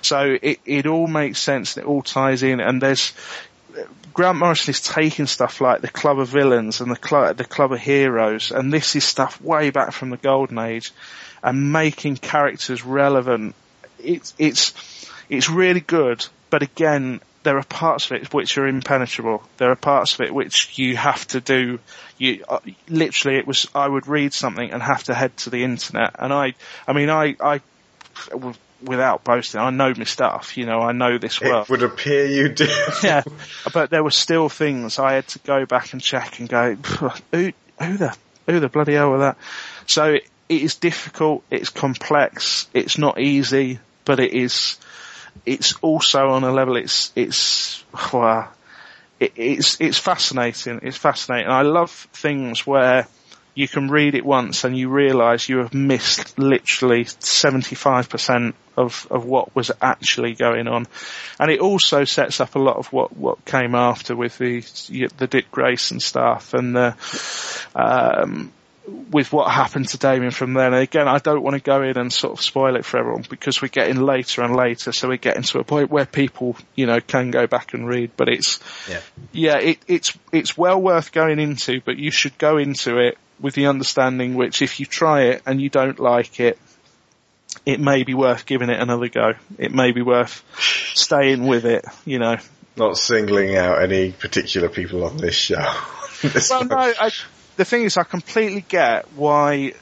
So 0.02 0.38
it, 0.42 0.60
it 0.66 0.88
all 0.88 1.08
makes 1.08 1.40
sense 1.40 1.78
and 1.78 1.86
it 1.86 1.88
all 1.88 2.02
ties 2.02 2.42
in 2.42 2.60
and 2.60 2.82
there's, 2.82 3.14
Grant 4.14 4.40
Morrison 4.40 4.72
is 4.72 4.82
taking 4.82 5.28
stuff 5.28 5.62
like 5.62 5.82
the 5.82 5.88
Club 5.88 6.18
of 6.18 6.30
Villains 6.30 6.82
and 6.82 6.90
the 6.90 6.96
Club, 6.96 7.38
the 7.38 7.46
Club 7.46 7.72
of 7.72 7.80
Heroes, 7.80 8.52
and 8.52 8.74
this 8.74 8.96
is 8.96 9.04
stuff 9.04 9.40
way 9.42 9.70
back 9.70 9.92
from 9.92 10.10
the 10.10 10.18
Golden 10.18 10.58
Age, 10.58 10.92
and 11.48 11.72
making 11.72 12.18
characters 12.18 12.84
relevant. 12.84 13.56
It's 14.00 14.34
it's 14.38 14.74
it's 15.30 15.50
really 15.50 15.80
good, 15.80 16.26
but 16.50 16.62
again, 16.62 17.22
there 17.44 17.58
are 17.58 17.64
parts 17.64 18.12
of 18.12 18.18
it 18.18 18.34
which 18.34 18.58
are 18.58 18.68
impenetrable. 18.68 19.42
There 19.56 19.72
are 19.72 19.78
parts 19.78 20.16
of 20.16 20.22
it 20.22 20.34
which 20.34 20.78
you 20.78 20.98
have 20.98 21.26
to 21.28 21.40
do. 21.40 21.80
You 22.18 22.44
uh, 22.50 22.60
literally, 22.90 23.38
it 23.38 23.48
was 23.48 23.66
I 23.74 23.88
would 23.88 24.08
read 24.08 24.34
something 24.34 24.72
and 24.72 24.84
have 24.84 25.06
to 25.06 25.14
head 25.14 25.38
to 25.38 25.50
the 25.50 25.64
internet, 25.64 26.18
and 26.20 26.34
I, 26.34 26.54
I 26.86 26.92
mean, 26.92 27.10
I, 27.10 27.38
I, 27.40 27.62
without 28.84 29.24
boasting, 29.24 29.62
I 29.62 29.70
know 29.70 29.94
my 29.96 30.04
stuff. 30.04 30.58
You 30.58 30.66
know, 30.66 30.82
I 30.82 30.92
know 30.92 31.18
this 31.18 31.40
well 31.40 31.62
It 31.62 31.70
would 31.70 31.84
appear 31.84 32.26
you 32.26 32.50
do. 32.50 32.68
yeah, 33.04 33.24
but 33.74 33.90
there 33.90 34.04
were 34.04 34.12
still 34.12 34.50
things 34.50 35.00
I 35.00 35.14
had 35.14 35.30
to 35.30 35.40
go 35.40 35.66
back 35.66 35.94
and 35.94 36.02
check 36.02 36.40
and 36.40 36.50
go, 36.50 36.76
who, 36.76 37.54
who 37.80 37.98
the, 37.98 38.18
who 38.48 38.60
the 38.60 38.68
bloody 38.68 38.96
hell 38.96 39.12
were 39.12 39.20
that? 39.20 39.38
So 39.86 40.18
it 40.50 40.62
is 40.62 40.76
difficult, 40.76 41.44
it's 41.52 41.70
complex, 41.70 42.68
it's 42.74 42.98
not 42.98 43.20
easy, 43.20 43.80
but 44.06 44.20
it 44.20 44.34
is, 44.34 44.78
it's 45.46 45.76
also 45.82 46.30
on 46.30 46.44
a 46.44 46.52
level, 46.52 46.78
it's, 46.78 47.12
it's, 47.16 47.84
well, 48.14 48.50
it, 49.20 49.34
it's, 49.36 49.80
it's 49.82 49.98
fascinating, 49.98 50.80
it's 50.84 50.98
fascinating. 50.98 51.50
I 51.50 51.64
love 51.64 51.92
things 52.14 52.66
where 52.66 53.08
you 53.56 53.68
can 53.68 53.90
read 53.90 54.14
it 54.14 54.24
once 54.24 54.64
and 54.64 54.78
you 54.78 54.88
realise 54.88 55.50
you 55.50 55.58
have 55.58 55.74
missed 55.74 56.38
literally 56.38 57.06
75% 57.06 58.54
of, 58.78 59.08
of 59.10 59.26
what 59.26 59.56
was 59.56 59.72
actually 59.82 60.36
going 60.36 60.68
on. 60.68 60.86
And 61.40 61.50
it 61.50 61.60
also 61.60 62.04
sets 62.04 62.40
up 62.40 62.54
a 62.54 62.60
lot 62.60 62.78
of 62.78 62.94
what, 62.94 63.18
what 63.18 63.44
came 63.46 63.74
after 63.74 64.16
with 64.16 64.38
the, 64.38 64.62
the 65.18 65.26
Dick 65.26 65.50
Grayson 65.50 66.00
stuff 66.00 66.54
and 66.54 66.76
the, 66.76 66.96
um, 67.76 68.54
with 68.88 69.34
what 69.34 69.52
happened 69.52 69.88
to 69.90 69.98
Damian 69.98 70.32
from 70.32 70.54
then. 70.54 70.74
And 70.74 70.82
again, 70.82 71.08
I 71.08 71.18
don't 71.18 71.44
want 71.44 71.56
to 71.56 71.62
go 71.62 71.82
in 71.82 71.98
and 71.98 72.12
sort 72.12 72.34
of 72.34 72.42
spoil 72.42 72.76
it 72.76 72.86
for 72.86 72.98
everyone 72.98 73.26
because 73.30 73.62
we're 73.62 73.68
getting 73.68 73.98
later 73.98 74.42
and 74.42 74.56
later, 74.56 74.92
so 74.92 75.10
we're 75.10 75.18
getting 75.18 75.44
to 75.44 75.60
a 75.60 75.64
point 75.64 75.90
where 75.90 76.06
people, 76.06 76.56
you 76.76 76.86
know, 76.86 77.00
can 77.02 77.32
go 77.32 77.48
back 77.48 77.74
and 77.74 77.88
read. 77.88 78.12
But 78.16 78.30
it's, 78.30 78.60
Yeah. 78.90 79.02
yeah, 79.34 79.58
it, 79.58 79.80
it's 79.88 80.18
it's 80.32 80.58
well 80.58 80.82
worth 80.82 81.12
going 81.12 81.40
into, 81.40 81.82
but 81.82 81.98
you 81.98 82.12
should 82.12 82.38
go 82.38 82.58
into 82.58 82.98
it 82.98 83.18
with 83.40 83.54
the 83.56 83.68
understanding 83.68 84.36
which 84.36 84.62
if 84.62 84.80
you 84.80 84.86
try 84.86 85.24
it 85.24 85.44
and 85.46 85.62
you 85.62 85.70
don't 85.70 86.00
like 86.00 86.40
it, 86.40 86.58
it 87.66 87.80
may 87.80 88.04
be 88.04 88.14
worth 88.14 88.46
giving 88.46 88.70
it 88.70 88.80
another 88.80 89.10
go. 89.10 89.34
It 89.58 89.74
may 89.74 89.92
be 89.92 90.02
worth 90.02 90.44
staying 90.94 91.46
with 91.46 91.66
it, 91.66 91.86
you 92.06 92.20
know. 92.20 92.38
Not 92.78 92.98
singling 92.98 93.58
out 93.58 93.82
any 93.82 94.12
particular 94.12 94.70
people 94.70 95.04
on 95.04 95.18
this 95.18 95.36
show. 95.36 95.64
Well, 96.50 96.66
no, 96.66 96.76
I, 96.76 97.12
the 97.58 97.66
thing 97.66 97.84
is, 97.84 97.98
I 97.98 98.04
completely 98.04 98.62
get 98.62 99.12
why 99.14 99.74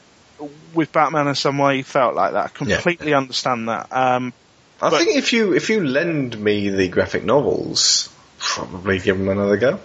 with 0.74 0.92
Batman 0.92 1.28
and 1.28 1.38
some 1.38 1.58
way 1.58 1.78
you 1.78 1.84
felt 1.84 2.16
like 2.16 2.34
that. 2.34 2.46
I 2.46 2.48
completely 2.50 3.14
understand 3.14 3.70
that. 3.70 3.88
Um, 3.92 4.34
I 4.82 4.90
but- 4.90 4.98
think 5.00 5.16
if 5.16 5.32
you 5.34 5.54
if 5.54 5.70
you 5.70 5.86
lend 5.86 6.38
me 6.40 6.70
the 6.70 6.88
graphic 6.90 7.24
novels, 7.24 8.10
probably 8.40 9.00
give 9.00 9.18
them 9.18 9.30
another 9.30 9.58
go. 9.58 9.80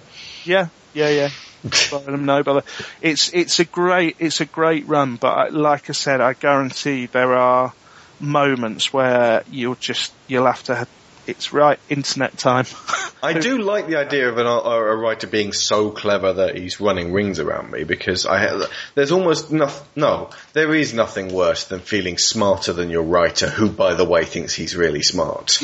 Yeah, 0.44 0.68
yeah, 0.94 1.08
yeah. 1.10 1.30
But 1.90 2.08
um, 2.08 2.24
no 2.24 2.42
bother. 2.42 2.62
It's 3.02 3.34
it's 3.34 3.60
a 3.60 3.66
great 3.66 4.16
it's 4.18 4.40
a 4.40 4.46
great 4.46 4.88
run, 4.88 5.16
but 5.16 5.28
I, 5.32 5.48
like 5.48 5.90
I 5.90 5.92
said, 5.92 6.22
I 6.22 6.32
guarantee 6.32 7.04
there 7.06 7.34
are 7.34 7.74
moments 8.18 8.92
where 8.92 9.42
you'll 9.50 9.74
just 9.74 10.12
you'll 10.26 10.46
have 10.46 10.62
to. 10.64 10.88
It's 11.30 11.52
right 11.52 11.78
internet 11.88 12.36
time. 12.36 12.66
I 13.22 13.34
do 13.34 13.58
like 13.58 13.86
the 13.86 13.96
idea 13.96 14.28
of 14.28 14.38
an, 14.38 14.46
a, 14.46 14.50
a 14.50 14.96
writer 14.96 15.26
being 15.26 15.52
so 15.52 15.90
clever 15.90 16.32
that 16.32 16.56
he's 16.56 16.80
running 16.80 17.12
rings 17.12 17.38
around 17.38 17.70
me 17.70 17.84
because 17.84 18.24
I 18.26 18.66
there's 18.94 19.12
almost 19.12 19.52
no, 19.52 19.70
no 19.94 20.30
there 20.54 20.74
is 20.74 20.94
nothing 20.94 21.32
worse 21.32 21.64
than 21.64 21.80
feeling 21.80 22.16
smarter 22.18 22.72
than 22.72 22.90
your 22.90 23.02
writer 23.02 23.48
who 23.48 23.70
by 23.70 23.94
the 23.94 24.04
way 24.04 24.24
thinks 24.24 24.54
he's 24.54 24.74
really 24.74 25.02
smart. 25.02 25.60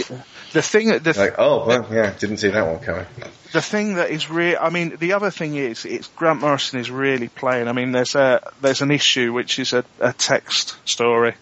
the 0.52 0.62
thing 0.62 0.88
that 0.88 1.02
the 1.04 1.14
Like 1.18 1.36
oh 1.38 1.66
well 1.66 1.86
yeah 1.90 2.12
didn't 2.18 2.38
see 2.38 2.48
that 2.48 2.66
one 2.66 2.80
coming. 2.80 3.06
the 3.52 3.62
thing 3.62 3.94
that 3.94 4.10
is 4.10 4.28
real, 4.28 4.58
I 4.60 4.70
mean, 4.70 4.96
the 4.98 5.14
other 5.14 5.30
thing 5.30 5.56
is, 5.56 5.84
it's 5.84 6.08
Grant 6.08 6.40
Morrison 6.40 6.78
is 6.78 6.90
really 6.90 7.28
playing. 7.28 7.68
I 7.68 7.72
mean, 7.72 7.92
there's 7.92 8.14
a 8.14 8.52
there's 8.60 8.82
an 8.82 8.90
issue 8.90 9.32
which 9.32 9.58
is 9.58 9.72
a, 9.72 9.84
a 10.00 10.12
text 10.12 10.76
story. 10.84 11.34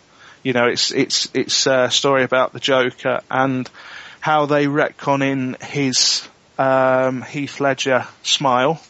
You 0.45 0.53
know, 0.53 0.67
it's 0.67 0.93
it's 0.93 1.29
it's 1.35 1.67
a 1.67 1.91
story 1.91 2.23
about 2.23 2.53
the 2.53 2.61
Joker 2.61 3.21
and 3.31 3.69
how 4.25 4.47
they 4.47 4.65
retcon 4.65 5.23
in 5.23 5.55
his 5.61 6.27
um, 6.57 7.21
Heath 7.21 7.61
Ledger 7.61 8.07
smile. 8.23 8.81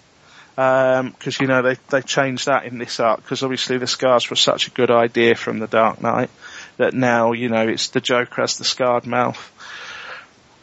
Because 0.55 1.41
you 1.41 1.49
know 1.49 1.61
they 1.61 1.77
they 1.89 2.03
changed 2.03 2.47
that 2.47 2.67
in 2.67 2.79
this 2.79 3.01
arc 3.01 3.21
because 3.21 3.43
obviously 3.43 3.79
the 3.79 3.89
scars 3.89 4.31
were 4.31 4.37
such 4.37 4.69
a 4.69 4.71
good 4.71 4.93
idea 4.93 5.35
from 5.35 5.59
the 5.59 5.67
Dark 5.67 6.01
Knight 6.01 6.31
that 6.77 6.95
now 6.95 7.33
you 7.33 7.49
know 7.49 7.67
it's 7.67 7.89
the 7.89 8.01
Joker 8.01 8.43
has 8.43 8.59
the 8.59 8.65
scarred 8.65 9.07
mouth. 9.07 9.51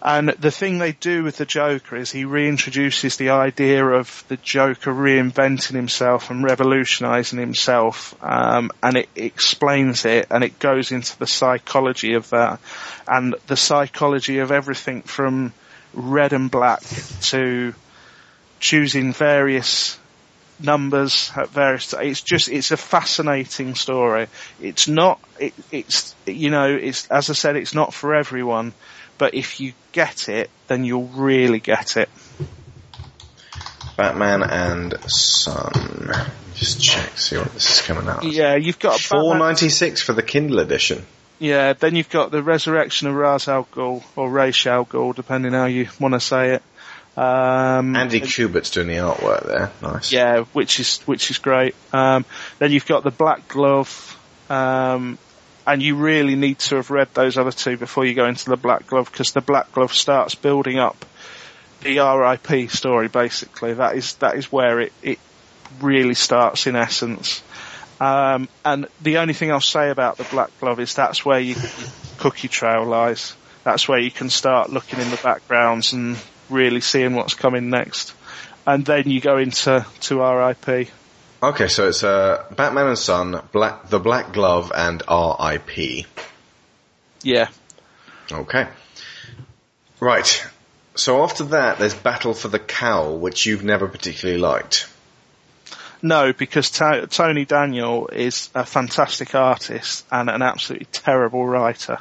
And 0.03 0.29
the 0.29 0.49
thing 0.49 0.79
they 0.79 0.93
do 0.93 1.23
with 1.23 1.37
the 1.37 1.45
Joker 1.45 1.95
is 1.95 2.11
he 2.11 2.23
reintroduces 2.23 3.17
the 3.17 3.29
idea 3.29 3.85
of 3.85 4.23
the 4.29 4.37
Joker 4.37 4.91
reinventing 4.91 5.75
himself 5.75 6.31
and 6.31 6.43
revolutionizing 6.43 7.37
himself, 7.37 8.15
um, 8.23 8.71
and 8.81 8.97
it 8.97 9.09
explains 9.15 10.05
it 10.05 10.27
and 10.31 10.43
it 10.43 10.57
goes 10.57 10.91
into 10.91 11.17
the 11.19 11.27
psychology 11.27 12.15
of 12.15 12.29
that 12.31 12.59
and 13.07 13.35
the 13.45 13.57
psychology 13.57 14.39
of 14.39 14.51
everything 14.51 15.03
from 15.03 15.53
red 15.93 16.33
and 16.33 16.49
black 16.49 16.81
to 17.21 17.75
choosing 18.59 19.13
various 19.13 19.99
numbers 20.59 21.31
at 21.35 21.49
various 21.49 21.93
it's 21.93 22.21
just 22.21 22.47
it's 22.47 22.71
a 22.71 22.77
fascinating 22.77 23.75
story. 23.75 24.27
It's 24.61 24.87
not 24.87 25.19
it, 25.39 25.53
it's 25.71 26.15
you 26.25 26.49
know 26.49 26.73
it's 26.73 27.07
as 27.07 27.29
i 27.29 27.33
said 27.33 27.55
it's 27.55 27.73
not 27.73 27.93
for 27.93 28.13
everyone 28.13 28.73
but 29.21 29.35
if 29.35 29.59
you 29.59 29.73
get 29.91 30.29
it 30.29 30.49
then 30.67 30.83
you'll 30.83 31.05
really 31.05 31.59
get 31.59 31.95
it 31.95 32.09
Batman 33.97 34.41
and 34.41 34.95
Son. 35.11 35.71
Just 36.55 36.81
check 36.81 37.15
see 37.19 37.37
what 37.37 37.53
this 37.53 37.69
is 37.79 37.85
coming 37.85 38.07
out. 38.07 38.23
yeah 38.23 38.55
you've 38.55 38.79
got 38.79 38.99
Four 38.99 39.37
ninety 39.37 39.69
six 39.69 40.01
for 40.01 40.13
the 40.13 40.23
Kindle 40.23 40.57
edition. 40.57 41.05
yeah 41.37 41.73
then 41.73 41.95
you've 41.95 42.09
got 42.09 42.31
the 42.31 42.41
resurrection 42.41 43.07
of 43.09 43.13
Ra's 43.13 43.47
al 43.47 43.65
Ghul 43.65 44.03
or 44.15 44.27
Ra's 44.31 44.65
al 44.65 44.85
Ghul 44.85 45.13
depending 45.15 45.53
how 45.53 45.65
you 45.65 45.87
want 45.99 46.15
to 46.15 46.19
say 46.19 46.55
it 46.55 46.63
um 47.15 47.95
Andy 47.95 48.21
Kubert's 48.21 48.71
doing 48.71 48.87
the 48.87 48.95
artwork 48.95 49.45
there. 49.45 49.71
Nice. 49.83 50.11
Yeah, 50.11 50.45
which 50.53 50.79
is 50.79 50.97
which 51.01 51.29
is 51.29 51.37
great. 51.37 51.75
Um, 51.93 52.25
then 52.57 52.71
you've 52.71 52.87
got 52.87 53.03
the 53.03 53.11
Black 53.11 53.47
Glove, 53.49 54.17
um, 54.49 55.19
and 55.65 55.81
you 55.81 55.95
really 55.95 56.35
need 56.35 56.59
to 56.59 56.75
have 56.75 56.89
read 56.89 57.13
those 57.13 57.37
other 57.37 57.51
two 57.51 57.77
before 57.77 58.05
you 58.05 58.13
go 58.13 58.25
into 58.25 58.49
the 58.49 58.57
Black 58.57 58.87
Glove 58.87 59.11
because 59.11 59.31
the 59.31 59.41
Black 59.41 59.71
Glove 59.71 59.93
starts 59.93 60.35
building 60.35 60.79
up 60.79 61.05
the 61.81 61.99
RIP 61.99 62.69
story. 62.71 63.07
Basically, 63.07 63.73
that 63.73 63.95
is 63.95 64.15
that 64.15 64.35
is 64.35 64.51
where 64.51 64.79
it 64.79 64.93
it 65.01 65.19
really 65.79 66.15
starts 66.15 66.67
in 66.67 66.75
essence. 66.75 67.43
Um, 67.99 68.49
and 68.65 68.87
the 69.01 69.19
only 69.19 69.35
thing 69.35 69.51
I'll 69.51 69.61
say 69.61 69.91
about 69.91 70.17
the 70.17 70.23
Black 70.23 70.49
Glove 70.59 70.79
is 70.79 70.95
that's 70.95 71.23
where 71.23 71.39
your, 71.39 71.57
cookie 72.17 72.47
trail 72.47 72.83
lies. 72.83 73.35
That's 73.63 73.87
where 73.87 73.99
you 73.99 74.09
can 74.09 74.29
start 74.31 74.71
looking 74.71 74.99
in 74.99 75.11
the 75.11 75.19
backgrounds 75.21 75.93
and 75.93 76.17
really 76.49 76.81
seeing 76.81 77.13
what's 77.13 77.35
coming 77.35 77.69
next. 77.69 78.15
And 78.65 78.85
then 78.85 79.09
you 79.09 79.21
go 79.21 79.37
into 79.37 79.85
to 80.01 80.19
RIP. 80.19 80.89
Okay, 81.43 81.67
so 81.67 81.87
it's 81.87 82.03
uh, 82.03 82.45
Batman 82.55 82.87
and 82.87 82.97
Son, 82.97 83.41
Black, 83.51 83.89
The 83.89 83.99
Black 83.99 84.31
Glove, 84.31 84.71
and 84.75 85.01
R.I.P. 85.07 86.05
Yeah. 87.23 87.47
Okay. 88.31 88.67
Right. 89.99 90.47
So 90.93 91.23
after 91.23 91.45
that, 91.45 91.79
there's 91.79 91.95
Battle 91.95 92.35
for 92.35 92.47
the 92.47 92.59
Cowl, 92.59 93.17
which 93.17 93.47
you've 93.47 93.63
never 93.63 93.87
particularly 93.87 94.39
liked. 94.39 94.87
No, 96.03 96.31
because 96.31 96.69
Ta 96.69 97.05
Tony 97.05 97.45
Daniel 97.45 98.07
is 98.07 98.49
a 98.53 98.65
fantastic 98.65 99.33
artist 99.33 100.05
and 100.11 100.29
an 100.29 100.41
absolutely 100.41 100.87
terrible 100.91 101.45
writer. 101.45 101.99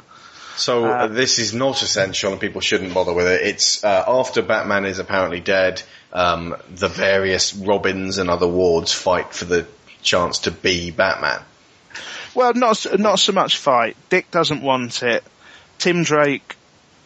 So 0.55 0.85
uh, 0.85 0.89
Uh, 0.89 1.07
this 1.07 1.39
is 1.39 1.53
not 1.53 1.81
essential, 1.81 2.31
and 2.31 2.41
people 2.41 2.61
shouldn't 2.61 2.93
bother 2.93 3.13
with 3.13 3.27
it. 3.27 3.41
It's 3.41 3.83
uh, 3.83 4.03
after 4.07 4.41
Batman 4.41 4.85
is 4.85 4.99
apparently 4.99 5.39
dead. 5.39 5.81
Um, 6.13 6.55
the 6.69 6.89
various 6.89 7.55
Robins 7.55 8.17
and 8.17 8.29
other 8.29 8.47
wards 8.47 8.91
fight 8.93 9.33
for 9.33 9.45
the 9.45 9.65
chance 10.01 10.39
to 10.39 10.51
be 10.51 10.91
Batman. 10.91 11.41
Well, 12.35 12.53
not 12.53 12.85
not 12.99 13.19
so 13.19 13.31
much 13.31 13.57
fight. 13.57 13.95
Dick 14.09 14.29
doesn't 14.31 14.61
want 14.61 15.03
it. 15.03 15.23
Tim 15.77 16.03
Drake 16.03 16.55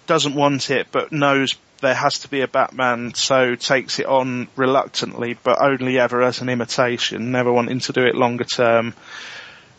doesn't 0.08 0.36
want 0.36 0.70
it, 0.70 0.88
but 0.92 1.12
knows 1.12 1.56
there 1.82 1.94
has 1.94 2.20
to 2.20 2.30
be 2.30 2.42
a 2.42 2.48
Batman, 2.48 3.14
so 3.14 3.56
takes 3.56 4.00
it 4.00 4.06
on 4.06 4.48
reluctantly, 4.56 5.38
but 5.44 5.62
only 5.62 6.00
ever 6.00 6.22
as 6.22 6.42
an 6.42 6.50
imitation, 6.50 7.32
never 7.32 7.52
wanting 7.52 7.80
to 7.80 7.94
do 7.94 8.02
it 8.06 8.16
longer 8.16 8.44
term. 8.44 8.94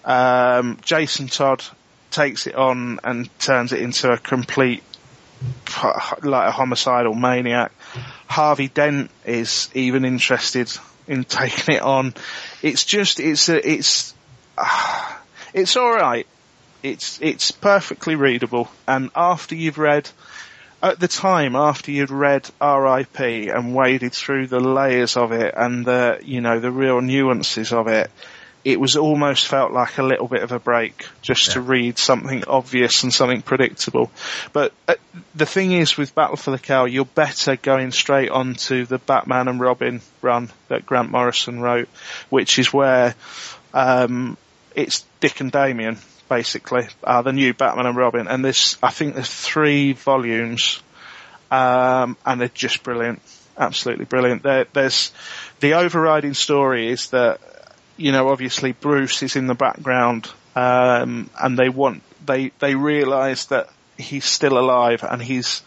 Um, 0.05 0.79
Jason 0.83 1.27
Todd 1.27 1.65
takes 2.11 2.47
it 2.47 2.55
on 2.55 3.01
and 3.05 3.29
turns 3.39 3.73
it 3.73 3.81
into 3.81 4.11
a 4.11 4.19
complete, 4.19 4.83
like 6.23 6.49
a 6.49 6.53
homicidal 6.53 7.15
maniac. 7.15 7.73
Harvey 8.27 8.69
Dent 8.69 9.11
is 9.25 9.69
even 9.75 10.05
interested 10.05 10.71
in 11.07 11.25
taking 11.25 11.77
it 11.77 11.83
on. 11.83 12.15
It's 12.63 12.85
just, 12.85 13.21
it's 13.21 13.49
a, 13.49 13.69
it's, 13.69 14.15
it's 15.55 15.77
alright. 15.77 16.27
It's, 16.83 17.21
it's 17.21 17.51
perfectly 17.51 18.15
readable. 18.15 18.69
And 18.87 19.11
after 19.15 19.55
you've 19.55 19.79
read, 19.79 20.09
at 20.83 21.01
the 21.01 21.09
time, 21.09 21.57
after 21.57 21.91
you'd 21.91 22.11
read 22.11 22.49
R.I.P. 22.61 23.49
and 23.49 23.75
waded 23.75 24.13
through 24.13 24.47
the 24.47 24.61
layers 24.61 25.17
of 25.17 25.33
it 25.33 25.55
and 25.57 25.85
the, 25.85 26.21
you 26.23 26.41
know, 26.41 26.61
the 26.61 26.71
real 26.71 27.01
nuances 27.01 27.73
of 27.73 27.89
it, 27.89 28.11
it 28.67 28.81
was 28.81 28.97
almost 28.97 29.47
felt 29.47 29.71
like 29.71 29.97
a 29.97 30.03
little 30.03 30.27
bit 30.27 30.43
of 30.43 30.51
a 30.51 30.59
break 30.59 31.07
just 31.23 31.53
to 31.53 31.61
read 31.61 31.99
something 31.99 32.43
obvious 32.49 33.05
and 33.05 33.15
something 33.15 33.41
predictable. 33.41 34.11
But 34.53 34.73
uh, 34.89 34.97
the 35.37 35.47
thing 35.47 35.71
is 35.71 35.97
with 35.97 36.17
Battle 36.17 36.35
for 36.35 36.51
the 36.51 36.59
Cowl, 36.59 36.89
you're 36.89 37.05
better 37.05 37.55
going 37.55 37.93
straight 37.93 38.29
on 38.29 38.55
to 38.67 38.85
the 38.85 38.99
Batman 38.99 39.47
and 39.47 39.61
Robin 39.61 40.01
run 40.21 40.51
that 40.67 40.85
Grant 40.85 41.13
Morrison 41.13 41.61
wrote, 41.61 41.89
which 42.29 42.59
is 42.59 42.73
where 42.73 43.15
um, 43.73 44.37
it's 44.75 45.05
Dick 45.21 45.41
and 45.41 45.53
Damian 45.53 45.99
basically 46.29 46.89
are 47.05 47.23
the 47.23 47.33
new 47.33 47.55
Batman 47.55 47.87
and 47.87 47.97
Robin, 47.97 48.27
and 48.27 48.45
there's 48.45 48.79
I 48.83 48.91
think 48.91 49.15
there's 49.15 49.33
three 49.33 49.93
volumes, 49.93 50.83
um, 51.53 52.17
and 52.27 52.41
they're 52.41 52.49
just 52.49 52.83
brilliant, 52.83 53.23
absolutely 53.57 54.07
brilliant. 54.07 54.43
There, 54.43 54.67
there's 54.73 55.13
the 55.61 55.75
overriding 55.75 56.35
story 56.35 56.89
is 56.89 57.11
that 57.11 57.41
you 57.97 58.13
know 58.13 58.29
obviously 58.29 58.73
Bruce 58.73 59.23
is 59.23 59.37
in 59.37 59.47
the 59.47 59.55
background, 59.55 60.31
um, 60.55 61.31
and 61.41 61.59
they 61.59 61.69
want 61.69 62.03
they 62.25 62.51
they 62.59 62.75
realise 62.75 63.47
that 63.47 63.69
he's 63.97 64.25
still 64.25 64.59
alive 64.59 65.05
and 65.09 65.23
he's 65.23 65.63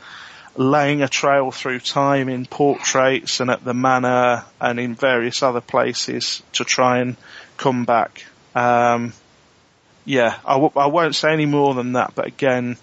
laying 0.55 1.01
a 1.01 1.07
trail 1.07 1.51
through 1.51 1.79
time 1.79 2.27
in 2.27 2.45
portraits 2.45 3.39
and 3.39 3.49
at 3.49 3.63
the 3.63 3.73
manor 3.73 4.43
and 4.59 4.79
in 4.79 4.93
various 4.93 5.41
other 5.41 5.61
places 5.61 6.43
to 6.53 6.63
try 6.65 6.99
and 6.99 7.15
come 7.57 7.85
back. 7.85 8.25
Um, 8.55 9.13
yeah, 10.05 10.37
I 10.45 10.53
w- 10.53 10.71
I 10.75 10.87
won't 10.87 11.15
say 11.15 11.31
any 11.31 11.45
more 11.45 11.73
than 11.73 11.93
that, 11.93 12.13
but 12.15 12.27
again, 12.27 12.77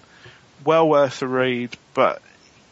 well 0.63 0.87
worth 0.87 1.21
a 1.21 1.27
read, 1.27 1.75
but 1.93 2.21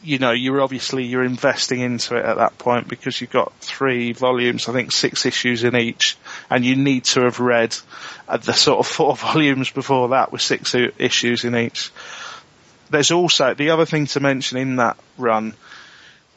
you 0.06 0.20
know, 0.20 0.32
you're 0.32 0.62
obviously, 0.62 1.04
you're 1.04 1.24
investing 1.24 1.80
into 1.80 2.16
it 2.16 2.26
at 2.26 2.38
that 2.38 2.58
point 2.58 2.88
because 2.88 3.20
you've 3.20 3.32
got 3.32 3.54
three 3.60 4.14
volumes, 4.14 4.70
I 4.70 4.74
think 4.74 4.92
six 4.92 5.26
issues 5.26 5.64
in 5.64 5.76
each, 5.76 6.18
and 6.50 6.64
you 6.64 6.76
need 6.76 7.06
to 7.06 7.22
have 7.22 7.40
read 7.40 7.76
uh, 8.28 8.38
the 8.38 8.54
sort 8.54 8.80
of 8.80 8.88
four 8.92 9.16
volumes 9.16 9.72
before 9.72 10.10
that 10.10 10.32
with 10.32 10.42
six 10.42 10.76
issues 10.76 11.44
in 11.44 11.56
each. 11.56 11.92
There's 12.90 13.12
also, 13.12 13.56
the 13.56 13.72
other 13.72 13.86
thing 13.86 14.06
to 14.08 14.20
mention 14.20 14.60
in 14.60 14.76
that 14.76 14.98
run, 15.18 15.56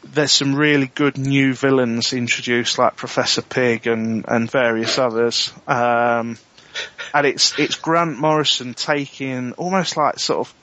there's 0.03 0.33
some 0.33 0.55
really 0.55 0.87
good 0.87 1.19
new 1.19 1.53
villains 1.53 2.13
introduced 2.13 2.79
like 2.79 2.97
Professor 2.97 3.43
Pyg 3.43 3.87
and, 3.87 4.25
and 4.27 4.51
various 4.51 4.97
others. 4.97 5.53
Um, 5.67 6.39
and 7.13 7.27
it's 7.27 7.59
it's 7.59 7.75
Grant 7.77 8.19
Morrison 8.19 8.75
taking 8.75 9.53
almost 9.55 9.97
like 9.97 10.19
sort 10.19 10.41
of, 10.41 10.55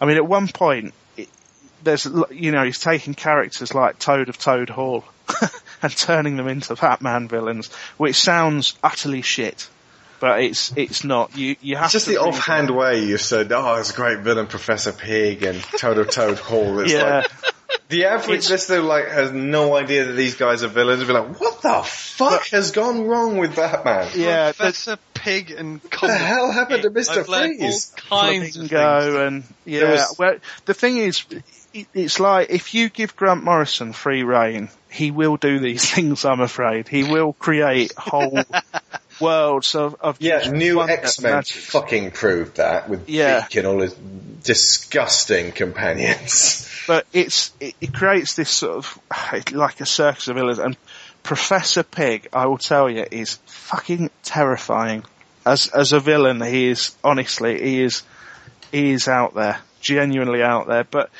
I 0.00 0.06
mean, 0.06 0.16
at 0.16 0.26
one 0.26 0.48
point 0.48 0.94
there's 1.82 2.06
you 2.30 2.52
know 2.52 2.64
he's 2.64 2.78
taking 2.78 3.14
characters 3.14 3.74
like 3.74 3.98
Toad 3.98 4.28
of 4.28 4.38
Toad 4.38 4.70
Hall 4.70 5.04
and 5.82 5.96
turning 5.96 6.36
them 6.36 6.48
into 6.48 6.74
Batman 6.74 7.28
villains, 7.28 7.72
which 7.96 8.16
sounds 8.16 8.76
utterly 8.82 9.22
shit, 9.22 9.68
but 10.20 10.42
it's 10.42 10.72
it's 10.76 11.04
not. 11.04 11.36
You 11.36 11.56
you 11.60 11.76
have 11.76 11.86
It's 11.86 11.92
just 11.92 12.06
to 12.06 12.12
the 12.12 12.20
offhand 12.20 12.70
it. 12.70 12.74
way 12.74 13.04
you 13.04 13.16
said, 13.18 13.50
oh, 13.52 13.74
it's 13.76 13.90
a 13.92 13.96
great 13.96 14.20
villain, 14.20 14.46
Professor 14.46 14.92
Pyg 14.92 15.42
and 15.42 15.62
Toad 15.78 15.98
of 15.98 16.10
Toad 16.10 16.38
Hall. 16.38 16.80
It's 16.80 16.92
Yeah. 16.92 17.18
like, 17.20 17.30
the 17.88 18.04
average 18.06 18.38
It's- 18.46 18.50
listener 18.50 18.80
like 18.82 19.08
has 19.08 19.32
no 19.32 19.76
idea 19.76 20.04
that 20.04 20.12
these 20.12 20.34
guys 20.36 20.62
are 20.62 20.68
villains. 20.68 21.04
Be 21.04 21.12
like, 21.12 21.40
what 21.40 21.60
the 21.62 21.82
fuck 21.84 22.46
has 22.48 22.70
gone 22.72 23.06
wrong 23.06 23.36
with 23.38 23.56
Batman? 23.56 24.10
Yeah, 24.14 24.48
the 24.48 24.54
Professor 24.54 24.98
Pyg 25.14 25.50
and 25.58 25.80
What 25.82 26.00
the 26.08 26.14
hell 26.14 26.50
happened 26.52 26.82
to 26.84 26.90
Mr. 26.90 27.18
I've 27.18 27.26
Freeze? 27.26 27.92
all 28.10 28.18
kinds 28.20 28.56
of 28.56 28.68
things. 28.68 29.14
And 29.14 29.44
yeah. 29.64 29.90
Was- 29.92 30.16
Well, 30.18 30.36
the 30.66 30.74
thing 30.74 30.98
is, 30.98 31.24
it, 31.30 31.42
it's 31.72 32.20
like 32.20 32.50
if 32.50 32.74
you 32.74 32.88
give 32.88 33.16
Grant 33.16 33.44
Morrison 33.44 33.92
free 33.92 34.22
reign, 34.22 34.68
he 34.90 35.10
will 35.10 35.36
do 35.36 35.58
these 35.58 35.88
things. 35.94 36.24
I'm 36.24 36.40
afraid 36.40 36.88
he 36.88 37.04
will 37.04 37.32
create 37.32 37.92
whole 37.96 38.42
worlds 39.20 39.74
of 39.74 39.96
of 40.00 40.16
Yeah, 40.20 40.50
new 40.50 40.82
X 40.82 41.20
Men 41.20 41.42
fucking 41.42 42.10
proved 42.12 42.56
that 42.56 42.88
with 42.88 43.08
Yeah. 43.08 43.42
Beak 43.42 43.56
and 43.56 43.66
all 43.66 43.80
his 43.80 43.94
disgusting 44.42 45.52
companions. 45.52 46.66
but 46.86 47.06
it's 47.12 47.52
it, 47.60 47.74
it 47.80 47.94
creates 47.94 48.34
this 48.34 48.50
sort 48.50 48.78
of 48.78 49.52
like 49.52 49.80
a 49.80 49.86
circus 49.86 50.28
of 50.28 50.36
villains 50.36 50.58
and 50.58 50.76
Professor 51.22 51.82
Pyg, 51.82 52.28
I 52.32 52.46
will 52.46 52.58
tell 52.58 52.88
you, 52.90 53.06
is 53.10 53.38
fucking 53.46 54.10
terrifying. 54.22 55.04
As 55.44 55.68
as 55.68 55.92
a 55.92 56.00
villain, 56.00 56.40
he 56.40 56.68
is 56.68 56.94
honestly 57.04 57.60
he 57.60 57.82
is 57.82 58.02
he 58.72 58.90
is 58.90 59.08
out 59.08 59.34
there, 59.34 59.58
genuinely 59.80 60.42
out 60.42 60.66
there. 60.66 60.84
But 60.84 61.10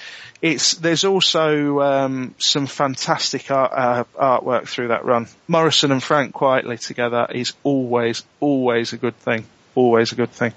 it's 0.43 0.75
there's 0.75 1.05
also 1.05 1.81
um, 1.81 2.35
some 2.39 2.67
fantastic 2.67 3.51
art, 3.51 3.73
uh, 3.75 4.05
artwork 4.19 4.69
through 4.69 4.89
that 4.89 5.05
run. 5.05 5.27
Morrison 5.47 5.93
and 5.93 6.03
Frank 6.03 6.35
Quitely 6.35 6.79
together 6.79 7.27
is 7.31 7.53
always 7.63 8.23
always 8.41 8.93
a 8.93 8.97
good 8.97 9.17
thing. 9.19 9.45
Always 9.75 10.13
a 10.13 10.15
good 10.15 10.31
thing. 10.31 10.53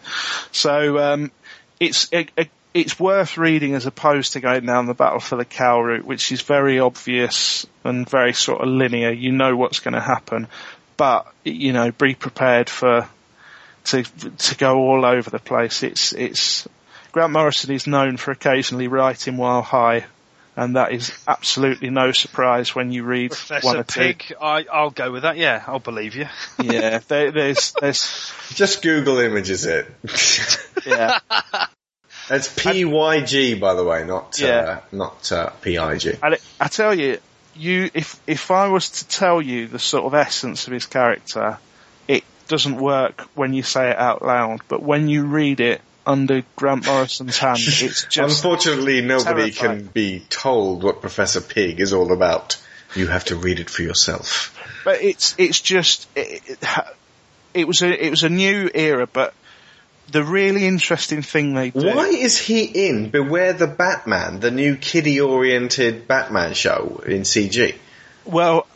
So 0.52 0.98
um, 1.00 1.32
it's 1.80 2.08
it, 2.14 2.32
it, 2.38 2.50
it's 2.74 3.00
worth 3.00 3.38
reading 3.38 3.76
as 3.76 3.86
opposed 3.86 4.34
to 4.34 4.40
going 4.40 4.66
down 4.66 4.86
the 4.86 4.94
battle 4.94 5.20
for 5.20 5.36
the 5.36 5.46
cowl 5.46 5.84
route, 5.84 6.06
which 6.06 6.32
is 6.32 6.42
very 6.42 6.80
obvious 6.80 7.66
and 7.84 8.10
very 8.10 8.34
sort 8.34 8.62
of 8.62 8.70
linear. 8.70 9.12
You 9.12 9.34
know 9.34 9.56
what's 9.56 9.80
going 9.80 9.94
to 9.96 10.02
happen, 10.02 10.48
but 10.96 11.28
you 11.44 11.74
know 11.74 11.92
be 11.92 12.16
prepared 12.16 12.70
for 12.70 13.08
to 13.86 14.04
to 14.04 14.56
go 14.56 14.78
all 14.78 15.04
over 15.04 15.30
the 15.30 15.40
place. 15.40 15.84
It's 15.84 16.14
it's 16.14 16.68
Grant 17.14 17.32
Morrison 17.32 17.72
is 17.72 17.86
known 17.86 18.18
for 18.18 18.32
occasionally 18.32 18.88
writing 18.88 19.38
while 19.38 19.62
high, 19.62 20.06
and 20.56 20.76
that 20.76 20.92
is 20.94 21.14
absolutely 21.28 21.92
no 21.92 22.12
surprise 22.12 22.74
when 22.74 22.92
you 22.92 23.04
read 23.04 23.30
one 23.30 23.38
Professor 23.38 23.78
or 23.78 23.84
two. 23.84 24.00
Pig, 24.00 24.36
I, 24.42 24.66
I'll 24.74 24.90
go 24.90 25.12
with 25.12 25.22
that. 25.22 25.38
Yeah, 25.38 25.64
I'll 25.68 25.78
believe 25.78 26.16
you. 26.16 26.28
Yeah, 26.64 27.00
there, 27.08 27.32
there's 27.32 27.74
there's 27.80 28.34
Just 28.56 28.82
Google 28.82 29.20
images 29.20 29.66
it. 29.66 29.86
yeah. 30.88 31.20
it's 32.32 32.50
PYG, 32.50 33.60
by 33.60 33.76
the 33.76 33.84
way, 33.84 34.04
not 34.06 34.42
uh, 34.42 34.46
Yeah. 34.46 34.80
not 34.92 35.32
uh, 35.32 35.52
PIG. 35.62 36.18
And 36.24 36.34
it, 36.34 36.42
I 36.60 36.68
tell 36.68 36.96
you, 36.98 37.20
you 37.56 37.92
if 37.94 38.20
if 38.26 38.50
I 38.50 38.70
was 38.70 38.90
to 38.90 39.08
tell 39.08 39.40
you 39.40 39.68
the 39.68 39.78
sort 39.78 40.06
of 40.06 40.16
essence 40.16 40.66
of 40.66 40.74
his 40.74 40.88
character, 40.88 41.60
it 42.08 42.24
doesn't 42.48 42.78
work 42.78 43.22
when 43.36 43.54
you 43.54 43.62
say 43.62 43.92
it 43.92 44.00
out 44.00 44.24
loud, 44.24 44.62
but 44.68 44.82
when 44.82 45.08
you 45.08 45.26
read 45.26 45.60
it 45.60 45.80
under 46.06 46.44
Grant 46.56 46.86
Morrison's 46.86 47.38
hand, 47.38 47.60
it's 47.62 48.06
just 48.06 48.18
Unfortunately, 48.18 49.02
nobody 49.02 49.52
terrifying. 49.52 49.80
can 49.80 49.88
be 49.88 50.20
told 50.30 50.84
what 50.84 51.02
Professor 51.02 51.42
Pyg 51.42 51.80
is 51.80 51.94
all 51.94 52.12
about. 52.12 52.62
You 52.96 53.08
have 53.08 53.26
to 53.26 53.36
read 53.36 53.60
it 53.60 53.70
for 53.70 53.82
yourself. 53.82 54.58
but 54.86 55.02
it's 55.02 55.34
it's 55.38 55.60
just 55.62 56.08
it, 56.16 56.42
it, 56.48 56.60
it 57.54 57.68
was 57.68 57.82
a 57.82 58.06
it 58.06 58.10
was 58.10 58.24
a 58.24 58.30
new 58.30 58.70
era, 58.74 59.08
but 59.08 59.34
the 60.12 60.24
really 60.24 60.68
interesting 60.68 61.22
thing 61.22 61.54
they 61.54 61.70
do. 61.72 61.88
Why 61.88 62.10
is 62.10 62.38
he 62.38 62.64
in 62.66 63.10
Beware 63.10 63.54
the 63.54 63.68
Batman, 63.68 64.42
the 64.42 64.52
new 64.52 64.76
kiddie-oriented 64.76 66.08
Batman 66.08 66.54
show 66.54 67.02
in 67.06 67.22
CG? 67.22 67.76
Well, 68.26 68.68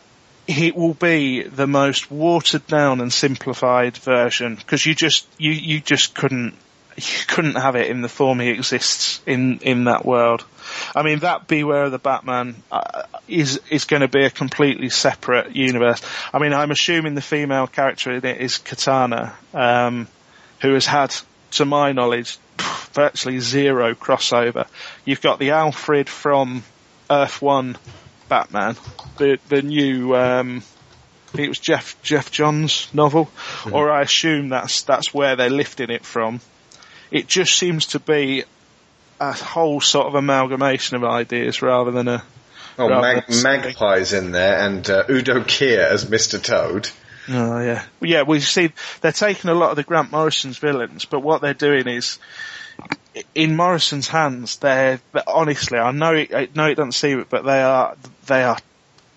it 0.46 0.74
will 0.74 0.94
be 0.94 1.42
the 1.42 1.66
most 1.66 2.10
watered 2.10 2.66
down 2.66 3.00
and 3.00 3.12
simplified 3.12 3.96
version 3.98 4.54
because 4.56 4.84
you 4.86 4.94
just 4.94 5.26
you 5.38 5.52
you 5.52 5.80
just 5.80 6.14
couldn't. 6.14 6.54
You 6.98 7.26
couldn't 7.26 7.54
have 7.54 7.76
it 7.76 7.90
in 7.90 8.02
the 8.02 8.08
form 8.08 8.40
he 8.40 8.48
exists 8.48 9.20
in 9.26 9.58
in 9.60 9.84
that 9.84 10.04
world. 10.04 10.44
I 10.94 11.02
mean, 11.02 11.20
that 11.20 11.46
Beware 11.46 11.84
of 11.84 11.92
the 11.92 11.98
Batman 11.98 12.62
uh, 12.70 13.04
is 13.26 13.60
is 13.70 13.84
going 13.84 14.02
to 14.02 14.08
be 14.08 14.24
a 14.24 14.30
completely 14.30 14.90
separate 14.90 15.54
universe. 15.54 16.02
I 16.32 16.38
mean, 16.38 16.52
I'm 16.52 16.70
assuming 16.70 17.14
the 17.14 17.20
female 17.20 17.66
character 17.66 18.12
in 18.12 18.24
it 18.24 18.40
is 18.40 18.58
Katana, 18.58 19.34
um, 19.54 20.08
who 20.60 20.74
has 20.74 20.86
had, 20.86 21.14
to 21.52 21.64
my 21.64 21.92
knowledge, 21.92 22.38
virtually 22.92 23.40
zero 23.40 23.94
crossover. 23.94 24.66
You've 25.04 25.22
got 25.22 25.38
the 25.38 25.50
Alfred 25.50 26.08
from 26.08 26.64
Earth 27.10 27.40
One 27.40 27.78
Batman, 28.28 28.76
the 29.16 29.38
the 29.48 29.62
new. 29.62 30.14
Um, 30.16 30.62
I 31.28 31.30
think 31.32 31.44
it 31.44 31.50
was 31.50 31.58
Jeff 31.58 32.00
Geoff 32.02 32.30
Johns 32.30 32.88
novel, 32.94 33.26
mm-hmm. 33.26 33.74
or 33.74 33.90
I 33.90 34.00
assume 34.00 34.48
that's 34.48 34.82
that's 34.82 35.12
where 35.12 35.36
they're 35.36 35.50
lifting 35.50 35.90
it 35.90 36.04
from. 36.04 36.40
It 37.10 37.26
just 37.26 37.56
seems 37.56 37.86
to 37.86 38.00
be 38.00 38.44
a 39.20 39.32
whole 39.32 39.80
sort 39.80 40.06
of 40.06 40.14
amalgamation 40.14 40.96
of 40.96 41.04
ideas 41.04 41.62
rather 41.62 41.90
than 41.90 42.08
a. 42.08 42.22
Oh, 42.78 42.88
Mag- 42.88 43.26
Magpie's 43.26 44.12
in 44.12 44.30
there, 44.30 44.58
and 44.58 44.88
uh, 44.88 45.02
Udo 45.10 45.40
Kier 45.40 45.84
as 45.84 46.04
Mr. 46.04 46.40
Toad. 46.40 46.88
Oh 47.28 47.60
yeah, 47.60 47.84
yeah. 48.00 48.22
We 48.22 48.40
see 48.40 48.72
they're 49.00 49.12
taking 49.12 49.50
a 49.50 49.54
lot 49.54 49.70
of 49.70 49.76
the 49.76 49.82
Grant 49.82 50.12
Morrison's 50.12 50.58
villains, 50.58 51.04
but 51.04 51.20
what 51.20 51.42
they're 51.42 51.54
doing 51.54 51.88
is, 51.88 52.18
in 53.34 53.56
Morrison's 53.56 54.08
hands, 54.08 54.56
they're, 54.56 55.00
they're 55.12 55.28
honestly, 55.28 55.78
I 55.78 55.90
know 55.90 56.14
it, 56.14 56.32
I 56.32 56.48
know 56.54 56.66
it 56.66 56.76
doesn't 56.76 56.92
seem 56.92 57.20
it, 57.20 57.28
but 57.28 57.44
they 57.44 57.60
are 57.60 57.96
they 58.26 58.44
are 58.44 58.58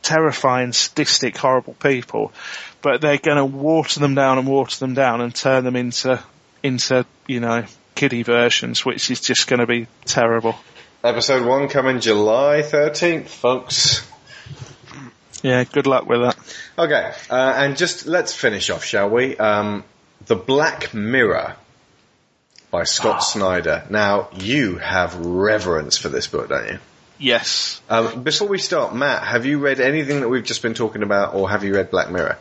terrifying, 0.02 0.74
sadistic, 0.74 1.38
horrible 1.38 1.76
people. 1.76 2.34
But 2.82 3.00
they're 3.00 3.20
going 3.20 3.38
to 3.38 3.46
water 3.46 4.00
them 4.00 4.16
down 4.16 4.40
and 4.40 4.48
water 4.48 4.80
them 4.80 4.96
down 4.96 5.22
and 5.22 5.34
turn 5.34 5.64
them 5.64 5.76
into 5.76 6.22
into 6.64 7.06
you 7.28 7.40
know 7.40 7.66
kiddie 7.96 8.24
versions, 8.24 8.86
which 8.86 9.10
is 9.12 9.22
just 9.22 9.48
going 9.48 9.60
to 9.60 9.68
be 9.68 9.88
terrible. 10.06 10.56
Episode 11.04 11.46
one 11.46 11.68
coming 11.68 12.00
July 12.00 12.62
13th, 12.64 13.28
folks. 13.28 14.08
Yeah, 15.42 15.64
good 15.64 15.88
luck 15.88 16.06
with 16.06 16.22
that. 16.22 16.38
Okay, 16.78 17.12
uh, 17.30 17.54
and 17.58 17.76
just 17.76 18.06
let's 18.06 18.36
finish 18.36 18.70
off, 18.70 18.84
shall 18.84 19.10
we? 19.10 19.36
Um, 19.38 19.84
the 20.28 20.36
Black 20.36 20.94
Mirror 20.94 21.56
by 22.70 22.84
Scott 22.84 23.18
oh. 23.20 23.24
Snyder. 23.24 23.86
Now, 23.90 24.30
you 24.34 24.78
have 24.78 25.16
reverence 25.16 25.98
for 25.98 26.10
this 26.10 26.28
book, 26.28 26.50
don't 26.50 26.68
you? 26.68 26.80
Yes. 27.20 27.82
Um, 27.90 28.24
before 28.24 28.48
we 28.48 28.58
start, 28.58 28.96
Matt, 28.96 29.24
have 29.24 29.46
you 29.46 29.60
read 29.60 29.80
anything 29.80 30.22
that 30.22 30.30
we've 30.30 30.44
just 30.44 30.62
been 30.62 30.74
talking 30.74 31.04
about, 31.04 31.36
or 31.36 31.50
have 31.50 31.64
you 31.64 31.76
read 31.76 31.92
Black 31.92 32.10
Mirror? 32.10 32.38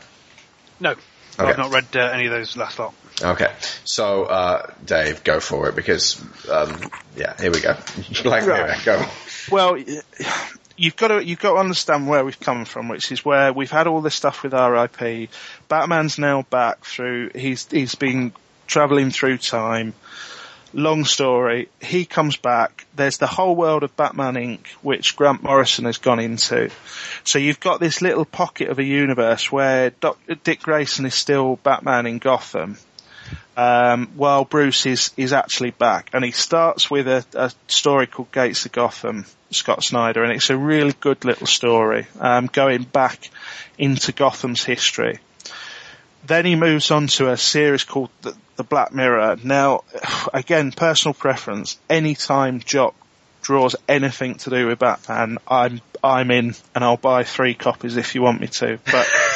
No, 0.78 0.92
okay. 0.92 1.02
I've 1.38 1.58
not 1.58 1.72
read 1.72 1.86
uh, 1.94 2.00
any 2.00 2.26
of 2.26 2.32
those 2.32 2.56
last 2.56 2.78
lot. 2.78 2.94
Okay, 3.22 3.52
so 3.84 4.24
uh, 4.24 4.70
Dave, 4.84 5.24
go 5.24 5.40
for 5.40 5.68
it 5.68 5.76
because 5.76 6.22
um, 6.50 6.78
yeah, 7.16 7.34
here 7.38 7.50
we 7.50 7.60
go. 7.60 7.76
Black 8.22 8.46
Mirror, 8.46 8.74
go. 8.84 9.04
Well, 9.50 9.76
you've 10.80 10.96
got 10.96 11.08
to 11.08 11.24
you've 11.24 11.38
got 11.38 11.52
to 11.52 11.58
understand 11.58 12.08
where 12.08 12.24
we've 12.24 12.40
come 12.40 12.64
from, 12.64 12.88
which 12.88 13.12
is 13.12 13.24
where 13.24 13.52
we've 13.52 13.70
had 13.70 13.86
all 13.86 14.00
this 14.00 14.14
stuff 14.14 14.42
with 14.42 14.54
RIP. 14.54 15.30
Batman's 15.68 16.18
now 16.18 16.42
back 16.42 16.84
through. 16.84 17.30
He's 17.34 17.66
he's 17.70 17.94
been 17.94 18.32
traveling 18.66 19.10
through 19.10 19.38
time. 19.38 19.92
Long 20.72 21.04
story. 21.04 21.68
He 21.80 22.04
comes 22.04 22.36
back. 22.36 22.86
There's 22.94 23.18
the 23.18 23.26
whole 23.26 23.56
world 23.56 23.82
of 23.82 23.96
Batman 23.96 24.34
Inc., 24.34 24.68
which 24.82 25.16
Grant 25.16 25.42
Morrison 25.42 25.84
has 25.84 25.98
gone 25.98 26.20
into. 26.20 26.70
So 27.24 27.40
you've 27.40 27.58
got 27.58 27.80
this 27.80 28.00
little 28.00 28.24
pocket 28.24 28.68
of 28.68 28.78
a 28.78 28.84
universe 28.84 29.50
where 29.50 29.90
Doc, 29.90 30.16
Dick 30.44 30.62
Grayson 30.62 31.06
is 31.06 31.14
still 31.16 31.56
Batman 31.56 32.06
in 32.06 32.18
Gotham 32.18 32.78
um, 33.60 34.06
while 34.16 34.46
Bruce 34.46 34.86
is, 34.86 35.10
is 35.18 35.34
actually 35.34 35.72
back. 35.72 36.08
And 36.14 36.24
he 36.24 36.30
starts 36.30 36.90
with 36.90 37.06
a, 37.06 37.26
a, 37.34 37.52
story 37.68 38.06
called 38.06 38.32
Gates 38.32 38.64
of 38.64 38.72
Gotham, 38.72 39.26
Scott 39.50 39.84
Snyder, 39.84 40.24
and 40.24 40.32
it's 40.32 40.48
a 40.48 40.56
really 40.56 40.94
good 40.98 41.26
little 41.26 41.46
story, 41.46 42.06
um, 42.18 42.46
going 42.46 42.84
back 42.84 43.28
into 43.76 44.12
Gotham's 44.12 44.64
history. 44.64 45.18
Then 46.26 46.46
he 46.46 46.56
moves 46.56 46.90
on 46.90 47.08
to 47.08 47.30
a 47.30 47.36
series 47.36 47.84
called 47.84 48.08
the, 48.22 48.34
the 48.56 48.64
Black 48.64 48.94
Mirror. 48.94 49.36
Now, 49.44 49.84
again, 50.32 50.72
personal 50.72 51.12
preference, 51.12 51.78
anytime 51.90 52.60
Jock 52.60 52.94
draws 53.42 53.76
anything 53.86 54.36
to 54.36 54.48
do 54.48 54.68
with 54.68 54.78
Batman, 54.78 55.36
I'm 55.46 55.82
I'm 56.02 56.30
in, 56.30 56.54
and 56.74 56.82
I'll 56.82 56.96
buy 56.96 57.24
three 57.24 57.52
copies 57.52 57.98
if 57.98 58.14
you 58.14 58.22
want 58.22 58.40
me 58.40 58.46
to. 58.46 58.78
But 58.90 59.10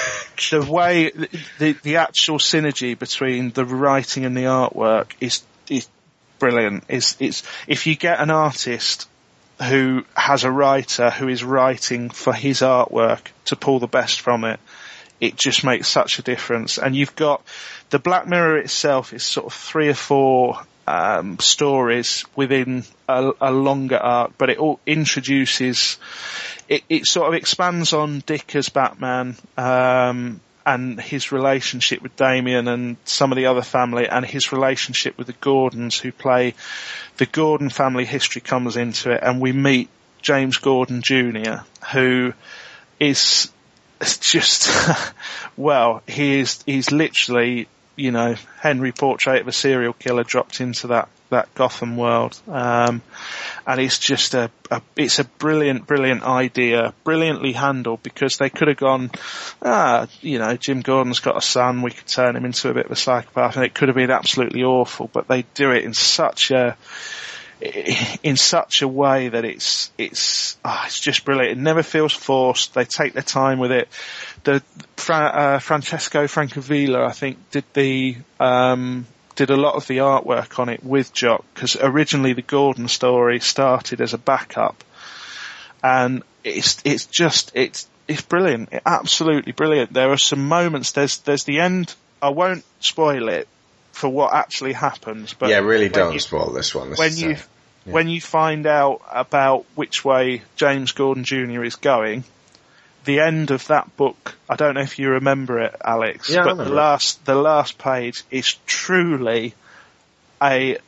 the 0.50 0.62
way 0.62 1.10
the 1.58 1.72
the 1.82 1.96
actual 1.96 2.38
synergy 2.38 2.98
between 2.98 3.50
the 3.50 3.64
writing 3.64 4.24
and 4.24 4.36
the 4.36 4.44
artwork 4.44 5.12
is 5.20 5.42
is 5.68 5.88
brilliant. 6.38 6.84
Is 6.88 7.16
it's 7.20 7.42
if 7.66 7.86
you 7.86 7.96
get 7.96 8.20
an 8.20 8.30
artist 8.30 9.08
who 9.62 10.04
has 10.14 10.44
a 10.44 10.50
writer 10.50 11.10
who 11.10 11.28
is 11.28 11.44
writing 11.44 12.10
for 12.10 12.32
his 12.32 12.60
artwork 12.60 13.28
to 13.46 13.56
pull 13.56 13.78
the 13.78 13.86
best 13.86 14.20
from 14.20 14.44
it, 14.44 14.58
it 15.20 15.36
just 15.36 15.64
makes 15.64 15.88
such 15.88 16.18
a 16.18 16.22
difference. 16.22 16.78
And 16.78 16.96
you've 16.96 17.16
got 17.16 17.42
the 17.90 17.98
Black 17.98 18.26
Mirror 18.26 18.58
itself 18.58 19.12
is 19.12 19.22
sort 19.22 19.46
of 19.46 19.52
three 19.52 19.88
or 19.88 19.94
four 19.94 20.60
um, 20.86 21.38
stories 21.38 22.24
within 22.36 22.84
a, 23.08 23.32
a, 23.40 23.52
longer 23.52 23.96
arc, 23.96 24.32
but 24.38 24.50
it 24.50 24.58
all 24.58 24.80
introduces, 24.86 25.98
it, 26.68 26.82
it, 26.88 27.06
sort 27.06 27.28
of 27.28 27.34
expands 27.34 27.92
on 27.92 28.22
Dick 28.26 28.54
as 28.56 28.68
Batman, 28.68 29.36
um, 29.56 30.40
and 30.66 31.00
his 31.00 31.32
relationship 31.32 32.02
with 32.02 32.16
Damian 32.16 32.68
and 32.68 32.96
some 33.04 33.32
of 33.32 33.36
the 33.36 33.46
other 33.46 33.62
family 33.62 34.08
and 34.08 34.24
his 34.24 34.52
relationship 34.52 35.18
with 35.18 35.26
the 35.26 35.34
Gordons 35.34 35.98
who 35.98 36.10
play 36.10 36.54
the 37.18 37.26
Gordon 37.26 37.68
family 37.68 38.04
history 38.04 38.40
comes 38.40 38.76
into 38.76 39.12
it 39.12 39.20
and 39.22 39.40
we 39.40 39.52
meet 39.52 39.88
James 40.22 40.56
Gordon 40.56 41.02
Jr. 41.02 41.64
who 41.92 42.32
is 42.98 43.50
just, 44.20 44.70
well, 45.56 46.02
he 46.06 46.40
is, 46.40 46.62
he's 46.64 46.90
literally 46.90 47.68
you 47.96 48.10
know, 48.10 48.34
Henry 48.60 48.92
portrait 48.92 49.42
of 49.42 49.48
a 49.48 49.52
serial 49.52 49.92
killer 49.92 50.24
dropped 50.24 50.60
into 50.60 50.88
that, 50.88 51.08
that 51.30 51.54
Gotham 51.54 51.96
world. 51.96 52.40
Um, 52.48 53.02
and 53.66 53.80
it's 53.80 53.98
just 53.98 54.34
a, 54.34 54.50
a, 54.70 54.82
it's 54.96 55.18
a 55.18 55.24
brilliant, 55.24 55.86
brilliant 55.86 56.22
idea, 56.22 56.94
brilliantly 57.04 57.52
handled 57.52 58.02
because 58.02 58.38
they 58.38 58.50
could 58.50 58.68
have 58.68 58.76
gone, 58.76 59.10
ah, 59.62 60.08
you 60.20 60.38
know, 60.38 60.56
Jim 60.56 60.80
Gordon's 60.80 61.20
got 61.20 61.36
a 61.36 61.42
son, 61.42 61.82
we 61.82 61.90
could 61.90 62.06
turn 62.06 62.36
him 62.36 62.44
into 62.44 62.70
a 62.70 62.74
bit 62.74 62.86
of 62.86 62.92
a 62.92 62.96
psychopath 62.96 63.56
and 63.56 63.64
it 63.64 63.74
could 63.74 63.88
have 63.88 63.96
been 63.96 64.10
absolutely 64.10 64.62
awful, 64.62 65.08
but 65.12 65.28
they 65.28 65.42
do 65.54 65.70
it 65.70 65.84
in 65.84 65.94
such 65.94 66.50
a, 66.50 66.76
in 68.22 68.36
such 68.36 68.82
a 68.82 68.88
way 68.88 69.28
that 69.28 69.44
it's 69.44 69.90
it's 69.96 70.56
oh, 70.64 70.82
it's 70.86 71.00
just 71.00 71.24
brilliant. 71.24 71.58
It 71.58 71.62
never 71.62 71.82
feels 71.82 72.12
forced. 72.12 72.74
They 72.74 72.84
take 72.84 73.14
their 73.14 73.22
time 73.22 73.58
with 73.58 73.72
it. 73.72 73.88
The 74.44 74.62
uh, 75.08 75.58
Francesco 75.60 76.24
Francavilla, 76.24 77.06
I 77.06 77.12
think, 77.12 77.38
did 77.50 77.64
the 77.72 78.16
um, 78.38 79.06
did 79.36 79.50
a 79.50 79.56
lot 79.56 79.74
of 79.74 79.86
the 79.86 79.98
artwork 79.98 80.58
on 80.58 80.68
it 80.68 80.84
with 80.84 81.12
Jock 81.14 81.44
because 81.54 81.76
originally 81.80 82.34
the 82.34 82.42
Gordon 82.42 82.88
story 82.88 83.40
started 83.40 84.00
as 84.02 84.12
a 84.12 84.18
backup, 84.18 84.84
and 85.82 86.22
it's 86.42 86.82
it's 86.84 87.06
just 87.06 87.52
it's 87.54 87.88
it's 88.06 88.22
brilliant, 88.22 88.72
it, 88.72 88.82
absolutely 88.84 89.52
brilliant. 89.52 89.94
There 89.94 90.10
are 90.10 90.18
some 90.18 90.48
moments. 90.48 90.92
There's 90.92 91.18
there's 91.18 91.44
the 91.44 91.60
end. 91.60 91.94
I 92.20 92.28
won't 92.28 92.64
spoil 92.80 93.28
it 93.28 93.48
for 93.92 94.08
what 94.08 94.34
actually 94.34 94.74
happens. 94.74 95.32
But 95.32 95.48
yeah, 95.48 95.60
really 95.60 95.88
don't 95.88 96.12
you, 96.12 96.20
spoil 96.20 96.52
this 96.52 96.74
one. 96.74 96.90
This 96.90 96.98
when 96.98 97.16
you 97.16 97.36
yeah. 97.86 97.92
when 97.92 98.08
you 98.08 98.20
find 98.20 98.66
out 98.66 99.02
about 99.10 99.64
which 99.74 100.04
way 100.04 100.42
James 100.56 100.92
Gordon 100.92 101.24
Jr. 101.24 101.64
is 101.64 101.76
going, 101.76 102.24
the 103.04 103.20
end 103.20 103.50
of 103.50 103.66
that 103.68 103.96
book, 103.96 104.36
I 104.48 104.56
don't 104.56 104.74
know 104.74 104.80
if 104.80 104.98
you 104.98 105.10
remember 105.10 105.60
it, 105.60 105.76
Alex, 105.84 106.30
yeah, 106.30 106.44
but 106.44 106.54
the 106.54 106.68
last 106.68 107.24
the 107.24 107.34
last 107.34 107.78
page 107.78 108.22
is 108.30 108.54
truly 108.66 109.54
a 110.42 110.78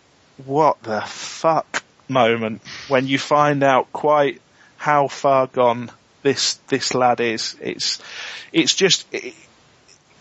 what 0.45 0.83
the 0.83 1.01
fuck 1.03 1.83
moment 2.09 2.63
when 2.89 3.07
you 3.07 3.19
find 3.19 3.63
out 3.63 3.93
quite 3.93 4.41
how 4.77 5.09
far 5.09 5.47
gone 5.47 5.91
this 6.23 6.55
this 6.69 6.95
lad 6.95 7.21
is. 7.21 7.57
It's 7.61 8.01
it's 8.53 8.75
just 8.75 9.07
it, 9.13 9.35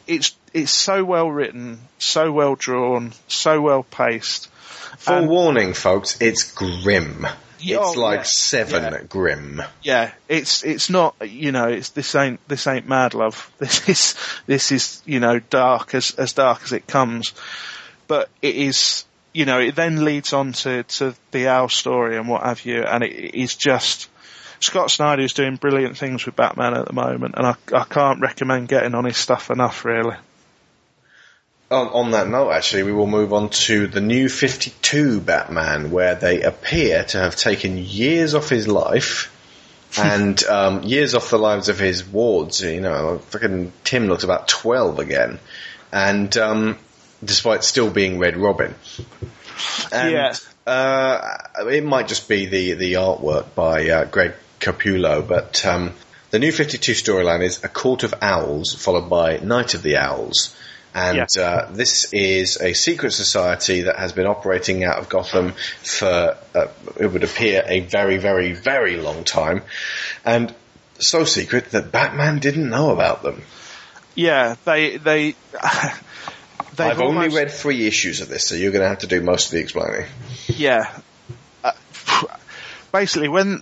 it's 0.07 0.35
it's 0.53 0.72
so 0.72 1.03
well 1.03 1.30
written, 1.30 1.80
so 1.97 2.31
well 2.31 2.56
drawn, 2.56 3.14
so 3.27 3.61
well 3.61 3.84
paced. 3.84 4.49
Forewarning, 4.97 5.73
folks, 5.73 6.19
it's 6.22 6.51
grim. 6.51 7.27
It's 7.59 7.97
oh, 7.97 7.99
like 7.99 8.19
yeah, 8.19 8.23
seven 8.23 8.84
yeah. 8.84 9.01
grim. 9.03 9.61
Yeah, 9.81 10.11
it's 10.27 10.63
it's 10.63 10.89
not 10.89 11.15
you 11.27 11.51
know 11.51 11.67
it's 11.67 11.89
this 11.89 12.13
ain't 12.15 12.45
this 12.47 12.67
ain't 12.67 12.88
mad 12.88 13.13
love. 13.13 13.51
This 13.59 13.89
is 13.89 14.15
this 14.45 14.72
is 14.72 15.01
you 15.05 15.19
know 15.19 15.39
dark 15.39 15.95
as 15.95 16.11
as 16.11 16.34
dark 16.34 16.61
as 16.63 16.73
it 16.73 16.88
comes, 16.88 17.34
but 18.07 18.30
it 18.41 18.55
is 18.55 19.05
you 19.34 19.45
know 19.45 19.59
it 19.59 19.76
then 19.76 20.03
leads 20.03 20.34
on 20.34 20.53
to 20.53 20.84
to 20.84 21.15
the 21.31 21.47
owl 21.47 21.69
story 21.69 22.17
and 22.17 22.30
what 22.30 22.43
have 22.43 22.65
you, 22.65 22.84
and 22.84 23.03
it 23.03 23.35
is 23.35 23.55
just 23.55 24.09
Scott 24.59 24.91
Snyder 24.91 25.23
is 25.23 25.34
doing 25.34 25.55
brilliant 25.55 25.97
things 25.97 26.26
with 26.26 26.35
Batman 26.35 26.76
at 26.76 26.85
the 26.85 26.93
moment, 26.93 27.35
and 27.38 27.47
I 27.47 27.55
I 27.73 27.85
can't 27.85 28.22
recommend 28.22 28.67
getting 28.67 28.93
on 28.93 29.05
his 29.05 29.17
stuff 29.17 29.49
enough 29.49 29.85
really. 29.85 30.15
On, 31.76 31.88
on 31.89 32.11
that 32.11 32.27
note, 32.27 32.52
actually, 32.52 32.84
we 32.84 32.91
will 32.91 33.07
move 33.07 33.34
on 33.34 33.49
to 33.49 33.88
the 33.88 34.02
new 34.02 34.30
52 34.30 35.22
Batman, 35.22 35.91
where 35.91 36.15
they 36.15 36.41
appear 36.41 37.03
to 37.06 37.19
have 37.19 37.35
taken 37.35 37.77
years 37.77 38.34
off 38.34 38.49
his 38.49 38.68
life 38.68 39.31
and 39.97 40.43
um, 40.45 40.84
years 40.84 41.14
off 41.14 41.30
the 41.30 41.38
lives 41.38 41.69
of 41.69 41.80
his 41.80 42.06
wards. 42.06 42.61
You 42.61 42.81
know, 42.81 43.19
fucking 43.19 43.72
Tim 43.84 44.07
looks 44.07 44.23
about 44.23 44.47
12 44.47 44.99
again. 44.99 45.39
And 45.91 46.35
um, 46.38 46.77
despite 47.23 47.64
still 47.64 47.89
being 47.89 48.19
Red 48.19 48.38
Robin. 48.38 48.76
And, 49.91 50.11
Yeah. 50.11 50.34
Uh, 50.68 51.38
it 51.69 51.84
might 51.84 52.07
just 52.07 52.27
be 52.27 52.47
the, 52.47 52.73
the 52.73 52.93
artwork 52.93 53.53
by 53.53 53.88
uh, 53.88 54.06
Greg 54.06 54.34
Capullo, 54.60 55.26
but 55.26 55.64
um, 55.64 55.93
the 56.31 56.39
new 56.39 56.52
52 56.52 56.93
storyline 56.93 57.43
is 57.43 57.64
A 57.64 57.68
Court 57.68 58.02
of 58.03 58.15
Owls, 58.22 58.73
followed 58.73 59.07
by 59.07 59.38
Night 59.38 59.76
of 59.76 59.84
the 59.84 59.97
Owls. 59.97 60.56
And 60.95 61.27
Yeah. 61.35 61.41
uh, 61.43 61.67
this 61.72 62.13
is 62.13 62.55
a 62.61 62.72
secret 62.73 63.11
society 63.11 63.81
that 63.81 63.99
has 63.99 64.13
been 64.13 64.26
operating 64.26 64.85
out 64.85 64.97
of 64.97 65.09
Gotham 65.09 65.53
for, 65.84 66.38
uh, 66.55 66.67
it 66.97 67.07
would 67.07 67.26
appear, 67.26 67.65
a 67.67 67.81
very, 67.81 68.15
very, 68.15 68.53
very 68.53 68.95
long 68.95 69.26
time. 69.26 69.61
And 70.23 70.55
so 70.99 71.26
secret 71.26 71.72
that 71.72 71.91
Batman 71.91 72.39
didn't 72.39 72.69
know 72.69 72.91
about 72.91 73.23
them. 73.23 73.41
Yeah, 74.15 74.55
they 74.63 74.95
they. 74.95 75.35
they've 76.77 76.88
I've 76.88 77.01
only 77.01 77.27
read 77.27 77.51
three 77.51 77.85
issues 77.85 78.22
of 78.22 78.30
this, 78.30 78.47
so 78.47 78.55
you're 78.55 78.72
going 78.72 78.81
to 78.81 78.88
have 78.88 78.99
to 78.99 79.07
do 79.07 79.19
most 79.19 79.47
of 79.47 79.51
the 79.51 79.59
explaining. 79.59 80.05
Yeah. 80.47 80.89
Uh, 81.61 81.73
basically, 82.93 83.27
when 83.27 83.57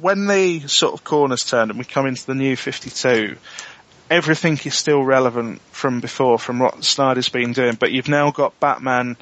when 0.00 0.26
the 0.26 0.60
sort 0.68 0.94
of 0.94 1.04
corners 1.04 1.44
turned 1.44 1.70
and 1.70 1.78
we 1.78 1.84
come 1.84 2.06
into 2.06 2.24
the 2.24 2.34
new 2.34 2.56
52, 2.56 3.36
everything 4.10 4.58
is 4.64 4.74
still 4.74 5.02
relevant 5.02 5.62
from 5.70 6.00
before, 6.00 6.38
from 6.38 6.58
what 6.58 6.84
Snyder's 6.84 7.28
been 7.28 7.52
doing, 7.52 7.76
but 7.76 7.92
you've 7.92 8.08
now 8.08 8.32
got 8.32 8.58
Batman 8.60 9.16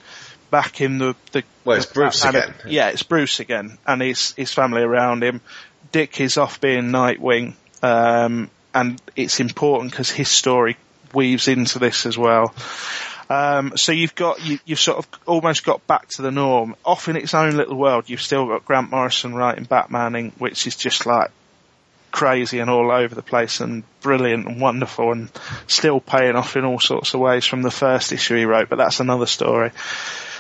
back 0.51 0.81
in 0.81 0.99
the... 0.99 1.15
the 1.33 1.45
Well, 1.65 1.77
it's 1.77 1.87
the 1.87 1.95
Bruce 1.95 2.23
Batman- 2.23 2.43
again. 2.43 2.55
Yeah, 2.67 2.89
it's 2.89 3.03
Bruce 3.03 3.39
again, 3.39 3.79
and 3.87 4.01
his, 4.01 4.33
his 4.33 4.53
family 4.53 4.83
around 4.83 5.23
him. 5.23 5.43
Dick 5.93 6.21
is 6.21 6.39
off 6.39 6.61
being 6.61 6.85
Nightwing, 6.85 7.55
um, 7.83 8.51
and 8.75 9.01
it's 9.15 9.41
important 9.41 9.93
because 9.93 10.11
his 10.11 10.29
story 10.29 10.77
weaves 11.13 11.49
into 11.49 11.79
this 11.79 12.07
as 12.07 12.17
well. 12.17 12.55
Um, 13.31 13.77
so 13.77 13.93
you've 13.93 14.15
got 14.15 14.43
you, 14.45 14.59
you've 14.65 14.81
sort 14.81 14.99
of 14.99 15.09
almost 15.27 15.65
got 15.65 15.87
back 15.87 16.09
to 16.11 16.23
the 16.23 16.31
norm. 16.31 16.77
Off 16.85 17.09
in 17.09 17.17
its 17.17 17.35
own 17.35 17.57
little 17.57 17.77
world, 17.77 18.09
you've 18.09 18.23
still 18.23 18.47
got 18.47 18.65
Grant 18.65 18.91
Morrison 18.91 19.35
writing 19.35 19.65
Batman 19.65 20.13
Inc., 20.13 20.33
which 20.39 20.67
is 20.67 20.77
just 20.77 21.05
like 21.05 21.31
crazy 22.11 22.59
and 22.59 22.71
all 22.71 22.91
over 22.91 23.15
the 23.15 23.23
place 23.23 23.61
and 23.61 23.85
brilliant 24.01 24.47
and 24.47 24.61
wonderful 24.61 25.13
and 25.13 25.31
still 25.67 26.01
paying 26.01 26.37
off 26.37 26.57
in 26.57 26.65
all 26.65 26.81
sorts 26.81 27.15
of 27.15 27.21
ways 27.21 27.45
from 27.45 27.63
the 27.63 27.71
first 27.71 28.13
issue 28.13 28.37
he 28.37 28.45
wrote. 28.45 28.69
But 28.69 28.77
that's 28.77 29.01
another 29.01 29.27
story. 29.27 29.71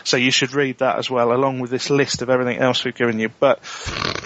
So 0.04 0.16
you 0.16 0.30
should 0.30 0.54
read 0.54 0.78
that 0.78 0.98
as 0.98 1.10
well, 1.10 1.32
along 1.32 1.60
with 1.60 1.70
this 1.70 1.90
list 1.90 2.22
of 2.22 2.30
everything 2.30 2.58
else 2.58 2.84
we've 2.84 2.94
given 2.94 3.18
you. 3.18 3.28
But 3.28 3.60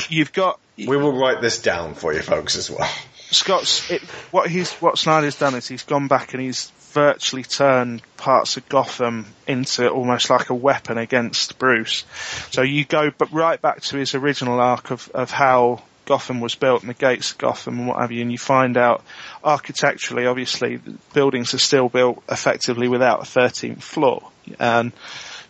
you've 0.08 0.32
got 0.32 0.60
We 0.76 0.96
will 0.96 1.12
write 1.12 1.40
this 1.40 1.60
down 1.60 1.94
for 1.94 2.12
you 2.12 2.22
folks 2.22 2.56
as 2.56 2.70
well. 2.70 2.90
Scott's 3.30 3.90
it, 3.90 4.02
what 4.30 4.50
he's 4.50 4.72
what 4.74 4.98
Snyder's 4.98 5.36
done 5.36 5.54
is 5.54 5.66
he's 5.66 5.84
gone 5.84 6.06
back 6.06 6.34
and 6.34 6.42
he's 6.42 6.70
virtually 6.92 7.42
turned 7.42 8.02
parts 8.16 8.58
of 8.58 8.68
Gotham 8.68 9.26
into 9.46 9.88
almost 9.88 10.28
like 10.28 10.50
a 10.50 10.54
weapon 10.54 10.98
against 10.98 11.58
Bruce. 11.58 12.04
So 12.50 12.62
you 12.62 12.84
go 12.84 13.10
but 13.10 13.32
right 13.32 13.60
back 13.60 13.80
to 13.82 13.96
his 13.96 14.14
original 14.14 14.60
arc 14.60 14.90
of, 14.90 15.10
of 15.14 15.30
how 15.30 15.82
Gotham 16.04 16.40
was 16.40 16.54
built 16.54 16.82
and 16.82 16.90
the 16.90 16.94
gates 16.94 17.32
of 17.32 17.38
Gotham 17.38 17.78
and 17.78 17.88
what 17.88 18.00
have 18.00 18.12
you, 18.12 18.22
and 18.22 18.32
you 18.32 18.38
find 18.38 18.76
out 18.76 19.02
architecturally, 19.44 20.26
obviously, 20.26 20.80
buildings 21.12 21.54
are 21.54 21.58
still 21.58 21.88
built 21.88 22.22
effectively 22.28 22.88
without 22.88 23.20
a 23.20 23.24
13th 23.24 23.82
floor. 23.82 24.28
And 24.58 24.92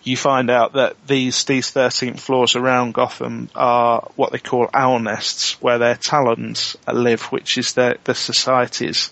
you 0.05 0.16
find 0.16 0.51
out 0.51 0.73
that 0.74 0.97
these 1.07 1.45
these 1.45 1.70
13 1.70 2.15
floors 2.15 2.57
around 2.57 2.95
Gotham 2.95 3.49
are 3.55 4.11
what 4.16 4.33
they 4.33 4.39
call 4.39 4.69
owl 4.74 4.99
nests, 4.99 5.61
where 5.62 5.79
their 5.79 5.95
talons 5.97 6.77
live, 6.93 7.23
which 7.24 7.57
is 7.57 7.74
the 7.74 7.97
the 8.05 8.15
society's 8.15 9.11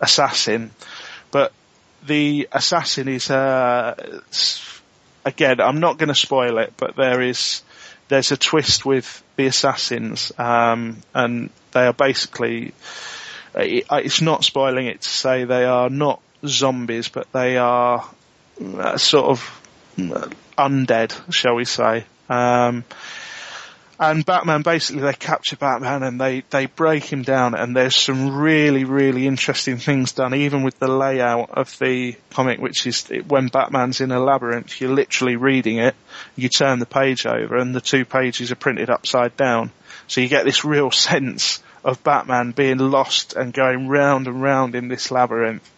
assassin. 0.00 0.72
But 1.30 1.52
the 2.04 2.48
assassin 2.52 3.08
is 3.08 3.30
uh, 3.30 4.20
again, 5.24 5.60
I'm 5.60 5.80
not 5.80 5.98
going 5.98 6.08
to 6.08 6.14
spoil 6.14 6.58
it, 6.58 6.74
but 6.76 6.96
there 6.96 7.20
is 7.20 7.62
there's 8.08 8.32
a 8.32 8.36
twist 8.36 8.84
with 8.84 9.22
assassins, 9.46 10.32
um, 10.38 10.98
and 11.14 11.50
they 11.72 11.86
are 11.86 11.92
basically. 11.92 12.72
it- 13.54 13.86
It's 13.90 14.20
not 14.22 14.44
spoiling 14.44 14.86
it 14.86 15.02
to 15.02 15.08
say 15.08 15.44
they 15.44 15.64
are 15.64 15.90
not 15.90 16.20
zombies, 16.46 17.08
but 17.08 17.30
they 17.32 17.56
are 17.58 18.04
uh, 18.78 18.96
sort 18.98 19.26
of 19.26 19.60
uh, 19.98 20.28
undead, 20.58 21.12
shall 21.32 21.54
we 21.54 21.64
say. 21.64 22.04
Um, 22.28 22.84
and 24.00 24.24
Batman 24.24 24.62
basically 24.62 25.02
they 25.02 25.12
capture 25.12 25.56
Batman 25.56 26.02
and 26.02 26.20
they, 26.20 26.42
they 26.50 26.66
break 26.66 27.04
him 27.04 27.22
down 27.22 27.54
and 27.54 27.76
there's 27.76 27.96
some 27.96 28.36
really, 28.36 28.84
really 28.84 29.26
interesting 29.26 29.76
things 29.76 30.12
done 30.12 30.34
even 30.34 30.62
with 30.62 30.78
the 30.78 30.88
layout 30.88 31.50
of 31.50 31.78
the 31.78 32.16
comic 32.30 32.60
which 32.60 32.86
is 32.86 33.06
when 33.28 33.48
Batman's 33.48 34.00
in 34.00 34.10
a 34.10 34.20
labyrinth 34.20 34.80
you're 34.80 34.94
literally 34.94 35.36
reading 35.36 35.78
it, 35.78 35.94
you 36.36 36.48
turn 36.48 36.78
the 36.78 36.86
page 36.86 37.26
over 37.26 37.56
and 37.56 37.74
the 37.74 37.80
two 37.80 38.04
pages 38.04 38.50
are 38.50 38.56
printed 38.56 38.90
upside 38.90 39.36
down. 39.36 39.70
So 40.06 40.20
you 40.20 40.28
get 40.28 40.44
this 40.44 40.64
real 40.64 40.90
sense 40.90 41.62
of 41.84 42.02
Batman 42.02 42.52
being 42.52 42.78
lost 42.78 43.34
and 43.34 43.52
going 43.52 43.88
round 43.88 44.26
and 44.26 44.42
round 44.42 44.74
in 44.74 44.88
this 44.88 45.10
labyrinth. 45.10 45.68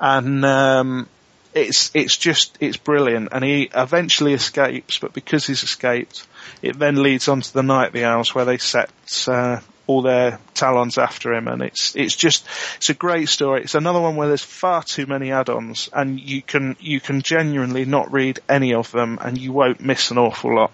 And 0.00 0.44
um, 0.44 1.08
it's 1.54 1.90
it's 1.94 2.16
just 2.16 2.56
it's 2.60 2.76
brilliant 2.76 3.28
and 3.32 3.42
he 3.42 3.70
eventually 3.74 4.32
escapes 4.32 4.98
but 4.98 5.12
because 5.12 5.46
he's 5.46 5.62
escaped 5.62 6.26
it 6.62 6.78
then 6.78 7.02
leads 7.02 7.28
on 7.28 7.40
to 7.40 7.52
the 7.52 7.62
night 7.62 7.92
the 7.92 8.04
owls 8.04 8.34
where 8.34 8.44
they 8.44 8.58
set 8.58 8.90
uh, 9.28 9.60
all 9.86 10.02
their 10.02 10.38
talons 10.54 10.98
after 10.98 11.32
him 11.32 11.48
and 11.48 11.62
it's 11.62 11.96
it's 11.96 12.14
just 12.14 12.46
it's 12.76 12.90
a 12.90 12.94
great 12.94 13.28
story 13.28 13.62
it's 13.62 13.74
another 13.74 14.00
one 14.00 14.16
where 14.16 14.28
there's 14.28 14.42
far 14.42 14.82
too 14.82 15.06
many 15.06 15.32
add-ons 15.32 15.88
and 15.92 16.20
you 16.20 16.42
can 16.42 16.76
you 16.78 17.00
can 17.00 17.22
genuinely 17.22 17.84
not 17.84 18.12
read 18.12 18.38
any 18.48 18.74
of 18.74 18.90
them 18.92 19.18
and 19.20 19.38
you 19.38 19.52
won't 19.52 19.80
miss 19.80 20.10
an 20.10 20.18
awful 20.18 20.54
lot 20.54 20.72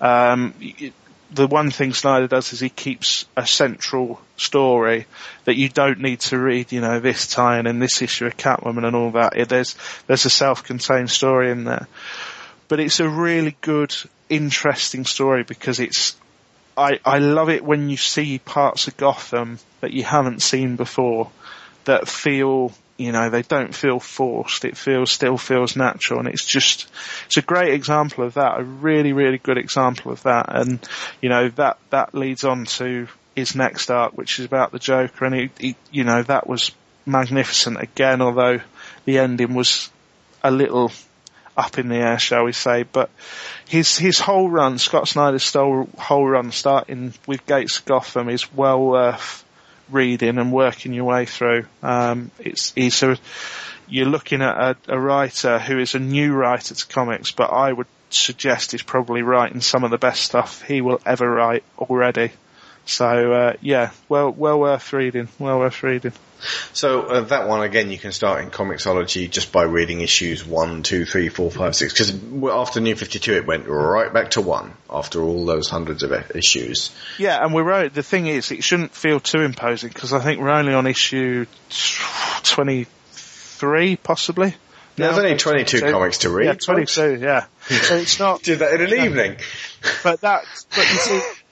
um, 0.00 0.54
y- 0.60 0.92
the 1.34 1.46
one 1.48 1.70
thing 1.70 1.92
Snyder 1.92 2.28
does 2.28 2.52
is 2.52 2.60
he 2.60 2.68
keeps 2.68 3.26
a 3.36 3.46
central 3.46 4.20
story 4.36 5.06
that 5.44 5.56
you 5.56 5.68
don't 5.68 5.98
need 5.98 6.20
to 6.20 6.38
read, 6.38 6.70
you 6.70 6.80
know, 6.80 7.00
this 7.00 7.26
tie-in 7.26 7.66
and 7.66 7.82
this 7.82 8.02
issue 8.02 8.26
of 8.26 8.36
Catwoman 8.36 8.86
and 8.86 8.94
all 8.94 9.10
that. 9.12 9.48
There's, 9.48 9.74
there's 10.06 10.26
a 10.26 10.30
self-contained 10.30 11.10
story 11.10 11.50
in 11.50 11.64
there. 11.64 11.88
But 12.74 12.80
it's 12.80 12.98
a 12.98 13.08
really 13.08 13.56
good, 13.60 13.94
interesting 14.28 15.04
story 15.04 15.44
because 15.44 15.78
it's, 15.78 16.16
I, 16.76 16.98
I 17.04 17.18
love 17.18 17.48
it 17.48 17.64
when 17.64 17.88
you 17.88 17.96
see 17.96 18.40
parts 18.40 18.88
of 18.88 18.96
Gotham 18.96 19.60
that 19.80 19.92
you 19.92 20.02
haven't 20.02 20.42
seen 20.42 20.74
before 20.74 21.30
that 21.84 22.08
feel, 22.08 22.72
you 22.96 23.12
know, 23.12 23.30
they 23.30 23.42
don't 23.42 23.72
feel 23.72 24.00
forced. 24.00 24.64
It 24.64 24.76
feels, 24.76 25.12
still 25.12 25.38
feels 25.38 25.76
natural 25.76 26.18
and 26.18 26.26
it's 26.26 26.44
just, 26.44 26.90
it's 27.26 27.36
a 27.36 27.42
great 27.42 27.74
example 27.74 28.24
of 28.24 28.34
that. 28.34 28.58
A 28.58 28.64
really, 28.64 29.12
really 29.12 29.38
good 29.38 29.56
example 29.56 30.10
of 30.10 30.24
that. 30.24 30.46
And, 30.48 30.80
you 31.22 31.28
know, 31.28 31.50
that, 31.50 31.78
that 31.90 32.12
leads 32.12 32.42
on 32.42 32.64
to 32.64 33.06
his 33.36 33.54
next 33.54 33.88
arc, 33.88 34.18
which 34.18 34.40
is 34.40 34.46
about 34.46 34.72
the 34.72 34.80
Joker 34.80 35.26
and 35.26 35.34
he, 35.36 35.50
he 35.60 35.76
you 35.92 36.02
know, 36.02 36.24
that 36.24 36.48
was 36.48 36.72
magnificent 37.06 37.80
again, 37.80 38.20
although 38.20 38.58
the 39.04 39.20
ending 39.20 39.54
was 39.54 39.90
a 40.42 40.50
little 40.50 40.90
up 41.56 41.78
in 41.78 41.88
the 41.88 41.96
air, 41.96 42.18
shall 42.18 42.44
we 42.44 42.52
say. 42.52 42.84
But 42.84 43.10
his 43.68 43.96
his 43.96 44.18
whole 44.18 44.50
run, 44.50 44.78
Scott 44.78 45.08
Snyder's 45.08 45.52
whole 45.52 46.26
run, 46.26 46.52
starting 46.52 47.14
with 47.26 47.46
Gates 47.46 47.78
of 47.78 47.84
Gotham, 47.84 48.28
is 48.28 48.52
well 48.52 48.80
worth 48.80 49.44
reading 49.90 50.38
and 50.38 50.52
working 50.52 50.92
your 50.92 51.04
way 51.04 51.26
through. 51.26 51.66
Um, 51.82 52.30
it's 52.38 52.72
he's 52.72 53.02
a 53.02 53.16
you're 53.86 54.06
looking 54.06 54.42
at 54.42 54.56
a, 54.56 54.76
a 54.88 54.98
writer 54.98 55.58
who 55.58 55.78
is 55.78 55.94
a 55.94 55.98
new 55.98 56.32
writer 56.32 56.74
to 56.74 56.86
comics, 56.86 57.32
but 57.32 57.50
I 57.52 57.72
would 57.72 57.86
suggest 58.10 58.72
he's 58.72 58.82
probably 58.82 59.22
writing 59.22 59.60
some 59.60 59.84
of 59.84 59.90
the 59.90 59.98
best 59.98 60.22
stuff 60.22 60.62
he 60.62 60.80
will 60.80 61.00
ever 61.04 61.28
write 61.28 61.64
already. 61.78 62.30
So 62.86 63.32
uh, 63.32 63.52
yeah, 63.60 63.90
well 64.08 64.30
well 64.30 64.58
worth 64.60 64.92
reading, 64.92 65.28
well 65.38 65.58
worth 65.58 65.82
reading. 65.82 66.12
So 66.72 67.02
uh, 67.02 67.20
that 67.22 67.48
one 67.48 67.62
again, 67.62 67.90
you 67.90 67.98
can 67.98 68.12
start 68.12 68.42
in 68.42 68.50
Comixology 68.50 69.30
just 69.30 69.52
by 69.52 69.62
reading 69.62 70.00
issues 70.00 70.44
one, 70.46 70.82
two, 70.82 71.04
three, 71.04 71.28
four, 71.28 71.50
five, 71.50 71.74
six. 71.76 71.92
Because 71.92 72.12
after 72.52 72.80
New 72.80 72.94
Fifty 72.96 73.18
Two, 73.18 73.34
it 73.34 73.46
went 73.46 73.66
right 73.66 74.12
back 74.12 74.30
to 74.32 74.40
one 74.40 74.74
after 74.90 75.22
all 75.22 75.44
those 75.46 75.68
hundreds 75.68 76.02
of 76.02 76.12
issues. 76.34 76.90
Yeah, 77.18 77.42
and 77.44 77.54
we're 77.54 77.70
o- 77.72 77.88
the 77.88 78.02
thing 78.02 78.26
is, 78.26 78.50
it 78.50 78.62
shouldn't 78.64 78.94
feel 78.94 79.20
too 79.20 79.40
imposing 79.40 79.88
because 79.90 80.12
I 80.12 80.20
think 80.20 80.40
we're 80.40 80.50
only 80.50 80.74
on 80.74 80.86
issue 80.86 81.46
twenty 82.42 82.86
three, 83.12 83.96
possibly. 83.96 84.54
There's 84.96 85.18
only 85.18 85.36
twenty-two 85.36 85.80
comics 85.90 86.18
to 86.18 86.30
read. 86.30 86.44
Yeah, 86.46 86.52
folks. 86.52 86.64
twenty 86.66 86.86
two. 86.86 87.18
Yeah, 87.20 87.46
so 87.68 87.96
it's 87.96 88.18
not. 88.20 88.42
Did 88.42 88.60
that 88.60 88.74
in 88.74 88.92
an 88.92 89.04
evening. 89.04 89.36
But 90.04 90.20
that, 90.20 90.44
but 90.70 90.78
you 90.92 90.98
see, 90.98 91.20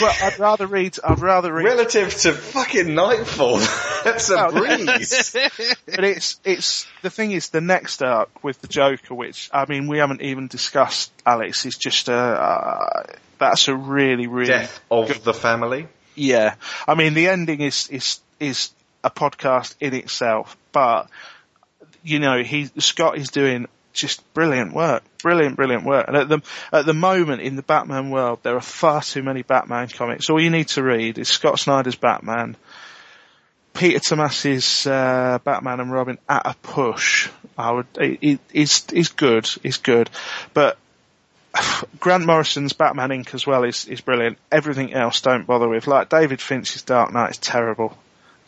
well, 0.00 0.14
I'd 0.22 0.38
rather 0.38 0.66
read. 0.66 0.96
I'd 1.02 1.20
rather 1.20 1.52
read. 1.52 1.64
Relative 1.64 2.14
to 2.22 2.32
fucking 2.32 2.94
Knightfall, 2.94 3.58
that's 4.04 4.30
a 4.30 4.48
breeze. 4.50 5.34
But 5.86 6.04
it's 6.04 6.40
it's 6.44 6.86
the 7.02 7.10
thing 7.10 7.32
is 7.32 7.48
the 7.50 7.60
next 7.60 8.02
arc 8.02 8.44
with 8.44 8.60
the 8.60 8.68
Joker, 8.68 9.14
which 9.14 9.50
I 9.52 9.64
mean 9.66 9.88
we 9.88 9.98
haven't 9.98 10.22
even 10.22 10.46
discussed. 10.46 11.10
Alex 11.26 11.64
is 11.66 11.76
just 11.76 12.08
a 12.08 12.14
uh, 12.14 13.02
that's 13.38 13.68
a 13.68 13.74
really 13.74 14.26
really 14.26 14.48
Death 14.48 14.80
of 14.90 15.24
the 15.24 15.34
family. 15.34 15.88
yeah. 16.14 16.54
I 16.86 16.94
mean 16.94 17.14
the 17.14 17.28
ending 17.28 17.60
is 17.60 17.88
is 17.88 18.20
is 18.38 18.70
a 19.02 19.10
podcast 19.10 19.74
in 19.80 19.94
itself, 19.94 20.56
but 20.72 21.08
you 22.02 22.18
know 22.18 22.42
he 22.42 22.70
Scott 22.78 23.16
is 23.18 23.28
doing 23.30 23.66
just 23.98 24.22
brilliant 24.34 24.72
work, 24.72 25.02
brilliant 25.22 25.56
brilliant 25.56 25.84
work. 25.84 26.06
And 26.08 26.16
at 26.16 26.28
the 26.28 26.40
at 26.72 26.86
the 26.86 26.94
moment 26.94 27.42
in 27.42 27.56
the 27.56 27.62
Batman 27.62 28.10
world, 28.10 28.40
there 28.42 28.56
are 28.56 28.60
far 28.60 29.02
too 29.02 29.22
many 29.22 29.42
Batman 29.42 29.88
comics. 29.88 30.30
All 30.30 30.40
you 30.40 30.50
need 30.50 30.68
to 30.68 30.82
read 30.82 31.18
is 31.18 31.28
Scott 31.28 31.58
Snyder's 31.58 31.96
Batman. 31.96 32.56
Peter 33.74 34.00
Tomasi's 34.00 34.86
uh, 34.86 35.38
Batman 35.44 35.80
and 35.80 35.92
Robin 35.92 36.18
at 36.28 36.42
a 36.46 36.54
push. 36.62 37.28
I 37.56 37.72
would. 37.72 37.86
He, 37.98 38.38
he's 38.52 38.84
he's 38.90 39.08
good. 39.08 39.46
He's 39.62 39.76
good, 39.78 40.10
but 40.54 40.78
Grant 42.00 42.26
Morrison's 42.26 42.72
Batman 42.72 43.10
Inc. 43.10 43.34
as 43.34 43.46
well 43.46 43.64
is 43.64 43.86
is 43.86 44.00
brilliant. 44.00 44.38
Everything 44.50 44.92
else, 44.92 45.20
don't 45.20 45.46
bother 45.46 45.68
with. 45.68 45.86
Like 45.86 46.08
David 46.08 46.40
Finch's 46.40 46.82
Dark 46.82 47.12
Knight 47.12 47.30
is 47.30 47.38
terrible. 47.38 47.96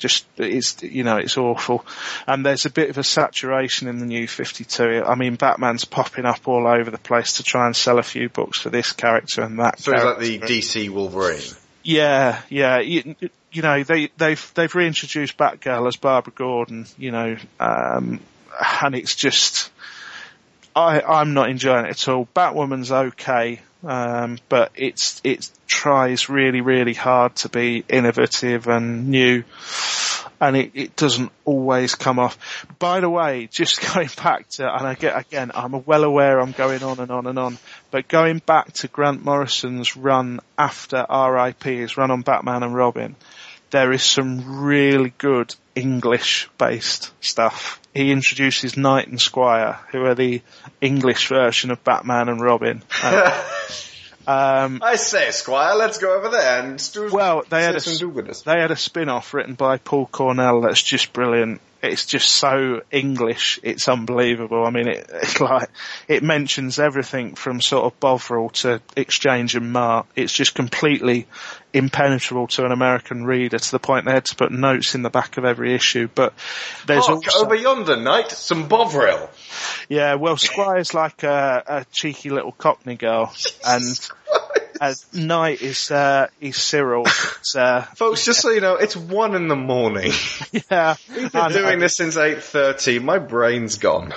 Just 0.01 0.27
it's 0.37 0.83
you 0.83 1.05
know 1.05 1.19
it's 1.19 1.39
awful, 1.39 1.87
and 2.27 2.45
there's 2.45 2.67
a 2.67 2.71
bit 2.71 2.91
of 2.91 2.99
a 2.99 3.05
saturation 3.05 3.87
in 3.87 3.99
the 3.99 4.07
new 4.07 4.27
52. 4.27 5.05
I 5.07 5.15
mean, 5.15 5.37
Batman's 5.37 5.85
popping 5.85 6.25
up 6.25 6.49
all 6.49 6.67
over 6.67 6.91
the 6.91 6.99
place 6.99 7.35
to 7.35 7.45
try 7.45 7.67
and 7.67 7.77
sell 7.77 7.99
a 8.01 8.03
few 8.03 8.29
books 8.29 8.59
for 8.59 8.71
this 8.71 8.93
character 8.93 9.43
and 9.43 9.61
that. 9.61 9.79
So 9.79 9.93
it's 9.93 10.03
like 10.03 10.19
the 10.19 10.39
character. 10.39 10.55
DC 10.55 10.91
Wolverine. 10.91 11.41
Yeah, 11.83 12.41
yeah. 12.49 12.81
You, 12.81 13.15
you 13.53 13.63
know, 13.63 13.83
they, 13.83 14.11
they've, 14.17 14.53
they've 14.55 14.75
reintroduced 14.75 15.37
Batgirl 15.37 15.87
as 15.89 15.97
Barbara 15.97 16.33
Gordon, 16.35 16.87
you 16.99 17.11
know, 17.11 17.37
um, 17.59 18.21
and 18.83 18.95
it's 18.95 19.15
just, 19.15 19.71
I, 20.75 21.01
I'm 21.01 21.35
not 21.35 21.51
enjoying 21.51 21.87
it 21.87 21.91
at 21.91 22.09
all. 22.09 22.29
Batwoman's 22.35 22.93
okay, 22.93 23.61
um, 23.83 24.39
but 24.49 24.73
it's, 24.75 25.21
it 25.25 25.51
tries 25.67 26.29
really, 26.29 26.61
really 26.61 26.95
hard 26.95 27.35
to 27.37 27.49
be 27.49 27.85
innovative 27.89 28.67
and 28.69 29.09
new. 29.09 29.45
And 30.41 30.57
it, 30.57 30.71
it 30.75 30.97
doesn't 30.97 31.33
always 31.45 31.95
come 31.95 32.19
off. 32.19 32.67
By 32.79 33.01
the 33.01 33.11
way, 33.11 33.49
just 33.51 33.81
going 33.95 34.11
back 34.23 34.49
to, 34.51 34.73
and 34.73 34.87
I 34.87 34.95
get, 34.95 35.19
again, 35.19 35.51
I'm 35.55 35.85
well 35.85 36.05
aware 36.05 36.41
I'm 36.41 36.53
going 36.53 36.83
on 36.83 36.99
and 36.99 37.11
on 37.11 37.27
and 37.27 37.39
on, 37.39 37.59
but 37.91 38.09
going 38.09 38.39
back 38.45 38.73
to 38.75 38.89
Grant 38.89 39.25
Morrison's 39.25 39.97
run 39.97 40.41
after 40.59 41.07
RIP, 41.09 41.63
his 41.63 41.97
run 41.97 42.11
on 42.11 42.23
Batman 42.23 42.63
and 42.63 42.75
Robin, 42.75 43.17
there 43.71 43.93
is 43.93 44.03
some 44.03 44.63
really 44.65 45.13
good 45.17 45.55
English 45.75 46.49
based 46.59 47.13
stuff. 47.21 47.80
He 47.95 48.13
introduces 48.13 48.77
Knight 48.77 49.09
and 49.09 49.21
Squire, 49.21 49.79
who 49.91 50.05
are 50.05 50.15
the 50.15 50.43
English 50.81 51.29
version 51.29 51.71
of 51.71 51.83
Batman 51.83 52.29
and 52.29 52.41
Robin. 52.41 52.83
And, 53.03 53.33
um, 54.27 54.81
I 54.83 54.97
say, 54.97 55.31
Squire, 55.33 55.75
let's 55.75 55.99
go 55.99 56.17
over 56.17 56.29
there 56.29 56.63
and 56.63 56.93
do 56.93 57.11
well, 57.11 57.43
they 57.49 57.65
had 57.65 57.75
a, 57.75 57.81
say 57.81 57.93
some 57.93 58.13
do-gooders. 58.13 58.45
they 58.45 58.61
had 58.61 58.71
a 58.71 58.77
spin-off 58.77 59.35
written 59.35 59.55
by 59.55 59.79
Paul 59.79 60.07
Cornell 60.07 60.61
that's 60.61 60.83
just 60.83 61.13
brilliant. 61.13 61.61
It's 61.83 62.05
just 62.05 62.31
so 62.31 62.83
English, 62.91 63.59
it's 63.63 63.89
unbelievable. 63.89 64.65
I 64.67 64.71
mean, 64.71 64.89
it, 64.89 65.09
it's 65.13 65.41
like, 65.41 65.71
it 66.09 66.23
mentions 66.23 66.79
everything 66.79 67.35
from 67.35 67.61
sort 67.61 67.85
of 67.85 67.99
Bovril 68.01 68.51
to 68.51 68.83
Exchange 68.97 69.55
and 69.55 69.73
Mart. 69.73 70.07
It's 70.15 70.33
just 70.33 70.55
completely 70.55 71.27
impenetrable 71.73 72.49
to 72.49 72.65
an 72.65 72.73
American 72.73 73.25
reader 73.25 73.59
to 73.59 73.71
the 73.71 73.79
point 73.79 74.05
they 74.05 74.13
had 74.13 74.25
to 74.27 74.37
put 74.37 74.51
notes 74.51 74.95
in 74.95 75.03
the 75.03 75.11
back 75.11 75.37
of 75.37 75.45
every 75.45 75.75
issue. 75.75 76.09
But 76.15 76.35
there's 76.87 77.07
Hark, 77.07 77.25
also, 77.27 77.45
over 77.45 77.55
yonder, 77.55 77.97
knight, 77.97 78.31
some 78.31 78.69
Bovril. 78.69 79.31
yeah, 79.89 80.15
well, 80.15 80.37
Squire's 80.37 80.95
like 80.95 81.23
a, 81.23 81.63
a 81.67 81.85
cheeky 81.93 82.31
little 82.31 82.53
Cockney 82.53 82.97
girl, 82.97 83.33
and 83.67 84.11
uh, 84.81 84.95
Knight 85.13 85.61
is 85.61 85.91
uh, 85.91 86.29
is 86.41 86.57
Cyril. 86.57 87.05
It's, 87.07 87.55
uh, 87.55 87.83
Folks, 87.97 88.25
just 88.25 88.41
so 88.41 88.51
you 88.51 88.63
know, 88.63 88.77
it's 88.77 88.97
one 88.97 89.35
in 89.35 89.47
the 89.49 89.57
morning. 89.57 90.13
yeah, 90.71 90.97
we've 91.15 91.31
been 91.31 91.53
doing 91.53 91.79
this 91.79 91.97
since 91.97 92.17
8.30. 92.17 93.03
My 93.03 93.19
brain's 93.19 93.77
gone. 93.77 94.15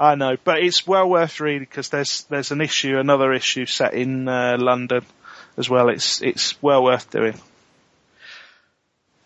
I 0.00 0.14
know, 0.14 0.36
but 0.42 0.62
it's 0.62 0.86
well 0.86 1.08
worth 1.10 1.40
reading 1.40 1.60
because 1.60 1.90
there's 1.90 2.24
there's 2.24 2.52
an 2.52 2.60
issue, 2.62 2.98
another 2.98 3.32
issue 3.32 3.66
set 3.66 3.94
in 3.94 4.28
uh, 4.28 4.56
London 4.58 5.04
as 5.56 5.68
well. 5.68 5.88
It's 5.90 6.22
it's 6.22 6.60
well 6.62 6.84
worth 6.84 7.10
doing. 7.10 7.38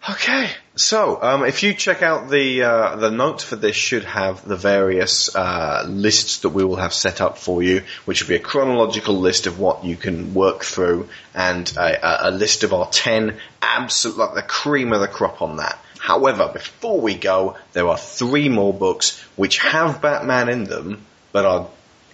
Okay. 0.08 0.50
So, 0.74 1.22
um, 1.22 1.44
if 1.44 1.62
you 1.62 1.74
check 1.74 2.02
out 2.02 2.28
the 2.28 2.62
uh, 2.62 2.96
the 2.96 3.10
notes 3.10 3.44
for 3.44 3.54
this, 3.54 3.76
should 3.76 4.04
have 4.04 4.46
the 4.46 4.56
various 4.56 5.34
uh, 5.34 5.84
lists 5.86 6.38
that 6.38 6.48
we 6.48 6.64
will 6.64 6.76
have 6.76 6.92
set 6.92 7.20
up 7.20 7.38
for 7.38 7.62
you, 7.62 7.82
which 8.04 8.22
will 8.22 8.28
be 8.28 8.34
a 8.34 8.40
chronological 8.40 9.14
list 9.14 9.46
of 9.46 9.60
what 9.60 9.84
you 9.84 9.96
can 9.96 10.34
work 10.34 10.64
through, 10.64 11.08
and 11.34 11.70
a, 11.76 12.28
a, 12.28 12.32
list 12.32 12.64
of 12.64 12.72
our 12.72 12.88
ten 12.88 13.38
absolute 13.60 14.16
like 14.16 14.34
the 14.34 14.42
cream 14.42 14.92
of 14.92 15.00
the 15.00 15.08
crop 15.08 15.40
on 15.40 15.58
that. 15.58 15.78
However, 16.00 16.50
before 16.52 17.00
we 17.00 17.14
go, 17.14 17.56
there 17.72 17.86
are 17.86 17.98
three 17.98 18.48
more 18.48 18.74
books 18.74 19.20
which 19.36 19.58
have 19.58 20.02
Batman 20.02 20.48
in 20.48 20.64
them, 20.64 21.06
but 21.30 21.44
are 21.44 21.68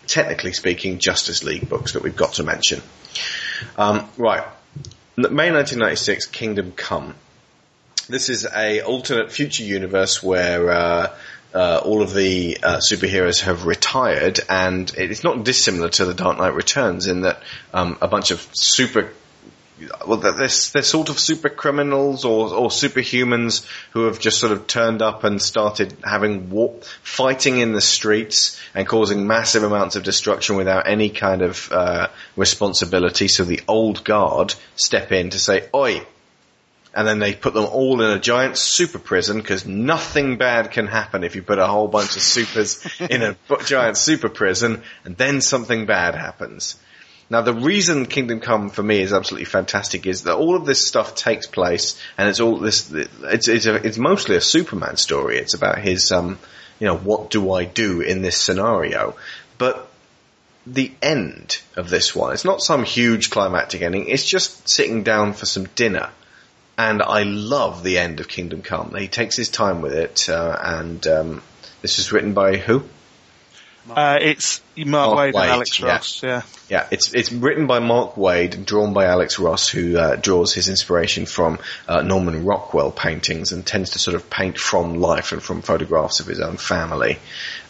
technically 0.07 0.53
speaking 0.53 0.99
Justice 0.99 1.43
League 1.43 1.69
books 1.69 1.93
that 1.93 2.03
we've 2.03 2.17
got 2.17 2.35
to 2.35 2.43
mention. 2.43 2.83
Um, 3.79 4.11
right. 4.19 4.45
May 5.17 5.51
1996, 5.51 6.27
Kingdom 6.27 6.73
Come. 6.73 7.15
This 8.09 8.31
is 8.31 8.47
a 8.47 8.81
alternate 8.81 9.31
future 9.31 9.65
universe 9.65 10.23
where 10.23 10.71
uh, 10.71 11.17
uh, 11.53 11.81
all 11.85 12.01
of 12.01 12.15
the 12.15 12.57
uh, 12.63 12.77
superheroes 12.79 13.43
have 13.43 13.67
retired, 13.67 14.41
and 14.49 14.91
it's 14.97 15.25
not 15.25 15.45
dissimilar 15.45 15.91
to 15.91 16.07
the 16.07 16.15
Dark 16.15 16.39
Knight 16.39 16.55
Returns 16.55 17.07
in 17.07 17.21
that 17.23 17.43
um, 17.75 17.99
a 18.01 18.09
bunch 18.09 18.31
of 18.31 18.41
super 18.53 19.13
well, 20.07 20.17
they're, 20.17 20.33
they're 20.33 20.49
sort 20.49 21.11
of 21.11 21.19
super 21.19 21.51
criminals 21.51 22.25
or, 22.25 22.49
or 22.49 22.69
superhumans 22.69 23.65
who 23.91 24.07
have 24.07 24.19
just 24.19 24.41
sort 24.41 24.53
of 24.53 24.67
turned 24.67 25.03
up 25.03 25.23
and 25.23 25.41
started 25.41 25.95
having 26.03 26.51
war, 26.51 26.75
fighting 27.03 27.59
in 27.59 27.73
the 27.73 27.81
streets 27.81 28.59
and 28.75 28.89
causing 28.89 29.27
massive 29.27 29.63
amounts 29.63 29.97
of 29.97 30.03
destruction 30.03 30.57
without 30.57 30.89
any 30.89 31.11
kind 31.11 31.43
of 31.43 31.71
uh, 31.71 32.09
responsibility. 32.37 33.29
So 33.29 33.45
the 33.45 33.61
old 33.69 34.03
guard 34.03 34.55
step 34.77 35.13
in 35.13 35.31
to 35.31 35.39
say, 35.39 35.69
"Oi, 35.75 36.05
and 36.99 37.07
then 37.07 37.21
they 37.21 37.33
put 37.33 37.55
them 37.55 37.65
all 37.65 38.03
in 38.03 38.11
a 38.11 38.19
giant 38.19 38.59
super 38.59 38.99
prison 38.99 39.37
because 39.37 39.65
nothing 39.65 40.37
bad 40.37 40.73
can 40.73 40.89
happen 40.89 41.23
if 41.23 41.37
you 41.37 41.45
put 41.45 41.61
a 41.61 41.67
whole 41.69 41.87
bunch 41.87 42.17
of 42.17 42.23
supers 42.23 42.85
in 43.09 43.23
a 43.23 43.37
giant 43.67 43.97
super 43.97 44.29
prison 44.29 44.83
and 45.05 45.17
then 45.17 45.41
something 45.41 45.87
bad 45.87 46.17
happens. 46.17 46.75
Now 47.31 47.43
the 47.43 47.55
reason 47.55 48.07
Kingdom 48.07 48.41
Come 48.41 48.69
for 48.69 48.83
me 48.83 49.01
is 49.01 49.13
absolutely 49.13 49.45
fantastic 49.45 50.09
is 50.09 50.25
that 50.25 50.35
all 50.35 50.57
of 50.57 50.67
this 50.67 50.85
stuff 50.85 51.15
takes 51.15 51.47
place 51.47 52.03
and 52.19 52.29
it's 52.29 52.41
all 52.41 52.59
this, 52.59 52.91
it's, 52.91 53.47
it's, 53.47 53.67
a, 53.67 53.77
it's 53.77 53.99
mostly 53.99 54.35
a 54.35 54.41
Superman 54.41 54.97
story. 54.97 55.39
It's 55.39 55.55
about 55.55 55.79
his, 55.79 56.11
um, 56.11 56.37
you 56.81 56.89
know, 56.89 56.97
what 56.97 57.31
do 57.31 57.53
I 57.53 57.65
do 57.65 58.01
in 58.01 58.23
this 58.23 58.37
scenario? 58.37 59.15
But 59.57 59.89
the 60.67 60.91
end 61.01 61.61
of 61.77 61.91
this 61.91 62.13
one, 62.13 62.33
it's 62.33 62.45
not 62.45 62.61
some 62.61 62.83
huge 62.83 63.31
climactic 63.31 63.83
ending, 63.83 64.09
it's 64.09 64.29
just 64.29 64.69
sitting 64.69 65.05
down 65.05 65.33
for 65.33 65.47
some 65.47 65.67
dinner 65.77 66.11
and 66.79 67.03
I 67.03 67.25
love 67.25 67.83
the 67.83 67.99
end 67.99 68.21
of 68.21 68.29
Kingdom 68.29 68.63
Come. 68.63 68.95
He 68.95 69.09
takes 69.09 69.37
his 69.37 69.51
time 69.51 69.83
with 69.83 69.93
it, 69.93 70.29
uh, 70.29 70.57
and 70.63 71.05
um, 71.09 71.43
this 71.83 71.99
was 71.99 72.13
written 72.13 72.33
by 72.33 72.57
who? 72.57 72.85
Uh, 73.91 74.19
it's 74.21 74.61
Mark, 74.77 74.89
Mark 74.89 75.19
Wade, 75.19 75.35
Waid, 75.35 75.43
and 75.43 75.51
Alex 75.51 75.81
yeah. 75.81 75.87
Ross. 75.87 76.23
Yeah, 76.23 76.43
Yeah, 76.69 76.87
it's 76.91 77.15
it's 77.15 77.33
written 77.33 77.67
by 77.67 77.81
Mark 77.81 78.15
Waid 78.15 78.55
and 78.55 78.65
drawn 78.65 78.93
by 78.93 79.07
Alex 79.07 79.39
Ross, 79.39 79.69
who 79.69 79.99
uh, 79.99 80.17
draws 80.17 80.55
his 80.55 80.69
inspiration 80.69 81.27
from 81.27 81.59
uh, 81.89 82.03
Norman 82.03 82.45
Rockwell 82.45 82.93
paintings 82.93 83.51
and 83.53 83.67
tends 83.67 83.91
to 83.91 83.99
sort 83.99 84.15
of 84.15 84.31
paint 84.31 84.59
from 84.59 85.01
life 85.01 85.33
and 85.33 85.43
from 85.43 85.63
photographs 85.63 86.21
of 86.21 86.27
his 86.27 86.41
own 86.41 86.59
family. 86.59 87.19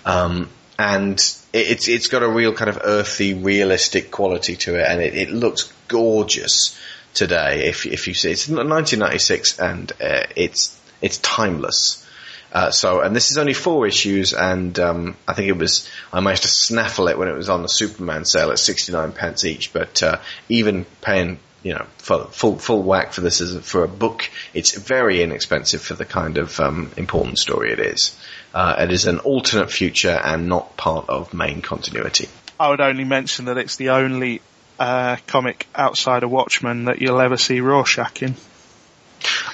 Um, 0.05 0.51
and 0.79 1.19
it, 1.53 1.71
it's 1.71 1.89
it's 1.89 2.09
got 2.09 2.23
a 2.23 2.29
real 2.29 2.53
kind 2.53 2.69
of 2.69 2.81
earthy, 2.83 3.35
realistic 3.35 4.11
quality 4.11 4.57
to 4.57 4.75
it, 4.75 4.87
and 4.87 5.01
it, 5.01 5.15
it 5.15 5.31
looks 5.31 5.73
gorgeous 5.87 6.77
today. 7.19 7.67
If 7.69 7.85
if 7.85 8.07
you 8.07 8.15
see, 8.15 8.31
it's 8.31 8.49
1996, 8.49 9.59
and 9.59 9.93
uh, 10.01 10.23
it's 10.37 10.79
it's 11.03 11.19
timeless. 11.19 12.05
Uh, 12.51 12.71
so, 12.71 13.01
and 13.01 13.15
this 13.15 13.31
is 13.31 13.37
only 13.37 13.53
four 13.53 13.87
issues, 13.87 14.33
and 14.33 14.79
um, 14.79 15.17
I 15.27 15.35
think 15.35 15.49
it 15.49 15.59
was 15.59 15.89
I 16.13 16.21
managed 16.21 16.43
to 16.43 16.49
snaffle 16.49 17.09
it 17.09 17.19
when 17.19 17.29
it 17.29 17.35
was 17.35 17.51
on 17.51 17.63
the 17.63 17.69
Superman 17.69 18.25
sale 18.25 18.51
at 18.51 18.59
sixty 18.59 18.93
nine 18.93 19.13
pence 19.13 19.45
each. 19.45 19.73
But 19.73 20.03
uh, 20.03 20.19
even 20.49 20.87
paying 21.03 21.41
you 21.63 21.75
know 21.75 21.87
full 21.99 22.57
full, 22.59 22.83
whack 22.83 23.13
for 23.13 23.21
this 23.21 23.41
as 23.41 23.67
for 23.67 23.83
a 23.83 23.89
book, 23.89 24.31
it's 24.55 24.79
very 24.79 25.23
inexpensive 25.23 25.83
for 25.83 25.95
the 25.95 26.07
kind 26.07 26.39
of 26.39 26.59
um, 26.61 26.91
important 26.97 27.39
story 27.39 27.73
it 27.73 27.81
is. 27.81 28.19
Uh, 28.55 28.77
it 28.79 28.93
is 28.93 29.07
an 29.07 29.19
alternate 29.19 29.71
future 29.71 30.19
and 30.25 30.49
not 30.49 30.77
part 30.77 31.11
of 31.11 31.35
main 31.35 31.61
continuity. 31.61 32.29
I 32.61 32.71
would 32.71 32.81
only 32.81 33.05
mention 33.05 33.45
that 33.45 33.59
it's 33.59 33.77
the 33.77 33.91
only 33.91 34.41
uh, 34.79 35.17
comic 35.27 35.67
outside 35.75 36.23
of 36.23 36.31
Watchmen 36.31 36.85
that 36.85 37.01
you'll 37.01 37.21
ever 37.21 37.37
see 37.37 37.61
Rorschach 37.61 38.23
in. 38.23 38.35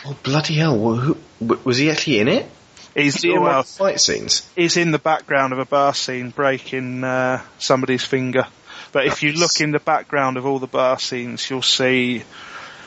Oh 0.04 0.16
bloody 0.22 0.54
hell! 0.54 0.94
Who, 0.94 1.16
was 1.40 1.78
he 1.78 1.90
actually 1.90 2.20
in 2.20 2.28
it? 2.28 2.50
He's 2.94 3.22
he 3.22 3.32
in 3.32 3.42
well, 3.42 3.62
fight 3.62 4.00
scenes? 4.00 4.48
he's 4.54 4.76
in 4.76 4.92
the 4.92 4.98
background 4.98 5.52
of 5.52 5.58
a 5.58 5.64
bar 5.64 5.94
scene 5.94 6.30
breaking 6.30 7.02
uh, 7.02 7.42
somebody's 7.58 8.04
finger. 8.04 8.46
But 8.92 9.06
if 9.06 9.22
you 9.24 9.32
look 9.32 9.60
in 9.60 9.72
the 9.72 9.80
background 9.80 10.36
of 10.36 10.46
all 10.46 10.60
the 10.60 10.68
bar 10.68 11.00
scenes, 11.00 11.50
you'll 11.50 11.62
see 11.62 12.22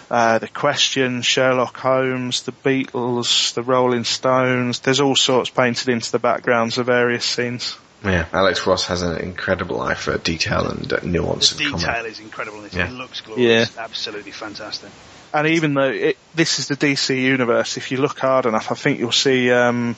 uh, 0.09 0.39
the 0.39 0.47
Question, 0.47 1.21
Sherlock 1.21 1.75
Holmes, 1.75 2.43
the 2.43 2.53
Beatles, 2.53 3.53
the 3.53 3.63
Rolling 3.63 4.05
Stones. 4.05 4.79
There's 4.79 5.01
all 5.01 5.17
sorts 5.17 5.49
painted 5.49 5.89
into 5.89 6.11
the 6.11 6.19
backgrounds 6.19 6.77
of 6.77 6.85
various 6.85 7.25
scenes. 7.25 7.77
Yeah, 8.03 8.27
Alex 8.31 8.65
Ross 8.67 8.85
has 8.87 9.01
an 9.01 9.17
incredible 9.19 9.81
eye 9.81 9.95
for 9.95 10.17
detail 10.17 10.67
and 10.69 10.91
uh, 10.93 10.99
nuance 11.03 11.49
The 11.51 11.65
of 11.65 11.71
detail 11.79 11.93
comic. 11.95 12.11
is 12.11 12.19
incredible. 12.19 12.59
in 12.59 12.65
It, 12.65 12.73
Yeah. 12.73 12.87
it 12.87 12.91
looks 12.93 13.21
glorious. 13.21 13.75
Absolutely 13.77 14.31
fantastic. 14.31 14.91
And 15.33 15.47
even 15.47 15.73
though 15.73 15.89
it, 15.89 16.17
this 16.35 16.59
is 16.59 16.67
the 16.67 16.75
DC 16.75 17.19
universe, 17.19 17.75
if 17.77 17.91
you 17.91 17.97
look 17.97 18.19
hard 18.19 18.45
enough, 18.45 18.71
I 18.71 18.75
think 18.75 18.99
you'll 18.99 19.11
see 19.11 19.51
um, 19.51 19.95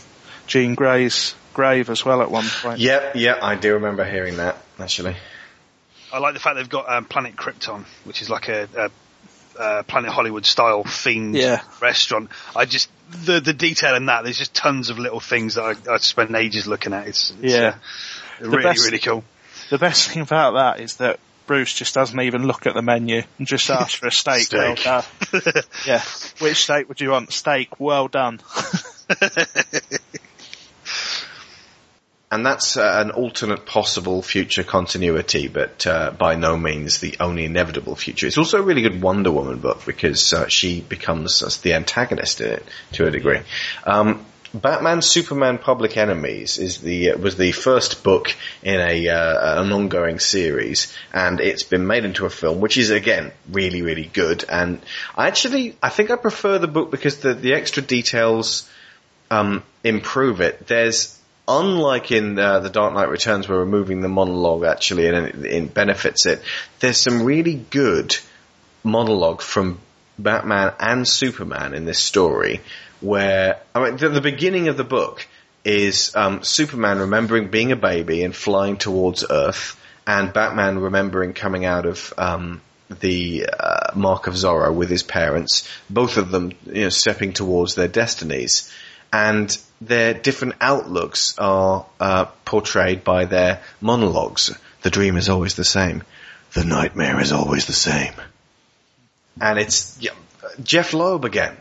Jean 0.47 0.76
Grey's 0.76 1.35
grave 1.53 1.89
as 1.89 2.03
well 2.05 2.21
at 2.21 2.31
one 2.31 2.45
point. 2.61 2.80
Yep, 2.80 3.15
yep, 3.15 3.39
I 3.41 3.55
do 3.55 3.73
remember 3.73 4.05
hearing 4.05 4.38
that 4.38 4.57
actually. 4.80 5.15
I 6.11 6.17
like 6.19 6.34
the 6.34 6.39
fact 6.39 6.55
they've 6.55 6.67
got 6.69 6.89
um, 6.91 7.05
Planet 7.05 7.35
Krypton, 7.35 7.85
which 8.05 8.21
is 8.23 8.30
like 8.30 8.47
a, 8.49 8.67
a, 9.57 9.61
a 9.61 9.84
Planet 9.84 10.09
Hollywood 10.11 10.45
style 10.45 10.84
themed 10.84 11.35
Yeah. 11.35 11.61
restaurant. 11.81 12.30
I 12.55 12.65
just 12.65 12.89
the 13.26 13.40
the 13.40 13.53
detail 13.53 13.95
in 13.95 14.06
that. 14.07 14.23
There's 14.23 14.38
just 14.38 14.53
tons 14.53 14.90
of 14.90 14.99
little 14.99 15.19
things 15.19 15.56
that 15.56 15.64
I, 15.88 15.94
I 15.94 15.98
spend 15.98 16.36
ages 16.36 16.68
looking 16.68 16.94
at. 16.94 17.07
It's, 17.07 17.31
it's 17.41 17.53
Yeah. 17.53 17.76
uh, 18.41 18.48
really 18.49 18.64
best- 18.64 18.86
really 18.86 18.99
cool. 18.99 19.23
The 19.69 19.77
best 19.77 20.10
thing 20.10 20.22
about 20.23 20.53
that 20.53 20.80
is 20.84 20.95
that 20.98 21.19
Bruce 21.45 21.73
just 21.73 21.94
doesn't 21.95 22.19
even 22.19 22.45
look 22.48 22.65
at 22.68 22.73
the 22.76 22.81
menu 22.81 23.23
and 23.38 23.48
just 23.48 23.69
asks 23.69 23.94
for 23.95 24.07
a 24.07 24.11
steak. 24.11 24.44
Steak. 24.48 24.80
Well 24.86 25.03
done. 25.31 25.52
yeah. 25.86 26.02
Which 26.40 26.64
steak 26.64 26.88
would 26.90 27.02
you 27.02 27.10
want? 27.11 27.31
Steak. 27.34 27.80
Well 27.80 28.07
done. 28.07 28.40
And 32.31 32.45
that's 32.45 32.77
uh, 32.77 33.03
an 33.03 33.10
alternate 33.10 33.65
possible 33.65 34.22
future 34.22 34.64
continuity, 34.64 35.47
but 35.47 35.88
uh, 35.88 36.11
by 36.11 36.35
no 36.35 36.57
means 36.57 36.99
the 36.99 37.15
only 37.19 37.45
inevitable 37.45 37.95
future. 37.95 38.27
It's 38.27 38.38
also 38.38 38.60
a 38.60 38.61
really 38.61 38.84
good 38.84 39.01
Wonder 39.01 39.31
Woman 39.31 39.57
book 39.57 39.84
because 39.84 40.31
uh, 40.31 40.47
she 40.47 40.80
becomes 40.80 41.41
uh, 41.41 41.49
the 41.64 41.73
antagonist 41.73 42.39
in 42.41 42.51
it 42.51 42.65
to 42.93 43.07
a 43.07 43.11
degree. 43.11 43.39
Um, 43.84 44.23
Batman 44.53 45.01
Superman 45.01 45.57
Public 45.57 45.97
Enemies 45.97 46.60
is 46.60 46.80
the 46.80 47.11
uh, 47.11 47.18
was 47.18 47.35
the 47.35 47.51
first 47.51 48.03
book 48.03 48.35
in 48.61 48.80
a 48.80 49.07
uh, 49.07 49.64
an 49.64 49.72
ongoing 49.72 50.19
series, 50.19 50.95
and 51.11 51.39
it's 51.39 51.64
been 51.64 51.88
made 51.88 52.06
into 52.06 52.27
a 52.27 52.30
film, 52.30 52.60
which 52.60 52.77
is 52.77 52.91
again 52.91 53.31
really 53.51 53.81
really 53.81 54.10
good. 54.11 54.45
And 54.47 54.81
I 55.15 55.27
actually 55.27 55.77
I 55.81 55.89
think 55.89 56.11
I 56.11 56.15
prefer 56.15 56.60
the 56.60 56.68
book 56.68 56.91
because 56.91 57.19
the 57.19 57.34
the 57.34 57.53
extra 57.53 57.81
details 57.81 58.69
um, 59.31 59.64
improve 59.84 60.41
it. 60.41 60.68
There's 60.68 61.18
unlike 61.49 62.11
in 62.11 62.38
uh, 62.38 62.59
the 62.59 62.69
Dark 62.69 62.93
Knight 62.93 63.09
Returns, 63.09 63.49
where 63.49 63.59
removing 63.59 64.01
the 64.01 64.07
monologue 64.07 64.63
actually 64.63 65.07
and 65.07 65.26
it, 65.26 65.45
it 65.45 65.73
benefits 65.73 66.26
it. 66.26 66.41
There's 66.80 66.97
some 66.97 67.23
really 67.23 67.55
good 67.55 68.15
monologue 68.84 69.41
from 69.41 69.80
Batman 70.17 70.73
and 70.80 71.07
Superman 71.07 71.73
in 71.73 71.85
this 71.85 71.99
story, 71.99 72.61
where 73.01 73.59
I 73.73 73.84
mean 73.84 73.97
the, 73.97 74.09
the 74.09 74.21
beginning 74.21 74.67
of 74.67 74.77
the 74.77 74.84
book 74.84 75.27
is 75.65 76.15
um, 76.15 76.43
Superman 76.43 76.99
remembering 76.99 77.49
being 77.49 77.71
a 77.71 77.76
baby 77.76 78.23
and 78.23 78.35
flying 78.35 78.77
towards 78.77 79.26
Earth, 79.30 79.80
and 80.05 80.31
Batman 80.31 80.80
remembering 80.80 81.34
coming 81.34 81.65
out 81.65 81.85
of 81.85 82.13
um, 82.17 82.61
the 82.99 83.47
uh, 83.47 83.91
Mark 83.95 84.27
of 84.27 84.34
Zorro 84.34 84.73
with 84.73 84.89
his 84.89 85.03
parents, 85.03 85.67
both 85.89 86.17
of 86.17 86.31
them 86.31 86.53
you 86.65 86.84
know, 86.84 86.89
stepping 86.89 87.34
towards 87.34 87.76
their 87.76 87.88
destinies, 87.88 88.71
and 89.11 89.57
their 89.81 90.14
different 90.14 90.56
outlooks 90.61 91.38
are 91.38 91.85
uh, 91.99 92.26
portrayed 92.45 93.03
by 93.03 93.26
their 93.26 93.61
monologues. 93.81 94.56
The 94.81 94.89
dream 94.89 95.18
is 95.18 95.30
always 95.30 95.56
the 95.56 95.65
same. 95.65 96.03
The 96.53 96.65
nightmare 96.65 97.19
is 97.19 97.31
always 97.31 97.65
the 97.65 97.73
same. 97.73 98.14
And 99.39 99.60
it's 99.60 99.97
yeah, 100.01 100.11
Jeph 100.64 100.93
Loeb 100.93 101.26
again. 101.26 101.56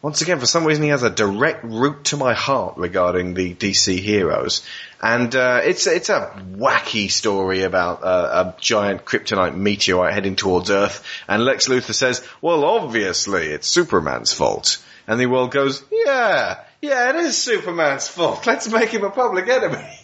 Once 0.00 0.22
again, 0.22 0.38
for 0.38 0.46
some 0.46 0.64
reason, 0.64 0.84
he 0.84 0.90
has 0.90 1.02
a 1.02 1.10
direct 1.10 1.64
route 1.64 2.04
to 2.04 2.16
my 2.16 2.32
heart 2.32 2.76
regarding 2.76 3.34
the 3.34 3.52
DC 3.52 3.98
heroes, 3.98 4.64
and 5.02 5.34
uh, 5.34 5.60
it's 5.64 5.88
it's 5.88 6.08
a 6.08 6.40
wacky 6.52 7.10
story 7.10 7.62
about 7.62 8.04
uh, 8.04 8.54
a 8.56 8.60
giant 8.60 9.04
kryptonite 9.04 9.56
meteorite 9.56 10.14
heading 10.14 10.36
towards 10.36 10.70
Earth, 10.70 11.04
and 11.26 11.44
Lex 11.44 11.66
Luthor 11.66 11.94
says, 11.94 12.24
"Well, 12.40 12.64
obviously, 12.64 13.48
it's 13.48 13.66
Superman's 13.66 14.32
fault," 14.32 14.78
and 15.08 15.18
the 15.18 15.26
world 15.26 15.50
goes, 15.50 15.82
"Yeah, 15.90 16.60
yeah, 16.80 17.10
it 17.10 17.16
is 17.16 17.36
Superman's 17.36 18.08
fault. 18.08 18.46
Let's 18.46 18.68
make 18.68 18.90
him 18.90 19.04
a 19.04 19.10
public 19.10 19.48
enemy." 19.48 19.98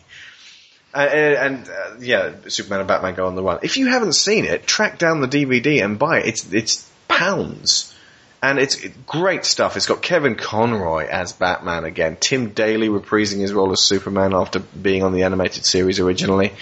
Uh, 0.94 0.98
and 0.98 1.68
uh, 1.68 1.96
yeah, 1.98 2.32
Superman 2.46 2.80
and 2.80 2.88
Batman 2.88 3.14
go 3.14 3.26
on 3.26 3.34
the 3.34 3.42
run. 3.42 3.58
If 3.62 3.76
you 3.76 3.88
haven't 3.88 4.12
seen 4.12 4.44
it, 4.44 4.64
track 4.64 4.96
down 4.96 5.20
the 5.20 5.26
DVD 5.26 5.84
and 5.84 5.98
buy 5.98 6.20
it. 6.20 6.26
It's 6.26 6.52
it's 6.52 6.90
pounds. 7.08 7.90
And 8.42 8.58
it's 8.58 8.76
great 9.06 9.46
stuff. 9.46 9.78
It's 9.78 9.86
got 9.86 10.02
Kevin 10.02 10.34
Conroy 10.34 11.06
as 11.06 11.32
Batman 11.32 11.84
again, 11.84 12.18
Tim 12.20 12.50
Daly 12.50 12.90
reprising 12.90 13.40
his 13.40 13.54
role 13.54 13.72
as 13.72 13.80
Superman 13.80 14.34
after 14.34 14.58
being 14.60 15.02
on 15.02 15.14
the 15.14 15.22
animated 15.22 15.64
series 15.64 15.98
originally, 15.98 16.52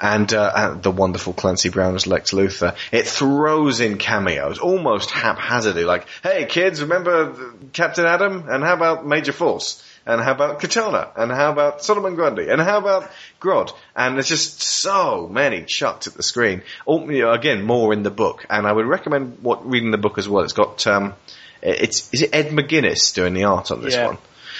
and, 0.00 0.32
uh, 0.32 0.52
and 0.54 0.82
the 0.82 0.90
wonderful 0.90 1.32
Clancy 1.32 1.68
Brown 1.68 1.94
as 1.94 2.06
Lex 2.06 2.32
Luthor. 2.32 2.76
It 2.92 3.06
throws 3.06 3.80
in 3.80 3.98
cameos 3.98 4.58
almost 4.58 5.10
haphazardly, 5.10 5.84
like, 5.84 6.06
"Hey 6.22 6.44
kids, 6.46 6.82
remember 6.82 7.34
Captain 7.72 8.06
Atom? 8.06 8.48
And 8.48 8.62
how 8.64 8.74
about 8.74 9.06
Major 9.06 9.32
Force? 9.32 9.82
And 10.08 10.20
how 10.20 10.32
about 10.32 10.60
Katana? 10.60 11.10
And 11.16 11.32
how 11.32 11.50
about 11.50 11.82
Solomon 11.82 12.14
Grundy? 12.14 12.48
And 12.48 12.60
how 12.60 12.78
about 12.78 13.10
Grodd? 13.40 13.72
And 13.96 14.14
there's 14.14 14.28
just 14.28 14.62
so 14.62 15.26
many 15.28 15.64
chucked 15.64 16.06
at 16.06 16.14
the 16.14 16.22
screen. 16.22 16.62
All, 16.84 17.10
you 17.10 17.22
know, 17.22 17.32
again, 17.32 17.64
more 17.64 17.92
in 17.92 18.04
the 18.04 18.10
book. 18.12 18.46
And 18.48 18.68
I 18.68 18.72
would 18.72 18.86
recommend 18.86 19.38
what 19.42 19.68
reading 19.68 19.90
the 19.90 19.98
book 19.98 20.16
as 20.18 20.28
well. 20.28 20.44
It's 20.44 20.52
got, 20.52 20.86
um, 20.86 21.14
it's, 21.60 22.14
is 22.14 22.22
it 22.22 22.30
Ed 22.32 22.50
McGuinness 22.50 23.14
doing 23.16 23.34
the 23.34 23.44
art 23.44 23.72
on 23.72 23.82
this 23.82 23.94
Yeah. 23.94 24.06
one? 24.06 24.18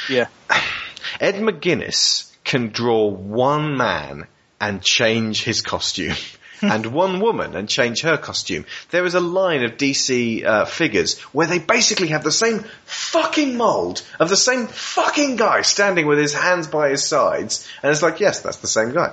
Yeah. 0.08 0.26
Ed 1.20 1.36
McGuinness 1.36 2.28
can 2.42 2.70
draw 2.70 3.06
one 3.08 3.76
man 3.76 4.26
and 4.60 4.82
change 4.82 5.44
his 5.44 5.62
costume. 5.62 6.16
and 6.62 6.86
one 6.86 7.20
woman 7.20 7.54
and 7.54 7.68
change 7.68 8.02
her 8.02 8.16
costume. 8.16 8.64
There 8.90 9.04
is 9.04 9.14
a 9.14 9.20
line 9.20 9.64
of 9.64 9.76
DC 9.76 10.44
uh, 10.44 10.64
figures 10.64 11.18
where 11.32 11.46
they 11.46 11.58
basically 11.58 12.08
have 12.08 12.24
the 12.24 12.32
same 12.32 12.64
fucking 12.84 13.56
mold 13.56 14.02
of 14.18 14.28
the 14.28 14.36
same 14.36 14.66
fucking 14.66 15.36
guy 15.36 15.62
standing 15.62 16.06
with 16.06 16.18
his 16.18 16.32
hands 16.32 16.66
by 16.66 16.90
his 16.90 17.04
sides, 17.04 17.68
and 17.82 17.92
it's 17.92 18.02
like, 18.02 18.20
yes, 18.20 18.40
that's 18.40 18.58
the 18.58 18.66
same 18.66 18.92
guy. 18.92 19.12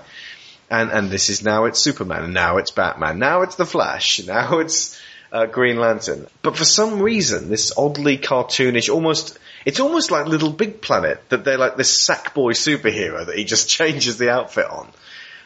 And 0.70 0.92
and 0.92 1.10
this 1.10 1.30
is 1.30 1.44
now 1.44 1.66
it's 1.66 1.82
Superman, 1.82 2.24
and 2.24 2.34
now 2.34 2.58
it's 2.58 2.72
Batman, 2.72 3.20
now 3.20 3.42
it's 3.42 3.56
the 3.56 3.66
Flash, 3.66 4.24
now 4.26 4.60
it's 4.60 5.00
uh, 5.32 5.46
Green 5.46 5.78
Lantern. 5.78 6.28
But 6.42 6.58
for 6.58 6.66
some 6.66 7.02
reason, 7.02 7.50
this 7.50 7.74
oddly 7.78 8.18
cartoonish, 8.18 8.94
almost 8.94 9.38
it's 9.66 9.80
almost 9.80 10.12
like 10.12 10.28
Little 10.28 10.52
Big 10.52 10.82
Planet 10.82 11.22
that 11.30 11.44
they're 11.44 11.58
like 11.58 11.76
this 11.76 12.08
sackboy 12.08 12.54
superhero 12.54 13.26
that 13.26 13.38
he 13.38 13.44
just 13.44 13.70
changes 13.78 14.18
the 14.18 14.30
outfit 14.30 14.70
on. 14.70 14.88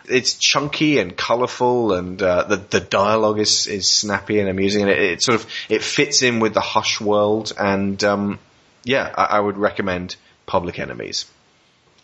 It's 0.07 0.35
chunky 0.35 0.99
and 0.99 1.15
colourful, 1.15 1.93
and 1.93 2.21
uh, 2.21 2.43
the 2.43 2.55
the 2.57 2.79
dialogue 2.79 3.39
is 3.39 3.67
is 3.67 3.89
snappy 3.89 4.39
and 4.39 4.49
amusing, 4.49 4.84
and 4.84 4.91
it, 4.91 4.99
it 4.99 5.21
sort 5.21 5.41
of 5.41 5.47
it 5.69 5.84
fits 5.84 6.21
in 6.21 6.39
with 6.39 6.53
the 6.53 6.61
Hush 6.61 7.01
world. 7.01 7.53
And 7.57 8.01
um, 8.03 8.39
yeah, 8.84 9.13
I, 9.15 9.38
I 9.38 9.39
would 9.39 9.57
recommend 9.57 10.15
Public 10.45 10.79
Enemies. 10.79 11.25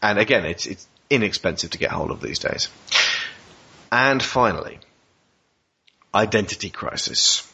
And 0.02 0.20
again, 0.20 0.46
it's 0.46 0.66
it's 0.66 0.88
inexpensive 1.10 1.72
to 1.72 1.78
get 1.78 1.92
hold 1.92 2.12
of 2.12 2.20
these 2.20 2.40
days. 2.40 2.70
And 3.92 4.22
finally, 4.22 4.80
Identity 6.14 6.70
Crisis. 6.70 7.50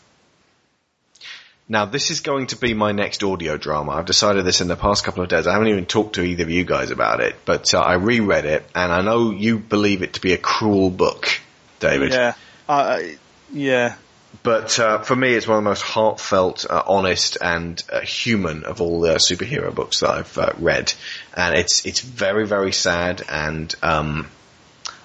Now, 1.71 1.85
this 1.85 2.09
is 2.09 2.21
going 2.21 2.47
to 2.47 2.55
be 2.55 2.73
my 2.73 2.93
next 2.93 3.23
audio 3.23 3.55
drama. 3.55 3.91
I've 3.91 4.05
decided 4.05 4.43
this 4.43 4.59
in 4.59 4.67
the 4.67 4.75
past 4.75 5.03
couple 5.03 5.21
of 5.21 5.29
days. 5.29 5.45
I 5.45 5.53
haven't 5.53 5.67
even 5.67 5.85
talked 5.85 6.15
to 6.15 6.23
either 6.23 6.41
of 6.41 6.49
you 6.49 6.63
guys 6.63 6.89
about 6.89 7.19
it, 7.19 7.35
but 7.45 7.75
uh, 7.75 7.79
I 7.79 7.93
reread 7.93 8.45
it, 8.45 8.65
and 8.73 8.91
I 8.91 9.01
know 9.01 9.29
you 9.29 9.59
believe 9.59 10.01
it 10.01 10.13
to 10.13 10.21
be 10.21 10.33
a 10.33 10.37
cruel 10.37 10.89
book, 10.89 11.29
David. 11.79 12.11
Yeah. 12.11 12.33
Uh, 12.67 12.99
yeah. 13.53 13.95
But 14.41 14.79
uh, 14.79 14.99
for 14.99 15.15
me, 15.15 15.33
it's 15.33 15.47
one 15.47 15.59
of 15.59 15.63
the 15.63 15.69
most 15.69 15.83
heartfelt, 15.83 16.65
uh, 16.67 16.81
honest, 16.87 17.37
and 17.39 17.81
uh, 17.91 18.01
human 18.01 18.63
of 18.63 18.81
all 18.81 19.01
the 19.01 19.15
superhero 19.15 19.73
books 19.73 19.99
that 19.99 20.09
I've 20.09 20.37
uh, 20.37 20.53
read, 20.57 20.93
and 21.35 21.55
it's 21.55 21.85
it's 21.85 21.99
very 21.99 22.45
very 22.45 22.71
sad, 22.71 23.23
and 23.27 23.73
um, 23.81 24.27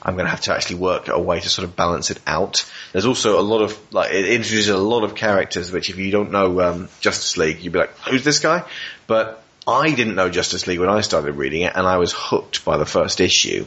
I'm 0.05 0.15
going 0.15 0.27
to 0.27 0.31
have 0.31 0.43
to 0.43 0.55
actually 0.55 0.77
work 0.77 1.09
a 1.09 1.19
way 1.19 1.41
to 1.41 1.49
sort 1.49 1.65
of 1.67 1.75
balance 1.75 2.11
it 2.11 2.21
out. 2.27 2.71
There's 2.93 3.07
also 3.07 3.41
a 3.41 3.43
lot 3.43 3.63
of 3.63 3.79
like 3.93 4.13
it 4.13 4.27
introduces 4.27 4.69
a 4.69 4.77
lot 4.77 5.03
of 5.03 5.15
characters 5.15 5.73
which, 5.73 5.89
if 5.89 5.97
you 5.97 6.11
don't 6.11 6.31
know 6.31 6.61
um, 6.61 6.89
Justice 7.01 7.37
League, 7.37 7.61
you'd 7.61 7.73
be 7.73 7.79
like, 7.79 7.97
"Who's 8.01 8.25
this 8.25 8.41
guy?" 8.41 8.65
But 9.07 9.43
I 9.67 9.93
didn't 9.93 10.15
know 10.15 10.29
Justice 10.29 10.67
League 10.67 10.81
when 10.81 10.91
I 10.91 11.01
started 11.01 11.33
reading 11.33 11.63
it, 11.63 11.73
and 11.75 11.87
I 11.87 11.97
was 11.97 12.13
hooked 12.13 12.65
by 12.65 12.77
the 12.77 12.87
first 12.87 13.21
issue. 13.21 13.65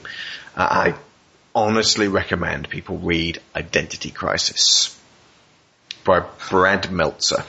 Uh, 0.56 0.68
I 0.70 0.96
honestly 1.56 2.08
recommend 2.08 2.70
people 2.70 2.98
read 3.00 3.42
Identity 3.56 4.12
Crisis. 4.12 4.94
by 6.04 6.24
Brad 6.50 6.92
Meltzer. 6.92 7.44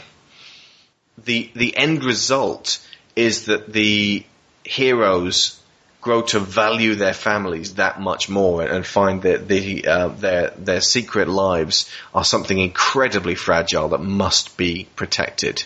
The 1.25 1.51
the 1.55 1.77
end 1.77 2.05
result 2.05 2.85
is 3.15 3.47
that 3.47 3.73
the 3.73 4.25
heroes 4.65 5.61
grow 6.01 6.23
to 6.23 6.39
value 6.39 6.95
their 6.95 7.15
families 7.15 7.75
that 7.75 8.01
much 8.01 8.29
more 8.29 8.63
and 8.63 8.87
find 8.87 9.23
that 9.23 9.49
the 9.49 9.87
uh, 9.87 10.09
their 10.09 10.51
their 10.51 10.81
secret 10.81 11.29
lives 11.29 11.91
are 12.15 12.25
something 12.25 12.59
incredibly 12.59 13.35
fragile 13.35 13.89
that 13.89 14.01
must 14.01 14.57
be 14.57 14.87
protected. 14.97 15.65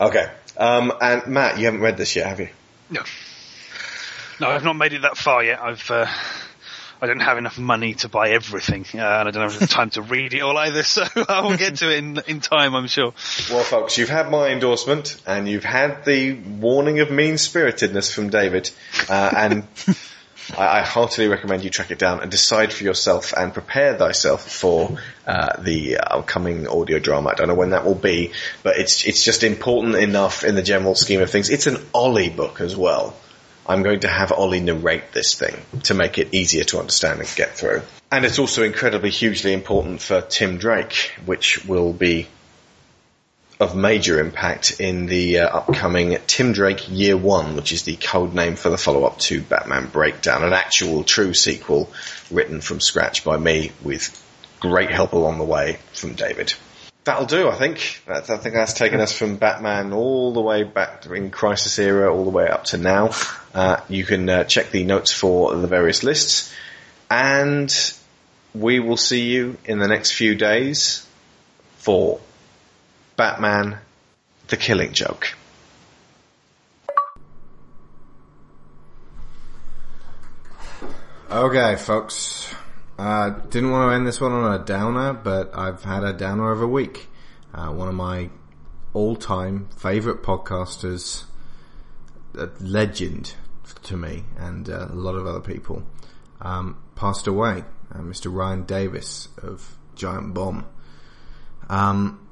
Okay, 0.00 0.30
um, 0.56 0.92
and 1.00 1.26
Matt, 1.26 1.58
you 1.58 1.66
haven't 1.66 1.80
read 1.80 1.96
this 1.96 2.16
yet, 2.16 2.26
have 2.26 2.40
you? 2.40 2.48
No. 2.90 3.02
No, 4.40 4.48
I've 4.48 4.64
not 4.64 4.74
made 4.74 4.92
it 4.92 5.02
that 5.02 5.16
far 5.16 5.44
yet. 5.44 5.60
I've, 5.60 5.90
uh, 5.90 6.06
I 7.00 7.06
don't 7.06 7.20
have 7.20 7.38
enough 7.38 7.58
money 7.58 7.94
to 7.94 8.08
buy 8.08 8.30
everything, 8.30 8.84
uh, 8.94 8.98
and 8.98 9.28
I 9.28 9.30
don't 9.30 9.52
have 9.52 9.68
time 9.68 9.90
to 9.90 10.02
read 10.02 10.34
it 10.34 10.40
all 10.40 10.56
either, 10.56 10.82
so 10.84 11.04
I 11.28 11.40
will 11.42 11.56
get 11.56 11.76
to 11.76 11.90
it 11.90 11.98
in, 11.98 12.20
in 12.26 12.40
time, 12.40 12.74
I'm 12.74 12.86
sure. 12.86 13.12
Well, 13.50 13.64
folks, 13.64 13.98
you've 13.98 14.08
had 14.08 14.30
my 14.30 14.48
endorsement, 14.48 15.20
and 15.26 15.48
you've 15.48 15.64
had 15.64 16.04
the 16.04 16.34
warning 16.34 17.00
of 17.00 17.10
mean 17.10 17.38
spiritedness 17.38 18.12
from 18.12 18.30
David, 18.30 18.70
uh, 19.08 19.30
and 19.36 19.64
I, 20.56 20.80
I 20.80 20.82
heartily 20.82 21.28
recommend 21.28 21.64
you 21.64 21.70
track 21.70 21.90
it 21.90 21.98
down 21.98 22.20
and 22.20 22.30
decide 22.30 22.72
for 22.72 22.84
yourself 22.84 23.32
and 23.32 23.52
prepare 23.52 23.96
thyself 23.96 24.48
for 24.48 24.98
uh, 25.26 25.60
the 25.60 25.98
upcoming 25.98 26.66
audio 26.66 26.98
drama. 26.98 27.30
I 27.30 27.34
don't 27.34 27.48
know 27.48 27.54
when 27.54 27.70
that 27.70 27.84
will 27.84 27.94
be, 27.94 28.32
but 28.62 28.76
it's 28.78 29.06
it's 29.06 29.24
just 29.24 29.42
important 29.42 29.96
enough 29.96 30.44
in 30.44 30.54
the 30.54 30.62
general 30.62 30.94
scheme 30.94 31.20
of 31.20 31.30
things. 31.30 31.50
It's 31.50 31.66
an 31.66 31.78
Ollie 31.94 32.30
book 32.30 32.60
as 32.60 32.76
well. 32.76 33.16
I'm 33.66 33.82
going 33.82 34.00
to 34.00 34.08
have 34.08 34.32
Ollie 34.32 34.60
narrate 34.60 35.12
this 35.12 35.34
thing 35.34 35.56
to 35.84 35.94
make 35.94 36.18
it 36.18 36.34
easier 36.34 36.64
to 36.64 36.78
understand 36.78 37.20
and 37.20 37.32
get 37.34 37.56
through. 37.56 37.82
And 38.12 38.24
it's 38.24 38.38
also 38.38 38.62
incredibly 38.62 39.10
hugely 39.10 39.52
important 39.52 40.00
for 40.00 40.20
Tim 40.20 40.58
Drake, 40.58 41.12
which 41.24 41.64
will 41.64 41.92
be 41.92 42.28
of 43.60 43.76
major 43.76 44.20
impact 44.20 44.80
in 44.80 45.06
the 45.06 45.40
uh, 45.40 45.48
upcoming 45.58 46.18
Tim 46.26 46.52
Drake 46.52 46.88
Year 46.88 47.16
One, 47.16 47.56
which 47.56 47.72
is 47.72 47.84
the 47.84 47.96
code 47.96 48.34
name 48.34 48.56
for 48.56 48.68
the 48.68 48.76
follow-up 48.76 49.18
to 49.20 49.40
Batman 49.40 49.86
Breakdown, 49.86 50.44
an 50.44 50.52
actual 50.52 51.04
true 51.04 51.34
sequel 51.34 51.90
written 52.30 52.60
from 52.60 52.80
scratch 52.80 53.24
by 53.24 53.36
me 53.36 53.72
with 53.82 54.20
great 54.60 54.90
help 54.90 55.12
along 55.12 55.38
the 55.38 55.44
way 55.44 55.78
from 55.92 56.14
David. 56.14 56.52
That'll 57.04 57.26
do, 57.26 57.48
I 57.48 57.54
think. 57.54 58.02
That's, 58.06 58.30
I 58.30 58.38
think 58.38 58.54
that's 58.54 58.72
taken 58.72 59.00
us 59.00 59.16
from 59.16 59.36
Batman 59.36 59.92
all 59.92 60.32
the 60.32 60.40
way 60.40 60.64
back 60.64 61.06
in 61.06 61.30
Crisis 61.30 61.78
era, 61.78 62.12
all 62.12 62.24
the 62.24 62.30
way 62.30 62.48
up 62.48 62.64
to 62.66 62.78
now. 62.78 63.10
Uh, 63.54 63.80
you 63.88 64.04
can 64.04 64.28
uh, 64.28 64.42
check 64.42 64.72
the 64.72 64.82
notes 64.82 65.12
for 65.12 65.54
the 65.54 65.68
various 65.68 66.02
lists, 66.02 66.52
and 67.08 67.72
we 68.52 68.80
will 68.80 68.96
see 68.96 69.30
you 69.30 69.56
in 69.64 69.78
the 69.78 69.86
next 69.86 70.10
few 70.10 70.34
days 70.34 71.06
for 71.76 72.20
Batman: 73.16 73.78
The 74.48 74.56
Killing 74.56 74.92
Joke. 74.92 75.36
Okay, 81.30 81.76
folks. 81.76 82.52
Uh, 82.98 83.30
didn't 83.50 83.70
want 83.70 83.90
to 83.90 83.94
end 83.94 84.06
this 84.06 84.20
one 84.20 84.32
on 84.32 84.60
a 84.60 84.64
downer, 84.64 85.12
but 85.12 85.56
I've 85.56 85.82
had 85.84 86.02
a 86.02 86.12
downer 86.12 86.50
of 86.50 86.60
a 86.60 86.66
week. 86.66 87.08
Uh, 87.52 87.68
one 87.68 87.86
of 87.86 87.94
my 87.94 88.30
all-time 88.92 89.68
favorite 89.76 90.22
podcasters, 90.22 91.24
a 92.36 92.50
legend 92.60 93.34
to 93.84 93.96
me 93.96 94.24
and 94.36 94.68
uh, 94.68 94.88
a 94.90 94.94
lot 94.94 95.14
of 95.14 95.26
other 95.26 95.40
people, 95.40 95.82
um, 96.40 96.76
passed 96.94 97.26
away. 97.26 97.64
Uh, 97.92 97.98
Mr. 97.98 98.34
Ryan 98.34 98.64
Davis 98.64 99.28
of 99.42 99.76
Giant 99.94 100.34
Bomb. 100.34 100.66
Um, 101.68 102.26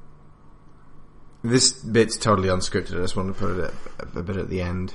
this 1.43 1.73
bit's 1.73 2.17
totally 2.17 2.49
unscripted. 2.49 2.99
I 2.99 3.03
just 3.03 3.17
want 3.17 3.35
to 3.35 3.39
put 3.39 3.59
it 3.59 3.75
a, 3.99 4.19
a 4.19 4.23
bit 4.23 4.37
at 4.37 4.49
the 4.49 4.61
end 4.61 4.95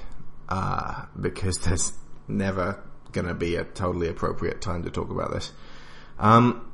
uh, 0.50 1.06
because 1.20 1.58
there's 1.66 1.94
never 2.28 2.84
going 3.12 3.28
to 3.28 3.34
be 3.34 3.56
a 3.56 3.64
totally 3.64 4.08
appropriate 4.08 4.62
time 4.62 4.84
to 4.84 4.90
talk 4.90 5.10
about 5.10 5.32
this. 5.32 5.52
Um, 6.20 6.72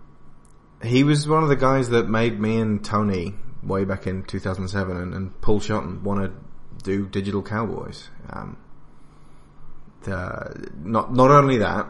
he 0.83 1.03
was 1.03 1.27
one 1.27 1.43
of 1.43 1.49
the 1.49 1.55
guys 1.55 1.89
that 1.89 2.09
made 2.09 2.39
me 2.39 2.57
and 2.57 2.83
Tony 2.83 3.35
way 3.61 3.85
back 3.85 4.07
in 4.07 4.23
2007 4.23 4.97
and, 4.97 5.13
and 5.13 5.41
Paul 5.41 5.59
Shotton 5.59 6.01
want 6.01 6.23
to 6.23 6.83
do 6.83 7.07
Digital 7.07 7.41
Cowboys. 7.41 8.09
Um, 8.29 8.57
the, 10.03 10.71
not 10.83 11.13
not 11.13 11.31
only 11.31 11.57
that, 11.57 11.87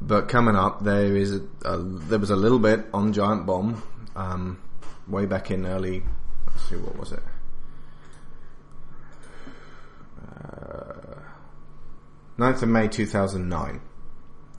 but 0.00 0.28
coming 0.28 0.56
up 0.56 0.82
there 0.82 1.16
is 1.16 1.34
a, 1.34 1.42
a, 1.64 1.78
there 1.78 2.18
was 2.18 2.30
a 2.30 2.36
little 2.36 2.58
bit 2.58 2.86
on 2.92 3.12
Giant 3.12 3.46
Bomb 3.46 3.82
um, 4.16 4.58
way 5.06 5.26
back 5.26 5.50
in 5.50 5.66
early. 5.66 6.02
Let's 6.46 6.68
see, 6.68 6.76
what 6.76 6.98
was 6.98 7.12
it? 7.12 7.22
Uh, 10.20 11.20
9th 12.38 12.62
of 12.62 12.68
May 12.68 12.88
2009. 12.88 13.80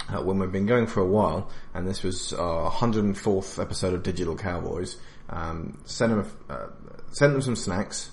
Uh, 0.09 0.21
when 0.21 0.37
we've 0.37 0.51
been 0.51 0.65
going 0.65 0.85
for 0.85 0.99
a 0.99 1.05
while, 1.05 1.49
and 1.73 1.87
this 1.87 2.03
was 2.03 2.33
our 2.33 2.69
104th 2.69 3.61
episode 3.61 3.93
of 3.93 4.03
Digital 4.03 4.35
Cowboys. 4.35 4.97
Um, 5.29 5.79
sent 5.85 6.11
them, 6.11 6.37
uh, 6.49 6.67
sent 7.11 7.31
them 7.31 7.41
some 7.41 7.55
snacks 7.55 8.11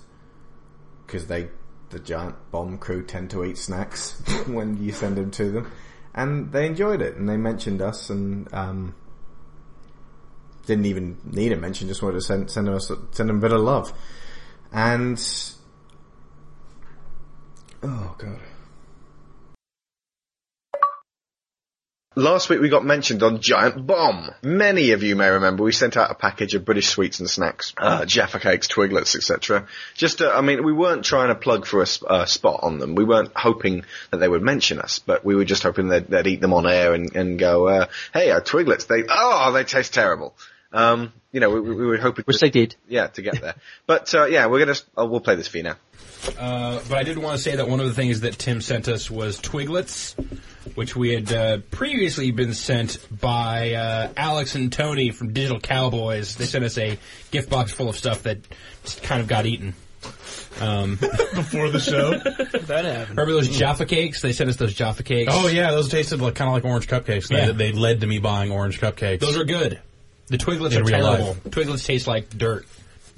because 1.04 1.26
they, 1.26 1.48
the 1.90 1.98
giant 1.98 2.36
bomb 2.50 2.78
crew, 2.78 3.04
tend 3.04 3.30
to 3.30 3.44
eat 3.44 3.58
snacks 3.58 4.20
when 4.46 4.82
you 4.82 4.92
send 4.92 5.16
them 5.16 5.30
to 5.32 5.50
them, 5.50 5.72
and 6.14 6.52
they 6.52 6.66
enjoyed 6.66 7.02
it, 7.02 7.16
and 7.16 7.28
they 7.28 7.36
mentioned 7.36 7.82
us, 7.82 8.10
and 8.10 8.52
um, 8.54 8.94
didn't 10.66 10.86
even 10.86 11.18
need 11.24 11.52
a 11.52 11.56
mention, 11.56 11.88
just 11.88 12.02
wanted 12.02 12.14
to 12.14 12.20
send 12.22 12.50
send 12.50 12.68
us 12.68 12.90
send 13.10 13.28
them 13.28 13.38
a 13.38 13.40
bit 13.40 13.52
of 13.52 13.60
love, 13.60 13.92
and 14.72 15.20
oh 17.82 18.14
god. 18.18 18.40
Last 22.16 22.48
week 22.48 22.60
we 22.60 22.68
got 22.68 22.84
mentioned 22.84 23.22
on 23.22 23.40
Giant 23.40 23.86
Bomb. 23.86 24.32
Many 24.42 24.90
of 24.90 25.04
you 25.04 25.14
may 25.14 25.28
remember 25.28 25.62
we 25.62 25.70
sent 25.70 25.96
out 25.96 26.10
a 26.10 26.14
package 26.14 26.56
of 26.56 26.64
British 26.64 26.88
sweets 26.88 27.20
and 27.20 27.30
snacks, 27.30 27.72
uh, 27.78 28.04
Jaffa 28.04 28.40
cakes, 28.40 28.66
Twiglets, 28.66 29.14
etc. 29.14 29.68
Just, 29.94 30.20
uh, 30.20 30.32
I 30.34 30.40
mean, 30.40 30.64
we 30.64 30.72
weren't 30.72 31.04
trying 31.04 31.28
to 31.28 31.36
plug 31.36 31.66
for 31.66 31.82
a 31.82 31.86
uh, 32.08 32.24
spot 32.24 32.64
on 32.64 32.80
them. 32.80 32.96
We 32.96 33.04
weren't 33.04 33.30
hoping 33.36 33.84
that 34.10 34.16
they 34.16 34.26
would 34.26 34.42
mention 34.42 34.80
us, 34.80 34.98
but 34.98 35.24
we 35.24 35.36
were 35.36 35.44
just 35.44 35.62
hoping 35.62 35.86
they'd, 35.86 36.08
they'd 36.08 36.26
eat 36.26 36.40
them 36.40 36.52
on 36.52 36.66
air 36.66 36.94
and, 36.94 37.14
and 37.14 37.38
go, 37.38 37.68
uh, 37.68 37.86
"Hey, 38.12 38.32
our 38.32 38.40
Twiglets, 38.40 38.88
they 38.88 39.04
oh, 39.08 39.52
they 39.52 39.62
taste 39.62 39.94
terrible." 39.94 40.34
Um, 40.72 41.12
you 41.32 41.40
know, 41.40 41.50
we, 41.50 41.60
we 41.60 41.86
were 41.86 41.96
hoping, 41.96 42.24
Which 42.26 42.38
to, 42.38 42.46
they 42.46 42.50
did. 42.50 42.76
yeah, 42.88 43.08
to 43.08 43.22
get 43.22 43.40
there. 43.40 43.54
but 43.86 44.14
uh, 44.14 44.26
yeah, 44.26 44.46
we're 44.46 44.60
gonna, 44.60 44.78
oh, 44.96 45.06
we'll 45.06 45.20
play 45.20 45.34
this 45.36 45.48
for 45.48 45.56
you 45.58 45.62
now. 45.64 45.76
Uh, 46.38 46.80
but 46.88 46.98
I 46.98 47.02
did 47.02 47.18
want 47.18 47.36
to 47.36 47.42
say 47.42 47.56
that 47.56 47.68
one 47.68 47.80
of 47.80 47.86
the 47.86 47.94
things 47.94 48.20
that 48.20 48.38
Tim 48.38 48.60
sent 48.60 48.88
us 48.88 49.10
was 49.10 49.40
Twiglets, 49.40 50.14
which 50.74 50.94
we 50.94 51.12
had 51.14 51.32
uh, 51.32 51.58
previously 51.70 52.30
been 52.30 52.52
sent 52.54 52.98
by 53.20 53.72
uh, 53.74 54.12
Alex 54.16 54.54
and 54.54 54.72
Tony 54.72 55.10
from 55.12 55.32
Digital 55.32 55.58
Cowboys. 55.60 56.36
They 56.36 56.44
sent 56.46 56.64
us 56.64 56.76
a 56.78 56.98
gift 57.30 57.48
box 57.48 57.72
full 57.72 57.88
of 57.88 57.96
stuff 57.96 58.24
that 58.24 58.38
just 58.84 59.02
kind 59.02 59.20
of 59.22 59.28
got 59.28 59.46
eaten. 59.46 59.74
Um, 60.60 60.96
before 61.34 61.70
the 61.70 61.80
show. 61.80 62.10
That 62.70 62.84
happened. 62.84 63.10
remember 63.10 63.32
those 63.32 63.48
Jaffa 63.48 63.84
cakes? 63.86 64.20
They 64.22 64.32
sent 64.32 64.48
us 64.50 64.56
those 64.56 64.74
Jaffa 64.74 65.02
cakes. 65.02 65.32
Oh 65.34 65.48
yeah, 65.48 65.70
those 65.72 65.88
tasted 65.88 66.20
like, 66.20 66.34
kind 66.36 66.48
of 66.48 66.54
like 66.54 66.64
orange 66.64 66.86
cupcakes. 66.86 67.28
They, 67.28 67.36
Yeah. 67.46 67.52
they 67.52 67.72
led 67.72 68.00
to 68.02 68.06
me 68.06 68.18
buying 68.18 68.50
orange 68.52 68.80
cupcakes. 68.80 69.20
Those 69.20 69.36
are 69.36 69.44
good. 69.44 69.80
The 70.30 70.38
Twiglets 70.38 70.72
In 70.72 70.78
are 70.82 70.84
real 70.84 70.98
terrible. 71.04 71.26
life. 71.26 71.44
Twiglets 71.44 71.84
taste 71.84 72.06
like 72.06 72.30
dirt. 72.30 72.66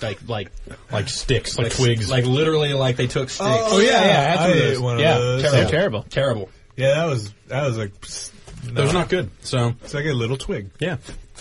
Like, 0.00 0.26
like, 0.28 0.50
like 0.90 1.08
sticks, 1.08 1.56
like, 1.56 1.66
like 1.68 1.76
twigs. 1.76 2.10
Like 2.10 2.24
literally 2.24 2.72
like 2.72 2.96
they 2.96 3.06
took 3.06 3.30
sticks. 3.30 3.48
oh 3.48 3.78
yeah, 3.78 3.90
yeah, 3.90 3.96
I 3.98 4.02
had 4.02 4.34
some 4.34 4.42
I 4.44 4.48
of 4.48 4.56
ate 4.56 4.60
those. 4.70 4.80
one 4.80 4.94
of 4.96 5.00
yeah, 5.00 5.18
those. 5.18 5.42
terrible, 5.42 5.62
So 5.62 5.70
terrible. 5.70 6.02
terrible. 6.10 6.50
Yeah, 6.76 6.94
that 6.94 7.04
was 7.06 7.32
that 7.46 7.62
was 7.68 7.78
like 7.78 8.00
psst, 8.00 8.32
no, 8.64 8.72
Those 8.72 8.90
are 8.90 8.94
not 8.94 9.08
good. 9.10 9.30
So 9.42 9.74
It's 9.84 9.94
like 9.94 10.06
a 10.06 10.12
little 10.12 10.36
twig. 10.36 10.70
yeah, 10.80 10.96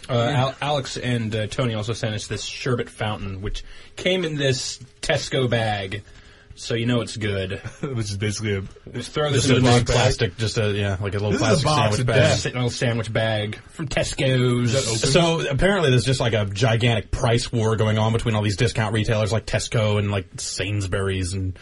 Uh, 0.08 0.14
Al- 0.14 0.56
Alex 0.62 0.98
and 0.98 1.34
uh, 1.36 1.48
Tony 1.48 1.74
also 1.74 1.94
sent 1.94 2.14
us 2.14 2.28
this 2.28 2.44
sherbet 2.44 2.88
fountain, 2.90 3.42
which 3.42 3.64
came 3.96 4.26
in 4.26 4.36
this 4.36 4.78
Tesco 5.02 5.50
bag, 5.50 6.04
so 6.62 6.76
you 6.76 6.86
know 6.86 7.02
it's 7.02 7.18
good. 7.18 7.54
Which 7.82 8.10
is 8.10 8.18
basically 8.18 8.56
a 8.56 8.62
Just 8.94 9.12
throw 9.12 9.32
this 9.32 9.46
just 9.48 9.60
in 9.60 9.66
a 9.66 9.70
a 9.76 9.78
big 9.80 9.88
plastic, 9.88 10.38
just 10.38 10.58
a 10.58 10.72
yeah, 10.72 10.98
like 11.02 11.16
a 11.16 11.20
little 11.20 11.32
This 11.32 11.42
is 11.42 11.62
a 11.62 11.64
plastic 11.64 11.68
sandwich 11.68 12.00
of 12.02 12.06
bag. 12.06 12.16
death. 12.16 12.46
a 12.46 12.50
little 12.50 12.70
sandwich 12.70 13.14
bag 13.14 13.60
from 13.72 13.88
Tesco's. 13.88 15.12
So 15.12 15.48
apparently, 15.50 15.90
there's 15.90 16.06
just 16.06 16.20
like 16.20 16.34
a 16.34 16.46
gigantic 16.46 17.12
price 17.12 17.52
war 17.52 17.76
going 17.76 17.98
on 17.98 18.14
between 18.14 18.36
all 18.36 18.44
these 18.44 18.58
discount 18.58 18.94
retailers 18.94 19.32
like 19.32 19.46
Tesco 19.46 19.98
and 20.00 20.12
like 20.12 20.28
Sainsbury's 20.38 21.34
and 21.34 21.58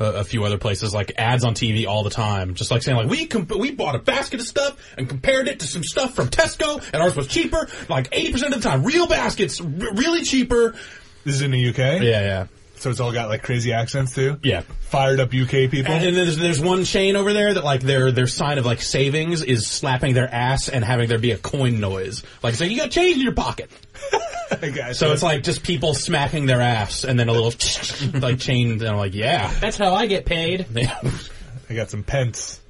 uh, 0.00 0.04
a 0.14 0.24
few 0.24 0.44
other 0.44 0.58
places. 0.58 0.94
Like 0.94 1.12
ads 1.18 1.44
on 1.44 1.54
TV 1.54 1.86
all 1.86 2.02
the 2.04 2.10
time, 2.10 2.54
just 2.54 2.70
like 2.70 2.82
saying 2.82 2.96
like 2.96 3.08
we 3.08 3.26
comp- 3.26 3.54
we 3.54 3.72
bought 3.72 3.94
a 3.94 4.00
basket 4.00 4.40
of 4.40 4.46
stuff 4.46 4.76
and 4.96 5.08
compared 5.08 5.48
it 5.48 5.60
to 5.60 5.66
some 5.66 5.82
stuff 5.82 6.14
from 6.14 6.28
Tesco, 6.28 6.82
and 6.92 7.02
ours 7.02 7.16
was 7.16 7.26
cheaper, 7.26 7.68
like 7.88 8.08
eighty 8.12 8.32
percent 8.32 8.54
of 8.54 8.62
the 8.62 8.68
time. 8.68 8.84
Real 8.84 9.06
baskets, 9.06 9.60
r- 9.60 9.66
really 9.66 10.22
cheaper. 10.22 10.72
This 11.24 11.36
is 11.36 11.42
in 11.42 11.50
the 11.50 11.68
UK. 11.70 11.78
Yeah, 11.78 11.98
yeah. 12.02 12.46
So 12.84 12.90
it's 12.90 13.00
all 13.00 13.12
got 13.12 13.30
like 13.30 13.42
crazy 13.42 13.72
accents 13.72 14.14
too. 14.14 14.38
Yeah. 14.42 14.60
Fired 14.60 15.18
up 15.18 15.32
UK 15.32 15.70
people. 15.70 15.94
And, 15.94 16.04
and 16.04 16.14
there's 16.14 16.36
there's 16.36 16.60
one 16.60 16.84
chain 16.84 17.16
over 17.16 17.32
there 17.32 17.54
that 17.54 17.64
like 17.64 17.80
their 17.80 18.12
their 18.12 18.26
sign 18.26 18.58
of 18.58 18.66
like 18.66 18.82
savings 18.82 19.42
is 19.42 19.66
slapping 19.66 20.12
their 20.12 20.28
ass 20.28 20.68
and 20.68 20.84
having 20.84 21.08
there 21.08 21.18
be 21.18 21.30
a 21.30 21.38
coin 21.38 21.80
noise. 21.80 22.22
Like 22.42 22.56
saying 22.56 22.70
you 22.70 22.76
got 22.76 22.90
change 22.90 23.16
in 23.16 23.22
your 23.22 23.32
pocket. 23.32 23.70
I 24.50 24.68
gotcha. 24.68 24.94
So 24.96 25.12
it's 25.12 25.22
like 25.22 25.42
just 25.44 25.62
people 25.62 25.94
smacking 25.94 26.44
their 26.44 26.60
ass 26.60 27.04
and 27.04 27.18
then 27.18 27.30
a 27.30 27.32
little 27.32 27.54
like 28.20 28.38
chain 28.38 28.72
and 28.72 28.82
I'm 28.82 28.98
like, 28.98 29.14
yeah. 29.14 29.50
That's 29.60 29.78
how 29.78 29.94
I 29.94 30.04
get 30.04 30.26
paid. 30.26 30.66
I 30.76 31.74
got 31.74 31.88
some 31.88 32.02
pence. 32.02 32.60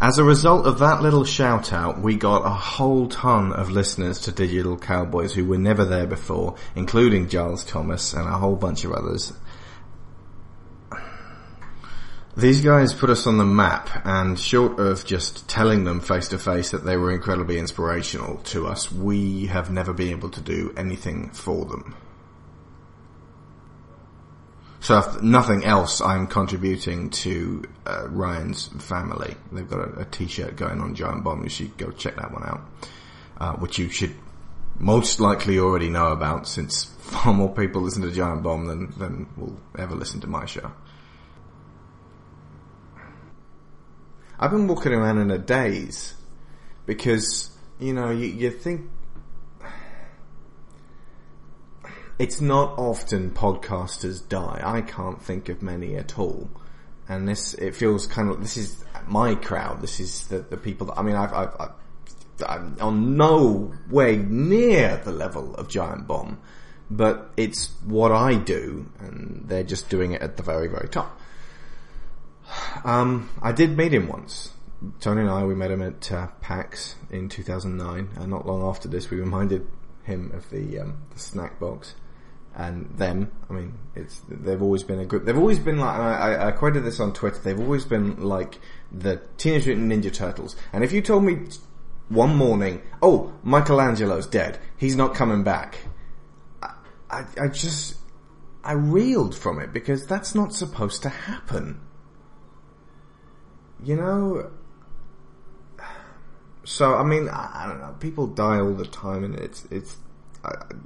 As 0.00 0.18
a 0.18 0.24
result 0.24 0.66
of 0.66 0.80
that 0.80 1.02
little 1.02 1.24
shout 1.24 1.72
out, 1.72 2.00
we 2.00 2.16
got 2.16 2.44
a 2.44 2.50
whole 2.50 3.08
ton 3.08 3.52
of 3.52 3.70
listeners 3.70 4.20
to 4.20 4.32
Digital 4.32 4.76
Cowboys 4.76 5.34
who 5.34 5.44
were 5.44 5.58
never 5.58 5.84
there 5.84 6.06
before, 6.06 6.56
including 6.74 7.28
Giles 7.28 7.64
Thomas 7.64 8.12
and 8.12 8.28
a 8.28 8.38
whole 8.38 8.56
bunch 8.56 8.84
of 8.84 8.92
others. 8.92 9.32
These 12.36 12.62
guys 12.62 12.92
put 12.92 13.10
us 13.10 13.28
on 13.28 13.38
the 13.38 13.44
map 13.44 14.04
and 14.04 14.36
short 14.36 14.80
of 14.80 15.06
just 15.06 15.48
telling 15.48 15.84
them 15.84 16.00
face 16.00 16.26
to 16.28 16.38
face 16.38 16.72
that 16.72 16.84
they 16.84 16.96
were 16.96 17.12
incredibly 17.12 17.58
inspirational 17.58 18.38
to 18.38 18.66
us, 18.66 18.90
we 18.90 19.46
have 19.46 19.70
never 19.70 19.92
been 19.92 20.08
able 20.08 20.30
to 20.30 20.40
do 20.40 20.74
anything 20.76 21.30
for 21.30 21.64
them. 21.64 21.94
So 24.84 24.98
if 24.98 25.22
nothing 25.22 25.64
else, 25.64 26.02
I'm 26.02 26.26
contributing 26.26 27.08
to 27.08 27.64
uh, 27.86 28.06
Ryan's 28.10 28.66
family. 28.66 29.34
They've 29.50 29.66
got 29.66 29.78
a, 29.78 30.00
a 30.00 30.04
t-shirt 30.04 30.56
going 30.56 30.78
on 30.82 30.94
Giant 30.94 31.24
Bomb. 31.24 31.42
You 31.42 31.48
should 31.48 31.78
go 31.78 31.90
check 31.90 32.16
that 32.16 32.30
one 32.30 32.42
out, 32.44 32.60
uh, 33.38 33.52
which 33.54 33.78
you 33.78 33.88
should 33.88 34.14
most 34.78 35.20
likely 35.20 35.58
already 35.58 35.88
know 35.88 36.08
about 36.08 36.46
since 36.46 36.84
far 36.84 37.32
more 37.32 37.48
people 37.54 37.80
listen 37.80 38.02
to 38.02 38.12
Giant 38.12 38.42
Bomb 38.42 38.66
than, 38.66 38.92
than 38.98 39.26
will 39.38 39.58
ever 39.78 39.94
listen 39.94 40.20
to 40.20 40.26
my 40.26 40.44
show. 40.44 40.70
I've 44.38 44.50
been 44.50 44.68
walking 44.68 44.92
around 44.92 45.16
in 45.16 45.30
a 45.30 45.38
daze 45.38 46.12
because, 46.84 47.56
you 47.78 47.94
know, 47.94 48.10
you, 48.10 48.26
you 48.26 48.50
think 48.50 48.90
it's 52.18 52.40
not 52.40 52.78
often 52.78 53.30
podcasters 53.30 54.26
die. 54.28 54.60
I 54.64 54.82
can't 54.82 55.20
think 55.20 55.48
of 55.48 55.62
many 55.62 55.96
at 55.96 56.18
all. 56.18 56.48
And 57.08 57.28
this, 57.28 57.54
it 57.54 57.74
feels 57.74 58.06
kind 58.06 58.30
of, 58.30 58.40
this 58.40 58.56
is 58.56 58.82
my 59.06 59.34
crowd. 59.34 59.82
This 59.82 60.00
is 60.00 60.28
the, 60.28 60.38
the 60.38 60.56
people 60.56 60.86
that, 60.88 60.98
I 60.98 61.02
mean, 61.02 61.16
I've, 61.16 61.32
I've, 61.32 61.56
I've 61.60 61.70
I'm 62.46 62.76
on 62.80 63.16
no 63.16 63.72
way 63.90 64.16
near 64.16 65.00
the 65.04 65.12
level 65.12 65.54
of 65.54 65.68
Giant 65.68 66.06
Bomb, 66.06 66.40
but 66.90 67.30
it's 67.36 67.70
what 67.84 68.12
I 68.12 68.34
do, 68.34 68.90
and 68.98 69.44
they're 69.46 69.62
just 69.62 69.88
doing 69.88 70.12
it 70.12 70.22
at 70.22 70.36
the 70.36 70.42
very, 70.42 70.68
very 70.68 70.88
top. 70.88 71.18
Um, 72.84 73.30
I 73.40 73.52
did 73.52 73.76
meet 73.76 73.94
him 73.94 74.08
once. 74.08 74.50
Tony 75.00 75.22
and 75.22 75.30
I, 75.30 75.44
we 75.44 75.54
met 75.54 75.70
him 75.70 75.80
at 75.80 76.12
uh, 76.12 76.26
PAX 76.40 76.96
in 77.10 77.28
2009, 77.28 78.10
and 78.16 78.30
not 78.30 78.46
long 78.46 78.62
after 78.62 78.88
this, 78.88 79.10
we 79.10 79.18
reminded 79.18 79.66
him 80.02 80.30
of 80.34 80.50
the, 80.50 80.80
um, 80.80 80.98
the 81.12 81.18
snack 81.18 81.58
box 81.58 81.94
and 82.56 82.88
them. 82.96 83.30
I 83.50 83.52
mean, 83.52 83.78
it's 83.94 84.20
they've 84.28 84.62
always 84.62 84.82
been 84.82 85.00
a 85.00 85.04
group. 85.04 85.24
They've 85.24 85.36
always 85.36 85.58
been 85.58 85.78
like 85.78 85.98
I, 85.98 86.48
I 86.48 86.50
quoted 86.52 86.84
this 86.84 87.00
on 87.00 87.12
Twitter. 87.12 87.38
They've 87.38 87.58
always 87.58 87.84
been 87.84 88.22
like 88.22 88.58
the 88.92 89.20
Teenage 89.36 89.66
Mutant 89.66 89.92
Ninja 89.92 90.12
Turtles. 90.12 90.56
And 90.72 90.84
if 90.84 90.92
you 90.92 91.02
told 91.02 91.24
me 91.24 91.46
one 92.08 92.36
morning, 92.36 92.82
oh, 93.02 93.32
Michelangelo's 93.42 94.26
dead, 94.26 94.58
he's 94.76 94.96
not 94.96 95.14
coming 95.14 95.42
back, 95.42 95.78
I, 96.62 96.74
I, 97.10 97.24
I 97.42 97.48
just 97.48 97.96
I 98.62 98.72
reeled 98.72 99.34
from 99.34 99.58
it 99.58 99.72
because 99.72 100.06
that's 100.06 100.34
not 100.34 100.54
supposed 100.54 101.02
to 101.02 101.08
happen. 101.08 101.80
You 103.82 103.96
know. 103.96 104.50
So 106.64 106.94
I 106.94 107.02
mean, 107.02 107.28
I, 107.28 107.50
I 107.52 107.66
don't 107.68 107.80
know. 107.80 107.94
People 107.98 108.28
die 108.28 108.60
all 108.60 108.72
the 108.72 108.86
time, 108.86 109.24
and 109.24 109.34
it's 109.34 109.66
it's 109.70 109.96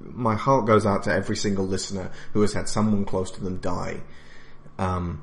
my 0.00 0.34
heart 0.34 0.66
goes 0.66 0.84
out 0.86 1.04
to 1.04 1.12
every 1.12 1.36
single 1.36 1.66
listener 1.66 2.10
who 2.32 2.40
has 2.42 2.52
had 2.52 2.68
someone 2.68 3.04
close 3.04 3.30
to 3.32 3.42
them 3.42 3.58
die. 3.58 4.00
Um, 4.78 5.22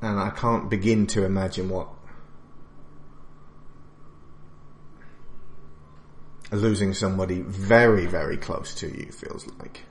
and 0.00 0.18
I 0.18 0.30
can't 0.30 0.68
begin 0.68 1.06
to 1.08 1.24
imagine 1.24 1.68
what 1.68 1.88
losing 6.52 6.92
somebody 6.92 7.40
very, 7.40 8.06
very 8.06 8.36
close 8.36 8.74
to 8.74 8.86
you 8.86 9.10
feels 9.10 9.46
like. 9.58 9.82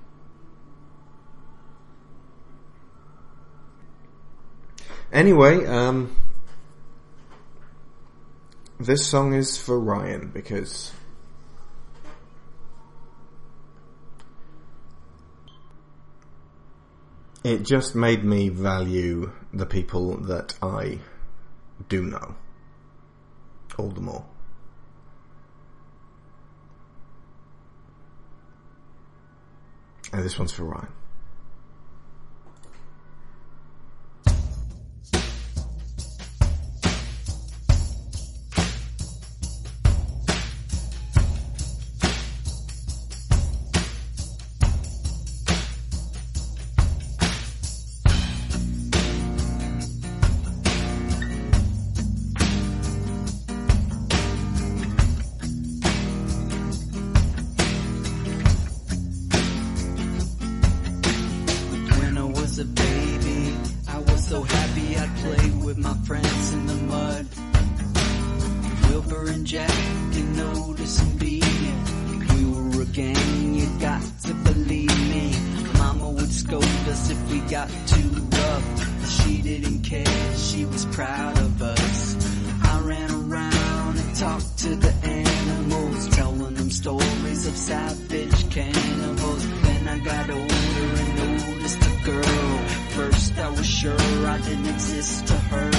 Anyway, 5.12 5.66
um, 5.66 6.16
this 8.86 9.06
song 9.06 9.34
is 9.34 9.58
for 9.58 9.80
Ryan 9.80 10.32
because 10.34 10.92
it 17.44 17.64
just 17.64 17.94
made 17.94 18.24
me 18.24 18.50
value 18.50 19.32
the 19.54 19.68
people 19.68 20.18
that 20.22 20.56
I 20.64 20.98
do 21.90 22.04
know 22.04 22.36
all 23.78 23.90
the 23.90 24.02
more. 24.02 24.26
And 30.12 30.24
this 30.24 30.40
one's 30.40 30.52
for 30.52 30.64
Ryan. 30.64 31.01
Got 77.52 77.70
too 77.86 78.10
rough. 78.32 79.10
She 79.10 79.42
didn't 79.42 79.82
care, 79.82 80.38
she 80.38 80.64
was 80.64 80.86
proud 80.86 81.38
of 81.38 81.62
us. 81.62 82.16
I 82.64 82.80
ran 82.80 83.12
around 83.12 83.98
and 84.00 84.16
talked 84.16 84.58
to 84.60 84.76
the 84.78 84.94
animals, 85.04 86.08
telling 86.16 86.54
them 86.54 86.72
stories 86.72 87.48
of 87.48 87.58
savage 87.58 88.50
cannibals. 88.52 89.46
Then 89.64 89.88
I 89.90 90.00
got 90.00 90.30
older 90.30 90.88
and 91.02 91.50
noticed 91.50 91.84
a 91.84 92.06
girl. 92.06 92.58
First 92.96 93.38
I 93.38 93.50
was 93.50 93.68
sure 93.68 94.28
I 94.28 94.38
didn't 94.38 94.68
exist 94.68 95.28
to 95.28 95.34
her. 95.34 95.72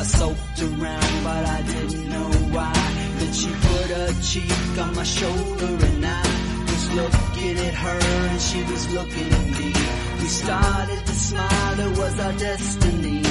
I 0.00 0.04
soaked 0.04 0.62
around 0.62 1.14
but 1.22 1.44
I 1.46 1.62
didn't 1.66 2.08
know 2.08 2.30
why. 2.56 2.72
Then 3.18 3.32
she 3.34 3.50
put 3.50 3.90
her 3.90 4.22
cheek 4.22 4.78
on 4.78 4.96
my 4.96 5.04
shoulder 5.04 5.84
and 5.84 6.06
I 6.06 6.53
looking 6.94 7.58
at 7.58 7.74
her 7.74 7.98
and 8.30 8.40
she 8.40 8.62
was 8.62 8.92
looking 8.94 9.28
at 9.38 9.46
me. 9.58 9.70
We 10.20 10.28
started 10.28 11.00
to 11.06 11.12
smile, 11.12 11.80
it 11.80 11.98
was 11.98 12.20
our 12.20 12.32
destiny. 12.32 13.22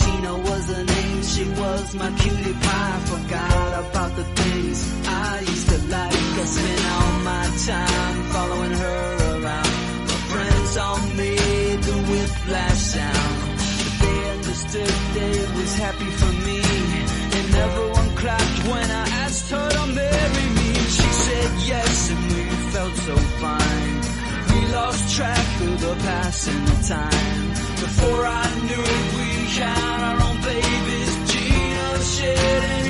Tina 0.00 0.34
was 0.38 0.64
her 0.74 0.84
name, 0.84 1.22
she 1.22 1.44
was 1.62 1.94
my 1.94 2.10
cutie 2.18 2.58
pie. 2.66 2.98
Forgot 3.12 3.70
about 3.84 4.16
the 4.16 4.24
things 4.24 4.78
I 5.06 5.40
used 5.40 5.68
to 5.68 5.78
like. 5.94 6.12
I 6.42 6.44
spent 6.56 6.84
all 6.96 7.12
my 7.32 7.46
time 7.70 8.16
following 8.34 8.74
her 8.84 9.02
around. 9.32 9.74
My 10.10 10.18
friends 10.32 10.76
all 10.76 11.00
made 11.22 11.78
the 11.88 11.98
whiplash 12.10 12.80
sound. 12.94 13.36
But 13.80 13.94
they 14.02 14.18
understood 14.36 14.94
it 15.16 15.54
was 15.56 15.72
happy 15.76 16.10
for 16.20 16.32
me. 16.46 16.60
And 17.38 17.54
everyone 17.66 18.10
clapped 18.16 18.58
when 18.70 18.90
I 18.90 19.04
asked 19.24 19.50
her 19.50 19.68
to 19.70 19.86
marry 19.86 20.46
me. 20.58 20.72
She 20.96 21.08
said 21.26 21.50
yes, 21.72 22.10
and 22.10 22.32
we 22.32 22.41
so 22.96 23.16
fine. 23.16 24.00
We 24.52 24.60
lost 24.72 25.16
track 25.16 25.60
of 25.62 25.80
the 25.80 25.94
passing 26.06 26.62
of 26.74 26.88
time. 26.88 27.48
Before 27.84 28.26
I 28.26 28.46
knew 28.66 28.82
it, 28.96 29.06
we 29.18 29.28
had 29.58 29.98
our 30.08 30.18
own 30.28 30.38
babies. 30.42 31.12
Gina, 31.32 31.98
Shed, 32.14 32.81